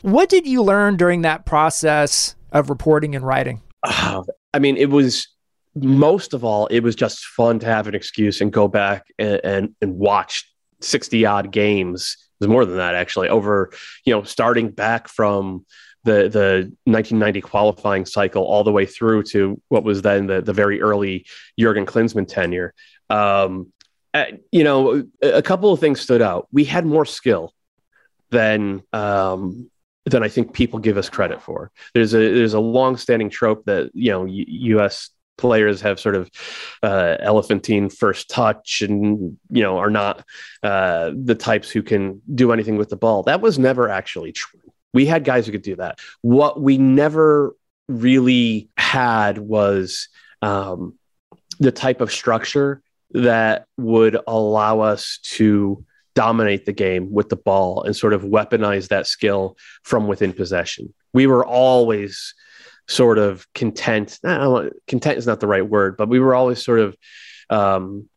What 0.00 0.28
did 0.30 0.46
you 0.46 0.62
learn 0.62 0.96
during 0.96 1.22
that 1.22 1.44
process 1.44 2.34
of 2.50 2.70
reporting 2.70 3.14
and 3.14 3.26
writing? 3.26 3.60
Uh, 3.82 4.22
I 4.54 4.58
mean, 4.58 4.76
it 4.76 4.90
was 4.90 5.28
most 5.74 6.34
of 6.34 6.44
all, 6.44 6.66
it 6.66 6.80
was 6.80 6.94
just 6.94 7.24
fun 7.24 7.58
to 7.60 7.66
have 7.66 7.86
an 7.86 7.94
excuse 7.94 8.40
and 8.40 8.52
go 8.52 8.68
back 8.68 9.06
and, 9.18 9.40
and, 9.44 9.74
and 9.80 9.96
watch 9.96 10.52
60 10.80 11.24
odd 11.24 11.50
games. 11.50 12.16
It 12.18 12.44
was 12.44 12.48
more 12.48 12.64
than 12.64 12.76
that 12.76 12.94
actually 12.94 13.28
over, 13.28 13.72
you 14.04 14.12
know, 14.12 14.22
starting 14.22 14.70
back 14.70 15.08
from 15.08 15.64
the, 16.04 16.28
the 16.28 16.72
1990 16.84 17.40
qualifying 17.40 18.04
cycle 18.04 18.42
all 18.42 18.64
the 18.64 18.72
way 18.72 18.86
through 18.86 19.22
to 19.22 19.60
what 19.68 19.84
was 19.84 20.02
then 20.02 20.26
the, 20.26 20.42
the 20.42 20.52
very 20.52 20.82
early 20.82 21.26
Jurgen 21.58 21.86
Klinsmann 21.86 22.28
tenure. 22.28 22.74
Um, 23.08 23.72
you 24.50 24.64
know, 24.64 25.04
a 25.22 25.40
couple 25.40 25.72
of 25.72 25.80
things 25.80 26.00
stood 26.00 26.20
out. 26.20 26.48
We 26.52 26.64
had 26.64 26.84
more 26.84 27.06
skill 27.06 27.54
than 28.30 28.82
um, 28.92 29.70
than 30.04 30.22
I 30.22 30.28
think 30.28 30.52
people 30.52 30.80
give 30.80 30.98
us 30.98 31.08
credit 31.08 31.40
for. 31.40 31.70
There's 31.94 32.12
a 32.12 32.18
there's 32.18 32.52
a 32.52 32.60
long 32.60 32.98
standing 32.98 33.30
trope 33.30 33.64
that 33.64 33.90
you 33.94 34.10
know 34.10 34.26
U.S 34.26 35.08
players 35.38 35.80
have 35.80 35.98
sort 35.98 36.14
of 36.14 36.30
uh, 36.82 37.16
elephantine 37.20 37.88
first 37.88 38.28
touch 38.28 38.82
and 38.82 39.36
you 39.50 39.62
know 39.62 39.78
are 39.78 39.90
not 39.90 40.24
uh, 40.62 41.10
the 41.14 41.34
types 41.34 41.70
who 41.70 41.82
can 41.82 42.20
do 42.34 42.52
anything 42.52 42.76
with 42.76 42.88
the 42.88 42.96
ball. 42.96 43.22
That 43.22 43.40
was 43.40 43.58
never 43.58 43.88
actually 43.88 44.32
true. 44.32 44.60
We 44.94 45.06
had 45.06 45.24
guys 45.24 45.46
who 45.46 45.52
could 45.52 45.62
do 45.62 45.76
that. 45.76 45.98
What 46.20 46.60
we 46.60 46.78
never 46.78 47.56
really 47.88 48.68
had 48.76 49.38
was 49.38 50.08
um, 50.42 50.98
the 51.58 51.72
type 51.72 52.00
of 52.00 52.12
structure 52.12 52.82
that 53.12 53.66
would 53.76 54.18
allow 54.26 54.80
us 54.80 55.18
to 55.22 55.84
dominate 56.14 56.66
the 56.66 56.72
game 56.72 57.10
with 57.10 57.28
the 57.28 57.36
ball 57.36 57.82
and 57.82 57.96
sort 57.96 58.12
of 58.12 58.22
weaponize 58.22 58.88
that 58.88 59.06
skill 59.06 59.56
from 59.82 60.06
within 60.06 60.32
possession. 60.32 60.92
We 61.14 61.26
were 61.26 61.44
always 61.44 62.34
sort 62.88 63.18
of 63.18 63.46
content. 63.54 64.18
content 64.22 65.18
is 65.18 65.26
not 65.26 65.40
the 65.40 65.46
right 65.46 65.66
word, 65.66 65.96
but 65.96 66.08
we 66.08 66.20
were 66.20 66.34
always 66.34 66.62
sort 66.62 66.80
of, 66.80 66.96
um, 67.50 68.08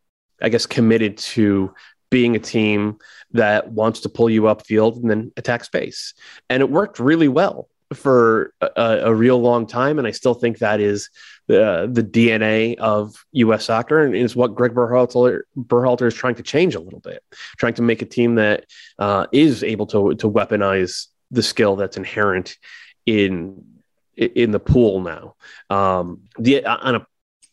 I 0.42 0.50
guess, 0.50 0.66
committed 0.66 1.18
to 1.18 1.74
being 2.10 2.36
a 2.36 2.40
team 2.40 2.98
that 3.32 3.72
wants 3.72 4.02
to 4.02 4.10
pull 4.10 4.30
you 4.30 4.44
upfield 4.44 5.02
and 5.02 5.10
then 5.10 5.32
attack 5.38 5.64
space. 5.64 6.14
And 6.50 6.62
it 6.62 6.70
worked 6.70 7.00
really 7.00 7.28
well 7.28 7.68
for 7.94 8.54
a, 8.62 9.02
a 9.04 9.14
real 9.14 9.40
long 9.40 9.68
time. 9.68 10.00
And 10.00 10.08
I 10.08 10.12
still 10.12 10.34
think 10.34 10.60
that 10.60 10.80
is 10.80 11.10
the, 11.48 11.90
the 11.92 12.04
DNA 12.04 12.78
of 12.78 13.24
U.S. 13.34 13.66
soccer 13.66 14.02
and 14.04 14.16
is 14.16 14.36
what 14.36 14.56
Greg 14.56 14.74
Berhalter, 14.74 15.42
Berhalter 15.58 16.08
is 16.08 16.16
trying 16.16 16.36
to 16.36 16.44
change 16.44 16.76
a 16.76 16.80
little 16.80 17.00
bit, 17.00 17.22
trying 17.58 17.76
to 17.76 17.82
make 17.82 18.02
a 18.02 18.06
team 18.06 18.36
that 18.36 18.66
uh, 18.98 19.28
is 19.32 19.64
able 19.64 19.86
to, 19.88 20.16
to 20.16 20.30
weaponize 20.30 21.08
the 21.32 21.44
skill 21.44 21.76
that's 21.76 21.98
inherent 21.98 22.58
in 23.06 23.64
in 24.18 24.52
the 24.52 24.60
pool 24.60 25.02
now. 25.02 25.36
Um, 25.70 26.22
the 26.38 26.66
on 26.66 26.96
a 26.96 27.08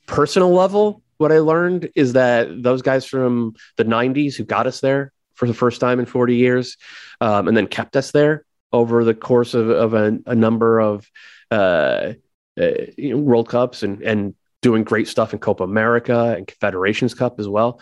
personal 0.07 0.53
level, 0.53 1.03
what 1.19 1.33
I 1.33 1.39
learned 1.39 1.91
is 1.95 2.15
that 2.15 2.63
those 2.63 2.83
guys 2.83 3.05
from 3.05 3.55
the 3.77 3.85
'90s 3.85 4.35
who 4.35 4.45
got 4.45 4.67
us 4.67 4.81
there 4.81 5.13
for 5.35 5.47
the 5.47 5.55
first 5.55 5.81
time 5.81 5.99
in 5.99 6.07
40 6.07 6.37
years, 6.37 6.77
um, 7.21 7.49
and 7.49 7.57
then 7.57 7.67
kept 7.67 7.97
us 7.97 8.11
there 8.11 8.45
over 8.73 9.05
the 9.05 9.15
course 9.15 9.55
of, 9.55 9.69
of 9.71 9.95
a, 9.95 10.19
a 10.27 10.35
number 10.35 10.81
of 10.81 11.11
uh, 11.51 12.13
uh, 12.61 12.71
World 12.99 13.49
Cups 13.49 13.83
and 13.83 14.03
and 14.03 14.35
doing 14.61 14.85
great 14.85 15.09
stuff 15.09 15.33
in 15.33 15.39
Copa 15.39 15.65
America 15.65 16.35
and 16.37 16.47
Confederations 16.47 17.15
Cup 17.15 17.41
as 17.41 17.49
well. 17.49 17.81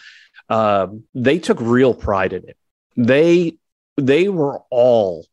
Um, 0.48 1.04
they 1.14 1.38
took 1.38 1.60
real 1.60 1.94
pride 1.94 2.32
in 2.32 2.48
it. 2.48 2.56
They 2.96 3.58
they 3.96 4.28
were 4.28 4.60
all 4.70 5.26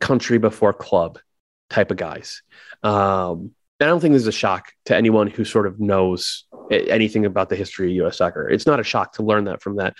country 0.00 0.38
before 0.38 0.72
club 0.72 1.18
type 1.74 1.90
of 1.90 1.96
guys. 1.96 2.42
Um, 2.82 3.50
I 3.80 3.86
don't 3.86 4.00
think 4.00 4.12
this 4.12 4.22
is 4.22 4.28
a 4.28 4.32
shock 4.32 4.72
to 4.86 4.96
anyone 4.96 5.26
who 5.26 5.44
sort 5.44 5.66
of 5.66 5.80
knows 5.80 6.44
anything 6.70 7.26
about 7.26 7.48
the 7.48 7.56
history 7.56 7.88
of 7.88 7.96
U.S. 7.96 8.18
soccer. 8.18 8.48
It's 8.48 8.66
not 8.66 8.80
a 8.80 8.84
shock 8.84 9.14
to 9.14 9.22
learn 9.22 9.44
that 9.44 9.60
from 9.60 9.76
that 9.76 9.94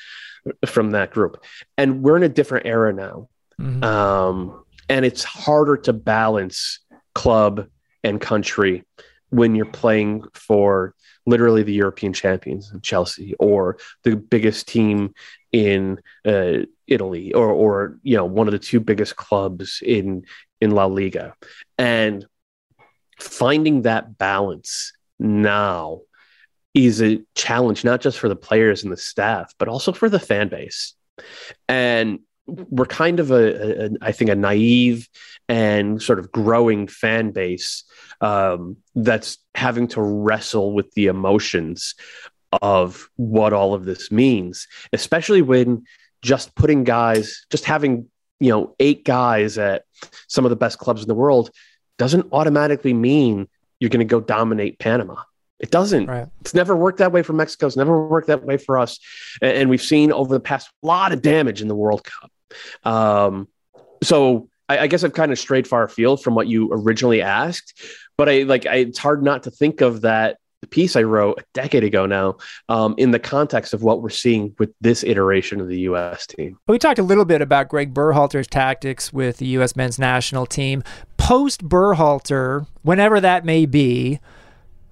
from 0.66 0.92
that 0.92 1.10
group. 1.10 1.42
And 1.76 2.02
we're 2.02 2.16
in 2.16 2.22
a 2.22 2.28
different 2.28 2.66
era 2.66 2.92
now, 2.92 3.28
mm-hmm. 3.60 3.82
um, 3.82 4.64
and 4.88 5.04
it's 5.04 5.24
harder 5.24 5.76
to 5.78 5.92
balance 5.92 6.80
club 7.14 7.66
and 8.02 8.20
country 8.20 8.84
when 9.30 9.54
you're 9.54 9.66
playing 9.66 10.24
for 10.34 10.94
literally 11.26 11.62
the 11.62 11.72
European 11.72 12.12
champions, 12.12 12.72
Chelsea, 12.82 13.34
or 13.38 13.78
the 14.04 14.16
biggest 14.16 14.68
team 14.68 15.14
in 15.52 15.98
uh, 16.24 16.58
Italy, 16.86 17.32
or 17.32 17.50
or 17.50 17.98
you 18.02 18.16
know 18.16 18.24
one 18.24 18.46
of 18.46 18.52
the 18.52 18.58
two 18.58 18.80
biggest 18.80 19.16
clubs 19.16 19.82
in 19.84 20.24
in 20.64 20.72
La 20.72 20.86
Liga. 20.86 21.34
And 21.78 22.26
finding 23.20 23.82
that 23.82 24.18
balance 24.18 24.92
now 25.18 26.00
is 26.74 27.00
a 27.00 27.22
challenge, 27.34 27.84
not 27.84 28.00
just 28.00 28.18
for 28.18 28.28
the 28.28 28.36
players 28.36 28.82
and 28.82 28.92
the 28.92 28.96
staff, 28.96 29.54
but 29.58 29.68
also 29.68 29.92
for 29.92 30.08
the 30.08 30.18
fan 30.18 30.48
base. 30.48 30.94
And 31.68 32.18
we're 32.46 32.86
kind 32.86 33.20
of 33.20 33.30
a, 33.30 33.90
I 34.02 34.12
think, 34.12 34.30
a 34.30 34.34
naive 34.34 35.08
and 35.48 36.02
sort 36.02 36.18
of 36.18 36.32
growing 36.32 36.88
fan 36.88 37.30
base 37.30 37.84
um, 38.20 38.78
that's 38.94 39.38
having 39.54 39.88
to 39.88 40.02
wrestle 40.02 40.72
with 40.72 40.92
the 40.94 41.06
emotions 41.06 41.94
of 42.62 43.08
what 43.16 43.52
all 43.52 43.74
of 43.74 43.84
this 43.84 44.10
means, 44.10 44.66
especially 44.92 45.42
when 45.42 45.84
just 46.22 46.54
putting 46.54 46.84
guys, 46.84 47.46
just 47.50 47.64
having 47.64 48.08
you 48.40 48.50
know 48.50 48.74
eight 48.80 49.04
guys 49.04 49.58
at 49.58 49.84
some 50.28 50.44
of 50.44 50.50
the 50.50 50.56
best 50.56 50.78
clubs 50.78 51.02
in 51.02 51.08
the 51.08 51.14
world 51.14 51.50
doesn't 51.98 52.26
automatically 52.32 52.92
mean 52.92 53.48
you're 53.80 53.90
going 53.90 54.06
to 54.06 54.10
go 54.10 54.20
dominate 54.20 54.78
Panama. 54.78 55.16
It 55.60 55.70
doesn't. 55.70 56.06
Right. 56.06 56.28
It's 56.40 56.54
never 56.54 56.74
worked 56.74 56.98
that 56.98 57.12
way 57.12 57.22
for 57.22 57.32
Mexico. 57.32 57.66
It's 57.66 57.76
never 57.76 58.06
worked 58.06 58.26
that 58.26 58.44
way 58.44 58.56
for 58.56 58.78
us. 58.78 58.98
And, 59.40 59.70
we've 59.70 59.82
seen 59.82 60.12
over 60.12 60.34
the 60.34 60.40
past 60.40 60.70
a 60.82 60.86
lot 60.86 61.12
of 61.12 61.22
damage 61.22 61.62
in 61.62 61.68
the 61.68 61.74
World 61.74 62.04
Cup. 62.04 62.30
Um, 62.84 63.48
so 64.02 64.48
I, 64.68 64.78
I, 64.78 64.86
guess 64.88 65.04
I've 65.04 65.12
kind 65.12 65.32
of 65.32 65.38
strayed 65.38 65.66
far 65.66 65.84
afield 65.84 66.22
from 66.22 66.34
what 66.34 66.48
you 66.48 66.70
originally 66.72 67.22
asked, 67.22 67.82
but 68.16 68.28
I 68.28 68.42
like 68.42 68.66
I, 68.66 68.76
it's 68.76 68.98
hard 68.98 69.22
not 69.22 69.44
to 69.44 69.50
think 69.50 69.80
of 69.80 70.02
that 70.02 70.38
piece 70.66 70.96
I 70.96 71.02
wrote 71.02 71.38
a 71.40 71.44
decade 71.54 71.84
ago 71.84 72.06
now 72.06 72.36
um, 72.68 72.94
in 72.98 73.10
the 73.10 73.18
context 73.18 73.74
of 73.74 73.82
what 73.82 74.02
we're 74.02 74.10
seeing 74.10 74.54
with 74.58 74.72
this 74.80 75.04
iteration 75.04 75.60
of 75.60 75.68
the 75.68 75.80
U.S. 75.80 76.26
team. 76.26 76.58
We 76.68 76.78
talked 76.78 76.98
a 76.98 77.02
little 77.02 77.24
bit 77.24 77.42
about 77.42 77.68
Greg 77.68 77.94
Berhalter's 77.94 78.46
tactics 78.46 79.12
with 79.12 79.38
the 79.38 79.46
U.S. 79.46 79.76
men's 79.76 79.98
national 79.98 80.46
team. 80.46 80.82
Post 81.16 81.68
Berhalter, 81.68 82.66
whenever 82.82 83.20
that 83.20 83.44
may 83.44 83.66
be, 83.66 84.20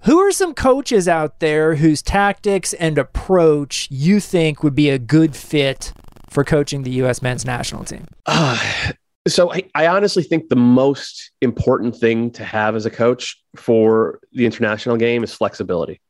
who 0.01 0.19
are 0.19 0.31
some 0.31 0.53
coaches 0.53 1.07
out 1.07 1.39
there 1.39 1.75
whose 1.75 2.01
tactics 2.01 2.73
and 2.73 2.97
approach 2.97 3.87
you 3.89 4.19
think 4.19 4.61
would 4.61 4.75
be 4.75 4.89
a 4.89 4.99
good 4.99 5.35
fit 5.35 5.93
for 6.29 6.43
coaching 6.43 6.83
the 6.83 6.91
U.S. 6.91 7.21
men's 7.21 7.45
national 7.45 7.85
team? 7.85 8.05
Uh, 8.25 8.91
so 9.27 9.53
I, 9.53 9.63
I 9.73 9.87
honestly 9.87 10.23
think 10.23 10.49
the 10.49 10.55
most 10.55 11.31
important 11.41 11.95
thing 11.95 12.31
to 12.31 12.43
have 12.43 12.75
as 12.75 12.85
a 12.85 12.89
coach 12.89 13.41
for 13.55 14.19
the 14.33 14.45
international 14.45 14.97
game 14.97 15.23
is 15.23 15.33
flexibility. 15.33 16.01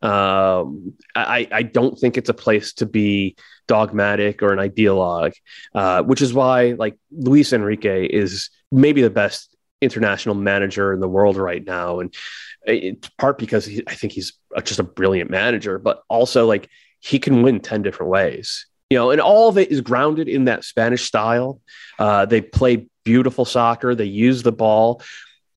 Um, 0.00 0.94
I, 1.16 1.48
I 1.50 1.62
don't 1.62 1.98
think 1.98 2.16
it's 2.16 2.28
a 2.28 2.34
place 2.34 2.72
to 2.74 2.86
be 2.86 3.36
dogmatic 3.66 4.42
or 4.42 4.52
an 4.52 4.58
ideologue, 4.58 5.32
uh, 5.74 6.02
which 6.02 6.22
is 6.22 6.32
why 6.32 6.72
like 6.72 6.96
Luis 7.10 7.52
Enrique 7.52 8.06
is 8.06 8.50
maybe 8.70 9.02
the 9.02 9.10
best 9.10 9.56
international 9.80 10.34
manager 10.34 10.92
in 10.92 11.00
the 11.00 11.08
world 11.08 11.36
right 11.36 11.64
now, 11.64 11.98
and 12.00 12.14
it's 12.64 13.08
part 13.18 13.38
because 13.38 13.64
he, 13.64 13.82
I 13.86 13.94
think 13.94 14.12
he's 14.12 14.34
just 14.62 14.78
a 14.78 14.84
brilliant 14.84 15.30
manager, 15.30 15.78
but 15.78 16.02
also 16.08 16.46
like 16.46 16.68
he 17.00 17.18
can 17.18 17.42
win 17.42 17.58
ten 17.60 17.82
different 17.82 18.10
ways. 18.10 18.66
You 18.90 18.98
know, 18.98 19.10
and 19.10 19.20
all 19.20 19.48
of 19.48 19.58
it 19.58 19.70
is 19.70 19.80
grounded 19.82 20.28
in 20.28 20.46
that 20.46 20.64
Spanish 20.64 21.04
style. 21.04 21.60
Uh, 21.98 22.24
they 22.24 22.40
play 22.40 22.86
beautiful 23.04 23.44
soccer. 23.44 23.94
They 23.94 24.06
use 24.06 24.42
the 24.42 24.52
ball, 24.52 25.02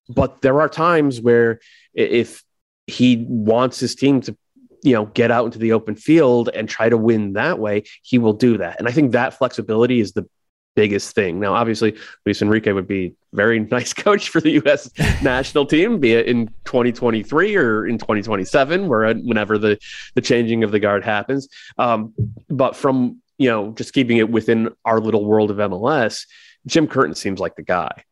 but 0.08 0.42
there 0.42 0.60
are 0.60 0.68
times 0.68 1.20
where 1.20 1.60
if 1.94 2.42
he 2.86 3.24
wants 3.28 3.78
his 3.78 3.94
team 3.94 4.20
to 4.22 4.36
you 4.82 4.92
know 4.92 5.06
get 5.06 5.30
out 5.30 5.44
into 5.46 5.58
the 5.58 5.72
open 5.72 5.94
field 5.94 6.50
and 6.54 6.68
try 6.68 6.88
to 6.88 6.96
win 6.96 7.34
that 7.34 7.58
way 7.58 7.84
he 8.02 8.18
will 8.18 8.32
do 8.32 8.58
that 8.58 8.78
and 8.78 8.88
i 8.88 8.90
think 8.90 9.12
that 9.12 9.34
flexibility 9.34 10.00
is 10.00 10.12
the 10.12 10.28
biggest 10.74 11.14
thing 11.14 11.38
now 11.38 11.54
obviously 11.54 11.94
luis 12.26 12.42
enrique 12.42 12.72
would 12.72 12.88
be 12.88 13.14
very 13.32 13.60
nice 13.70 13.92
coach 13.92 14.28
for 14.28 14.40
the 14.40 14.56
us 14.56 14.90
national 15.22 15.64
team 15.64 16.00
be 16.00 16.14
it 16.14 16.26
in 16.26 16.48
2023 16.64 17.56
or 17.56 17.86
in 17.86 17.98
2027 17.98 18.88
where 18.88 19.14
whenever 19.14 19.58
the 19.58 19.78
the 20.14 20.20
changing 20.20 20.64
of 20.64 20.72
the 20.72 20.80
guard 20.80 21.04
happens 21.04 21.48
um, 21.78 22.12
but 22.48 22.74
from 22.74 23.21
you 23.38 23.48
know 23.48 23.72
just 23.72 23.92
keeping 23.92 24.18
it 24.18 24.30
within 24.30 24.70
our 24.84 25.00
little 25.00 25.24
world 25.24 25.50
of 25.50 25.56
mls 25.56 26.26
jim 26.66 26.86
curtin 26.86 27.14
seems 27.14 27.40
like 27.40 27.56
the 27.56 27.62
guy 27.62 28.04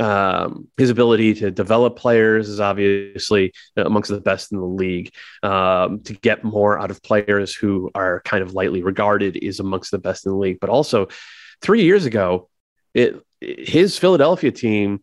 um, 0.00 0.68
his 0.76 0.90
ability 0.90 1.34
to 1.34 1.50
develop 1.50 1.96
players 1.96 2.48
is 2.48 2.60
obviously 2.60 3.52
amongst 3.76 4.10
the 4.10 4.20
best 4.20 4.52
in 4.52 4.58
the 4.58 4.64
league. 4.64 5.12
Um, 5.42 6.00
to 6.04 6.14
get 6.14 6.44
more 6.44 6.78
out 6.78 6.90
of 6.90 7.02
players 7.02 7.54
who 7.54 7.90
are 7.94 8.20
kind 8.22 8.42
of 8.42 8.54
lightly 8.54 8.82
regarded 8.82 9.36
is 9.36 9.60
amongst 9.60 9.90
the 9.90 9.98
best 9.98 10.24
in 10.24 10.32
the 10.32 10.38
league. 10.38 10.58
But 10.60 10.70
also, 10.70 11.08
three 11.60 11.82
years 11.82 12.06
ago, 12.06 12.48
it 12.94 13.22
his 13.40 13.98
Philadelphia 13.98 14.50
team 14.50 15.02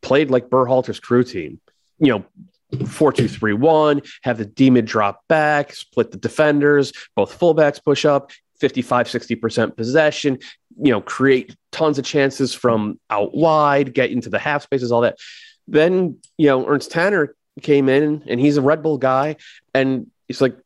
played 0.00 0.30
like 0.30 0.48
Berhalter's 0.48 1.00
crew 1.00 1.24
team. 1.24 1.60
You 1.98 2.24
know, 2.72 2.86
four 2.86 3.12
two 3.12 3.28
three 3.28 3.52
one. 3.52 4.00
Have 4.22 4.38
the 4.38 4.46
D-mid 4.46 4.86
drop 4.86 5.26
back, 5.28 5.74
split 5.74 6.12
the 6.12 6.18
defenders. 6.18 6.92
Both 7.14 7.38
fullbacks 7.38 7.82
push 7.82 8.06
up. 8.06 8.32
55 8.60 9.06
60% 9.06 9.76
possession 9.76 10.38
you 10.82 10.92
know 10.92 11.00
create 11.00 11.56
tons 11.72 11.98
of 11.98 12.04
chances 12.04 12.54
from 12.54 12.98
out 13.10 13.34
wide 13.34 13.92
get 13.94 14.10
into 14.10 14.30
the 14.30 14.38
half 14.38 14.62
spaces 14.62 14.92
all 14.92 15.02
that. 15.02 15.18
Then 15.68 16.18
you 16.38 16.46
know 16.46 16.66
ernst 16.66 16.90
tanner 16.90 17.34
came 17.62 17.88
in 17.88 18.22
and 18.26 18.40
he's 18.40 18.56
a 18.56 18.62
red 18.62 18.82
bull 18.82 18.98
guy. 18.98 19.36
And 19.74 20.10
he's 20.28 20.40
like 20.40 20.56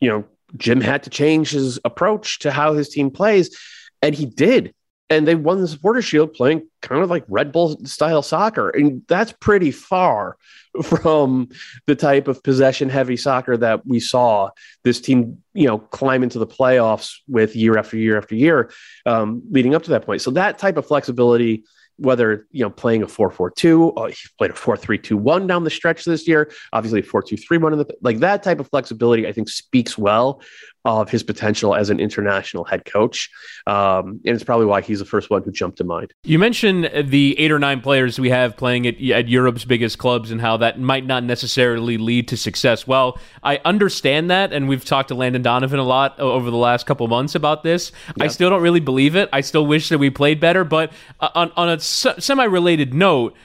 you 0.00 0.08
know 0.08 0.24
jim 0.56 0.80
had 0.80 1.04
to 1.04 1.10
change 1.10 1.50
his 1.50 1.78
approach 1.84 2.40
to 2.40 2.50
how 2.50 2.74
his 2.74 2.88
team 2.88 3.10
plays. 3.10 3.56
And 4.02 4.14
he 4.14 4.26
did 4.26 4.74
and 5.10 5.26
they 5.26 5.34
won 5.34 5.60
the 5.60 5.68
supporter 5.68 6.00
shield 6.00 6.32
playing 6.32 6.66
kind 6.80 7.02
of 7.02 7.10
like 7.10 7.24
red 7.28 7.52
bull 7.52 7.84
style 7.84 8.22
soccer 8.22 8.70
and 8.70 9.02
that's 9.08 9.32
pretty 9.32 9.70
far 9.70 10.36
from 10.82 11.48
the 11.86 11.96
type 11.96 12.28
of 12.28 12.42
possession 12.42 12.88
heavy 12.88 13.16
soccer 13.16 13.56
that 13.56 13.84
we 13.86 13.98
saw 13.98 14.50
this 14.84 15.00
team, 15.00 15.42
you 15.52 15.66
know, 15.66 15.78
climb 15.78 16.22
into 16.22 16.38
the 16.38 16.46
playoffs 16.46 17.16
with 17.28 17.56
year 17.56 17.76
after 17.76 17.96
year 17.96 18.16
after 18.16 18.34
year 18.34 18.70
um, 19.06 19.42
leading 19.50 19.74
up 19.74 19.82
to 19.82 19.90
that 19.90 20.06
point. 20.06 20.22
So 20.22 20.30
that 20.32 20.58
type 20.58 20.76
of 20.76 20.86
flexibility, 20.86 21.64
whether 21.96 22.46
you 22.50 22.64
know 22.64 22.70
playing 22.70 23.02
a 23.02 23.06
4-4-2 23.06 23.92
or 23.94 24.08
he 24.08 24.16
played 24.38 24.50
a 24.50 24.54
4-3-2-1 24.54 25.46
down 25.46 25.64
the 25.64 25.70
stretch 25.70 26.06
this 26.06 26.26
year 26.26 26.50
obviously 26.72 27.02
4-2-3-1 27.02 27.72
in 27.72 27.78
the 27.78 27.94
like 28.00 28.20
that 28.20 28.42
type 28.42 28.58
of 28.58 28.66
flexibility 28.70 29.28
i 29.28 29.32
think 29.32 29.50
speaks 29.50 29.98
well 29.98 30.40
of 30.84 31.10
his 31.10 31.22
potential 31.22 31.74
as 31.74 31.90
an 31.90 32.00
international 32.00 32.64
head 32.64 32.84
coach. 32.84 33.30
Um, 33.66 34.20
and 34.24 34.34
it's 34.34 34.44
probably 34.44 34.66
why 34.66 34.80
he's 34.80 34.98
the 34.98 35.04
first 35.04 35.28
one 35.28 35.42
who 35.42 35.50
jumped 35.50 35.78
to 35.78 35.84
mind. 35.84 36.14
You 36.24 36.38
mentioned 36.38 36.90
the 37.10 37.38
eight 37.38 37.52
or 37.52 37.58
nine 37.58 37.80
players 37.80 38.18
we 38.18 38.30
have 38.30 38.56
playing 38.56 38.86
at, 38.86 39.00
at 39.00 39.28
Europe's 39.28 39.64
biggest 39.64 39.98
clubs 39.98 40.30
and 40.30 40.40
how 40.40 40.56
that 40.58 40.80
might 40.80 41.04
not 41.04 41.24
necessarily 41.24 41.98
lead 41.98 42.28
to 42.28 42.36
success. 42.36 42.86
Well, 42.86 43.18
I 43.42 43.60
understand 43.64 44.30
that. 44.30 44.52
And 44.52 44.68
we've 44.68 44.84
talked 44.84 45.08
to 45.08 45.14
Landon 45.14 45.42
Donovan 45.42 45.78
a 45.78 45.84
lot 45.84 46.18
over 46.18 46.50
the 46.50 46.56
last 46.56 46.86
couple 46.86 47.06
months 47.08 47.34
about 47.34 47.62
this. 47.62 47.92
I 48.18 48.28
still 48.28 48.48
don't 48.48 48.62
really 48.62 48.80
believe 48.80 49.16
it. 49.16 49.28
I 49.32 49.42
still 49.42 49.66
wish 49.66 49.90
that 49.90 49.98
we 49.98 50.10
played 50.10 50.40
better. 50.40 50.64
But 50.64 50.92
uh, 51.20 51.28
on, 51.34 51.52
on 51.56 51.68
a 51.68 51.80
semi 51.80 52.44
related 52.44 52.94
note, 52.94 53.36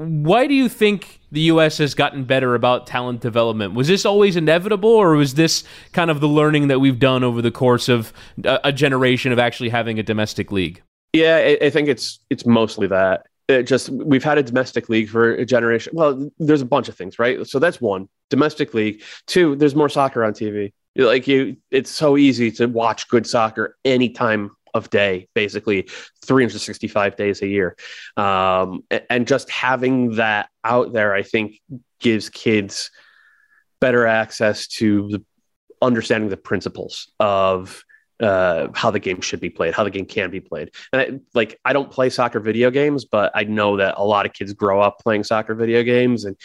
why 0.00 0.46
do 0.46 0.54
you 0.54 0.68
think 0.68 1.20
the 1.30 1.42
U.S. 1.42 1.76
has 1.78 1.94
gotten 1.94 2.24
better 2.24 2.54
about 2.54 2.86
talent 2.86 3.20
development? 3.20 3.74
Was 3.74 3.88
this 3.88 4.06
always 4.06 4.34
inevitable, 4.34 4.88
or 4.88 5.14
was 5.14 5.34
this 5.34 5.62
kind 5.92 6.10
of 6.10 6.20
the 6.20 6.28
learning 6.28 6.68
that 6.68 6.78
we've 6.78 6.98
done 6.98 7.22
over 7.22 7.42
the 7.42 7.50
course 7.50 7.88
of 7.88 8.12
a, 8.44 8.72
generation 8.72 9.30
of 9.30 9.38
actually 9.38 9.68
having 9.68 9.98
a 9.98 10.02
domestic 10.02 10.50
league? 10.50 10.82
Yeah, 11.12 11.36
I, 11.36 11.66
I 11.66 11.70
think 11.70 11.88
it's 11.88 12.18
it's 12.30 12.46
mostly 12.46 12.86
that. 12.86 13.26
It 13.48 13.64
just 13.64 13.90
we've 13.90 14.24
had 14.24 14.38
a 14.38 14.42
domestic 14.42 14.88
league 14.88 15.10
for 15.10 15.34
a 15.34 15.44
generation. 15.44 15.92
Well, 15.94 16.30
there's 16.38 16.62
a 16.62 16.66
bunch 16.66 16.88
of 16.88 16.94
things, 16.94 17.18
right? 17.18 17.46
So 17.46 17.58
that's 17.58 17.80
one 17.80 18.08
domestic 18.30 18.72
league. 18.72 19.02
Two, 19.26 19.54
there's 19.56 19.74
more 19.74 19.88
soccer 19.88 20.24
on 20.24 20.32
TV. 20.32 20.72
Like 20.96 21.28
you, 21.28 21.56
it's 21.70 21.90
so 21.90 22.16
easy 22.16 22.50
to 22.52 22.66
watch 22.66 23.08
good 23.08 23.26
soccer 23.26 23.76
anytime 23.84 24.50
of 24.74 24.90
day, 24.90 25.28
basically 25.34 25.88
365 26.24 27.16
days 27.16 27.42
a 27.42 27.46
year. 27.46 27.76
Um, 28.16 28.84
and 29.08 29.26
just 29.26 29.50
having 29.50 30.16
that 30.16 30.48
out 30.64 30.92
there, 30.92 31.14
I 31.14 31.22
think, 31.22 31.60
gives 32.00 32.28
kids 32.28 32.90
better 33.80 34.06
access 34.06 34.66
to 34.66 35.08
the 35.08 35.24
understanding 35.82 36.28
the 36.28 36.36
principles 36.36 37.10
of 37.18 37.82
uh, 38.20 38.68
how 38.74 38.90
the 38.90 38.98
game 38.98 39.20
should 39.20 39.40
be 39.40 39.48
played, 39.48 39.74
how 39.74 39.84
the 39.84 39.90
game 39.90 40.04
can 40.04 40.30
be 40.30 40.40
played. 40.40 40.70
And 40.92 41.00
I, 41.00 41.20
like, 41.34 41.58
I 41.64 41.72
don't 41.72 41.90
play 41.90 42.10
soccer 42.10 42.38
video 42.40 42.70
games, 42.70 43.06
but 43.06 43.32
I 43.34 43.44
know 43.44 43.78
that 43.78 43.94
a 43.96 44.04
lot 44.04 44.26
of 44.26 44.32
kids 44.32 44.52
grow 44.52 44.80
up 44.80 44.98
playing 45.00 45.24
soccer 45.24 45.54
video 45.54 45.82
games, 45.82 46.24
and 46.24 46.36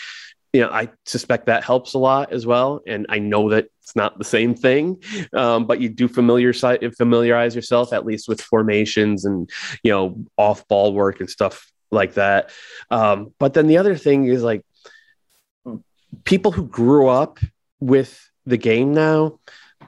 you 0.55 0.61
know, 0.61 0.69
I 0.69 0.89
suspect 1.05 1.47
that 1.47 1.65
helps 1.65 1.95
a 1.95 1.97
lot 1.97 2.31
as 2.31 2.45
well. 2.45 2.81
And 2.87 3.05
I 3.09 3.19
know 3.19 3.49
that 3.49 3.65
it's 3.81 3.93
not 3.93 4.17
the 4.17 4.23
same 4.23 4.55
thing, 4.55 5.03
um, 5.33 5.67
but 5.67 5.81
you 5.81 5.89
do 5.89 6.07
familiar 6.07 6.53
familiarize 6.53 7.53
yourself 7.55 7.91
at 7.91 8.05
least 8.05 8.29
with 8.29 8.39
formations 8.39 9.25
and 9.25 9.49
you 9.83 9.91
know 9.91 10.25
off 10.37 10.65
ball 10.69 10.93
work 10.93 11.19
and 11.19 11.29
stuff 11.29 11.69
like 11.91 12.13
that. 12.13 12.51
Um, 12.89 13.33
but 13.37 13.53
then 13.53 13.67
the 13.67 13.77
other 13.77 13.97
thing 13.97 14.27
is 14.27 14.43
like 14.43 14.63
people 16.23 16.53
who 16.53 16.65
grew 16.65 17.09
up 17.09 17.39
with 17.81 18.31
the 18.45 18.57
game 18.57 18.93
now 18.93 19.39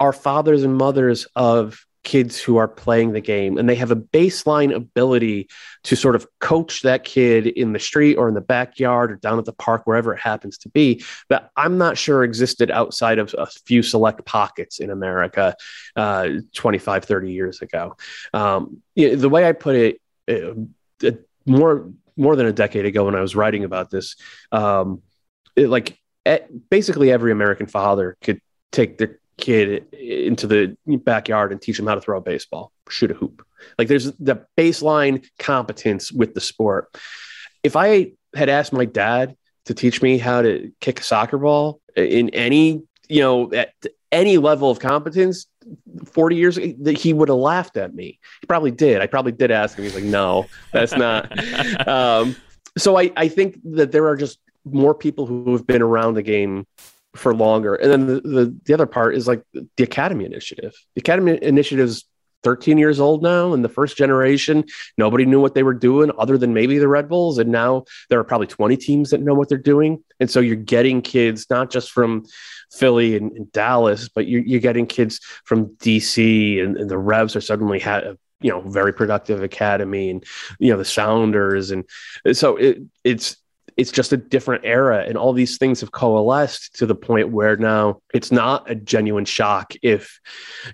are 0.02 0.11
fathers 0.11 0.64
and 0.64 0.76
mothers 0.76 1.27
of 1.34 1.86
kids 2.08 2.40
who 2.40 2.56
are 2.56 2.70
playing 2.70 3.12
the 3.12 3.20
game 3.20 3.58
and 3.58 3.68
they 3.68 3.76
have 3.76 3.92
a 3.92 3.96
baseline 3.98 4.74
ability 4.74 5.46
to 5.84 5.94
sort 5.94 6.16
of 6.16 6.26
coach 6.40 6.82
that 6.84 7.04
kid 7.04 7.46
in 7.46 7.74
the 7.74 7.80
street 7.80 8.16
or 8.16 8.30
in 8.30 8.34
the 8.34 8.40
backyard 8.40 9.12
or 9.12 9.18
down 9.18 9.38
at 9.38 9.44
the 9.44 9.52
park 9.52 9.82
wherever 9.84 10.14
it 10.14 10.20
happens 10.22 10.58
to 10.58 10.70
be. 10.70 11.04
That 11.28 11.52
i'm 11.58 11.78
not 11.78 11.98
sure 11.98 12.24
existed 12.24 12.72
outside 12.72 13.20
of 13.20 13.36
a 13.38 13.46
few 13.46 13.84
select 13.84 14.24
pockets 14.24 14.80
in 14.80 14.90
america 14.90 15.54
uh, 15.98 16.30
25 16.54 17.04
30 17.04 17.32
years 17.34 17.62
ago. 17.62 17.98
Um, 18.34 18.82
you 18.96 19.10
know, 19.10 19.16
the 19.18 19.30
way 19.30 19.46
i 19.46 19.52
put 19.52 19.76
it 19.76 20.02
uh, 20.30 21.12
more 21.46 21.92
more 22.16 22.38
than 22.38 22.46
a 22.46 22.54
decade 22.54 22.86
ago 22.86 23.04
when 23.04 23.16
i 23.16 23.22
was 23.22 23.36
writing 23.36 23.66
about 23.66 23.92
this 23.92 24.16
um, 24.54 25.02
it, 25.58 25.68
like 25.68 26.00
basically 26.70 27.12
every 27.12 27.34
american 27.34 27.68
father 27.68 28.16
could 28.22 28.40
take 28.72 28.98
their 28.98 29.20
kid 29.38 29.93
into 29.93 30.47
the 30.47 30.77
backyard 30.88 31.51
and 31.51 31.61
teach 31.61 31.80
him 31.80 31.88
how 31.88 31.95
to 31.95 32.01
throw 32.01 32.18
a 32.18 32.22
baseball, 32.22 32.72
shoot 32.89 33.11
a 33.11 33.14
hoop. 33.14 33.45
Like 33.77 33.88
there's 33.88 34.11
the 34.14 34.45
baseline 34.57 35.26
competence 35.39 36.11
with 36.11 36.34
the 36.34 36.41
sport. 36.41 36.95
If 37.64 37.76
I 37.76 38.11
had 38.35 38.49
asked 38.49 38.73
my 38.73 38.85
dad 38.85 39.35
to 39.65 39.73
teach 39.73 40.01
me 40.01 40.18
how 40.18 40.41
to 40.41 40.72
kick 40.80 40.99
a 40.99 41.03
soccer 41.03 41.38
ball 41.38 41.81
in 41.95 42.30
any, 42.30 42.84
you 43.09 43.22
know, 43.22 43.51
at 43.51 43.73
any 44.11 44.38
level 44.38 44.72
of 44.72 44.80
competence 44.80 45.47
40 46.05 46.35
years 46.35 46.57
ago, 46.57 46.73
that 46.81 46.97
he 46.97 47.14
would 47.14 47.30
have 47.30 47.38
laughed 47.38 47.77
at 47.77 47.93
me. 47.93 48.19
He 48.41 48.47
probably 48.47 48.72
did. 48.72 49.01
I 49.01 49.07
probably 49.07 49.34
did 49.34 49.51
ask 49.51 49.77
him. 49.77 49.84
He's 49.84 49.95
like, 49.95 50.03
no, 50.03 50.45
that's 50.72 50.93
not. 50.93 51.88
um, 51.88 52.35
so 52.77 52.97
I, 52.97 53.11
I 53.18 53.27
think 53.27 53.59
that 53.73 53.91
there 53.91 54.07
are 54.07 54.15
just 54.15 54.39
more 54.64 54.93
people 54.93 55.26
who 55.26 55.51
have 55.53 55.68
been 55.68 55.81
around 55.81 56.14
the 56.14 56.22
game 56.22 56.65
for 57.18 57.34
longer. 57.34 57.76
And 57.76 57.91
then 57.91 58.07
the, 58.07 58.22
the, 58.22 58.57
the 58.65 58.73
other 58.73 58.85
part 58.85 59.15
is 59.15 59.27
like 59.27 59.44
the 59.53 59.84
Academy 59.84 60.26
Initiative. 60.26 60.73
The 60.95 60.99
Academy 60.99 61.39
Initiative 61.41 61.85
is 61.85 62.06
13 62.44 62.77
years 62.77 62.99
old 62.99 63.23
now 63.23 63.52
and 63.53 63.65
the 63.65 63.69
first 63.69 63.98
generation 63.98 64.64
nobody 64.98 65.26
knew 65.26 65.41
what 65.41 65.56
they 65.56 65.64
were 65.64 65.73
doing 65.73 66.11
other 66.19 66.38
than 66.38 66.53
maybe 66.53 66.77
the 66.77 66.88
red 66.88 67.10
bulls 67.10 67.39
and 67.39 67.52
now 67.52 67.84
there 68.10 68.19
are 68.19 68.23
probably 68.23 68.48
20 68.48 68.77
teams 68.77 69.10
that 69.10 69.22
know 69.22 69.34
what 69.34 69.49
they're 69.49 69.57
doing 69.57 70.03
and 70.19 70.30
so 70.30 70.39
you're 70.39 70.56
getting 70.56 71.02
kids 71.02 71.48
not 71.49 71.72
just 71.72 71.91
from 71.91 72.23
philly 72.72 73.18
and, 73.18 73.31
and 73.31 73.52
dallas 73.52 74.07
but 74.07 74.27
you're, 74.27 74.44
you're, 74.44 74.61
getting 74.61 74.85
kids 74.85 75.19
from 75.45 75.65
dc 75.77 76.64
and, 76.64 76.77
and 76.77 76.89
the 76.91 76.98
revs 76.98 77.35
are 77.35 77.41
suddenly 77.41 77.80
ha- 77.80 78.14
you 78.41 78.52
know 78.52 78.61
very 78.61 78.94
productive 78.94 79.41
academy 79.41 80.10
and 80.10 80.23
you 80.60 80.72
know 80.72 80.77
the 80.77 80.85
Sounders 80.85 81.72
and 81.72 81.85
so 82.34 82.56
it 82.57 82.81
it's 83.03 83.38
it's 83.78 83.91
just 83.91 84.12
a 84.12 84.18
different 84.18 84.66
era 84.66 85.06
and 85.08 85.18
all 85.18 85.32
these 85.32 85.58
things 85.58 85.80
have 85.80 85.91
coalesced 85.91 86.76
to 86.76 86.86
the 86.86 86.95
point 86.95 87.30
where 87.30 87.56
now 87.56 88.02
it's 88.14 88.32
not 88.32 88.70
a 88.70 88.76
genuine 88.76 89.26
shock 89.26 89.74
if 89.82 90.20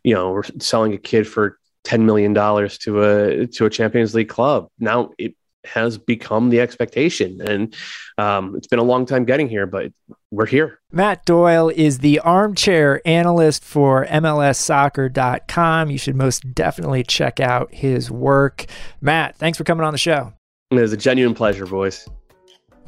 you 0.04 0.14
know 0.14 0.32
we're 0.32 0.44
selling 0.60 0.94
a 0.94 0.98
kid 0.98 1.28
for 1.28 1.60
10 1.84 2.06
million 2.06 2.34
dollars 2.34 2.78
to 2.80 3.04
a 3.04 3.48
to 3.48 3.66
a 3.66 3.70
Champions 3.70 4.16
League 4.16 4.30
club 4.30 4.68
now 4.80 5.12
it 5.18 5.36
has 5.66 5.98
become 5.98 6.50
the 6.50 6.60
expectation 6.60 7.40
and 7.42 7.74
um, 8.18 8.56
it's 8.56 8.68
been 8.68 8.80
a 8.80 8.84
long 8.84 9.06
time 9.06 9.24
getting 9.24 9.48
here 9.48 9.66
but 9.66 9.92
we're 10.32 10.46
here 10.46 10.80
Matt 10.92 11.26
Doyle 11.26 11.70
is 11.70 12.00
the 12.00 12.20
armchair 12.20 13.02
analyst 13.04 13.64
for 13.64 14.06
MLSsoccer.com. 14.06 15.90
You 15.90 15.98
should 15.98 16.16
most 16.16 16.54
definitely 16.54 17.04
check 17.04 17.40
out 17.40 17.74
his 17.74 18.12
work. 18.12 18.66
Matt, 19.02 19.36
thanks 19.38 19.58
for 19.58 19.64
coming 19.64 19.84
on 19.84 19.92
the 19.92 19.98
show. 19.98 20.34
It 20.70 20.76
was 20.76 20.94
a 20.94 20.98
genuine 20.98 21.34
pleasure, 21.34 21.66
boys. 21.66 22.08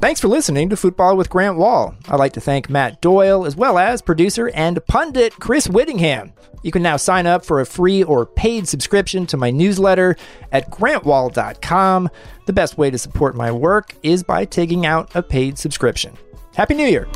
Thanks 0.02 0.20
for 0.20 0.28
listening 0.28 0.70
to 0.70 0.78
Football 0.78 1.16
with 1.16 1.30
Grant 1.30 1.58
Wahl. 1.58 1.96
I'd 2.10 2.20
like 2.20 2.34
to 2.34 2.42
thank 2.42 2.70
Matt 2.70 3.02
Doyle 3.02 3.46
as 3.46 3.56
well 3.56 3.80
as 3.80 4.02
producer 4.02 4.52
and 4.54 4.86
pundit 4.88 5.34
Chris 5.40 5.68
Whittingham. 5.68 6.34
You 6.64 6.72
can 6.72 6.84
now 6.84 6.98
sign 6.98 7.26
up 7.26 7.46
for 7.46 7.62
a 7.62 7.66
free 7.66 8.04
or 8.04 8.26
paid 8.26 8.68
subscription 8.68 9.26
to 9.28 9.38
my 9.38 9.52
newsletter 9.52 10.16
at 10.52 10.70
grantwahl.com. 10.70 12.10
The 12.46 12.54
best 12.54 12.78
way 12.78 12.92
to 12.92 12.98
support 12.98 13.36
my 13.36 13.52
work 13.52 13.96
is 14.04 14.22
by 14.22 14.46
taking 14.46 14.86
out 14.86 15.16
a 15.16 15.24
paid 15.24 15.58
subscription. 15.58 16.18
Happy 16.56 16.74
New 16.74 16.88
Year! 16.88 17.08